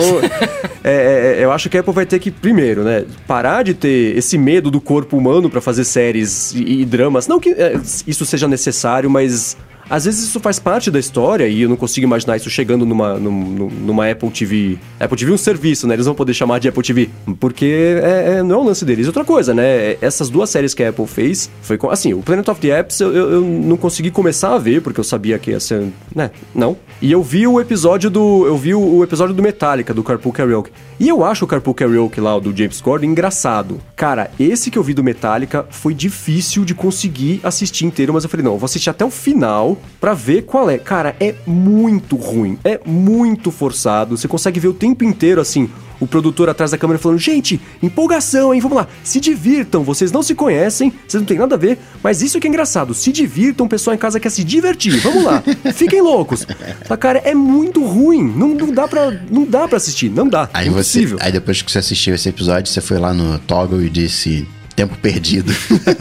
é, 0.85 1.37
é, 1.39 1.45
eu 1.45 1.51
acho 1.51 1.69
que 1.69 1.77
a 1.77 1.81
Apple 1.81 1.93
vai 1.93 2.07
ter 2.07 2.19
que, 2.19 2.31
primeiro, 2.31 2.85
né, 2.85 3.05
parar 3.27 3.63
de 3.63 3.75
ter 3.75 4.17
esse 4.17 4.39
medo 4.39 4.71
do 4.71 4.81
corpo 4.81 5.17
humano 5.17 5.51
para 5.51 5.61
fazer 5.61 5.85
séries 5.85 6.53
e, 6.53 6.83
e, 6.83 6.85
dramas. 6.85 7.27
Não 7.27 7.41
que 7.41 7.51
é, 7.51 7.75
isso 8.07 8.25
seja 8.25 8.47
necessário, 8.47 9.11
mas 9.11 9.57
às 9.89 10.05
vezes 10.05 10.25
isso 10.25 10.41
faz 10.41 10.59
parte 10.59 10.91
da 10.91 10.99
história 10.99 11.47
e 11.47 11.63
eu 11.63 11.69
não 11.69 11.77
consigo 11.77 12.07
imaginar 12.07 12.37
isso 12.37 12.51
chegando 12.51 12.85
numa, 12.85 13.15
numa, 13.15 13.71
numa 13.71 14.11
Apple 14.11 14.31
TV. 14.31 14.79
Apple 14.99 15.17
TV 15.17 15.31
é 15.31 15.35
um 15.35 15.39
serviço, 15.39 15.87
né? 15.87 15.95
Eles 15.95 16.07
vão 16.07 16.15
poder 16.15 16.35
chamar 16.35 16.59
de 16.59 16.69
Apple 16.69 16.83
TV. 16.83 17.11
Porque 17.39 18.01
é, 18.03 18.39
é, 18.39 18.43
não 18.43 18.57
é 18.57 18.59
o 18.59 18.65
lance 18.65 18.85
deles. 18.85 19.07
Outra 19.07 19.25
coisa, 19.25 19.55
né? 19.55 19.97
Essas 20.01 20.29
duas 20.29 20.51
séries 20.51 20.75
que 20.75 20.83
a 20.83 20.91
Apple 20.91 21.07
fez 21.07 21.51
foi 21.63 21.79
com. 21.79 21.91
Assim, 21.91 22.15
o 22.15 22.21
Planet 22.21 22.49
of 22.49 22.61
the 22.61 22.69
Apps 22.69 23.01
eu, 23.01 23.15
eu, 23.15 23.33
eu 23.33 23.41
não 23.41 23.77
consegui 23.77 24.11
começar 24.11 24.55
a 24.55 24.59
ver, 24.59 24.83
porque 24.83 24.99
eu 24.99 25.05
sabia 25.05 25.39
que 25.39 25.51
ia 25.51 25.61
ser. 25.61 25.87
Né? 26.15 26.31
Não. 26.55 26.77
E 27.01 27.13
eu 27.13 27.23
vi 27.23 27.47
o 27.47 27.61
episódio 27.61 28.11
do. 28.11 28.47
Eu 28.47 28.57
vi 28.57 28.75
o, 28.75 29.05
episódio 29.05 29.35
do 29.35 29.43
Metallica, 29.43 29.95
do 29.95 30.03
Carpool 30.03 30.33
Karaoke. 30.33 30.71
E 30.99 31.09
eu 31.09 31.23
acho 31.23 31.45
o 31.45 31.49
Carpool 31.49 31.75
Karaoke 31.75 32.21
lá, 32.21 32.39
do 32.39 32.57
James 32.57 32.81
Corden, 32.81 33.11
engraçado. 33.11 33.81
Cara, 33.95 34.31
esse 34.41 34.71
que 34.71 34.79
eu 34.79 34.83
vi 34.83 34.95
do 34.95 35.05
Metallica 35.05 35.67
foi 35.71 35.93
difícil 35.93 36.65
de 36.65 36.75
conseguir 36.75 37.41
assistir 37.43 37.85
inteiro, 37.85 38.15
mas 38.15 38.25
eu 38.25 38.31
falei, 38.31 38.45
não, 38.45 38.53
eu 38.53 38.59
vou 38.59 38.65
assistir 38.65 38.89
até 38.89 39.05
o 39.05 39.11
final 39.11 39.76
para 40.01 40.15
ver 40.15 40.43
qual 40.43 40.69
é. 40.69 40.79
Cara, 40.79 41.17
é 41.21 41.35
muito 41.47 42.17
ruim, 42.17 42.59
é 42.65 42.81
muito 42.85 43.51
forçado. 43.51 44.17
Você 44.17 44.29
consegue 44.29 44.61
ver 44.61 44.69
o 44.69 44.75
tempo 44.75 45.05
inteiro 45.05 45.41
assim 45.41 45.69
o 46.01 46.07
produtor 46.07 46.49
atrás 46.49 46.71
da 46.71 46.79
câmera 46.79 46.99
falando: 46.99 47.19
gente, 47.19 47.61
empolgação, 47.83 48.55
hein? 48.55 48.61
Vamos 48.61 48.77
lá, 48.77 48.89
se 49.03 49.21
divirtam, 49.21 49.83
vocês 49.83 50.13
não 50.13 50.23
se 50.23 50.35
conhecem, 50.35 50.93
vocês 51.07 51.21
não 51.21 51.27
têm 51.27 51.39
nada 51.39 51.55
a 51.55 51.59
ver, 51.59 51.79
mas 52.03 52.23
isso 52.23 52.39
que 52.41 52.47
é 52.47 52.51
engraçado, 52.51 52.95
se 52.95 53.13
divirtam, 53.13 53.67
o 53.67 53.69
pessoal 53.69 53.95
em 53.95 53.99
casa 53.99 54.21
quer 54.21 54.31
se 54.31 54.45
divertir, 54.45 54.99
vamos 55.01 55.25
lá, 55.25 55.43
fiquem 55.75 56.01
loucos. 56.01 56.47
Mas, 56.89 56.99
cara, 56.99 57.19
é 57.19 57.35
muito 57.35 57.85
ruim, 57.85 58.23
não, 58.23 58.49
não 58.49 58.73
dá 58.73 58.87
pra, 58.87 59.11
não 59.31 59.45
dá 59.45 59.67
pra 59.67 59.77
assistir, 59.77 60.11
não 60.11 60.29
dá. 60.29 60.49
Aí, 60.53 60.69
você, 60.69 61.17
aí 61.21 61.33
depois 61.33 61.63
que 61.63 61.71
você 61.71 61.79
assistiu 61.79 62.15
esse 62.15 62.29
episódio, 62.29 62.73
você 62.73 62.81
foi 62.81 62.99
lá 62.99 63.13
no 63.13 63.39
Toggle 63.41 63.83
e 63.83 63.91
disse: 63.91 64.47
Tempo 64.77 64.95
perdido. 64.99 65.51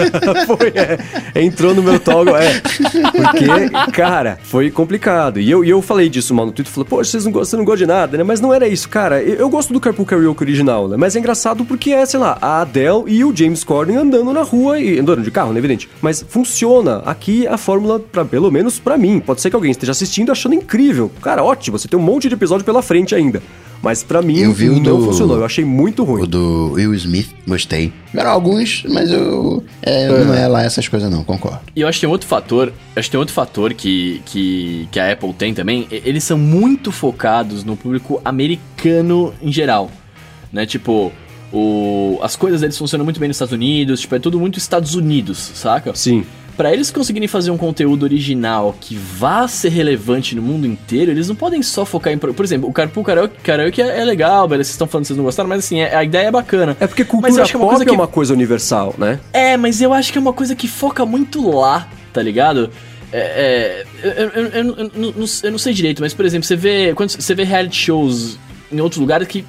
foi, 0.45 0.73
é. 0.76 1.41
Entrou 1.41 1.73
no 1.73 1.82
meu 1.82 1.97
toggle, 1.97 2.36
é. 2.36 2.59
Porque, 2.59 3.91
cara, 3.93 4.38
foi 4.43 4.69
complicado. 4.69 5.39
E 5.39 5.49
eu, 5.49 5.63
e 5.63 5.69
eu 5.69 5.82
falei 5.82 6.09
disso 6.09 6.34
mal 6.34 6.45
no 6.45 6.51
Twitter. 6.51 6.73
Falei, 6.73 6.89
pô, 6.89 6.97
vocês 6.97 7.23
não, 7.23 7.32
você 7.32 7.55
não 7.55 7.63
gostam 7.63 7.88
de 7.88 7.93
nada, 7.93 8.17
né? 8.17 8.23
Mas 8.26 8.41
não 8.41 8.53
era 8.53 8.67
isso, 8.67 8.89
cara. 8.89 9.23
Eu, 9.23 9.36
eu 9.36 9.49
gosto 9.49 9.71
do 9.71 9.80
Carpool 9.80 10.05
Karaoke 10.05 10.43
original, 10.43 10.89
né? 10.89 10.97
Mas 10.97 11.15
é 11.15 11.19
engraçado 11.19 11.63
porque 11.63 11.91
é, 11.91 12.05
sei 12.05 12.19
lá, 12.19 12.38
a 12.41 12.61
Adele 12.61 13.03
e 13.07 13.23
o 13.23 13.34
James 13.34 13.63
Corden 13.63 13.95
andando 13.95 14.34
na 14.34 14.41
rua 14.41 14.78
e 14.78 14.99
andando 14.99 15.21
de 15.21 15.32
carro, 15.32 15.53
né? 15.53 15.59
Evidente. 15.59 15.89
Mas 16.01 16.26
funciona. 16.28 16.97
Aqui 17.05 17.47
a 17.47 17.57
fórmula, 17.57 17.99
pra, 17.99 18.26
pelo 18.26 18.51
menos 18.51 18.78
para 18.78 18.97
mim. 18.97 19.21
Pode 19.21 19.39
ser 19.39 19.49
que 19.49 19.55
alguém 19.55 19.71
esteja 19.71 19.93
assistindo 19.93 20.34
achando 20.34 20.53
incrível. 20.53 21.09
Cara, 21.21 21.41
ótimo. 21.41 21.80
Você 21.80 21.88
tem 21.88 21.97
um 21.97 22.03
monte 22.03 22.28
de 22.28 22.36
episódio 22.36 22.65
pela 22.65 22.82
frente 22.82 23.15
ainda. 23.15 23.41
Mas 23.82 24.03
para 24.03 24.21
mim 24.21 24.39
eu 24.39 24.51
vi 24.51 24.67
não 24.67 24.82
do, 24.82 25.05
funcionou, 25.05 25.38
eu 25.38 25.45
achei 25.45 25.63
muito 25.63 26.03
ruim. 26.03 26.23
O 26.23 26.28
do 26.28 26.71
Will 26.73 26.93
Smith, 26.95 27.30
gostei. 27.47 27.93
Eram 28.13 28.32
alguns, 28.32 28.84
mas 28.89 29.11
eu. 29.11 29.63
É, 29.82 30.07
Não 30.07 30.34
é 30.34 30.47
lá 30.47 30.63
essas 30.63 30.88
coisas, 30.88 31.11
não, 31.11 31.23
concordo. 31.23 31.59
E 31.76 31.82
eu 31.82 31.88
acho 31.88 31.99
que 31.99 32.05
tem 32.05 32.09
outro 32.09 32.28
fator. 32.28 32.73
Acho 32.95 33.07
que 33.07 33.11
tem 33.11 33.19
outro 33.19 33.34
fator 33.34 33.73
que, 33.73 34.21
que, 34.26 34.88
que 34.91 34.99
a 34.99 35.11
Apple 35.11 35.34
tem 35.34 35.53
também. 35.53 35.88
Eles 35.91 36.23
são 36.23 36.38
muito 36.38 36.91
focados 36.91 37.63
no 37.63 37.76
público 37.76 38.21
americano 38.26 39.34
em 39.41 39.51
geral. 39.51 39.91
Né? 40.51 40.65
Tipo, 40.65 41.11
o, 41.51 42.19
as 42.21 42.36
coisas 42.36 42.61
deles 42.61 42.78
funcionam 42.78 43.03
muito 43.03 43.19
bem 43.19 43.28
nos 43.28 43.36
Estados 43.36 43.53
Unidos, 43.53 44.01
tipo, 44.01 44.15
é 44.15 44.19
tudo 44.19 44.39
muito 44.39 44.57
Estados 44.57 44.95
Unidos, 44.95 45.51
saca? 45.53 45.93
Sim 45.93 46.26
para 46.56 46.74
eles 46.74 46.91
conseguirem 46.91 47.28
fazer 47.28 47.51
um 47.51 47.58
conteúdo 47.58 48.03
original 48.03 48.76
que 48.80 48.95
vá 48.95 49.47
ser 49.47 49.70
relevante 49.70 50.36
no 50.36 50.41
mundo 50.41 50.66
inteiro, 50.66 51.12
eles 51.12 51.28
não 51.28 51.36
podem 51.36 51.62
só 51.62 51.86
focar 51.86 52.14
em. 52.14 52.18
Por 52.18 52.43
exemplo, 52.43 52.70
o 52.70 52.74
Carpool 52.74 53.03
Karaoke, 53.03 53.36
karaoke 53.43 53.82
é, 53.82 54.01
é 54.01 54.06
legal, 54.06 54.47
beleza, 54.47 54.68
vocês 54.68 54.76
estão 54.76 54.88
falando 54.88 55.03
que 55.03 55.08
vocês 55.08 55.18
não 55.18 55.26
gostaram, 55.26 55.49
mas 55.49 55.60
assim, 55.60 55.80
é, 55.80 55.95
a 55.95 56.03
ideia 56.03 56.28
é 56.28 56.32
bacana. 56.32 56.76
É 56.80 56.88
porque 56.88 57.03
cultura 57.03 57.30
mas 57.30 57.38
eu 57.38 57.43
acho 57.43 57.51
que 57.51 57.58
é 57.58 57.60
uma 57.60 57.70
coisa 57.70 57.86
que... 57.86 57.91
é 57.91 57.93
uma 57.93 58.08
coisa 58.08 58.34
universal, 58.34 58.95
né? 58.97 59.20
É, 59.34 59.58
mas 59.58 59.82
eu 59.82 59.93
acho 59.93 60.12
que 60.12 60.18
é 60.18 60.22
uma 60.22 60.34
coisa 60.34 60.56
que 60.56 60.68
foca 60.68 61.06
muito 61.06 61.49
lá, 61.49 61.88
tá 62.12 62.22
ligado? 62.22 62.70
É, 63.12 63.18
é, 63.18 63.86
eu, 64.03 64.12
eu, 64.12 64.45
eu, 64.51 65.30
eu, 65.43 65.51
não 65.51 65.58
sei 65.58 65.74
direito, 65.74 66.01
mas 66.01 66.14
por 66.14 66.26
exemplo, 66.26 66.45
você 66.45 66.56
vê. 66.56 66.93
Quando 66.93 67.12
você 67.12 67.36
vê 67.36 67.43
reality 67.43 67.78
shows 67.78 68.38
em 68.72 68.82
outros 68.82 68.99
lugares 68.99 69.28
que 69.28 69.45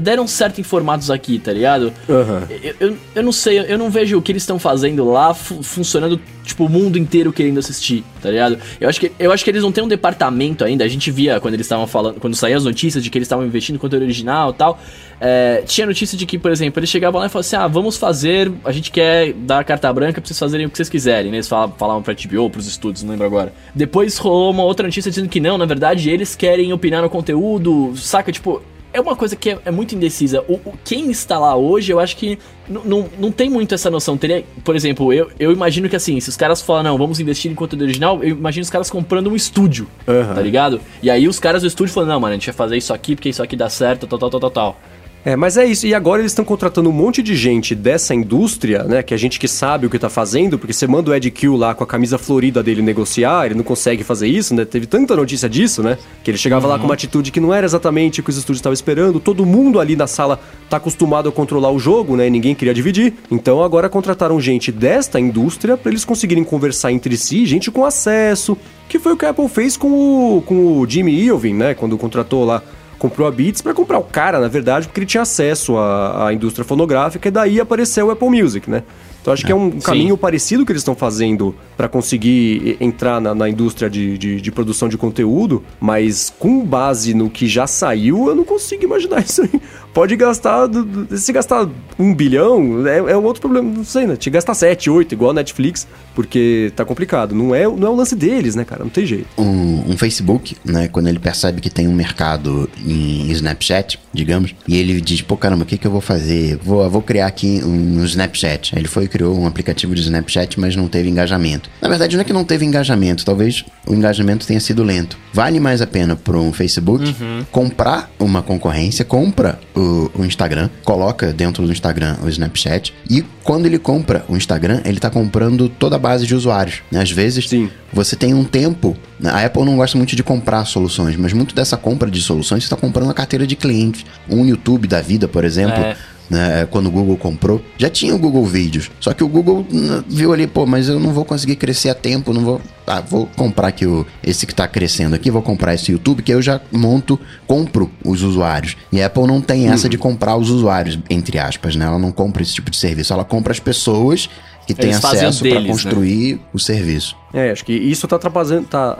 deram 0.00 0.26
certo 0.26 0.60
em 0.60 0.64
formatos 0.64 1.10
aqui, 1.10 1.38
tá 1.38 1.52
ligado? 1.52 1.92
Uhum. 2.08 2.46
Eu, 2.48 2.74
eu, 2.80 2.96
eu, 3.16 3.22
não 3.22 3.32
sei, 3.32 3.58
eu 3.60 3.78
não 3.78 3.90
vejo 3.90 4.18
o 4.18 4.22
que 4.22 4.32
eles 4.32 4.42
estão 4.42 4.58
fazendo 4.58 5.04
lá 5.10 5.34
fu 5.34 5.62
funcionando, 5.62 6.20
tipo, 6.44 6.64
o 6.64 6.68
mundo 6.68 6.98
inteiro 6.98 7.32
querendo 7.32 7.58
assistir, 7.58 8.04
tá 8.22 8.30
ligado? 8.30 8.58
Eu 8.80 8.88
acho 8.88 9.00
que, 9.00 9.12
eu 9.18 9.32
acho 9.32 9.44
que 9.44 9.50
eles 9.50 9.62
não 9.62 9.72
têm 9.72 9.84
um 9.84 9.88
departamento 9.88 10.64
ainda. 10.64 10.84
A 10.84 10.88
gente 10.88 11.10
via 11.10 11.40
quando 11.40 11.54
eles 11.54 11.66
estavam 11.66 11.86
falando, 11.86 12.20
quando 12.20 12.34
saíam 12.34 12.56
as 12.56 12.64
notícias 12.64 13.02
de 13.02 13.10
que 13.10 13.18
eles 13.18 13.26
estavam 13.26 13.44
investindo 13.44 13.76
em 13.76 13.78
conteúdo 13.78 14.02
original 14.02 14.50
e 14.50 14.54
tal. 14.54 14.80
É, 15.20 15.62
tinha 15.66 15.86
notícia 15.86 16.16
de 16.16 16.24
que, 16.24 16.38
por 16.38 16.50
exemplo, 16.50 16.80
eles 16.80 16.88
chegavam 16.88 17.20
lá 17.20 17.26
e 17.26 17.28
falavam 17.28 17.46
assim: 17.46 17.56
ah, 17.56 17.66
vamos 17.66 17.96
fazer, 17.96 18.50
a 18.64 18.72
gente 18.72 18.90
quer 18.90 19.32
dar 19.34 19.64
carta 19.64 19.92
branca 19.92 20.20
pra 20.20 20.26
vocês 20.26 20.38
fazerem 20.38 20.66
o 20.66 20.70
que 20.70 20.76
vocês 20.76 20.88
quiserem, 20.88 21.30
né? 21.30 21.36
Eles 21.38 21.48
falavam, 21.48 21.76
falavam 21.76 22.02
pra 22.02 22.14
TBO, 22.14 22.48
pros 22.48 22.66
estúdios, 22.66 23.02
não 23.02 23.10
lembro 23.10 23.26
agora. 23.26 23.52
Depois 23.74 24.16
rolou 24.18 24.50
uma 24.50 24.62
outra 24.62 24.86
notícia 24.86 25.10
dizendo 25.10 25.28
que 25.28 25.40
não, 25.40 25.58
na 25.58 25.66
verdade, 25.66 26.08
eles 26.10 26.34
querem 26.34 26.72
opinar 26.72 27.02
no 27.02 27.10
conteúdo, 27.10 27.92
saca? 27.96 28.32
Tipo, 28.32 28.62
é 28.92 29.00
uma 29.00 29.14
coisa 29.14 29.36
que 29.36 29.50
é, 29.50 29.58
é 29.64 29.70
muito 29.70 29.94
indecisa. 29.94 30.44
O, 30.48 30.54
o, 30.54 30.74
quem 30.84 31.10
está 31.10 31.38
lá 31.38 31.54
hoje, 31.56 31.92
eu 31.92 32.00
acho 32.00 32.16
que 32.16 32.38
não, 32.68 33.32
tem 33.32 33.48
muito 33.48 33.74
essa 33.74 33.90
noção. 33.90 34.16
Teria, 34.16 34.44
por 34.64 34.76
exemplo, 34.76 35.12
eu, 35.12 35.30
eu 35.38 35.52
imagino 35.52 35.88
que 35.88 35.96
assim, 35.96 36.18
se 36.20 36.28
os 36.28 36.36
caras 36.36 36.60
falam, 36.60 36.82
não, 36.82 36.98
vamos 36.98 37.20
investir 37.20 37.50
em 37.50 37.54
conteúdo 37.54 37.82
original, 37.82 38.22
eu 38.22 38.30
imagino 38.30 38.62
os 38.62 38.70
caras 38.70 38.90
comprando 38.90 39.30
um 39.30 39.36
estúdio, 39.36 39.86
uhum. 40.06 40.34
tá 40.34 40.40
ligado? 40.40 40.80
E 41.02 41.10
aí 41.10 41.26
os 41.26 41.38
caras 41.38 41.62
do 41.62 41.68
estúdio 41.68 41.92
falam, 41.92 42.08
não, 42.08 42.20
mano, 42.20 42.32
a 42.32 42.36
gente 42.36 42.46
vai 42.46 42.54
fazer 42.54 42.76
isso 42.76 42.92
aqui 42.92 43.14
porque 43.14 43.28
isso 43.28 43.42
aqui 43.42 43.56
dá 43.56 43.68
certo, 43.68 44.06
tal, 44.06 44.18
tal, 44.18 44.30
tal, 44.30 44.40
tal, 44.40 44.50
tal. 44.50 44.80
É, 45.24 45.36
mas 45.36 45.56
é 45.56 45.66
isso. 45.66 45.86
E 45.86 45.94
agora 45.94 46.22
eles 46.22 46.32
estão 46.32 46.44
contratando 46.44 46.88
um 46.88 46.92
monte 46.92 47.22
de 47.22 47.36
gente 47.36 47.74
dessa 47.74 48.14
indústria, 48.14 48.84
né? 48.84 49.02
Que 49.02 49.12
é 49.12 49.16
gente 49.16 49.38
que 49.38 49.46
sabe 49.46 49.86
o 49.86 49.90
que 49.90 49.98
tá 49.98 50.08
fazendo, 50.08 50.58
porque 50.58 50.72
você 50.72 50.86
manda 50.86 51.10
o 51.10 51.14
Ed 51.14 51.30
Kill 51.30 51.56
lá 51.56 51.74
com 51.74 51.84
a 51.84 51.86
camisa 51.86 52.16
florida 52.16 52.62
dele 52.62 52.80
negociar, 52.80 53.46
ele 53.46 53.54
não 53.54 53.62
consegue 53.62 54.02
fazer 54.02 54.28
isso, 54.28 54.54
né? 54.54 54.64
Teve 54.64 54.86
tanta 54.86 55.14
notícia 55.14 55.48
disso, 55.48 55.82
né? 55.82 55.98
Que 56.24 56.30
ele 56.30 56.38
chegava 56.38 56.66
uhum. 56.66 56.72
lá 56.72 56.78
com 56.78 56.86
uma 56.86 56.94
atitude 56.94 57.30
que 57.30 57.40
não 57.40 57.52
era 57.52 57.66
exatamente 57.66 58.20
o 58.20 58.22
que 58.22 58.30
os 58.30 58.36
estúdios 58.36 58.58
estavam 58.58 58.72
esperando. 58.72 59.20
Todo 59.20 59.44
mundo 59.44 59.78
ali 59.78 59.94
na 59.94 60.06
sala 60.06 60.40
tá 60.70 60.78
acostumado 60.78 61.28
a 61.28 61.32
controlar 61.32 61.70
o 61.70 61.78
jogo, 61.78 62.16
né? 62.16 62.26
E 62.26 62.30
ninguém 62.30 62.54
queria 62.54 62.72
dividir. 62.72 63.12
Então 63.30 63.62
agora 63.62 63.90
contrataram 63.90 64.40
gente 64.40 64.72
desta 64.72 65.20
indústria 65.20 65.76
para 65.76 65.90
eles 65.90 66.04
conseguirem 66.04 66.44
conversar 66.44 66.92
entre 66.92 67.16
si, 67.18 67.44
gente 67.44 67.70
com 67.70 67.84
acesso, 67.84 68.56
que 68.88 68.98
foi 68.98 69.12
o 69.12 69.16
que 69.16 69.26
a 69.26 69.30
Apple 69.30 69.48
fez 69.48 69.76
com 69.76 70.36
o, 70.36 70.42
com 70.42 70.78
o 70.78 70.88
Jimmy 70.88 71.12
Iovine, 71.24 71.58
né? 71.58 71.74
Quando 71.74 71.98
contratou 71.98 72.44
lá 72.44 72.62
comprou 73.00 73.26
a 73.26 73.30
Beats 73.30 73.62
para 73.62 73.72
comprar 73.72 73.98
o 73.98 74.04
cara, 74.04 74.38
na 74.38 74.46
verdade, 74.46 74.86
porque 74.86 75.00
ele 75.00 75.06
tinha 75.06 75.22
acesso 75.22 75.76
à, 75.78 76.28
à 76.28 76.34
indústria 76.34 76.64
fonográfica 76.64 77.26
e 77.26 77.30
daí 77.30 77.58
apareceu 77.58 78.08
o 78.08 78.10
Apple 78.10 78.28
Music, 78.28 78.70
né? 78.70 78.84
Então 79.20 79.34
acho 79.34 79.44
que 79.44 79.52
é 79.52 79.54
um 79.54 79.70
caminho 79.80 80.16
parecido 80.16 80.64
que 80.64 80.72
eles 80.72 80.80
estão 80.80 80.94
fazendo 80.94 81.54
para 81.76 81.88
conseguir 81.88 82.76
entrar 82.80 83.20
na, 83.20 83.34
na 83.34 83.48
indústria 83.48 83.90
de, 83.90 84.16
de, 84.16 84.40
de 84.40 84.52
produção 84.52 84.88
de 84.88 84.96
conteúdo, 84.96 85.62
mas 85.78 86.32
com 86.38 86.64
base 86.64 87.12
no 87.12 87.28
que 87.28 87.46
já 87.46 87.66
saiu, 87.66 88.28
eu 88.28 88.34
não 88.34 88.44
consigo 88.44 88.84
imaginar 88.84 89.20
isso 89.24 89.42
aí. 89.42 89.60
Pode 89.92 90.14
gastar, 90.16 90.66
do- 90.66 90.84
do- 90.84 91.18
se 91.18 91.32
gastar 91.32 91.68
um 91.98 92.14
bilhão, 92.14 92.86
é, 92.86 92.98
é 92.98 93.16
um 93.16 93.24
outro 93.24 93.40
problema, 93.40 93.68
não 93.76 93.84
sei, 93.84 94.06
né? 94.06 94.16
Te 94.16 94.30
gastar 94.30 94.54
sete, 94.54 94.88
oito, 94.88 95.12
igual 95.14 95.30
a 95.32 95.34
Netflix, 95.34 95.86
porque 96.14 96.72
tá 96.76 96.84
complicado. 96.84 97.34
Não 97.34 97.54
é, 97.54 97.64
não 97.64 97.88
é 97.88 97.90
o 97.90 97.94
lance 97.96 98.14
deles, 98.14 98.54
né, 98.54 98.64
cara? 98.64 98.84
Não 98.84 98.90
tem 98.90 99.04
jeito. 99.06 99.26
um, 99.36 99.90
um 99.92 99.96
Facebook, 99.96 100.56
né, 100.64 100.88
quando 100.88 101.08
ele 101.08 101.18
percebe 101.18 101.60
que 101.60 101.68
tem 101.70 101.88
um 101.88 101.92
mercado 101.94 102.68
em 102.86 103.30
Snapchat, 103.32 103.98
digamos, 104.12 104.54
e 104.66 104.76
ele 104.76 105.00
diz, 105.00 105.22
pô, 105.22 105.36
caramba, 105.36 105.62
o 105.64 105.66
que, 105.66 105.76
que 105.78 105.86
eu 105.86 105.90
vou 105.90 106.00
fazer? 106.00 106.58
Vou, 106.62 106.88
vou 106.88 107.02
criar 107.02 107.26
aqui 107.26 107.60
um, 107.64 108.04
Snapchat. 108.04 108.74
Aí 108.74 108.80
Ele 108.80 108.88
foi 108.88 109.04
e 109.04 109.08
criou 109.08 109.36
um 109.38 109.46
aplicativo 109.46 109.94
de 109.94 110.00
Snapchat, 110.02 110.58
mas 110.60 110.76
não 110.76 110.88
teve 110.88 111.08
engajamento. 111.08 111.68
Na 111.80 111.88
verdade, 111.88 112.16
não 112.16 112.22
é 112.22 112.24
que 112.24 112.32
não 112.32 112.44
teve 112.44 112.64
engajamento, 112.64 113.24
talvez 113.24 113.64
o 113.86 113.94
engajamento 113.94 114.46
tenha 114.46 114.60
sido 114.60 114.82
lento. 114.82 115.16
Vale 115.32 115.58
mais 115.60 115.80
a 115.82 115.86
pena 115.86 116.14
para 116.16 116.36
um 116.36 116.52
Facebook 116.52 117.14
comprar 117.50 118.10
uma 118.18 118.42
concorrência, 118.42 119.04
compra 119.04 119.58
o, 119.74 119.79
o 119.80 120.24
Instagram, 120.24 120.68
coloca 120.84 121.32
dentro 121.32 121.64
do 121.66 121.72
Instagram 121.72 122.16
o 122.22 122.28
Snapchat, 122.28 122.94
e 123.08 123.22
quando 123.42 123.66
ele 123.66 123.78
compra 123.78 124.24
o 124.28 124.36
Instagram, 124.36 124.80
ele 124.84 125.00
tá 125.00 125.10
comprando 125.10 125.68
toda 125.68 125.96
a 125.96 125.98
base 125.98 126.26
de 126.26 126.34
usuários. 126.34 126.82
né? 126.90 127.00
Às 127.00 127.10
vezes, 127.10 127.48
Sim. 127.48 127.70
você 127.92 128.16
tem 128.16 128.34
um 128.34 128.44
tempo. 128.44 128.96
né? 129.18 129.30
A 129.30 129.44
Apple 129.44 129.64
não 129.64 129.76
gosta 129.76 129.96
muito 129.96 130.14
de 130.14 130.22
comprar 130.22 130.64
soluções, 130.64 131.16
mas 131.16 131.32
muito 131.32 131.54
dessa 131.54 131.76
compra 131.76 132.10
de 132.10 132.20
soluções 132.20 132.62
você 132.62 132.66
está 132.66 132.76
comprando 132.76 133.10
a 133.10 133.14
carteira 133.14 133.46
de 133.46 133.56
clientes. 133.56 134.04
Um 134.28 134.44
YouTube 134.44 134.86
da 134.86 135.00
vida, 135.00 135.26
por 135.26 135.44
exemplo. 135.44 135.80
É. 135.82 135.96
né, 136.30 136.66
quando 136.70 136.86
o 136.86 136.90
Google 136.90 137.16
comprou, 137.16 137.60
já 137.76 137.90
tinha 137.90 138.14
o 138.14 138.18
Google 138.18 138.46
Vídeos. 138.46 138.90
Só 139.00 139.12
que 139.12 139.24
o 139.24 139.28
Google 139.28 139.66
né, 139.70 140.04
viu 140.08 140.32
ali, 140.32 140.46
pô, 140.46 140.64
mas 140.64 140.88
eu 140.88 141.00
não 141.00 141.12
vou 141.12 141.24
conseguir 141.24 141.56
crescer 141.56 141.90
a 141.90 141.94
tempo, 141.94 142.32
não 142.32 142.42
vou. 142.42 142.60
Ah, 142.86 143.00
vou 143.00 143.26
comprar 143.36 143.68
aqui 143.68 143.86
o, 143.86 144.06
esse 144.22 144.46
que 144.46 144.54
tá 144.54 144.66
crescendo 144.66 145.14
aqui, 145.14 145.30
vou 145.30 145.42
comprar 145.42 145.74
esse 145.74 145.92
YouTube, 145.92 146.22
que 146.22 146.32
eu 146.32 146.40
já 146.40 146.60
monto, 146.72 147.18
compro 147.46 147.90
os 148.04 148.22
usuários. 148.22 148.76
E 148.90 149.00
a 149.02 149.06
Apple 149.06 149.26
não 149.26 149.40
tem 149.40 149.68
essa 149.68 149.88
de 149.88 149.98
comprar 149.98 150.36
os 150.36 150.50
usuários, 150.50 150.98
entre 151.08 151.38
aspas, 151.38 151.76
né? 151.76 151.84
Ela 151.84 151.98
não 151.98 152.10
compra 152.10 152.42
esse 152.42 152.54
tipo 152.54 152.70
de 152.70 152.76
serviço, 152.76 153.12
ela 153.12 153.24
compra 153.24 153.52
as 153.52 153.60
pessoas 153.60 154.28
que 154.66 154.74
têm 154.74 154.92
acesso 154.92 155.44
para 155.44 155.60
né? 155.60 155.68
construir 155.68 156.40
o 156.52 156.58
serviço. 156.58 157.16
É, 157.32 157.50
acho 157.50 157.64
que 157.64 157.72
isso 157.72 158.08
tá 158.08 158.16
atrapalhando, 158.16 158.66
tá 158.66 158.96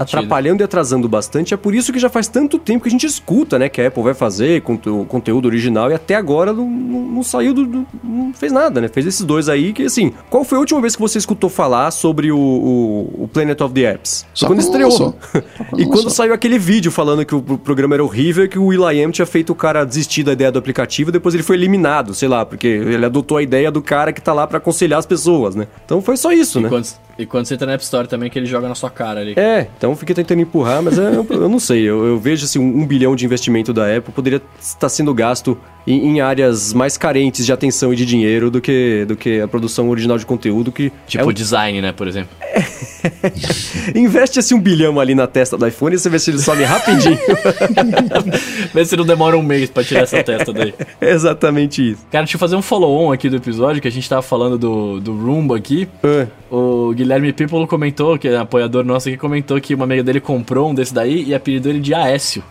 atrapalhando 0.00 0.62
e 0.62 0.64
atrasando 0.64 1.08
bastante. 1.08 1.52
É 1.52 1.56
por 1.56 1.74
isso 1.74 1.92
que 1.92 1.98
já 1.98 2.08
faz 2.08 2.26
tanto 2.28 2.58
tempo 2.58 2.82
que 2.82 2.88
a 2.88 2.90
gente 2.90 3.06
escuta, 3.06 3.58
né? 3.58 3.68
Que 3.68 3.80
a 3.82 3.88
Apple 3.88 4.02
vai 4.02 4.14
fazer 4.14 4.62
conte- 4.62 4.88
conteúdo 5.08 5.46
original 5.46 5.90
e 5.90 5.94
até 5.94 6.14
agora 6.14 6.52
não, 6.52 6.68
não- 6.68 7.00
não 7.08 7.22
saiu 7.22 7.52
do, 7.52 7.66
do- 7.66 7.86
Não 8.02 8.32
fez 8.32 8.52
nada, 8.52 8.80
né? 8.80 8.88
Fez 8.88 9.06
esses 9.06 9.22
dois 9.24 9.48
aí 9.48 9.72
que, 9.72 9.82
assim... 9.84 10.12
Qual 10.30 10.44
foi 10.44 10.56
a 10.56 10.60
última 10.60 10.80
vez 10.80 10.94
que 10.96 11.02
você 11.02 11.18
escutou 11.18 11.50
falar 11.50 11.90
sobre 11.90 12.32
o, 12.32 12.38
o- 12.38 13.24
o 13.24 13.28
Planet 13.28 13.60
of 13.60 13.74
the 13.74 13.82
Apps? 13.92 14.24
Só 14.32 14.46
quando 14.46 14.58
quando 14.58 14.66
estreou. 14.66 14.90
Só 14.90 15.10
quando 15.32 15.80
e 15.80 15.84
quando 15.84 15.94
lançou. 15.96 16.10
saiu 16.10 16.32
aquele 16.32 16.58
vídeo 16.58 16.90
falando 16.90 17.24
que 17.24 17.34
o, 17.34 17.42
programa 17.42 17.94
era 17.96 18.04
horrível 18.04 18.44
e 18.44 18.48
que 18.48 18.58
o 18.58 18.66
Will.i.am 18.66 19.12
tinha 19.12 19.26
feito 19.26 19.50
o 19.50 19.54
cara 19.54 19.84
desistir 19.84 20.22
da 20.22 20.32
ideia 20.32 20.50
do 20.50 20.58
aplicativo 20.58 21.10
e 21.10 21.12
depois 21.12 21.34
ele 21.34 21.42
foi 21.42 21.56
eliminado, 21.56 22.14
sei 22.14 22.28
lá, 22.28 22.44
porque 22.46 22.66
ele 22.66 23.04
adotou 23.04 23.36
a 23.36 23.42
ideia 23.42 23.70
do 23.70 23.82
cara 23.82 24.12
que 24.12 24.20
tá 24.22 24.32
lá 24.32 24.46
pra 24.46 24.58
aconselhar 24.58 24.98
as 24.98 25.06
pessoas, 25.06 25.54
né? 25.54 25.66
Então 25.84 26.00
foi 26.00 26.16
só 26.16 26.32
isso, 26.32 26.58
E 26.58 26.62
né? 26.62 26.68
quando, 26.68 26.86
e 27.18 27.26
quando 27.26 27.46
você 27.46 27.54
entra 27.54 27.66
na 27.66 27.72
App 27.72 27.82
Store 27.82 28.06
também, 28.06 28.30
que 28.30 28.38
ele 28.38 28.46
joga 28.46 28.68
na 28.68 28.74
sua 28.74 28.90
cara 28.90 29.20
ali. 29.20 29.34
É, 29.36 29.66
então 29.76 29.94
fiquei 29.96 30.14
tentando 30.14 30.40
empurrar, 30.40 30.82
mas 30.82 30.98
é, 30.98 31.16
eu, 31.16 31.26
eu 31.28 31.48
não 31.48 31.58
sei. 31.58 31.82
Eu, 31.82 32.06
eu 32.06 32.18
vejo 32.18 32.44
assim, 32.44 32.58
um, 32.58 32.82
um 32.82 32.86
bilhão 32.86 33.16
de 33.16 33.24
investimento 33.24 33.72
da 33.72 33.96
Apple 33.96 34.12
poderia 34.12 34.40
estar 34.60 34.88
sendo 34.88 35.12
gasto 35.12 35.58
em, 35.90 36.08
em 36.16 36.20
áreas 36.20 36.72
mais 36.72 36.96
carentes 36.96 37.44
de 37.46 37.52
atenção 37.52 37.92
e 37.92 37.96
de 37.96 38.04
dinheiro 38.04 38.50
do 38.50 38.60
que, 38.60 39.04
do 39.06 39.16
que 39.16 39.40
a 39.40 39.48
produção 39.48 39.88
original 39.90 40.18
de 40.18 40.26
conteúdo 40.26 40.70
que 40.72 40.92
Tipo 41.06 41.24
é 41.24 41.26
um- 41.26 41.32
design, 41.32 41.80
né, 41.80 41.92
por 41.92 42.06
exemplo. 42.06 42.30
investe 43.94 44.38
assim 44.38 44.54
um 44.54 44.60
bilhão 44.60 44.98
ali 44.98 45.14
na 45.14 45.26
testa 45.26 45.56
do 45.56 45.66
iPhone 45.66 45.94
e 45.94 45.98
você 45.98 46.08
vê 46.10 46.18
se 46.18 46.30
ele 46.30 46.38
some 46.38 46.62
rapidinho. 46.64 47.18
Vê 48.74 48.84
se 48.84 48.96
não 48.96 49.04
demora 49.04 49.36
um 49.36 49.42
mês 49.42 49.70
pra 49.70 49.82
tirar 49.84 50.02
essa 50.02 50.22
testa 50.22 50.52
daí. 50.52 50.74
é 51.00 51.10
exatamente 51.12 51.92
isso. 51.92 52.06
Cara, 52.10 52.24
deixa 52.24 52.36
eu 52.36 52.40
fazer 52.40 52.56
um 52.56 52.62
follow-on 52.62 53.12
aqui 53.12 53.28
do 53.30 53.36
episódio, 53.36 53.80
que 53.80 53.88
a 53.88 53.90
gente 53.90 54.08
tava 54.08 54.22
falando 54.22 54.58
do, 54.58 55.00
do 55.00 55.16
Roomba 55.16 55.56
aqui. 55.56 55.88
É. 56.02 56.26
O 56.50 56.92
Guilherme 56.94 57.32
People 57.32 57.66
comentou, 57.66 58.18
que 58.18 58.28
é 58.28 58.36
apoiador 58.36 58.84
nosso 58.84 59.08
aqui, 59.08 59.16
comentou 59.16 59.60
que 59.60 59.74
uma 59.74 59.84
amiga 59.84 60.02
dele 60.02 60.20
comprou 60.20 60.70
um 60.70 60.74
desse 60.74 60.92
daí 60.92 61.24
e 61.24 61.34
apelidou 61.34 61.70
ele 61.72 61.80
de 61.80 61.94
Aécio. 61.94 62.42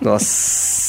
Nossa. 0.00 0.87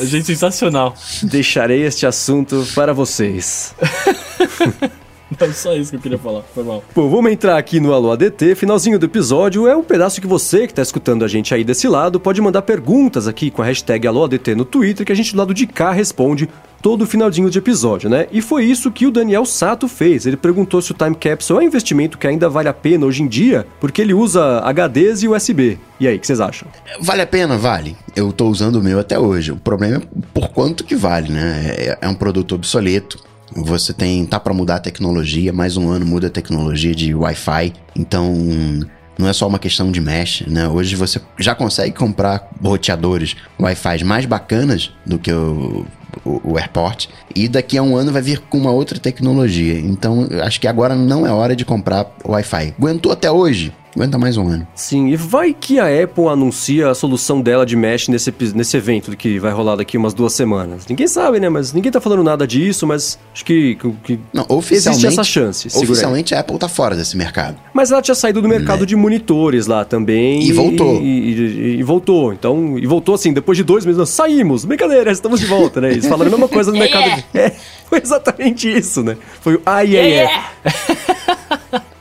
Achei 0.00 0.22
sensacional. 0.22 0.94
Deixarei 1.22 1.82
este 1.84 2.06
assunto 2.06 2.66
para 2.74 2.92
vocês. 2.92 3.74
Não, 5.40 5.52
só 5.52 5.74
isso 5.74 5.90
que 5.90 5.96
eu 5.96 6.00
queria 6.00 6.18
falar, 6.18 6.42
foi 6.54 6.62
mal. 6.62 6.84
Bom, 6.94 7.08
vamos 7.08 7.32
entrar 7.32 7.56
aqui 7.56 7.80
no 7.80 7.92
Alô 7.92 8.12
ADT. 8.12 8.54
Finalzinho 8.54 8.98
do 8.98 9.06
episódio 9.06 9.66
é 9.66 9.76
um 9.76 9.82
pedaço 9.82 10.20
que 10.20 10.26
você 10.26 10.66
que 10.66 10.72
está 10.72 10.82
escutando 10.82 11.24
a 11.24 11.28
gente 11.28 11.52
aí 11.54 11.64
desse 11.64 11.88
lado 11.88 12.20
pode 12.20 12.40
mandar 12.40 12.62
perguntas 12.62 13.26
aqui 13.26 13.50
com 13.50 13.62
a 13.62 13.64
hashtag 13.64 14.06
Alô 14.06 14.24
ADT 14.24 14.54
no 14.54 14.64
Twitter 14.64 15.04
que 15.04 15.12
a 15.12 15.16
gente 15.16 15.32
do 15.32 15.38
lado 15.38 15.52
de 15.52 15.66
cá 15.66 15.90
responde 15.90 16.48
todo 16.86 17.06
finalzinho 17.06 17.50
de 17.50 17.58
episódio, 17.58 18.08
né? 18.08 18.28
E 18.30 18.40
foi 18.40 18.64
isso 18.64 18.92
que 18.92 19.06
o 19.06 19.10
Daniel 19.10 19.44
Sato 19.44 19.88
fez. 19.88 20.24
Ele 20.24 20.36
perguntou 20.36 20.80
se 20.80 20.92
o 20.92 20.94
Time 20.94 21.16
Capsule 21.16 21.58
é 21.58 21.62
um 21.62 21.66
investimento 21.66 22.16
que 22.16 22.28
ainda 22.28 22.48
vale 22.48 22.68
a 22.68 22.72
pena 22.72 23.06
hoje 23.06 23.24
em 23.24 23.26
dia, 23.26 23.66
porque 23.80 24.00
ele 24.00 24.14
usa 24.14 24.60
HDs 24.60 25.24
e 25.24 25.28
USB. 25.28 25.80
E 25.98 26.06
aí, 26.06 26.16
o 26.16 26.20
que 26.20 26.26
vocês 26.26 26.40
acham? 26.40 26.68
Vale 27.00 27.22
a 27.22 27.26
pena? 27.26 27.56
Vale. 27.56 27.96
Eu 28.14 28.32
tô 28.32 28.46
usando 28.46 28.76
o 28.76 28.82
meu 28.82 29.00
até 29.00 29.18
hoje. 29.18 29.50
O 29.50 29.56
problema 29.56 29.96
é 29.96 30.02
por 30.32 30.50
quanto 30.50 30.84
que 30.84 30.94
vale, 30.94 31.32
né? 31.32 31.74
É, 31.76 31.98
é 32.02 32.08
um 32.08 32.14
produto 32.14 32.54
obsoleto. 32.54 33.18
Você 33.56 33.92
tem. 33.92 34.24
tá 34.26 34.38
para 34.38 34.52
mudar 34.52 34.76
a 34.76 34.80
tecnologia, 34.80 35.52
mais 35.52 35.76
um 35.76 35.88
ano 35.88 36.04
muda 36.04 36.26
a 36.26 36.30
tecnologia 36.30 36.94
de 36.94 37.14
Wi-Fi. 37.14 37.72
Então. 37.94 38.34
Não 39.18 39.26
é 39.26 39.32
só 39.32 39.48
uma 39.48 39.58
questão 39.58 39.90
de 39.90 39.98
mesh, 39.98 40.42
né? 40.46 40.68
Hoje 40.68 40.94
você 40.94 41.18
já 41.38 41.54
consegue 41.54 41.96
comprar 41.96 42.50
roteadores 42.62 43.34
Wi-Fi 43.58 44.04
mais 44.04 44.26
bacanas 44.26 44.92
do 45.06 45.18
que 45.18 45.32
o, 45.32 45.86
o, 46.22 46.52
o 46.52 46.58
AirPort. 46.58 47.06
E 47.34 47.48
daqui 47.48 47.78
a 47.78 47.82
um 47.82 47.96
ano 47.96 48.12
vai 48.12 48.20
vir 48.20 48.40
com 48.40 48.58
uma 48.58 48.70
outra 48.70 48.98
tecnologia. 48.98 49.80
Então, 49.80 50.28
acho 50.42 50.60
que 50.60 50.68
agora 50.68 50.94
não 50.94 51.26
é 51.26 51.32
hora 51.32 51.56
de 51.56 51.64
comprar 51.64 52.14
Wi-Fi. 52.26 52.74
Aguentou 52.78 53.10
até 53.10 53.30
hoje, 53.30 53.72
aguenta 53.96 54.18
mais 54.18 54.36
um 54.36 54.46
ano. 54.46 54.66
Sim, 54.74 55.08
e 55.08 55.16
vai 55.16 55.52
que 55.52 55.80
a 55.80 55.86
Apple 56.04 56.26
anuncia 56.28 56.90
a 56.90 56.94
solução 56.94 57.40
dela 57.40 57.64
de 57.66 57.74
mesh 57.74 58.08
nesse, 58.08 58.32
nesse 58.54 58.76
evento 58.76 59.16
que 59.16 59.38
vai 59.38 59.52
rolar 59.52 59.76
daqui 59.76 59.96
umas 59.96 60.14
duas 60.14 60.32
semanas. 60.34 60.84
Ninguém 60.88 61.08
sabe, 61.08 61.40
né? 61.40 61.48
Mas 61.48 61.72
ninguém 61.72 61.90
tá 61.90 62.00
falando 62.00 62.22
nada 62.22 62.46
disso, 62.46 62.86
mas 62.86 63.18
acho 63.34 63.44
que, 63.44 63.74
que- 63.76 63.92
que 64.04 64.20
Não, 64.32 64.44
oficialmente. 64.48 65.06
existe 65.06 65.20
essa 65.20 65.24
chance. 65.24 65.70
segura 65.70 65.84
aí. 65.86 65.90
Oficialmente 65.90 66.34
a 66.34 66.40
Apple 66.40 66.58
tá 66.58 66.68
fora 66.68 66.94
desse 66.94 67.16
mercado. 67.16 67.56
Mas 67.74 67.90
ela 67.90 68.02
tinha 68.02 68.14
saído 68.14 68.40
do 68.42 68.48
mercado 68.48 68.84
de 68.86 68.94
monitores 68.94 69.66
lá 69.66 69.84
também. 69.84 70.42
E 70.42 70.52
voltou. 70.52 71.00
E, 71.00 71.06
e- 71.32 71.76
e 71.78 71.82
voltou. 71.82 72.32
Então, 72.32 72.78
e 72.78 72.86
voltou 72.86 73.14
assim, 73.14 73.32
depois 73.32 73.56
de 73.58 73.64
dois 73.64 73.84
meses, 73.84 73.98
nós 73.98 74.10
saímos. 74.10 74.64
Brincadeira, 74.64 75.10
estamos 75.10 75.40
de 75.40 75.46
volta, 75.46 75.80
né? 75.80 75.90
Eles 75.92 76.06
falaram 76.06 76.28
a 76.28 76.30
mesma 76.32 76.48
coisa 76.48 76.70
no 76.70 76.76
mercado. 76.78 77.04
De... 77.16 77.24
É, 77.46 77.52
foi 77.88 78.00
exatamente 78.02 78.68
isso, 78.70 79.02
né? 79.02 79.16
Foi 79.40 79.54
o 79.54 79.62
ah, 79.64 79.80
yeah, 79.80 80.08
yeah. 80.08 80.95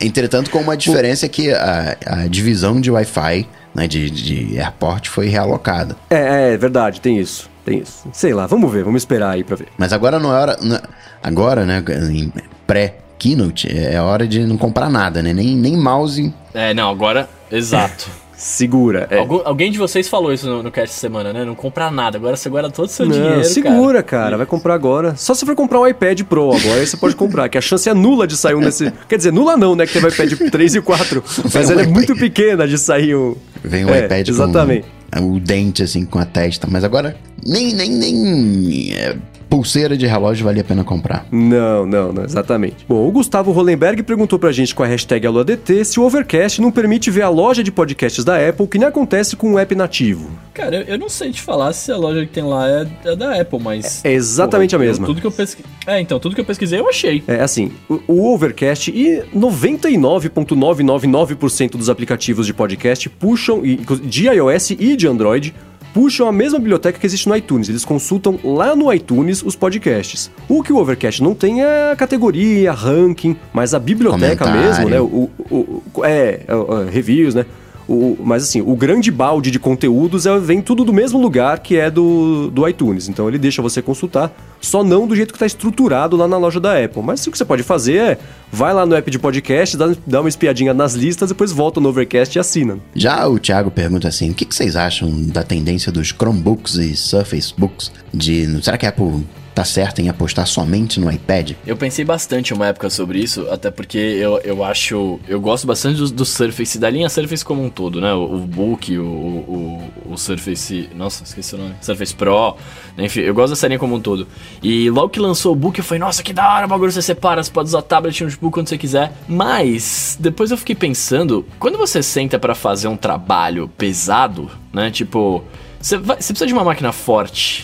Entretanto, 0.05 0.49
com 0.51 0.59
uma 0.59 0.77
diferença 0.77 1.27
que 1.27 1.51
a, 1.51 1.97
a 2.05 2.27
divisão 2.27 2.79
de 2.79 2.91
Wi-Fi, 2.91 3.47
né, 3.73 3.87
de, 3.87 4.09
de 4.09 4.59
AirPort, 4.59 5.07
foi 5.09 5.27
realocada. 5.27 5.95
É, 6.09 6.53
é 6.53 6.57
verdade, 6.57 7.01
tem 7.01 7.19
isso. 7.19 7.49
Tem 7.65 7.79
isso. 7.79 8.07
Sei 8.13 8.33
lá, 8.33 8.45
vamos 8.45 8.71
ver, 8.71 8.83
vamos 8.83 9.01
esperar 9.01 9.31
aí 9.31 9.43
pra 9.43 9.55
ver. 9.55 9.67
Mas 9.77 9.91
agora 9.91 10.19
não 10.19 10.31
é 10.31 10.39
hora. 10.39 10.57
não- 10.61 10.79
agora, 11.23 11.65
né, 11.65 11.83
em 12.11 12.31
pré-keynote, 12.67 13.67
é 13.75 13.99
hora 13.99 14.27
de 14.27 14.45
não 14.45 14.57
comprar 14.57 14.89
nada, 14.89 15.21
né? 15.23 15.33
Nem, 15.33 15.55
nem 15.55 15.75
mouse. 15.75 16.33
É, 16.53 16.73
não, 16.73 16.89
agora, 16.89 17.27
exato. 17.51 18.07
Segura. 18.37 19.07
É. 19.09 19.17
Algum- 19.19 19.41
alguém 19.45 19.71
de 19.71 19.77
vocês 19.77 20.07
falou 20.09 20.33
isso 20.33 20.47
no, 20.47 20.61
no 20.63 20.71
cast 20.71 20.93
semana, 20.95 21.31
né? 21.31 21.45
Não 21.45 21.55
comprar 21.55 21.91
nada, 21.91 22.17
agora 22.17 22.35
você 22.35 22.49
guarda 22.49 22.69
todo 22.69 22.85
o 22.85 22.89
seu 22.89 23.05
Não, 23.05 23.13
dinheiro, 23.13 23.43
segura, 23.45 24.03
cara. 24.03 24.35
Vai 24.37 24.45
comprar 24.45 24.73
agora. 24.73 25.15
Só 25.15 25.33
se 25.33 25.45
for 25.45 25.55
comprar 25.55 25.79
um 25.79 25.87
iPad 25.87 26.21
Pro 26.23 26.51
agora, 26.53 26.79
aí 26.81 26.85
você 26.87 26.97
pode 26.97 27.15
comprar, 27.15 27.47
que 27.49 27.57
a 27.57 27.61
chance 27.61 27.87
é 27.89 27.93
nula 27.93 28.27
de 28.27 28.35
sair 28.35 28.55
um 28.55 28.59
desse. 28.61 28.91
Quer 29.07 29.17
dizer, 29.17 29.31
nula 29.31 29.55
não, 29.55 29.75
né? 29.75 29.85
Que 29.87 29.93
teve 29.93 30.07
iPad 30.09 30.49
3 30.51 30.75
e 30.75 30.81
4. 30.81 31.23
Mas 31.53 31.69
um 31.69 31.73
ela 31.73 31.81
é 31.83 31.87
muito 31.87 32.15
pequena 32.15 32.67
de 32.67 32.77
sair 32.77 33.15
um. 33.15 33.35
Vem 33.63 33.85
o 33.85 33.89
É, 33.89 34.05
iPad 34.05 34.27
Exatamente. 34.27 34.85
com 35.15 35.31
o 35.33 35.39
dente, 35.39 35.81
assim, 35.83 36.05
com 36.05 36.19
a 36.19 36.25
testa. 36.25 36.67
Mas 36.69 36.83
agora, 36.83 37.15
nem, 37.45 37.73
nem, 37.73 37.89
nem 37.89 38.93
é, 38.95 39.15
pulseira 39.49 39.97
de 39.97 40.05
relógio 40.05 40.45
vale 40.45 40.59
a 40.59 40.63
pena 40.63 40.83
comprar. 40.83 41.25
Não, 41.31 41.85
não, 41.85 42.11
não, 42.11 42.23
exatamente. 42.23 42.85
Bom, 42.87 43.07
o 43.07 43.11
Gustavo 43.11 43.51
Hollenberg 43.51 44.03
perguntou 44.03 44.37
pra 44.39 44.51
gente 44.51 44.73
com 44.75 44.83
a 44.83 44.87
hashtag 44.87 45.25
AloADT 45.27 45.85
se 45.85 45.99
o 45.99 46.03
Overcast 46.03 46.61
não 46.61 46.71
permite 46.71 47.09
ver 47.11 47.21
a 47.23 47.29
loja 47.29 47.63
de 47.63 47.71
podcasts 47.71 48.23
da 48.23 48.37
Apple, 48.49 48.67
que 48.67 48.77
nem 48.77 48.87
acontece 48.87 49.35
com 49.35 49.53
o 49.53 49.59
app 49.59 49.73
nativo. 49.75 50.29
Cara, 50.53 50.77
eu, 50.77 50.83
eu 50.93 50.97
não 50.97 51.09
sei 51.09 51.31
te 51.31 51.41
falar 51.41 51.73
se 51.73 51.91
a 51.91 51.97
loja 51.97 52.25
que 52.25 52.31
tem 52.31 52.43
lá 52.43 52.67
é, 52.69 52.87
é 53.05 53.15
da 53.15 53.39
Apple, 53.39 53.59
mas. 53.61 54.03
É 54.03 54.11
exatamente 54.13 54.75
a 54.75 54.77
eu- 54.77 54.81
mesma. 54.81 55.05
tudo 55.05 55.21
que 55.21 55.27
eu 55.27 55.31
pesqui... 55.31 55.63
É, 55.87 55.99
então, 55.99 56.19
tudo 56.19 56.35
que 56.35 56.41
eu 56.41 56.45
pesquisei 56.45 56.79
eu 56.79 56.87
achei. 56.89 57.23
É 57.27 57.41
assim, 57.41 57.71
o, 57.89 57.99
o 58.07 58.33
Overcast 58.33 58.91
e 58.91 59.21
99,999% 59.35 61.71
dos 61.71 61.89
aplicativos 61.89 62.45
de 62.45 62.53
podcast 62.53 63.09
puxam, 63.09 63.61
de 63.61 64.27
iOS 64.27 64.71
e 64.71 64.95
de 64.95 65.07
Android, 65.07 65.53
puxam 65.95 66.27
a 66.27 66.31
mesma 66.31 66.59
biblioteca 66.59 66.99
que 66.99 67.05
existe 67.05 67.27
no 67.29 67.33
iTunes. 67.35 67.69
Eles 67.69 67.85
consultam 67.85 68.37
lá 68.43 68.75
no 68.75 68.91
iTunes 68.93 69.41
os 69.41 69.55
podcasts. 69.55 70.29
O 70.49 70.61
que 70.61 70.73
o 70.73 70.75
Overcast 70.77 71.23
não 71.23 71.33
tem 71.33 71.63
é 71.63 71.91
a 71.91 71.95
categoria, 71.95 72.73
ranking, 72.73 73.37
mas 73.53 73.73
a 73.73 73.79
biblioteca 73.79 74.43
Comentário. 74.45 74.61
mesmo, 74.61 74.89
né? 74.89 74.99
O, 74.99 75.29
o- 75.49 75.81
o- 75.93 76.03
é, 76.05 76.41
é, 76.45 76.87
é, 76.87 76.91
reviews, 76.91 77.33
né? 77.33 77.45
O- 77.87 78.17
mas 78.23 78.43
assim, 78.43 78.61
o 78.61 78.75
grande 78.75 79.11
balde 79.11 79.51
de 79.51 79.59
conteúdos 79.59 80.25
é- 80.25 80.39
vem 80.39 80.61
tudo 80.61 80.83
do 80.83 80.91
mesmo 80.91 81.21
lugar 81.21 81.59
que 81.59 81.77
é 81.77 81.91
do, 81.91 82.49
do 82.49 82.67
iTunes. 82.67 83.07
Então 83.07 83.27
ele 83.27 83.37
deixa 83.37 83.61
você 83.61 83.81
consultar, 83.81 84.35
só 84.59 84.83
não 84.83 85.05
do 85.07 85.15
jeito 85.15 85.29
que 85.31 85.35
está 85.35 85.45
estruturado 85.45 86.15
lá 86.17 86.27
na 86.27 86.37
loja 86.37 86.59
da 86.59 86.83
Apple. 86.83 87.03
Mas 87.03 87.25
o 87.27 87.31
que 87.31 87.37
você 87.37 87.45
pode 87.45 87.61
fazer 87.63 87.95
é, 87.97 88.17
vai 88.51 88.73
lá 88.73 88.85
no 88.85 88.95
app 88.95 89.09
de 89.11 89.19
podcast, 89.19 89.77
dá, 89.77 89.93
dá 90.07 90.19
uma 90.21 90.29
espiadinha 90.29 90.73
nas 90.73 90.93
listas, 90.93 91.29
depois 91.29 91.51
volta 91.51 91.79
no 91.79 91.89
Overcast 91.89 92.35
e 92.35 92.39
assina. 92.39 92.79
Já 92.95 93.27
o 93.27 93.37
Thiago 93.37 93.69
pergunta 93.69 94.07
assim: 94.07 94.31
o 94.31 94.33
que, 94.33 94.45
que 94.45 94.55
vocês 94.55 94.75
acham 94.75 95.21
da 95.27 95.43
tendência 95.43 95.91
dos 95.91 96.07
Chromebooks 96.07 96.75
e 96.75 96.95
Surface 96.95 97.53
Books? 97.55 97.91
De. 98.13 98.63
Será 98.63 98.77
que 98.77 98.85
a 98.85 98.89
Apple 98.89 99.23
tá 99.55 99.63
certa 99.63 100.01
em 100.01 100.09
apostar 100.09 100.45
somente 100.45 100.99
no 100.99 101.09
iPad? 101.11 101.53
Eu 101.65 101.77
pensei 101.77 102.03
bastante 102.03 102.53
uma 102.53 102.67
época 102.67 102.89
sobre 102.89 103.19
isso, 103.19 103.47
até 103.49 103.71
porque 103.71 103.97
eu, 103.97 104.37
eu 104.43 104.63
acho. 104.63 105.17
Eu 105.27 105.39
gosto 105.39 105.65
bastante 105.65 105.97
do, 105.97 106.09
do 106.11 106.25
Surface, 106.25 106.77
da 106.77 106.89
linha 106.89 107.07
Surface 107.09 107.43
como 107.43 107.63
um 107.63 107.69
todo, 107.69 108.01
né? 108.01 108.13
O, 108.13 108.35
o 108.35 108.37
Book, 108.39 108.97
o, 108.97 109.03
o, 109.05 109.91
o 110.11 110.17
Surface. 110.17 110.89
Nossa, 110.93 111.23
esqueci 111.23 111.55
o 111.55 111.57
nome. 111.57 111.73
Surface 111.81 112.13
Pro. 112.13 112.57
Enfim, 112.97 113.21
eu 113.21 113.33
gosto 113.33 113.51
dessa 113.53 113.65
linha 113.67 113.79
como 113.79 113.95
um 113.95 113.99
todo. 114.01 114.27
E 114.61 114.89
logo 114.89 115.09
que 115.09 115.19
lançou 115.19 115.53
o 115.53 115.55
Book, 115.55 115.77
eu 115.79 115.83
falei, 115.85 115.99
nossa, 115.99 116.21
que 116.21 116.33
da 116.33 116.53
hora, 116.53 116.65
o 116.65 116.69
bagulho 116.69 116.91
você 116.91 117.01
separa, 117.01 117.41
você 117.41 117.49
pode 117.51 117.69
usar 117.69 117.81
tablet, 117.81 118.23
notebook 118.23 118.53
quando 118.53 118.67
você 118.67 118.77
quiser. 118.77 119.13
Mas, 119.27 120.17
depois 120.19 120.51
eu 120.51 120.57
fiquei 120.57 120.75
pensando, 120.75 121.45
quando 121.59 121.77
você 121.77 122.03
senta 122.03 122.37
pra 122.37 122.53
fazer 122.55 122.87
um 122.87 122.97
trabalho 122.97 123.69
pesado, 123.77 124.49
né? 124.73 124.91
Tipo, 124.91 125.43
você, 125.79 125.97
vai- 125.97 126.17
você 126.17 126.33
precisa 126.33 126.47
de 126.47 126.53
uma 126.53 126.63
máquina 126.63 126.91
forte. 126.91 127.63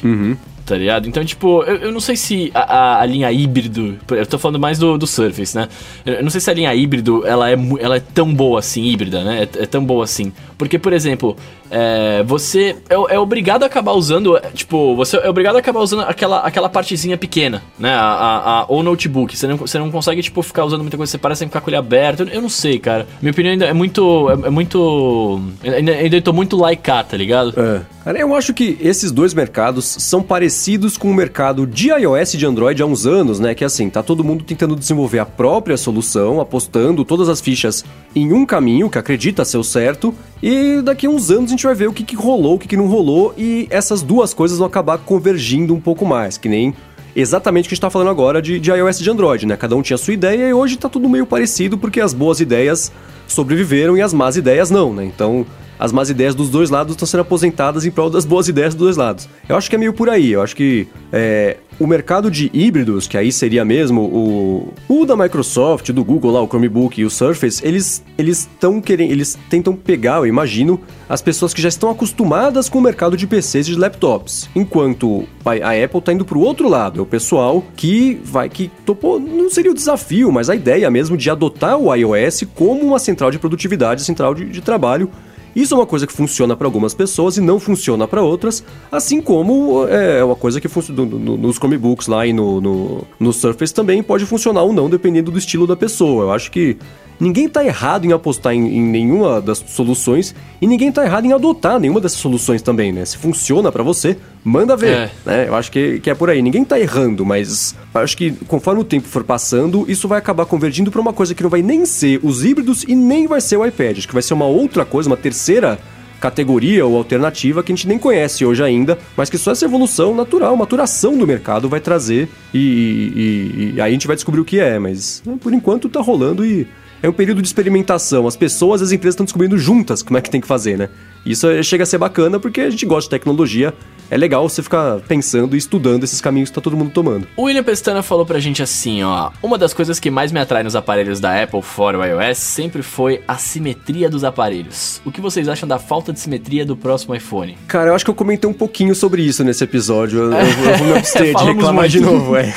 Tá 0.65 0.77
ligado? 0.77 1.07
Então, 1.07 1.25
tipo, 1.25 1.63
eu, 1.63 1.75
eu 1.77 1.91
não 1.91 1.99
sei 1.99 2.15
se 2.15 2.51
a, 2.53 2.59
a- 2.61 3.01
a 3.01 3.05
linha 3.05 3.31
híbrido. 3.31 3.97
Eu 4.09 4.25
tô 4.25 4.37
falando 4.37 4.59
mais 4.59 4.77
do, 4.77 4.97
do 4.97 5.07
Surface, 5.07 5.55
né? 5.57 5.67
Eu 6.05 6.23
não 6.23 6.29
sei 6.29 6.39
se 6.39 6.49
a 6.49 6.53
linha 6.53 6.73
híbrido 6.73 7.25
ela 7.25 7.49
é, 7.49 7.55
ela 7.79 7.95
é 7.97 7.99
tão 7.99 8.33
boa 8.33 8.59
assim, 8.59 8.83
híbrida, 8.85 9.23
né? 9.23 9.39
É, 9.59 9.63
é 9.63 9.65
tão 9.65 9.83
boa 9.83 10.03
assim. 10.03 10.31
Porque, 10.57 10.77
por 10.77 10.93
exemplo, 10.93 11.35
é, 11.71 12.21
você 12.23 12.75
é, 12.89 13.15
é 13.15 13.19
obrigado 13.19 13.63
a 13.63 13.65
acabar 13.65 13.93
usando. 13.93 14.37
é, 14.37 14.41
Tipo, 14.53 14.95
você 14.95 15.17
é 15.17 15.27
obrigado 15.29 15.55
a 15.55 15.59
acabar 15.59 15.79
usando 15.79 16.01
aquela, 16.03 16.39
aquela 16.41 16.69
partezinha 16.69 17.17
pequena, 17.17 17.63
né? 17.79 17.91
A, 17.93 18.61
a, 18.61 18.65
ou 18.67 18.83
notebook. 18.83 19.35
Você 19.35 19.47
não, 19.47 19.57
você 19.57 19.79
não 19.79 19.89
consegue, 19.89 20.21
tipo, 20.21 20.41
ficar 20.43 20.63
usando 20.63 20.81
muita 20.81 20.95
coisa. 20.95 21.09
Você 21.11 21.17
parece 21.17 21.43
ficar 21.45 21.61
com 21.61 21.69
ele 21.71 21.77
aberto. 21.77 22.21
Eu, 22.31 22.41
não 22.41 22.49
sei, 22.49 22.77
cara. 22.77 23.07
Minha 23.21 23.31
opinião 23.31 23.51
ainda 23.53 23.65
é 23.65 23.73
muito. 23.73 24.29
É, 24.29 24.47
é 24.47 24.49
muito. 24.51 25.41
Ainda, 25.63 25.91
ainda 25.93 26.21
tô 26.21 26.31
muito 26.31 26.55
laicar, 26.55 27.03
tá 27.03 27.17
ligado? 27.17 27.53
É. 27.59 27.81
Eu 28.03 28.35
acho 28.35 28.51
que 28.51 28.79
esses 28.81 29.11
dois 29.11 29.31
mercados 29.31 29.85
são 29.85 30.23
parecidos 30.23 30.97
com 30.97 31.11
o 31.11 31.13
mercado 31.13 31.67
de 31.67 31.89
iOS 31.91 32.33
e 32.33 32.37
de 32.37 32.47
Android 32.47 32.81
há 32.81 32.85
uns 32.85 33.05
anos, 33.05 33.39
né? 33.39 33.53
Que 33.53 33.63
assim, 33.63 33.91
tá 33.91 34.01
todo 34.01 34.23
mundo 34.23 34.43
tentando 34.43 34.75
desenvolver 34.75 35.19
a 35.19 35.25
própria 35.25 35.77
solução, 35.77 36.41
apostando 36.41 37.05
todas 37.05 37.29
as 37.29 37.39
fichas 37.39 37.85
em 38.15 38.33
um 38.33 38.43
caminho 38.43 38.89
que 38.89 38.97
acredita 38.97 39.45
ser 39.45 39.57
o 39.57 39.63
certo, 39.63 40.15
e 40.41 40.81
daqui 40.81 41.05
a 41.05 41.11
uns 41.11 41.29
anos 41.29 41.51
a 41.51 41.51
gente 41.51 41.63
vai 41.63 41.75
ver 41.75 41.89
o 41.89 41.93
que, 41.93 42.03
que 42.03 42.15
rolou, 42.15 42.55
o 42.55 42.59
que, 42.59 42.67
que 42.67 42.75
não 42.75 42.87
rolou, 42.87 43.35
e 43.37 43.67
essas 43.69 44.01
duas 44.01 44.33
coisas 44.33 44.57
vão 44.57 44.65
acabar 44.65 44.97
convergindo 44.97 45.71
um 45.71 45.79
pouco 45.79 46.03
mais, 46.03 46.39
que 46.39 46.49
nem 46.49 46.73
exatamente 47.15 47.65
o 47.65 47.69
que 47.69 47.73
a 47.73 47.75
gente 47.75 47.81
tá 47.81 47.89
falando 47.91 48.09
agora 48.09 48.41
de, 48.41 48.59
de 48.59 48.71
iOS 48.71 48.99
e 48.99 49.03
de 49.03 49.11
Android, 49.11 49.45
né? 49.45 49.55
Cada 49.55 49.75
um 49.75 49.81
tinha 49.83 49.95
a 49.95 49.99
sua 49.99 50.15
ideia 50.15 50.47
e 50.47 50.53
hoje 50.53 50.75
tá 50.75 50.89
tudo 50.89 51.07
meio 51.07 51.27
parecido 51.27 51.77
porque 51.77 52.01
as 52.01 52.15
boas 52.15 52.39
ideias 52.39 52.91
sobreviveram 53.33 53.97
e 53.97 54.01
as 54.01 54.13
más 54.13 54.37
ideias 54.37 54.69
não, 54.69 54.93
né? 54.93 55.05
Então, 55.05 55.45
as 55.79 55.91
más 55.91 56.09
ideias 56.09 56.35
dos 56.35 56.49
dois 56.49 56.69
lados 56.69 56.93
estão 56.93 57.07
sendo 57.07 57.21
aposentadas 57.21 57.85
em 57.85 57.91
prol 57.91 58.09
das 58.09 58.25
boas 58.25 58.47
ideias 58.47 58.75
dos 58.75 58.85
dois 58.85 58.97
lados. 58.97 59.27
Eu 59.49 59.55
acho 59.55 59.69
que 59.69 59.75
é 59.75 59.79
meio 59.79 59.93
por 59.93 60.09
aí. 60.09 60.31
Eu 60.31 60.41
acho 60.41 60.55
que 60.55 60.87
é, 61.11 61.57
o 61.81 61.87
mercado 61.87 62.29
de 62.29 62.51
híbridos, 62.53 63.07
que 63.07 63.17
aí 63.17 63.31
seria 63.31 63.65
mesmo 63.65 64.01
o, 64.01 64.73
o 64.87 65.03
da 65.03 65.17
Microsoft, 65.17 65.89
do 65.89 66.03
Google 66.03 66.29
lá, 66.29 66.39
o 66.39 66.47
Chromebook 66.47 67.01
e 67.01 67.05
o 67.05 67.09
Surface, 67.09 67.59
eles 67.65 68.03
eles 68.19 68.41
estão 68.41 68.79
querendo, 68.79 69.09
eles 69.09 69.35
tentam 69.49 69.75
pegar, 69.75 70.17
eu 70.17 70.27
imagino, 70.27 70.79
as 71.09 71.23
pessoas 71.23 71.55
que 71.55 71.61
já 71.61 71.69
estão 71.69 71.89
acostumadas 71.89 72.69
com 72.69 72.77
o 72.77 72.81
mercado 72.81 73.17
de 73.17 73.25
PCs 73.25 73.67
e 73.67 73.71
de 73.71 73.79
laptops, 73.79 74.47
enquanto 74.55 75.27
a 75.43 75.71
a 75.71 75.83
Apple 75.83 75.99
está 75.99 76.13
indo 76.13 76.23
para 76.23 76.37
o 76.37 76.41
outro 76.41 76.69
lado, 76.69 76.99
é 76.99 77.01
o 77.01 77.05
pessoal 77.05 77.63
que 77.75 78.21
vai 78.23 78.47
que 78.47 78.69
topou, 78.85 79.19
não 79.19 79.49
seria 79.49 79.71
o 79.71 79.75
desafio, 79.75 80.31
mas 80.31 80.51
a 80.51 80.55
ideia 80.55 80.89
mesmo 80.91 81.17
de 81.17 81.31
adotar 81.31 81.77
o 81.77 81.93
iOS 81.93 82.43
como 82.53 82.81
uma 82.81 82.99
central 82.99 83.31
de 83.31 83.39
produtividade, 83.39 84.03
central 84.03 84.35
de, 84.35 84.45
de 84.45 84.61
trabalho 84.61 85.09
isso 85.55 85.73
é 85.73 85.77
uma 85.77 85.85
coisa 85.85 86.07
que 86.07 86.13
funciona 86.13 86.55
para 86.55 86.67
algumas 86.67 86.93
pessoas 86.93 87.37
e 87.37 87.41
não 87.41 87.59
funciona 87.59 88.07
para 88.07 88.21
outras, 88.21 88.63
assim 88.91 89.21
como 89.21 89.85
é 89.87 90.23
uma 90.23 90.35
coisa 90.35 90.61
que 90.61 90.67
funciona 90.67 91.03
no- 91.05 91.19
no- 91.19 91.37
nos 91.37 91.57
Chromebooks 91.57 92.07
lá 92.07 92.25
e 92.25 92.33
no, 92.33 92.61
no, 92.61 93.03
no 93.19 93.33
Surface 93.33 93.73
também 93.73 94.01
pode 94.01 94.25
funcionar 94.25 94.63
ou 94.63 94.71
não, 94.73 94.89
dependendo 94.89 95.31
do 95.31 95.37
estilo 95.37 95.67
da 95.67 95.75
pessoa. 95.75 96.23
Eu 96.25 96.31
acho 96.31 96.49
que 96.51 96.77
ninguém 97.21 97.47
tá 97.47 97.63
errado 97.63 98.03
em 98.05 98.11
apostar 98.11 98.53
em, 98.53 98.67
em 98.77 98.81
nenhuma 98.81 99.39
das 99.39 99.59
soluções 99.59 100.35
e 100.61 100.67
ninguém 100.67 100.91
tá 100.91 101.05
errado 101.05 101.25
em 101.25 101.31
adotar 101.31 101.79
nenhuma 101.79 102.01
dessas 102.01 102.17
soluções 102.17 102.61
também, 102.61 102.91
né? 102.91 103.05
Se 103.05 103.17
funciona 103.17 103.71
para 103.71 103.83
você, 103.83 104.17
manda 104.43 104.75
ver, 104.75 104.93
É. 104.93 105.11
né? 105.25 105.47
Eu 105.47 105.55
acho 105.55 105.71
que, 105.71 105.99
que 105.99 106.09
é 106.09 106.15
por 106.15 106.29
aí. 106.29 106.41
Ninguém 106.41 106.65
tá 106.65 106.79
errando, 106.79 107.23
mas 107.25 107.75
acho 107.93 108.17
que 108.17 108.31
conforme 108.47 108.81
o 108.81 108.83
tempo 108.83 109.07
for 109.07 109.23
passando, 109.23 109.85
isso 109.87 110.07
vai 110.07 110.17
acabar 110.17 110.45
convergindo 110.45 110.91
para 110.91 110.99
uma 110.99 111.13
coisa 111.13 111.33
que 111.35 111.43
não 111.43 111.49
vai 111.49 111.61
nem 111.61 111.85
ser 111.85 112.19
os 112.23 112.43
híbridos 112.43 112.83
e 112.87 112.95
nem 112.95 113.27
vai 113.27 113.39
ser 113.39 113.55
o 113.57 113.65
iPad. 113.65 113.99
Acho 113.99 114.07
que 114.07 114.13
vai 114.13 114.23
ser 114.23 114.33
uma 114.33 114.45
outra 114.47 114.83
coisa, 114.83 115.07
uma 115.09 115.15
terceira 115.17 115.79
categoria 116.19 116.85
ou 116.85 116.97
alternativa 116.97 117.63
que 117.63 117.71
a 117.71 117.75
gente 117.75 117.87
nem 117.87 117.97
conhece 117.97 118.45
hoje 118.45 118.61
ainda, 118.63 118.97
mas 119.17 119.27
que 119.27 119.39
só 119.39 119.51
essa 119.51 119.65
evolução 119.65 120.13
natural, 120.15 120.55
maturação 120.55 121.17
do 121.17 121.25
mercado 121.25 121.67
vai 121.67 121.79
trazer 121.79 122.29
e, 122.53 122.59
e- 122.59 123.73
e 123.75 123.81
aí 123.81 123.89
a 123.89 123.93
gente 123.93 124.05
vai 124.05 124.15
descobrir 124.15 124.39
o 124.39 124.45
que 124.45 124.59
é, 124.59 124.77
mas 124.77 125.23
né, 125.25 125.35
por 125.41 125.51
enquanto 125.51 125.89
tá 125.89 125.99
rolando 125.99 126.45
e 126.45 126.67
é 127.01 127.09
um 127.09 127.13
período 127.13 127.41
de 127.41 127.47
experimentação. 127.47 128.27
As 128.27 128.35
pessoas, 128.35 128.81
as 128.81 128.91
empresas 128.91 129.13
estão 129.13 129.25
descobrindo 129.25 129.57
juntas 129.57 130.01
como 130.03 130.17
é 130.17 130.21
que 130.21 130.29
tem 130.29 130.39
que 130.41 130.47
fazer, 130.47 130.77
né? 130.77 130.89
Isso 131.25 131.47
é- 131.47 131.63
chega 131.63 131.83
a 131.83 131.85
ser 131.85 131.97
bacana 131.97 132.39
porque 132.39 132.61
a 132.61 132.69
gente 132.69 132.85
gosta 132.85 133.07
de 133.07 133.09
tecnologia. 133.11 133.73
É 134.11 134.17
legal 134.17 134.47
você 134.47 134.61
ficar 134.61 134.99
pensando 135.07 135.55
e 135.55 135.57
estudando 135.57 136.03
esses 136.03 136.19
caminhos 136.19 136.49
que 136.49 136.55
tá 136.55 136.59
todo 136.61 136.75
mundo 136.75 136.91
tomando. 136.91 137.25
O 137.37 137.43
William 137.43 137.63
Pestana 137.63 138.03
falou 138.03 138.25
pra 138.25 138.39
gente 138.39 138.61
assim, 138.61 139.01
ó. 139.03 139.31
Uma 139.41 139.57
das 139.57 139.73
coisas 139.73 140.01
que 140.01 140.11
mais 140.11 140.33
me 140.33 140.39
atrai 140.39 140.63
nos 140.63 140.75
aparelhos 140.75 141.21
da 141.21 141.41
Apple 141.41 141.61
fora 141.61 141.97
o 141.97 142.03
iOS 142.03 142.37
sempre 142.37 142.83
foi 142.83 143.21
a 143.25 143.37
simetria 143.37 144.09
dos 144.09 144.25
aparelhos. 144.25 145.01
O 145.05 145.11
que 145.11 145.21
vocês 145.21 145.47
acham 145.47 145.65
da 145.67 145.79
falta 145.79 146.11
de 146.11 146.19
simetria 146.19 146.65
do 146.65 146.75
próximo 146.75 147.15
iPhone? 147.15 147.57
Cara, 147.69 147.91
eu 147.91 147.95
acho 147.95 148.03
que 148.03 148.11
eu 148.11 148.15
comentei 148.15 148.49
um 148.49 148.53
pouquinho 148.53 148.93
sobre 148.93 149.21
isso 149.23 149.45
nesse 149.45 149.63
episódio. 149.63 150.19
Eu, 150.19 150.31
eu- 150.33 150.37
eu 150.39 150.77
vou 150.77 150.87
me 150.87 150.93
abster 150.99 151.33
de 151.33 151.43
reclamar 151.45 151.73
muito. 151.89 151.91
de 151.91 151.99
novo, 152.01 152.35
é. 152.35 152.53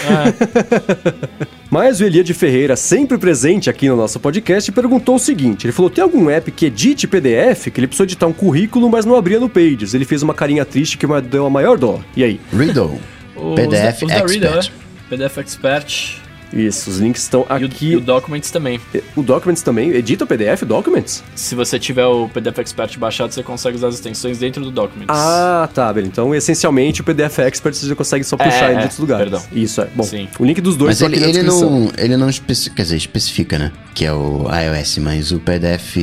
Mas 1.70 2.00
o 2.00 2.05
Eliade 2.05 2.32
Ferreira, 2.34 2.76
sempre 2.76 3.18
presente 3.18 3.68
aqui 3.68 3.88
no 3.88 3.96
nosso 3.96 4.20
podcast, 4.20 4.70
perguntou 4.70 5.16
o 5.16 5.18
seguinte: 5.18 5.66
ele 5.66 5.72
falou: 5.72 5.90
tem 5.90 6.02
algum 6.05 6.30
app 6.30 6.50
que 6.52 6.66
edite 6.66 7.07
PDF 7.09 7.68
que 7.72 7.80
ele 7.80 7.86
precisou 7.88 8.05
editar 8.05 8.26
um 8.26 8.32
currículo, 8.32 8.88
mas 8.88 9.05
não 9.05 9.16
abria 9.16 9.40
no 9.40 9.48
Pages? 9.48 9.92
Ele 9.94 10.05
fez 10.05 10.22
uma 10.22 10.34
carinha 10.34 10.64
triste 10.64 10.96
que 10.96 11.05
deu 11.22 11.43
a 11.47 11.51
maior 11.51 11.78
dó. 11.78 12.01
E 12.16 12.24
aí? 12.24 12.40
Riddle. 12.53 12.99
Os 13.36 13.55
PDF 13.57 14.01
da- 14.01 14.07
os 14.07 14.12
da 14.12 14.26
Reader, 14.26 14.57
Expert. 14.59 14.70
né? 14.70 15.16
PDF 15.16 15.38
Expert 15.38 16.20
Isso, 16.55 16.88
os 16.88 16.98
links 16.98 17.22
estão 17.22 17.44
e 17.50 17.62
o, 17.64 17.66
aqui. 17.66 17.86
e 17.88 17.96
o 17.96 18.00
Documents 18.00 18.50
também. 18.50 18.80
O 19.16 19.22
Documents 19.22 19.61
também. 19.62 19.90
Edita 19.90 20.22
o 20.24 20.26
PDF 20.26 20.62
Documents? 20.62 21.22
Se 21.34 21.55
você 21.55 21.78
tiver 21.78 22.07
o 22.07 22.28
PDF 22.28 22.59
Expert 22.61 22.96
baixado, 22.98 23.32
você 23.34 23.42
consegue 23.42 23.76
usar 23.76 23.88
as 23.88 23.94
extensões 23.96 24.38
dentro 24.38 24.62
do 24.62 24.70
Documents. 24.70 25.09
Ah, 25.09 25.68
tá, 25.74 25.92
beleza. 25.92 26.12
Então, 26.12 26.34
essencialmente, 26.34 27.00
o 27.00 27.05
PDF 27.05 27.40
Expert 27.40 27.74
você 27.74 27.88
já 27.88 27.96
consegue 27.96 28.22
só 28.24 28.36
puxar 28.36 28.70
é, 28.70 28.74
em 28.74 28.80
outros 28.82 28.98
lugares. 29.00 29.30
perdão. 29.30 29.42
Isso, 29.52 29.80
é. 29.80 29.88
Bom, 29.94 30.05
Sim. 30.05 30.28
o 30.38 30.44
link 30.44 30.61
dos 30.61 30.76
dois 30.76 31.00
Mas 31.00 31.02
ele, 31.02 31.14
aqui 31.16 31.20
na 31.24 31.28
ele 31.30 31.42
descrição. 31.42 31.70
não, 31.70 31.92
ele 31.98 32.16
não 32.16 32.28
especi- 32.30 32.70
quer 32.70 32.82
dizer, 32.82 32.96
especifica, 32.96 33.59
né? 33.59 33.72
Que 33.92 34.05
é 34.05 34.12
o 34.12 34.46
iOS, 34.48 34.98
mas 34.98 35.32
o 35.32 35.40
PDF 35.40 35.96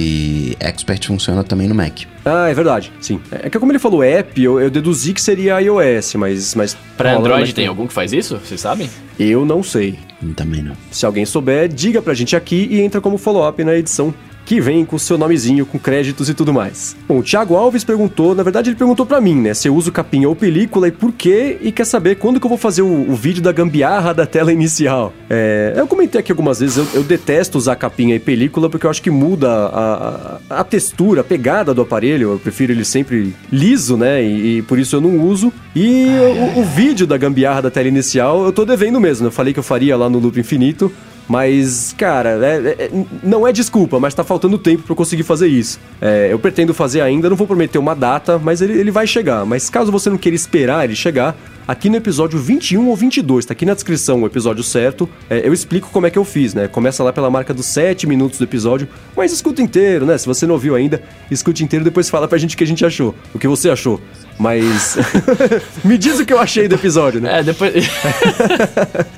Expert 0.59 1.07
funciona 1.07 1.43
também 1.43 1.67
no 1.67 1.75
Mac. 1.75 2.01
Ah, 2.25 2.49
é 2.49 2.53
verdade, 2.53 2.91
sim. 2.99 3.19
É 3.31 3.49
que 3.49 3.57
como 3.57 3.71
ele 3.71 3.79
falou 3.79 4.03
app, 4.03 4.41
eu, 4.41 4.59
eu 4.59 4.69
deduzi 4.69 5.13
que 5.13 5.21
seria 5.21 5.59
iOS, 5.61 6.15
mas... 6.15 6.53
mas 6.55 6.77
Pra 6.97 7.15
Android 7.17 7.53
tem 7.53 7.67
algum 7.67 7.87
que 7.87 7.93
faz 7.93 8.13
isso? 8.13 8.37
Vocês 8.37 8.59
sabem? 8.61 8.89
Eu 9.19 9.45
não 9.45 9.63
sei. 9.63 9.97
Também 10.35 10.61
não. 10.61 10.75
Se 10.91 11.05
alguém 11.05 11.25
souber, 11.25 11.67
diga 11.67 12.01
pra 12.01 12.13
gente 12.13 12.35
aqui 12.35 12.67
e 12.69 12.81
entra 12.81 13.01
como 13.01 13.17
follow-up 13.17 13.63
na 13.63 13.75
edição 13.75 14.13
que 14.45 14.59
vem 14.59 14.85
com 14.85 14.97
seu 14.97 15.17
nomezinho, 15.17 15.65
com 15.65 15.79
créditos 15.79 16.29
e 16.29 16.33
tudo 16.33 16.53
mais. 16.53 16.95
Bom, 17.07 17.19
o 17.19 17.23
Thiago 17.23 17.55
Alves 17.55 17.83
perguntou, 17.83 18.35
na 18.35 18.43
verdade 18.43 18.69
ele 18.69 18.75
perguntou 18.75 19.05
pra 19.05 19.21
mim, 19.21 19.35
né, 19.35 19.53
se 19.53 19.67
eu 19.67 19.75
uso 19.75 19.91
capinha 19.91 20.27
ou 20.27 20.35
película 20.35 20.87
e 20.87 20.91
por 20.91 21.11
quê, 21.11 21.57
e 21.61 21.71
quer 21.71 21.85
saber 21.85 22.15
quando 22.15 22.39
que 22.39 22.45
eu 22.45 22.49
vou 22.49 22.57
fazer 22.57 22.81
o, 22.81 23.11
o 23.11 23.15
vídeo 23.15 23.41
da 23.41 23.51
gambiarra 23.51 24.13
da 24.13 24.25
tela 24.25 24.51
inicial. 24.51 25.13
É, 25.29 25.73
eu 25.75 25.87
comentei 25.87 26.19
aqui 26.19 26.31
algumas 26.31 26.59
vezes, 26.59 26.77
eu, 26.77 26.87
eu 26.93 27.03
detesto 27.03 27.57
usar 27.57 27.75
capinha 27.75 28.15
e 28.15 28.19
película 28.19 28.69
porque 28.69 28.85
eu 28.85 28.89
acho 28.89 29.01
que 29.01 29.09
muda 29.09 29.49
a, 29.49 30.39
a, 30.49 30.59
a 30.61 30.63
textura, 30.63 31.21
a 31.21 31.23
pegada 31.23 31.73
do 31.73 31.81
aparelho, 31.81 32.31
eu 32.31 32.39
prefiro 32.39 32.71
ele 32.71 32.85
sempre 32.85 33.33
liso, 33.51 33.97
né, 33.97 34.23
e, 34.23 34.57
e 34.57 34.61
por 34.63 34.79
isso 34.79 34.95
eu 34.95 35.01
não 35.01 35.19
uso. 35.19 35.51
E 35.75 36.07
o, 36.55 36.59
o 36.59 36.63
vídeo 36.63 37.07
da 37.07 37.17
gambiarra 37.17 37.63
da 37.63 37.71
tela 37.71 37.87
inicial 37.87 38.45
eu 38.45 38.51
tô 38.51 38.65
devendo 38.65 38.99
mesmo, 38.99 39.27
eu 39.27 39.31
falei 39.31 39.53
que 39.53 39.59
eu 39.59 39.63
faria 39.63 39.95
lá 39.95 40.09
no 40.09 40.19
Loop 40.19 40.39
Infinito, 40.39 40.91
Mas, 41.31 41.95
cara, 41.97 42.31
é- 42.45 42.75
é- 42.87 42.91
não 43.23 43.47
é 43.47 43.53
desculpa, 43.53 44.01
mas 44.01 44.13
tá 44.13 44.21
faltando 44.21 44.57
tempo 44.57 44.83
pra 44.83 44.91
eu 44.91 44.97
conseguir 44.97 45.23
fazer 45.23 45.47
isso. 45.47 45.79
É, 46.01 46.27
eu 46.29 46.37
pretendo 46.37 46.73
fazer 46.73 46.99
ainda, 46.99 47.29
não 47.29 47.37
vou 47.37 47.47
prometer 47.47 47.77
uma 47.77 47.95
data, 47.95 48.37
mas 48.37 48.59
ele, 48.61 48.77
ele 48.77 48.91
vai 48.91 49.07
chegar. 49.07 49.45
Mas 49.45 49.69
caso 49.69 49.93
você 49.93 50.09
não 50.09 50.17
queira 50.17 50.35
esperar 50.35 50.83
ele 50.83 50.93
chegar, 50.93 51.37
aqui 51.65 51.89
no 51.89 51.95
episódio 51.95 52.37
21 52.37 52.85
ou 52.89 52.97
22, 52.97 53.45
tá 53.45 53.53
aqui 53.53 53.65
na 53.65 53.73
descrição 53.73 54.21
o 54.21 54.25
episódio 54.25 54.61
certo, 54.61 55.07
é, 55.29 55.47
eu 55.47 55.53
explico 55.53 55.87
como 55.89 56.05
é 56.05 56.09
que 56.09 56.19
eu 56.19 56.25
fiz, 56.25 56.53
né? 56.53 56.67
Começa 56.67 57.01
lá 57.01 57.13
pela 57.13 57.29
marca 57.29 57.53
dos 57.53 57.65
7 57.67 58.05
minutos 58.05 58.37
do 58.37 58.43
episódio, 58.43 58.89
mas 59.15 59.31
escuta 59.31 59.61
inteiro, 59.61 60.05
né? 60.05 60.17
Se 60.17 60.27
você 60.27 60.45
não 60.45 60.55
ouviu 60.55 60.75
ainda, 60.75 61.01
escute 61.31 61.63
inteiro 61.63 61.83
e 61.83 61.85
depois 61.85 62.09
fala 62.09 62.27
pra 62.27 62.37
gente 62.37 62.55
o 62.55 62.57
que 62.57 62.63
a 62.65 62.67
gente 62.67 62.85
achou, 62.85 63.15
o 63.33 63.39
que 63.39 63.47
você 63.47 63.69
achou. 63.69 64.01
Mas. 64.41 64.97
Me 65.85 65.99
diz 65.99 66.19
o 66.19 66.25
que 66.25 66.33
eu 66.33 66.39
achei 66.39 66.67
do 66.67 66.73
episódio, 66.73 67.21
né? 67.21 67.39
É, 67.39 67.43
depois. 67.43 67.73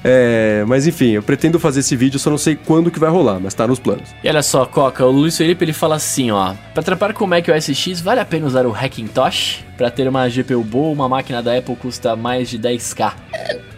É, 0.05 0.65
mas 0.67 0.85
enfim, 0.85 1.11
eu 1.11 1.23
pretendo 1.23 1.57
fazer 1.57 1.79
esse 1.79 1.95
vídeo, 1.95 2.19
só 2.19 2.29
não 2.29 2.37
sei 2.37 2.57
quando 2.57 2.91
que 2.91 2.99
vai 2.99 3.09
rolar, 3.09 3.39
mas 3.39 3.53
tá 3.53 3.65
nos 3.65 3.79
planos. 3.79 4.09
E 4.21 4.27
olha 4.27 4.43
só, 4.43 4.65
Coca, 4.65 5.05
o 5.05 5.11
Luiz 5.11 5.37
Felipe 5.37 5.63
ele 5.63 5.71
fala 5.71 5.95
assim, 5.95 6.29
ó. 6.29 6.53
Pra 6.73 6.83
trampar 6.83 7.13
com 7.13 7.23
o 7.23 7.27
Mac 7.27 7.47
OS 7.47 7.73
X, 7.73 8.01
vale 8.01 8.19
a 8.19 8.25
pena 8.25 8.45
usar 8.45 8.65
o 8.65 8.73
Hackintosh? 8.73 9.63
Pra 9.77 9.89
ter 9.89 10.05
uma 10.09 10.27
GPU 10.27 10.61
boa, 10.61 10.91
uma 10.91 11.07
máquina 11.07 11.41
da 11.41 11.57
Apple 11.57 11.77
custa 11.77 12.17
mais 12.17 12.49
de 12.49 12.59
10k. 12.59 13.13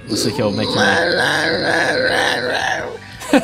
Você 0.07 0.31
que 0.31 0.41
é 0.41 0.45
o 0.45 0.51
Mac 0.51 0.65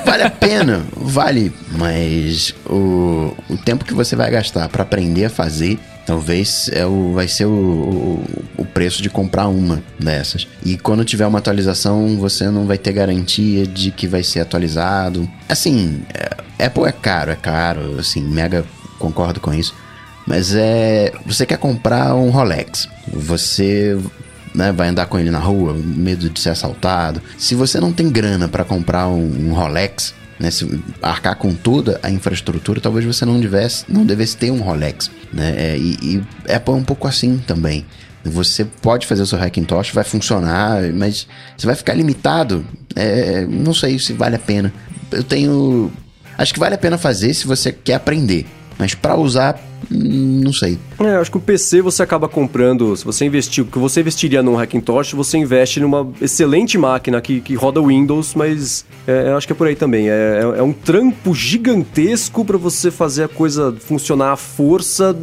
Vale 0.05 0.23
a 0.23 0.29
pena, 0.29 0.81
vale, 0.95 1.51
mas 1.77 2.55
o, 2.65 3.35
o 3.49 3.57
tempo 3.57 3.85
que 3.85 3.93
você 3.93 4.15
vai 4.15 4.31
gastar 4.31 4.69
pra 4.69 4.83
aprender 4.83 5.25
a 5.25 5.29
fazer, 5.29 5.77
talvez 6.05 6.69
é 6.73 6.85
o, 6.85 7.13
vai 7.13 7.27
ser 7.27 7.45
o, 7.45 7.49
o, 7.49 8.25
o 8.57 8.65
preço 8.65 9.01
de 9.01 9.09
comprar 9.09 9.47
uma 9.47 9.81
dessas. 9.99 10.47
E 10.65 10.77
quando 10.77 11.05
tiver 11.05 11.25
uma 11.25 11.39
atualização, 11.39 12.17
você 12.17 12.49
não 12.49 12.65
vai 12.65 12.77
ter 12.77 12.93
garantia 12.93 13.65
de 13.65 13.91
que 13.91 14.07
vai 14.07 14.23
ser 14.23 14.41
atualizado. 14.41 15.29
Assim, 15.47 16.01
é, 16.13 16.65
Apple 16.65 16.85
é 16.85 16.91
caro, 16.91 17.31
é 17.31 17.35
caro, 17.35 17.99
assim, 17.99 18.21
mega 18.21 18.65
concordo 18.99 19.39
com 19.39 19.53
isso. 19.53 19.75
Mas 20.25 20.53
é. 20.53 21.11
Você 21.25 21.45
quer 21.45 21.57
comprar 21.57 22.15
um 22.15 22.29
Rolex. 22.29 22.87
Você 23.11 23.97
né, 24.53 24.71
vai 24.71 24.89
andar 24.89 25.07
com 25.07 25.17
ele 25.17 25.31
na 25.31 25.39
rua, 25.39 25.73
medo 25.73 26.29
de 26.29 26.39
ser 26.39 26.49
assaltado. 26.49 27.21
Se 27.37 27.55
você 27.55 27.79
não 27.79 27.91
tem 27.91 28.09
grana 28.09 28.47
para 28.47 28.63
comprar 28.63 29.07
um, 29.07 29.49
um 29.49 29.53
Rolex, 29.53 30.13
né, 30.41 30.49
se 30.49 30.67
arcar 31.01 31.35
com 31.35 31.53
toda 31.53 31.99
a 32.01 32.09
infraestrutura, 32.09 32.81
talvez 32.81 33.05
você 33.05 33.23
não 33.23 33.39
devesse, 33.39 33.85
não 33.87 34.03
devesse 34.03 34.35
ter 34.35 34.49
um 34.49 34.59
Rolex, 34.59 35.11
né? 35.31 35.53
É, 35.55 35.77
e, 35.77 35.97
e 36.01 36.51
Apple 36.51 36.73
é 36.73 36.77
um 36.77 36.83
pouco 36.83 37.07
assim 37.07 37.37
também. 37.45 37.85
Você 38.23 38.65
pode 38.65 39.05
fazer 39.05 39.21
o 39.21 39.27
seu 39.27 39.37
Hackintosh, 39.37 39.91
vai 39.91 40.03
funcionar, 40.03 40.81
mas 40.93 41.27
você 41.55 41.67
vai 41.67 41.75
ficar 41.75 41.93
limitado. 41.93 42.65
É, 42.95 43.45
não 43.45 43.73
sei 43.73 43.99
se 43.99 44.13
vale 44.13 44.35
a 44.35 44.39
pena. 44.39 44.73
Eu 45.11 45.23
tenho, 45.23 45.91
acho 46.37 46.53
que 46.53 46.59
vale 46.59 46.73
a 46.73 46.77
pena 46.77 46.97
fazer 46.97 47.33
se 47.33 47.45
você 47.45 47.71
quer 47.71 47.95
aprender, 47.95 48.47
mas 48.79 48.95
para 48.95 49.15
usar, 49.15 49.59
não 49.91 50.53
sei. 50.53 50.77
É, 50.99 51.15
acho 51.17 51.29
que 51.29 51.37
o 51.37 51.41
PC 51.41 51.81
você 51.81 52.01
acaba 52.01 52.27
comprando, 52.29 52.95
se 52.95 53.03
você 53.03 53.25
investir, 53.25 53.63
o 53.63 53.67
que 53.67 53.77
você 53.77 53.99
investiria 53.99 54.41
num 54.41 54.57
Hackintosh, 54.57 55.11
você 55.13 55.37
investe 55.37 55.79
numa 55.79 56.07
excelente 56.21 56.77
máquina 56.77 57.19
que, 57.21 57.41
que 57.41 57.53
roda 57.55 57.81
Windows, 57.81 58.33
mas 58.35 58.85
é, 59.05 59.29
eu 59.29 59.37
acho 59.37 59.45
que 59.47 59.53
é 59.53 59.55
por 59.55 59.67
aí 59.67 59.75
também. 59.75 60.09
É, 60.09 60.39
é- 60.55 60.59
é 60.59 60.63
um 60.63 60.73
trampo 60.73 61.33
gigantesco 61.35 62.45
para 62.45 62.57
você 62.57 62.89
fazer 62.89 63.23
a 63.23 63.27
coisa 63.27 63.75
funcionar 63.79 64.31
à 64.31 64.35
força 64.37 65.15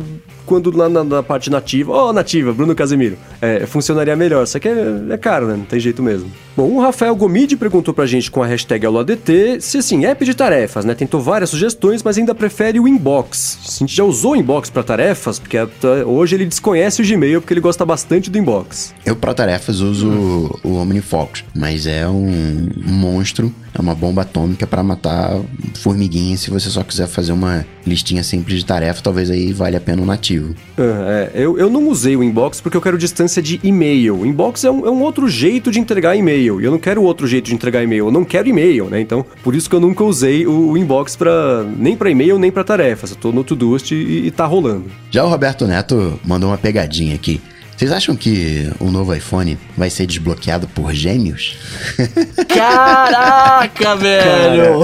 quando 0.48 0.74
lá 0.74 0.88
na, 0.88 1.04
na 1.04 1.22
parte 1.22 1.50
nativa, 1.50 1.92
ó, 1.92 2.10
nativa, 2.10 2.54
Bruno 2.54 2.74
Casemiro, 2.74 3.18
é, 3.40 3.66
funcionaria 3.66 4.16
melhor. 4.16 4.46
Só 4.46 4.58
que 4.58 4.66
é, 4.66 5.02
é 5.10 5.16
caro, 5.18 5.46
né? 5.46 5.56
Não 5.56 5.64
tem 5.66 5.78
jeito 5.78 6.02
mesmo. 6.02 6.32
Bom, 6.56 6.70
o 6.70 6.80
Rafael 6.80 7.14
Gomide 7.14 7.54
perguntou 7.54 7.92
pra 7.92 8.06
gente 8.06 8.30
com 8.30 8.42
a 8.42 8.46
hashtag 8.46 8.86
AuloADT 8.86 9.60
se, 9.60 9.76
assim, 9.76 10.06
app 10.06 10.24
de 10.24 10.34
tarefas, 10.34 10.86
né? 10.86 10.94
Tentou 10.94 11.20
várias 11.20 11.50
sugestões, 11.50 12.02
mas 12.02 12.16
ainda 12.16 12.34
prefere 12.34 12.80
o 12.80 12.88
Inbox. 12.88 13.58
A 13.68 13.78
gente 13.80 13.94
já 13.94 14.04
usou 14.04 14.32
o 14.32 14.36
Inbox 14.36 14.70
pra 14.70 14.82
tarefas, 14.82 15.38
porque 15.38 15.58
hoje 16.06 16.34
ele 16.34 16.46
desconhece 16.46 17.02
o 17.02 17.06
Gmail, 17.06 17.42
porque 17.42 17.52
ele 17.52 17.60
gosta 17.60 17.84
bastante 17.84 18.30
do 18.30 18.38
Inbox. 18.38 18.94
Eu, 19.04 19.14
para 19.14 19.34
tarefas, 19.34 19.80
uso 19.80 20.58
o 20.64 20.76
OmniFocus, 20.76 21.44
mas 21.54 21.86
é 21.86 22.08
um 22.08 22.70
monstro, 22.86 23.54
é 23.74 23.80
uma 23.80 23.94
bomba 23.94 24.22
atômica 24.22 24.66
para 24.66 24.82
matar 24.82 25.38
formiguinha. 25.74 26.36
Se 26.36 26.50
você 26.50 26.68
só 26.68 26.82
quiser 26.82 27.06
fazer 27.06 27.32
uma 27.32 27.64
listinha 27.86 28.22
simples 28.22 28.58
de 28.58 28.64
tarefa, 28.64 29.02
talvez 29.02 29.30
aí 29.30 29.52
vale 29.52 29.76
a 29.76 29.80
pena 29.80 30.02
o 30.02 30.06
nativo. 30.06 30.54
Ah, 30.76 31.30
é, 31.34 31.42
eu, 31.42 31.58
eu 31.58 31.70
não 31.70 31.88
usei 31.88 32.16
o 32.16 32.22
Inbox 32.22 32.60
porque 32.60 32.76
eu 32.76 32.80
quero 32.80 32.98
distância 32.98 33.42
de 33.42 33.60
e-mail. 33.62 34.20
O 34.20 34.26
Inbox 34.26 34.64
é 34.64 34.70
um, 34.70 34.86
é 34.86 34.90
um 34.90 35.00
outro 35.02 35.28
jeito 35.28 35.70
de 35.70 35.78
entregar 35.80 36.16
e-mail. 36.16 36.60
E 36.60 36.64
eu 36.64 36.70
não 36.70 36.78
quero 36.78 37.02
outro 37.02 37.26
jeito 37.26 37.46
de 37.46 37.54
entregar 37.54 37.82
e-mail. 37.82 38.06
Eu 38.06 38.12
não 38.12 38.24
quero 38.24 38.48
e-mail, 38.48 38.86
né? 38.86 39.00
Então, 39.00 39.24
por 39.42 39.54
isso 39.54 39.68
que 39.68 39.76
eu 39.76 39.80
nunca 39.80 40.04
usei 40.04 40.46
o, 40.46 40.70
o 40.70 40.78
Inbox 40.78 41.16
pra, 41.16 41.64
nem 41.76 41.96
para 41.96 42.10
e-mail, 42.10 42.38
nem 42.38 42.50
para 42.50 42.64
tarefas. 42.64 43.10
Eu 43.10 43.16
tô 43.16 43.32
no 43.32 43.44
Todoist 43.44 43.92
e, 43.92 44.26
e 44.26 44.30
tá 44.30 44.46
rolando. 44.46 44.86
Já 45.10 45.24
o 45.24 45.28
Roberto 45.28 45.66
Neto 45.66 46.18
mandou 46.24 46.50
uma 46.50 46.58
pegadinha 46.58 47.14
aqui. 47.14 47.40
Vocês 47.78 47.92
acham 47.92 48.16
que 48.16 48.68
o 48.80 48.90
novo 48.90 49.14
iPhone 49.14 49.56
vai 49.76 49.88
ser 49.88 50.04
desbloqueado 50.04 50.66
por 50.66 50.92
gêmeos? 50.92 51.56
Caraca, 52.48 53.94
velho! 53.94 54.80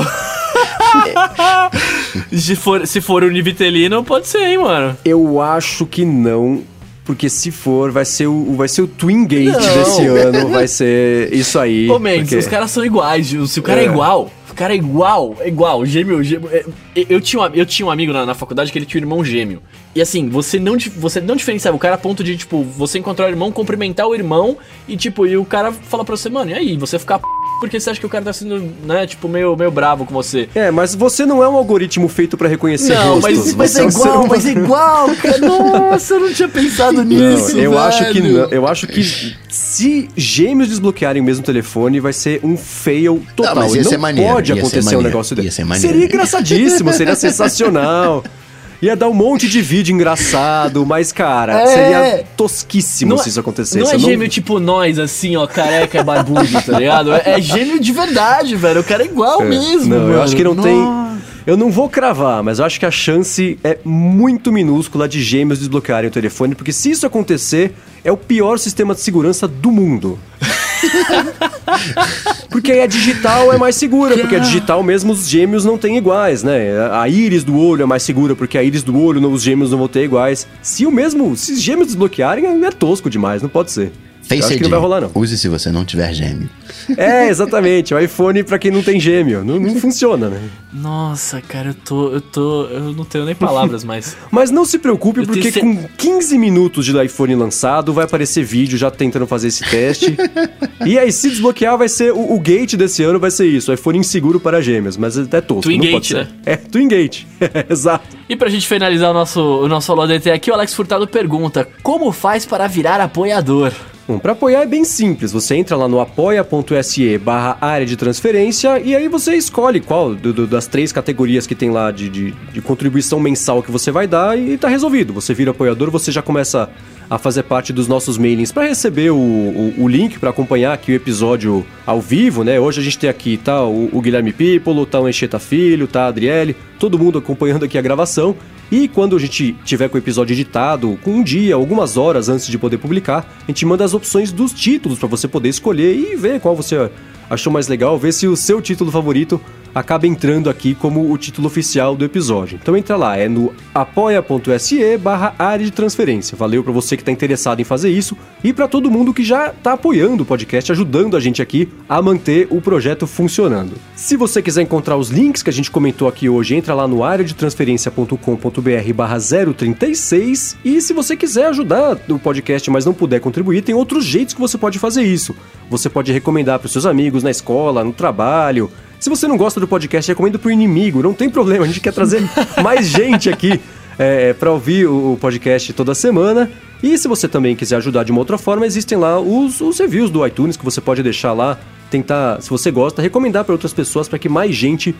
se, 2.38 2.54
for, 2.54 2.86
se 2.86 3.00
for 3.00 3.24
univitelino, 3.24 4.04
pode 4.04 4.28
ser, 4.28 4.46
hein, 4.46 4.58
mano? 4.58 4.96
Eu 5.04 5.40
acho 5.42 5.84
que 5.86 6.04
não. 6.04 6.62
Porque 7.04 7.28
se 7.28 7.50
for, 7.50 7.90
vai 7.90 8.04
ser 8.04 8.28
o, 8.28 8.54
vai 8.54 8.68
ser 8.68 8.82
o 8.82 8.86
Twin 8.86 9.26
Gate 9.26 9.48
Não. 9.52 9.58
desse 9.58 10.06
ano. 10.06 10.48
Vai 10.50 10.68
ser 10.68 11.34
isso 11.34 11.58
aí. 11.58 11.90
Ô, 11.90 11.98
Mendes, 11.98 12.28
porque- 12.30 12.36
os 12.36 12.46
caras 12.46 12.70
são 12.70 12.84
iguais. 12.84 13.26
Se 13.48 13.58
o 13.60 13.62
cara 13.62 13.80
é, 13.80 13.84
É. 13.84 13.88
igual, 13.88 14.30
o 14.50 14.54
cara 14.54 14.72
é 14.72 14.76
igual, 14.76 15.36
é 15.40 15.48
igual, 15.48 15.84
gêmeo, 15.84 16.22
gêmeo. 16.22 16.48
é- 16.50 16.64
eu- 16.96 17.06
eu, 17.10 17.20
tinha, 17.20 17.42
um- 17.42 17.46
eu 17.54 17.66
tinha 17.66 17.84
um 17.84 17.90
amigo 17.90 18.12
na, 18.12 18.24
na 18.24 18.34
faculdade 18.34 18.70
que 18.72 18.78
ele 18.78 18.86
tinha 18.86 19.02
um 19.02 19.04
irmão 19.04 19.22
gêmeo. 19.24 19.60
E 19.94 20.02
assim, 20.02 20.28
você 20.28 20.58
não, 20.58 20.76
você 20.96 21.20
não 21.20 21.36
diferenciava 21.36 21.76
o 21.76 21.80
cara 21.80 21.94
a 21.94 21.98
ponto 21.98 22.24
de, 22.24 22.36
tipo, 22.36 22.64
você 22.64 22.98
encontrar 22.98 23.26
o 23.26 23.28
irmão, 23.28 23.52
cumprimentar 23.52 24.06
o 24.08 24.14
irmão 24.14 24.56
e, 24.88 24.96
tipo, 24.96 25.24
e 25.24 25.36
o 25.36 25.44
cara 25.44 25.70
fala 25.72 26.04
pra 26.04 26.16
você, 26.16 26.28
mano, 26.28 26.50
e 26.50 26.54
aí, 26.54 26.76
você 26.76 26.98
ficar 26.98 27.20
p... 27.20 27.24
porque 27.60 27.78
você 27.78 27.90
acha 27.90 28.00
que 28.00 28.06
o 28.06 28.08
cara 28.08 28.24
tá 28.24 28.32
sendo, 28.32 28.60
né, 28.84 29.06
tipo, 29.06 29.28
meio, 29.28 29.56
meio 29.56 29.70
bravo 29.70 30.04
com 30.04 30.12
você. 30.12 30.48
É, 30.52 30.68
mas 30.72 30.96
você 30.96 31.24
não 31.24 31.44
é 31.44 31.48
um 31.48 31.54
algoritmo 31.54 32.08
feito 32.08 32.36
pra 32.36 32.48
reconhecer 32.48 32.92
Não, 32.94 33.20
mas, 33.20 33.36
rostos. 33.38 33.54
mas 33.54 33.70
Você 33.70 33.80
é 33.82 33.84
um 33.86 33.90
ser 33.92 34.00
igual, 34.00 34.26
mas 34.26 34.46
é 34.46 34.50
igual, 34.50 35.08
cara. 35.16 35.38
Nossa, 35.46 36.14
eu 36.14 36.20
não 36.20 36.32
tinha 36.32 36.48
pensado 36.48 36.96
Não, 36.96 37.04
nisso, 37.04 37.56
eu 37.56 37.78
acho 37.78 38.04
que 38.10 38.20
velho. 38.20 38.38
não. 38.38 38.48
Eu 38.50 38.66
acho 38.66 38.88
que 38.88 39.02
se 39.48 40.08
gêmeos 40.16 40.70
desbloquearem 40.70 41.22
o 41.22 41.24
mesmo 41.24 41.44
telefone, 41.44 42.00
vai 42.00 42.12
ser 42.12 42.40
um 42.42 42.56
fail 42.56 43.22
total. 43.36 43.54
Não, 43.54 43.62
mas 43.62 43.74
E 43.74 43.76
ia 43.76 43.82
não 43.84 43.90
ser 43.90 43.96
maneiro, 43.98 44.32
pode 44.34 44.50
ia 44.50 44.54
ser 44.56 44.60
acontecer 44.60 44.80
um 44.80 44.84
maneiro, 44.86 45.04
negócio 45.08 45.36
desse. 45.36 45.64
ser. 45.64 45.76
Seria 45.76 46.04
engraçadíssimo, 46.04 46.92
seria 46.92 47.14
sensacional. 47.14 48.24
Ia 48.82 48.94
dar 48.94 49.08
um 49.08 49.14
monte 49.14 49.48
de 49.48 49.62
vídeo 49.62 49.94
engraçado, 49.94 50.84
mas, 50.84 51.10
cara, 51.12 51.62
É. 51.62 51.66
seria 51.66 52.24
tosquíssimo 52.36 53.10
Não 53.10 53.18
se 53.18 53.30
isso 53.30 53.40
acontecesse. 53.40 53.78
Não 53.78 53.90
é 53.90 53.94
Eu 53.94 53.98
gêmeo 53.98 54.28
tipo 54.28 54.60
nós, 54.60 54.98
assim, 54.98 55.36
ó, 55.36 55.46
careca, 55.46 56.02
barbudo, 56.02 56.60
tá 56.62 56.78
ligado? 56.78 57.12
É, 57.14 57.22
é 57.38 57.40
gêmeo 57.40 57.80
de 57.80 57.92
verdade, 57.92 58.54
velho. 58.56 58.80
O 58.80 58.84
cara 58.84 59.02
é 59.02 59.06
igual 59.06 59.40
É. 59.42 59.44
mesmo, 59.46 59.88
Não, 59.94 59.96
eu 60.02 60.08
mano. 60.08 60.22
acho 60.22 60.36
que 60.36 60.44
não 60.44 60.54
Nossa. 60.54 60.68
tem. 60.68 61.14
Eu 61.46 61.56
não 61.58 61.70
vou 61.70 61.88
cravar, 61.90 62.42
mas 62.42 62.58
eu 62.58 62.64
acho 62.64 62.78
que 62.80 62.86
a 62.86 62.90
chance 62.90 63.58
é 63.62 63.78
muito 63.84 64.50
minúscula 64.50 65.06
de 65.06 65.22
gêmeos 65.22 65.58
desbloquearem 65.58 66.08
o 66.08 66.12
telefone, 66.12 66.54
porque 66.54 66.72
se 66.72 66.90
isso 66.90 67.06
acontecer, 67.06 67.74
é 68.02 68.10
o 68.10 68.16
pior 68.16 68.58
sistema 68.58 68.94
de 68.94 69.00
segurança 69.02 69.46
do 69.46 69.70
mundo. 69.70 70.18
porque 72.50 72.72
aí 72.72 72.80
a 72.82 72.86
digital 72.86 73.52
é 73.52 73.58
mais 73.58 73.76
segura, 73.76 74.16
porque 74.18 74.36
a 74.36 74.38
digital 74.38 74.82
mesmo 74.82 75.12
os 75.12 75.28
gêmeos 75.28 75.64
não 75.64 75.76
têm 75.78 75.96
iguais, 75.96 76.42
né? 76.42 76.88
A 76.92 77.08
íris 77.08 77.44
do 77.44 77.58
olho 77.58 77.82
é 77.82 77.86
mais 77.86 78.02
segura, 78.02 78.34
porque 78.36 78.56
a 78.58 78.62
íris 78.62 78.82
do 78.82 78.98
olho 79.00 79.20
não- 79.20 79.32
os 79.32 79.42
gêmeos 79.42 79.70
não 79.70 79.78
vão 79.78 79.88
ter 79.88 80.04
iguais. 80.04 80.46
Se 80.62 80.86
o 80.86 80.90
mesmo, 80.90 81.36
se 81.36 81.52
os 81.52 81.60
gêmeos 81.62 81.88
desbloquearem, 81.88 82.44
é 82.64 82.70
tosco 82.70 83.08
demais, 83.10 83.42
não 83.42 83.48
pode 83.48 83.70
ser. 83.72 83.92
Face 84.28 84.42
acho 84.42 84.52
ID. 84.52 84.56
que 84.58 84.62
não 84.64 84.70
vai 84.70 84.78
rolar, 84.80 85.00
não. 85.00 85.10
Use 85.14 85.36
se 85.38 85.48
você 85.48 85.70
não 85.70 85.84
tiver 85.84 86.12
gêmeo. 86.12 86.48
É, 86.96 87.28
exatamente. 87.28 87.94
O 87.94 87.98
iPhone 87.98 88.42
pra 88.42 88.58
quem 88.58 88.70
não 88.70 88.82
tem 88.82 88.98
gêmeo. 88.98 89.44
Não, 89.44 89.58
não 89.58 89.76
funciona, 89.76 90.28
né? 90.28 90.40
Nossa, 90.72 91.40
cara, 91.40 91.68
eu 91.70 91.74
tô. 91.74 92.12
Eu 92.12 92.20
tô. 92.20 92.64
Eu 92.66 92.92
não 92.92 93.04
tenho 93.04 93.24
nem 93.24 93.34
palavras 93.34 93.84
mais. 93.84 94.16
Mas 94.30 94.50
não 94.50 94.64
se 94.64 94.78
preocupe, 94.78 95.20
Eu 95.20 95.26
porque 95.26 95.52
tenho 95.52 95.76
com 95.76 95.88
15 95.96 96.38
minutos 96.38 96.84
de 96.84 97.04
iPhone 97.04 97.34
lançado, 97.34 97.92
vai 97.92 98.04
aparecer 98.04 98.44
vídeo 98.44 98.76
já 98.76 98.90
tentando 98.90 99.26
fazer 99.26 99.48
esse 99.48 99.64
teste. 99.64 100.16
e 100.84 100.98
aí, 100.98 101.12
se 101.12 101.28
desbloquear, 101.30 101.76
vai 101.78 101.88
ser 101.88 102.12
o, 102.12 102.34
o 102.34 102.40
gate 102.40 102.74
desse 102.76 103.02
ano, 103.02 103.18
vai 103.20 103.30
ser 103.30 103.46
isso: 103.46 103.72
iPhone 103.72 103.98
inseguro 103.98 104.40
para 104.40 104.60
gêmeos. 104.60 104.96
Mas 104.96 105.16
é 105.16 105.40
tosco. 105.40 105.62
Twin 105.62 105.76
não 105.76 105.84
Gate, 105.84 105.92
pode 105.92 106.06
ser. 106.08 106.16
né? 106.16 106.28
É, 106.46 106.56
Twin 106.56 106.88
Gate. 106.88 107.24
Exato. 107.68 108.04
E 108.28 108.36
pra 108.36 108.48
gente 108.48 108.66
finalizar 108.66 109.10
o 109.10 109.14
nosso, 109.14 109.40
o 109.40 109.68
nosso 109.68 109.92
Alô 109.92 110.06
DT 110.06 110.30
aqui, 110.30 110.50
o 110.50 110.54
Alex 110.54 110.74
Furtado 110.74 111.06
pergunta: 111.06 111.68
Como 111.82 112.10
faz 112.10 112.44
para 112.46 112.66
virar 112.66 113.00
apoiador? 113.00 113.72
Bom, 114.06 114.18
para 114.18 114.32
apoiar 114.32 114.62
é 114.62 114.66
bem 114.66 114.84
simples. 114.84 115.32
Você 115.32 115.54
entra 115.56 115.76
lá 115.76 115.88
no 115.88 115.98
apoia.se 115.98 117.16
barra 117.16 117.56
área 117.58 117.86
de 117.86 117.96
transferência 117.96 118.78
e 118.78 118.94
aí 118.94 119.08
você 119.08 119.34
escolhe 119.34 119.80
qual 119.80 120.14
do- 120.14 120.30
do- 120.30 120.46
das 120.46 120.66
três 120.66 120.92
categorias 120.92 121.46
que 121.46 121.54
tem 121.54 121.70
lá 121.70 121.90
de, 121.90 122.10
de, 122.10 122.30
de 122.52 122.60
contribuição 122.60 123.18
mensal 123.18 123.62
que 123.62 123.70
você 123.70 123.90
vai 123.90 124.06
dar 124.06 124.38
e 124.38 124.58
tá 124.58 124.68
resolvido. 124.68 125.14
Você 125.14 125.32
vira 125.32 125.52
apoiador, 125.52 125.90
você 125.90 126.12
já 126.12 126.20
começa 126.20 126.68
a 127.08 127.16
fazer 127.18 127.44
parte 127.44 127.72
dos 127.72 127.88
nossos 127.88 128.18
mailings 128.18 128.52
para 128.52 128.64
receber 128.66 129.10
o, 129.10 129.16
o, 129.16 129.74
o 129.78 129.88
link 129.88 130.18
para 130.18 130.28
acompanhar 130.30 130.74
aqui 130.74 130.92
o 130.92 130.94
episódio 130.94 131.64
ao 131.86 132.00
vivo, 132.00 132.44
né? 132.44 132.60
Hoje 132.60 132.80
a 132.80 132.84
gente 132.84 132.98
tem 132.98 133.08
aqui 133.08 133.38
tá 133.38 133.64
o, 133.64 133.88
o 133.90 134.00
Guilherme 134.02 134.32
Pipolo, 134.34 134.84
tá 134.84 135.00
o 135.00 135.08
Encheta 135.08 135.38
Filho, 135.38 135.86
tá 135.86 136.04
a 136.04 136.06
Adriele, 136.08 136.54
todo 136.78 136.98
mundo 136.98 137.18
acompanhando 137.18 137.64
aqui 137.64 137.78
a 137.78 137.82
gravação. 137.82 138.34
E 138.70 138.88
quando 138.88 139.16
a 139.16 139.18
gente 139.18 139.54
tiver 139.64 139.88
com 139.88 139.96
o 139.96 140.00
episódio 140.00 140.34
editado, 140.34 140.98
com 141.02 141.12
um 141.12 141.22
dia, 141.22 141.54
algumas 141.54 141.96
horas 141.96 142.28
antes 142.28 142.46
de 142.46 142.58
poder 142.58 142.78
publicar, 142.78 143.26
a 143.42 143.46
gente 143.46 143.64
manda 143.66 143.84
as 143.84 143.94
opções 143.94 144.32
dos 144.32 144.52
títulos 144.52 144.98
para 144.98 145.08
você 145.08 145.28
poder 145.28 145.48
escolher 145.48 145.94
e 145.96 146.16
ver 146.16 146.40
qual 146.40 146.56
você 146.56 146.90
achou 147.28 147.52
mais 147.52 147.68
legal, 147.68 147.98
ver 147.98 148.12
se 148.12 148.26
o 148.26 148.36
seu 148.36 148.60
título 148.60 148.90
favorito 148.90 149.40
acaba 149.74 150.06
entrando 150.06 150.48
aqui 150.48 150.74
como 150.74 151.10
o 151.10 151.18
título 151.18 151.46
oficial 151.46 151.96
do 151.96 152.04
episódio. 152.04 152.58
Então 152.60 152.76
entra 152.76 152.96
lá, 152.96 153.16
é 153.16 153.28
no 153.28 153.52
apoia.se 153.74 154.96
barra 154.98 155.34
área 155.38 155.64
de 155.64 155.72
transferência. 155.72 156.36
Valeu 156.36 156.62
para 156.62 156.72
você 156.72 156.96
que 156.96 157.02
está 157.02 157.10
interessado 157.10 157.60
em 157.60 157.64
fazer 157.64 157.90
isso 157.90 158.16
e 158.42 158.52
para 158.52 158.68
todo 158.68 158.90
mundo 158.90 159.12
que 159.12 159.24
já 159.24 159.48
está 159.48 159.72
apoiando 159.72 160.22
o 160.22 160.26
podcast, 160.26 160.70
ajudando 160.70 161.16
a 161.16 161.20
gente 161.20 161.42
aqui 161.42 161.68
a 161.88 162.00
manter 162.00 162.46
o 162.50 162.60
projeto 162.60 163.06
funcionando. 163.06 163.72
Se 163.96 164.16
você 164.16 164.40
quiser 164.40 164.62
encontrar 164.62 164.96
os 164.96 165.08
links 165.08 165.42
que 165.42 165.50
a 165.50 165.52
gente 165.52 165.70
comentou 165.70 166.06
aqui 166.06 166.28
hoje, 166.28 166.54
entra 166.54 166.74
lá 166.74 166.86
no 166.86 167.02
areadetransferencia.com.br 167.02 168.92
barra 168.94 169.18
036 169.18 170.56
e 170.64 170.80
se 170.80 170.92
você 170.92 171.16
quiser 171.16 171.46
ajudar 171.46 171.98
o 172.08 172.18
podcast, 172.18 172.70
mas 172.70 172.84
não 172.84 172.94
puder 172.94 173.20
contribuir, 173.20 173.62
tem 173.62 173.74
outros 173.74 174.04
jeitos 174.04 174.34
que 174.34 174.40
você 174.40 174.56
pode 174.56 174.78
fazer 174.78 175.02
isso. 175.02 175.34
Você 175.70 175.88
pode 175.88 176.12
recomendar 176.12 176.58
para 176.58 176.66
os 176.66 176.72
seus 176.72 176.86
amigos 176.86 177.22
na 177.22 177.30
escola, 177.30 177.82
no 177.82 177.92
trabalho, 177.92 178.70
se 179.04 179.10
você 179.10 179.28
não 179.28 179.36
gosta 179.36 179.60
do 179.60 179.68
podcast, 179.68 180.10
recomendo 180.10 180.38
pro 180.38 180.50
inimigo, 180.50 181.02
não 181.02 181.12
tem 181.12 181.28
problema, 181.28 181.66
a 181.66 181.66
gente 181.66 181.78
quer 181.78 181.92
trazer 181.92 182.22
mais 182.62 182.86
gente 182.88 183.28
aqui 183.28 183.60
é, 183.98 184.32
para 184.32 184.50
ouvir 184.50 184.86
o 184.86 185.18
podcast 185.20 185.70
toda 185.74 185.94
semana. 185.94 186.50
E 186.82 186.96
se 186.96 187.06
você 187.06 187.28
também 187.28 187.54
quiser 187.54 187.76
ajudar 187.76 188.02
de 188.04 188.12
uma 188.12 188.20
outra 188.20 188.38
forma, 188.38 188.64
existem 188.64 188.96
lá 188.96 189.20
os, 189.20 189.60
os 189.60 189.78
reviews 189.78 190.10
do 190.10 190.26
iTunes 190.26 190.56
que 190.56 190.64
você 190.64 190.80
pode 190.80 191.02
deixar 191.02 191.34
lá, 191.34 191.58
tentar, 191.90 192.40
se 192.40 192.48
você 192.48 192.70
gosta, 192.70 193.02
recomendar 193.02 193.44
para 193.44 193.52
outras 193.52 193.74
pessoas 193.74 194.08
para 194.08 194.18
que 194.18 194.26
mais 194.26 194.54
gente 194.54 194.96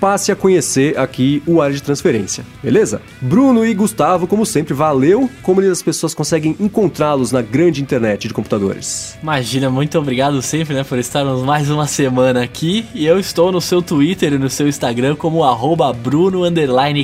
passe 0.00 0.30
a 0.30 0.36
conhecer 0.36 0.98
aqui 0.98 1.42
o 1.46 1.60
área 1.60 1.74
de 1.74 1.82
transferência, 1.82 2.44
beleza? 2.62 3.00
Bruno 3.20 3.64
e 3.64 3.72
Gustavo, 3.74 4.26
como 4.26 4.44
sempre, 4.44 4.74
valeu. 4.74 5.30
Como 5.42 5.60
as 5.60 5.82
pessoas 5.82 6.14
conseguem 6.14 6.56
encontrá-los 6.60 7.32
na 7.32 7.40
grande 7.40 7.80
internet 7.80 8.28
de 8.28 8.34
computadores? 8.34 9.16
Imagina, 9.22 9.70
muito 9.70 9.98
obrigado 9.98 10.40
sempre, 10.42 10.74
né, 10.74 10.84
por 10.84 10.98
estarmos 10.98 11.42
mais 11.42 11.70
uma 11.70 11.86
semana 11.86 12.42
aqui. 12.42 12.86
E 12.94 13.06
eu 13.06 13.18
estou 13.18 13.50
no 13.50 13.60
seu 13.60 13.80
Twitter 13.80 14.32
e 14.32 14.38
no 14.38 14.50
seu 14.50 14.68
Instagram 14.68 15.16
como 15.16 15.44
arroba 15.44 15.92
Bruno 15.92 16.42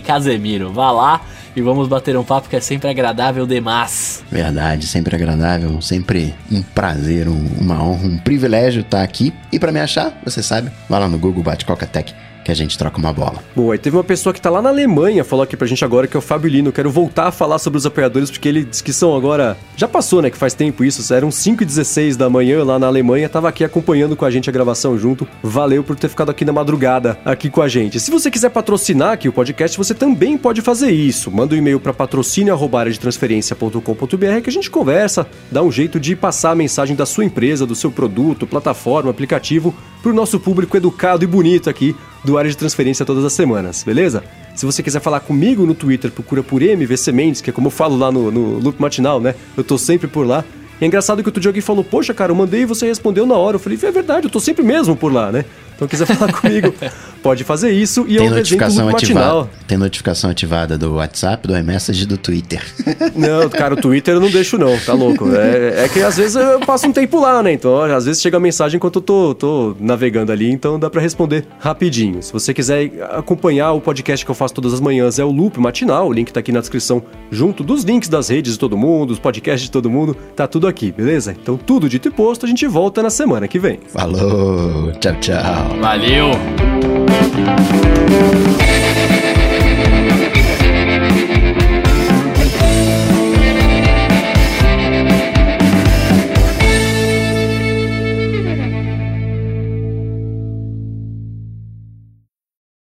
Casemiro. 0.04 0.72
Vá 0.72 0.90
lá 0.90 1.20
e 1.54 1.62
vamos 1.62 1.88
bater 1.88 2.16
um 2.16 2.24
papo 2.24 2.48
que 2.48 2.56
é 2.56 2.60
sempre 2.60 2.88
agradável 2.88 3.46
demais. 3.46 4.22
Verdade, 4.30 4.86
sempre 4.86 5.14
agradável, 5.16 5.80
sempre 5.80 6.34
um 6.50 6.62
prazer, 6.62 7.28
um, 7.28 7.46
uma 7.58 7.82
honra, 7.82 8.06
um 8.06 8.18
privilégio 8.18 8.82
estar 8.82 9.02
aqui. 9.02 9.32
E 9.52 9.58
para 9.58 9.72
me 9.72 9.80
achar, 9.80 10.20
você 10.24 10.42
sabe, 10.42 10.70
vá 10.88 10.98
lá 10.98 11.08
no 11.08 11.18
Google, 11.18 11.42
bate 11.42 11.64
Coca 11.64 11.86
Tech 11.86 12.14
que 12.44 12.50
a 12.50 12.54
gente 12.54 12.76
troca 12.76 12.98
uma 12.98 13.12
bola. 13.12 13.42
Boa, 13.54 13.74
e 13.74 13.78
teve 13.78 13.96
uma 13.96 14.04
pessoa 14.04 14.32
que 14.32 14.40
tá 14.40 14.50
lá 14.50 14.62
na 14.62 14.68
Alemanha, 14.68 15.24
falou 15.24 15.42
aqui 15.42 15.56
pra 15.56 15.66
gente 15.66 15.84
agora, 15.84 16.06
que 16.06 16.16
é 16.16 16.18
o 16.18 16.22
Fábio 16.22 16.50
Lino. 16.50 16.72
Quero 16.72 16.90
voltar 16.90 17.28
a 17.28 17.32
falar 17.32 17.58
sobre 17.58 17.78
os 17.78 17.86
apoiadores, 17.86 18.30
porque 18.30 18.48
ele 18.48 18.64
diz 18.64 18.80
que 18.80 18.92
são 18.92 19.16
agora. 19.16 19.56
Já 19.76 19.88
passou, 19.88 20.22
né? 20.22 20.30
Que 20.30 20.36
faz 20.36 20.54
tempo 20.54 20.84
isso. 20.84 21.12
Eram 21.12 21.30
5 21.30 21.62
e 21.62 21.66
16 21.66 22.16
da 22.16 22.30
manhã 22.30 22.64
lá 22.64 22.78
na 22.78 22.86
Alemanha. 22.86 23.28
Tava 23.28 23.48
aqui 23.48 23.64
acompanhando 23.64 24.16
com 24.16 24.24
a 24.24 24.30
gente 24.30 24.48
a 24.48 24.52
gravação 24.52 24.98
junto. 24.98 25.26
Valeu 25.42 25.82
por 25.82 25.96
ter 25.96 26.08
ficado 26.08 26.30
aqui 26.30 26.44
na 26.44 26.52
madrugada 26.52 27.18
aqui 27.24 27.50
com 27.50 27.62
a 27.62 27.68
gente. 27.68 28.00
Se 28.00 28.10
você 28.10 28.30
quiser 28.30 28.50
patrocinar 28.50 29.12
aqui 29.12 29.28
o 29.28 29.32
podcast, 29.32 29.76
você 29.76 29.94
também 29.94 30.36
pode 30.36 30.62
fazer 30.62 30.90
isso. 30.90 31.30
Manda 31.30 31.54
um 31.54 31.58
e-mail 31.58 31.80
para 31.80 31.92
patrocínio.com.br 31.92 34.40
que 34.42 34.50
a 34.50 34.52
gente 34.52 34.70
conversa, 34.70 35.26
dá 35.50 35.62
um 35.62 35.70
jeito 35.70 36.00
de 36.00 36.16
passar 36.16 36.52
a 36.52 36.54
mensagem 36.54 36.96
da 36.96 37.06
sua 37.06 37.24
empresa, 37.24 37.66
do 37.66 37.74
seu 37.74 37.90
produto, 37.90 38.46
plataforma, 38.46 39.10
aplicativo, 39.10 39.74
pro 40.02 40.14
nosso 40.14 40.40
público 40.40 40.76
educado 40.76 41.24
e 41.24 41.26
bonito 41.26 41.68
aqui 41.68 41.94
do 42.24 42.36
área 42.36 42.50
de 42.50 42.56
transferência 42.56 43.04
todas 43.04 43.24
as 43.24 43.32
semanas, 43.32 43.82
beleza? 43.82 44.22
Se 44.54 44.66
você 44.66 44.82
quiser 44.82 45.00
falar 45.00 45.20
comigo 45.20 45.64
no 45.64 45.74
Twitter, 45.74 46.10
procura 46.10 46.42
por 46.42 46.62
MVC 46.62 47.12
Mendes, 47.12 47.40
que 47.40 47.50
é 47.50 47.52
como 47.52 47.68
eu 47.68 47.70
falo 47.70 47.96
lá 47.96 48.12
no, 48.12 48.30
no 48.30 48.58
Loop 48.58 48.80
Matinal, 48.80 49.20
né? 49.20 49.34
Eu 49.56 49.64
tô 49.64 49.78
sempre 49.78 50.06
por 50.06 50.26
lá. 50.26 50.44
E 50.80 50.84
é 50.84 50.86
engraçado 50.86 51.22
que 51.22 51.28
outro 51.28 51.40
dia 51.40 51.48
alguém 51.48 51.62
falou, 51.62 51.84
poxa, 51.84 52.12
cara, 52.12 52.32
eu 52.32 52.36
mandei 52.36 52.62
e 52.62 52.66
você 52.66 52.86
respondeu 52.86 53.26
na 53.26 53.34
hora. 53.34 53.56
Eu 53.56 53.60
falei, 53.60 53.78
é 53.82 53.90
verdade, 53.90 54.26
eu 54.26 54.30
tô 54.30 54.40
sempre 54.40 54.62
mesmo 54.62 54.96
por 54.96 55.12
lá, 55.12 55.30
né? 55.30 55.44
Então 55.80 55.88
quiser 55.88 56.04
falar 56.04 56.30
comigo, 56.38 56.74
pode 57.22 57.42
fazer 57.42 57.70
isso 57.70 58.04
e 58.06 58.18
tem 58.18 58.26
eu 58.26 58.34
notificação 58.34 58.86
ativada. 58.90 59.48
Tem 59.66 59.78
notificação 59.78 60.28
ativada 60.28 60.76
do 60.76 60.96
WhatsApp, 60.96 61.48
do 61.48 61.56
iMessage 61.56 62.02
e 62.02 62.06
do 62.06 62.18
Twitter. 62.18 62.62
Não, 63.16 63.48
cara, 63.48 63.72
o 63.72 63.76
Twitter 63.78 64.14
eu 64.14 64.20
não 64.20 64.30
deixo 64.30 64.58
não, 64.58 64.78
tá 64.78 64.92
louco. 64.92 65.34
É, 65.34 65.84
é, 65.84 65.88
que 65.88 66.02
às 66.02 66.16
vezes 66.16 66.36
eu 66.36 66.60
passo 66.60 66.86
um 66.86 66.92
tempo 66.92 67.20
lá, 67.20 67.42
né? 67.42 67.52
Então, 67.52 67.80
às 67.82 68.04
vezes 68.04 68.20
chega 68.20 68.36
a 68.36 68.40
mensagem 68.40 68.76
enquanto 68.76 68.96
eu 68.96 69.02
tô, 69.02 69.34
tô 69.34 69.76
navegando 69.80 70.32
ali, 70.32 70.50
então 70.50 70.78
dá 70.78 70.90
para 70.90 71.00
responder 71.00 71.46
rapidinho. 71.58 72.22
Se 72.22 72.32
você 72.32 72.52
quiser 72.52 72.90
acompanhar 73.12 73.72
o 73.72 73.80
podcast 73.80 74.24
que 74.24 74.30
eu 74.30 74.34
faço 74.34 74.54
todas 74.54 74.74
as 74.74 74.80
manhãs, 74.80 75.18
é 75.18 75.24
o 75.24 75.30
Loop 75.30 75.58
Matinal, 75.58 76.08
o 76.08 76.12
link 76.12 76.32
tá 76.32 76.40
aqui 76.40 76.52
na 76.52 76.60
descrição, 76.60 77.02
junto 77.30 77.64
dos 77.64 77.84
links 77.84 78.08
das 78.08 78.28
redes 78.28 78.54
de 78.54 78.58
todo 78.58 78.76
mundo, 78.76 79.12
os 79.12 79.18
podcasts 79.18 79.62
de 79.62 79.70
todo 79.70 79.88
mundo, 79.88 80.16
tá 80.36 80.46
tudo 80.46 80.66
aqui, 80.66 80.92
beleza? 80.92 81.34
Então, 81.40 81.56
tudo 81.56 81.88
dito 81.88 82.08
e 82.08 82.10
posto, 82.10 82.44
a 82.44 82.48
gente 82.48 82.66
volta 82.66 83.02
na 83.02 83.10
semana 83.10 83.48
que 83.48 83.58
vem. 83.58 83.80
Falou, 83.88 84.92
tchau, 85.00 85.14
tchau. 85.20 85.69
Valeu! 85.78 86.30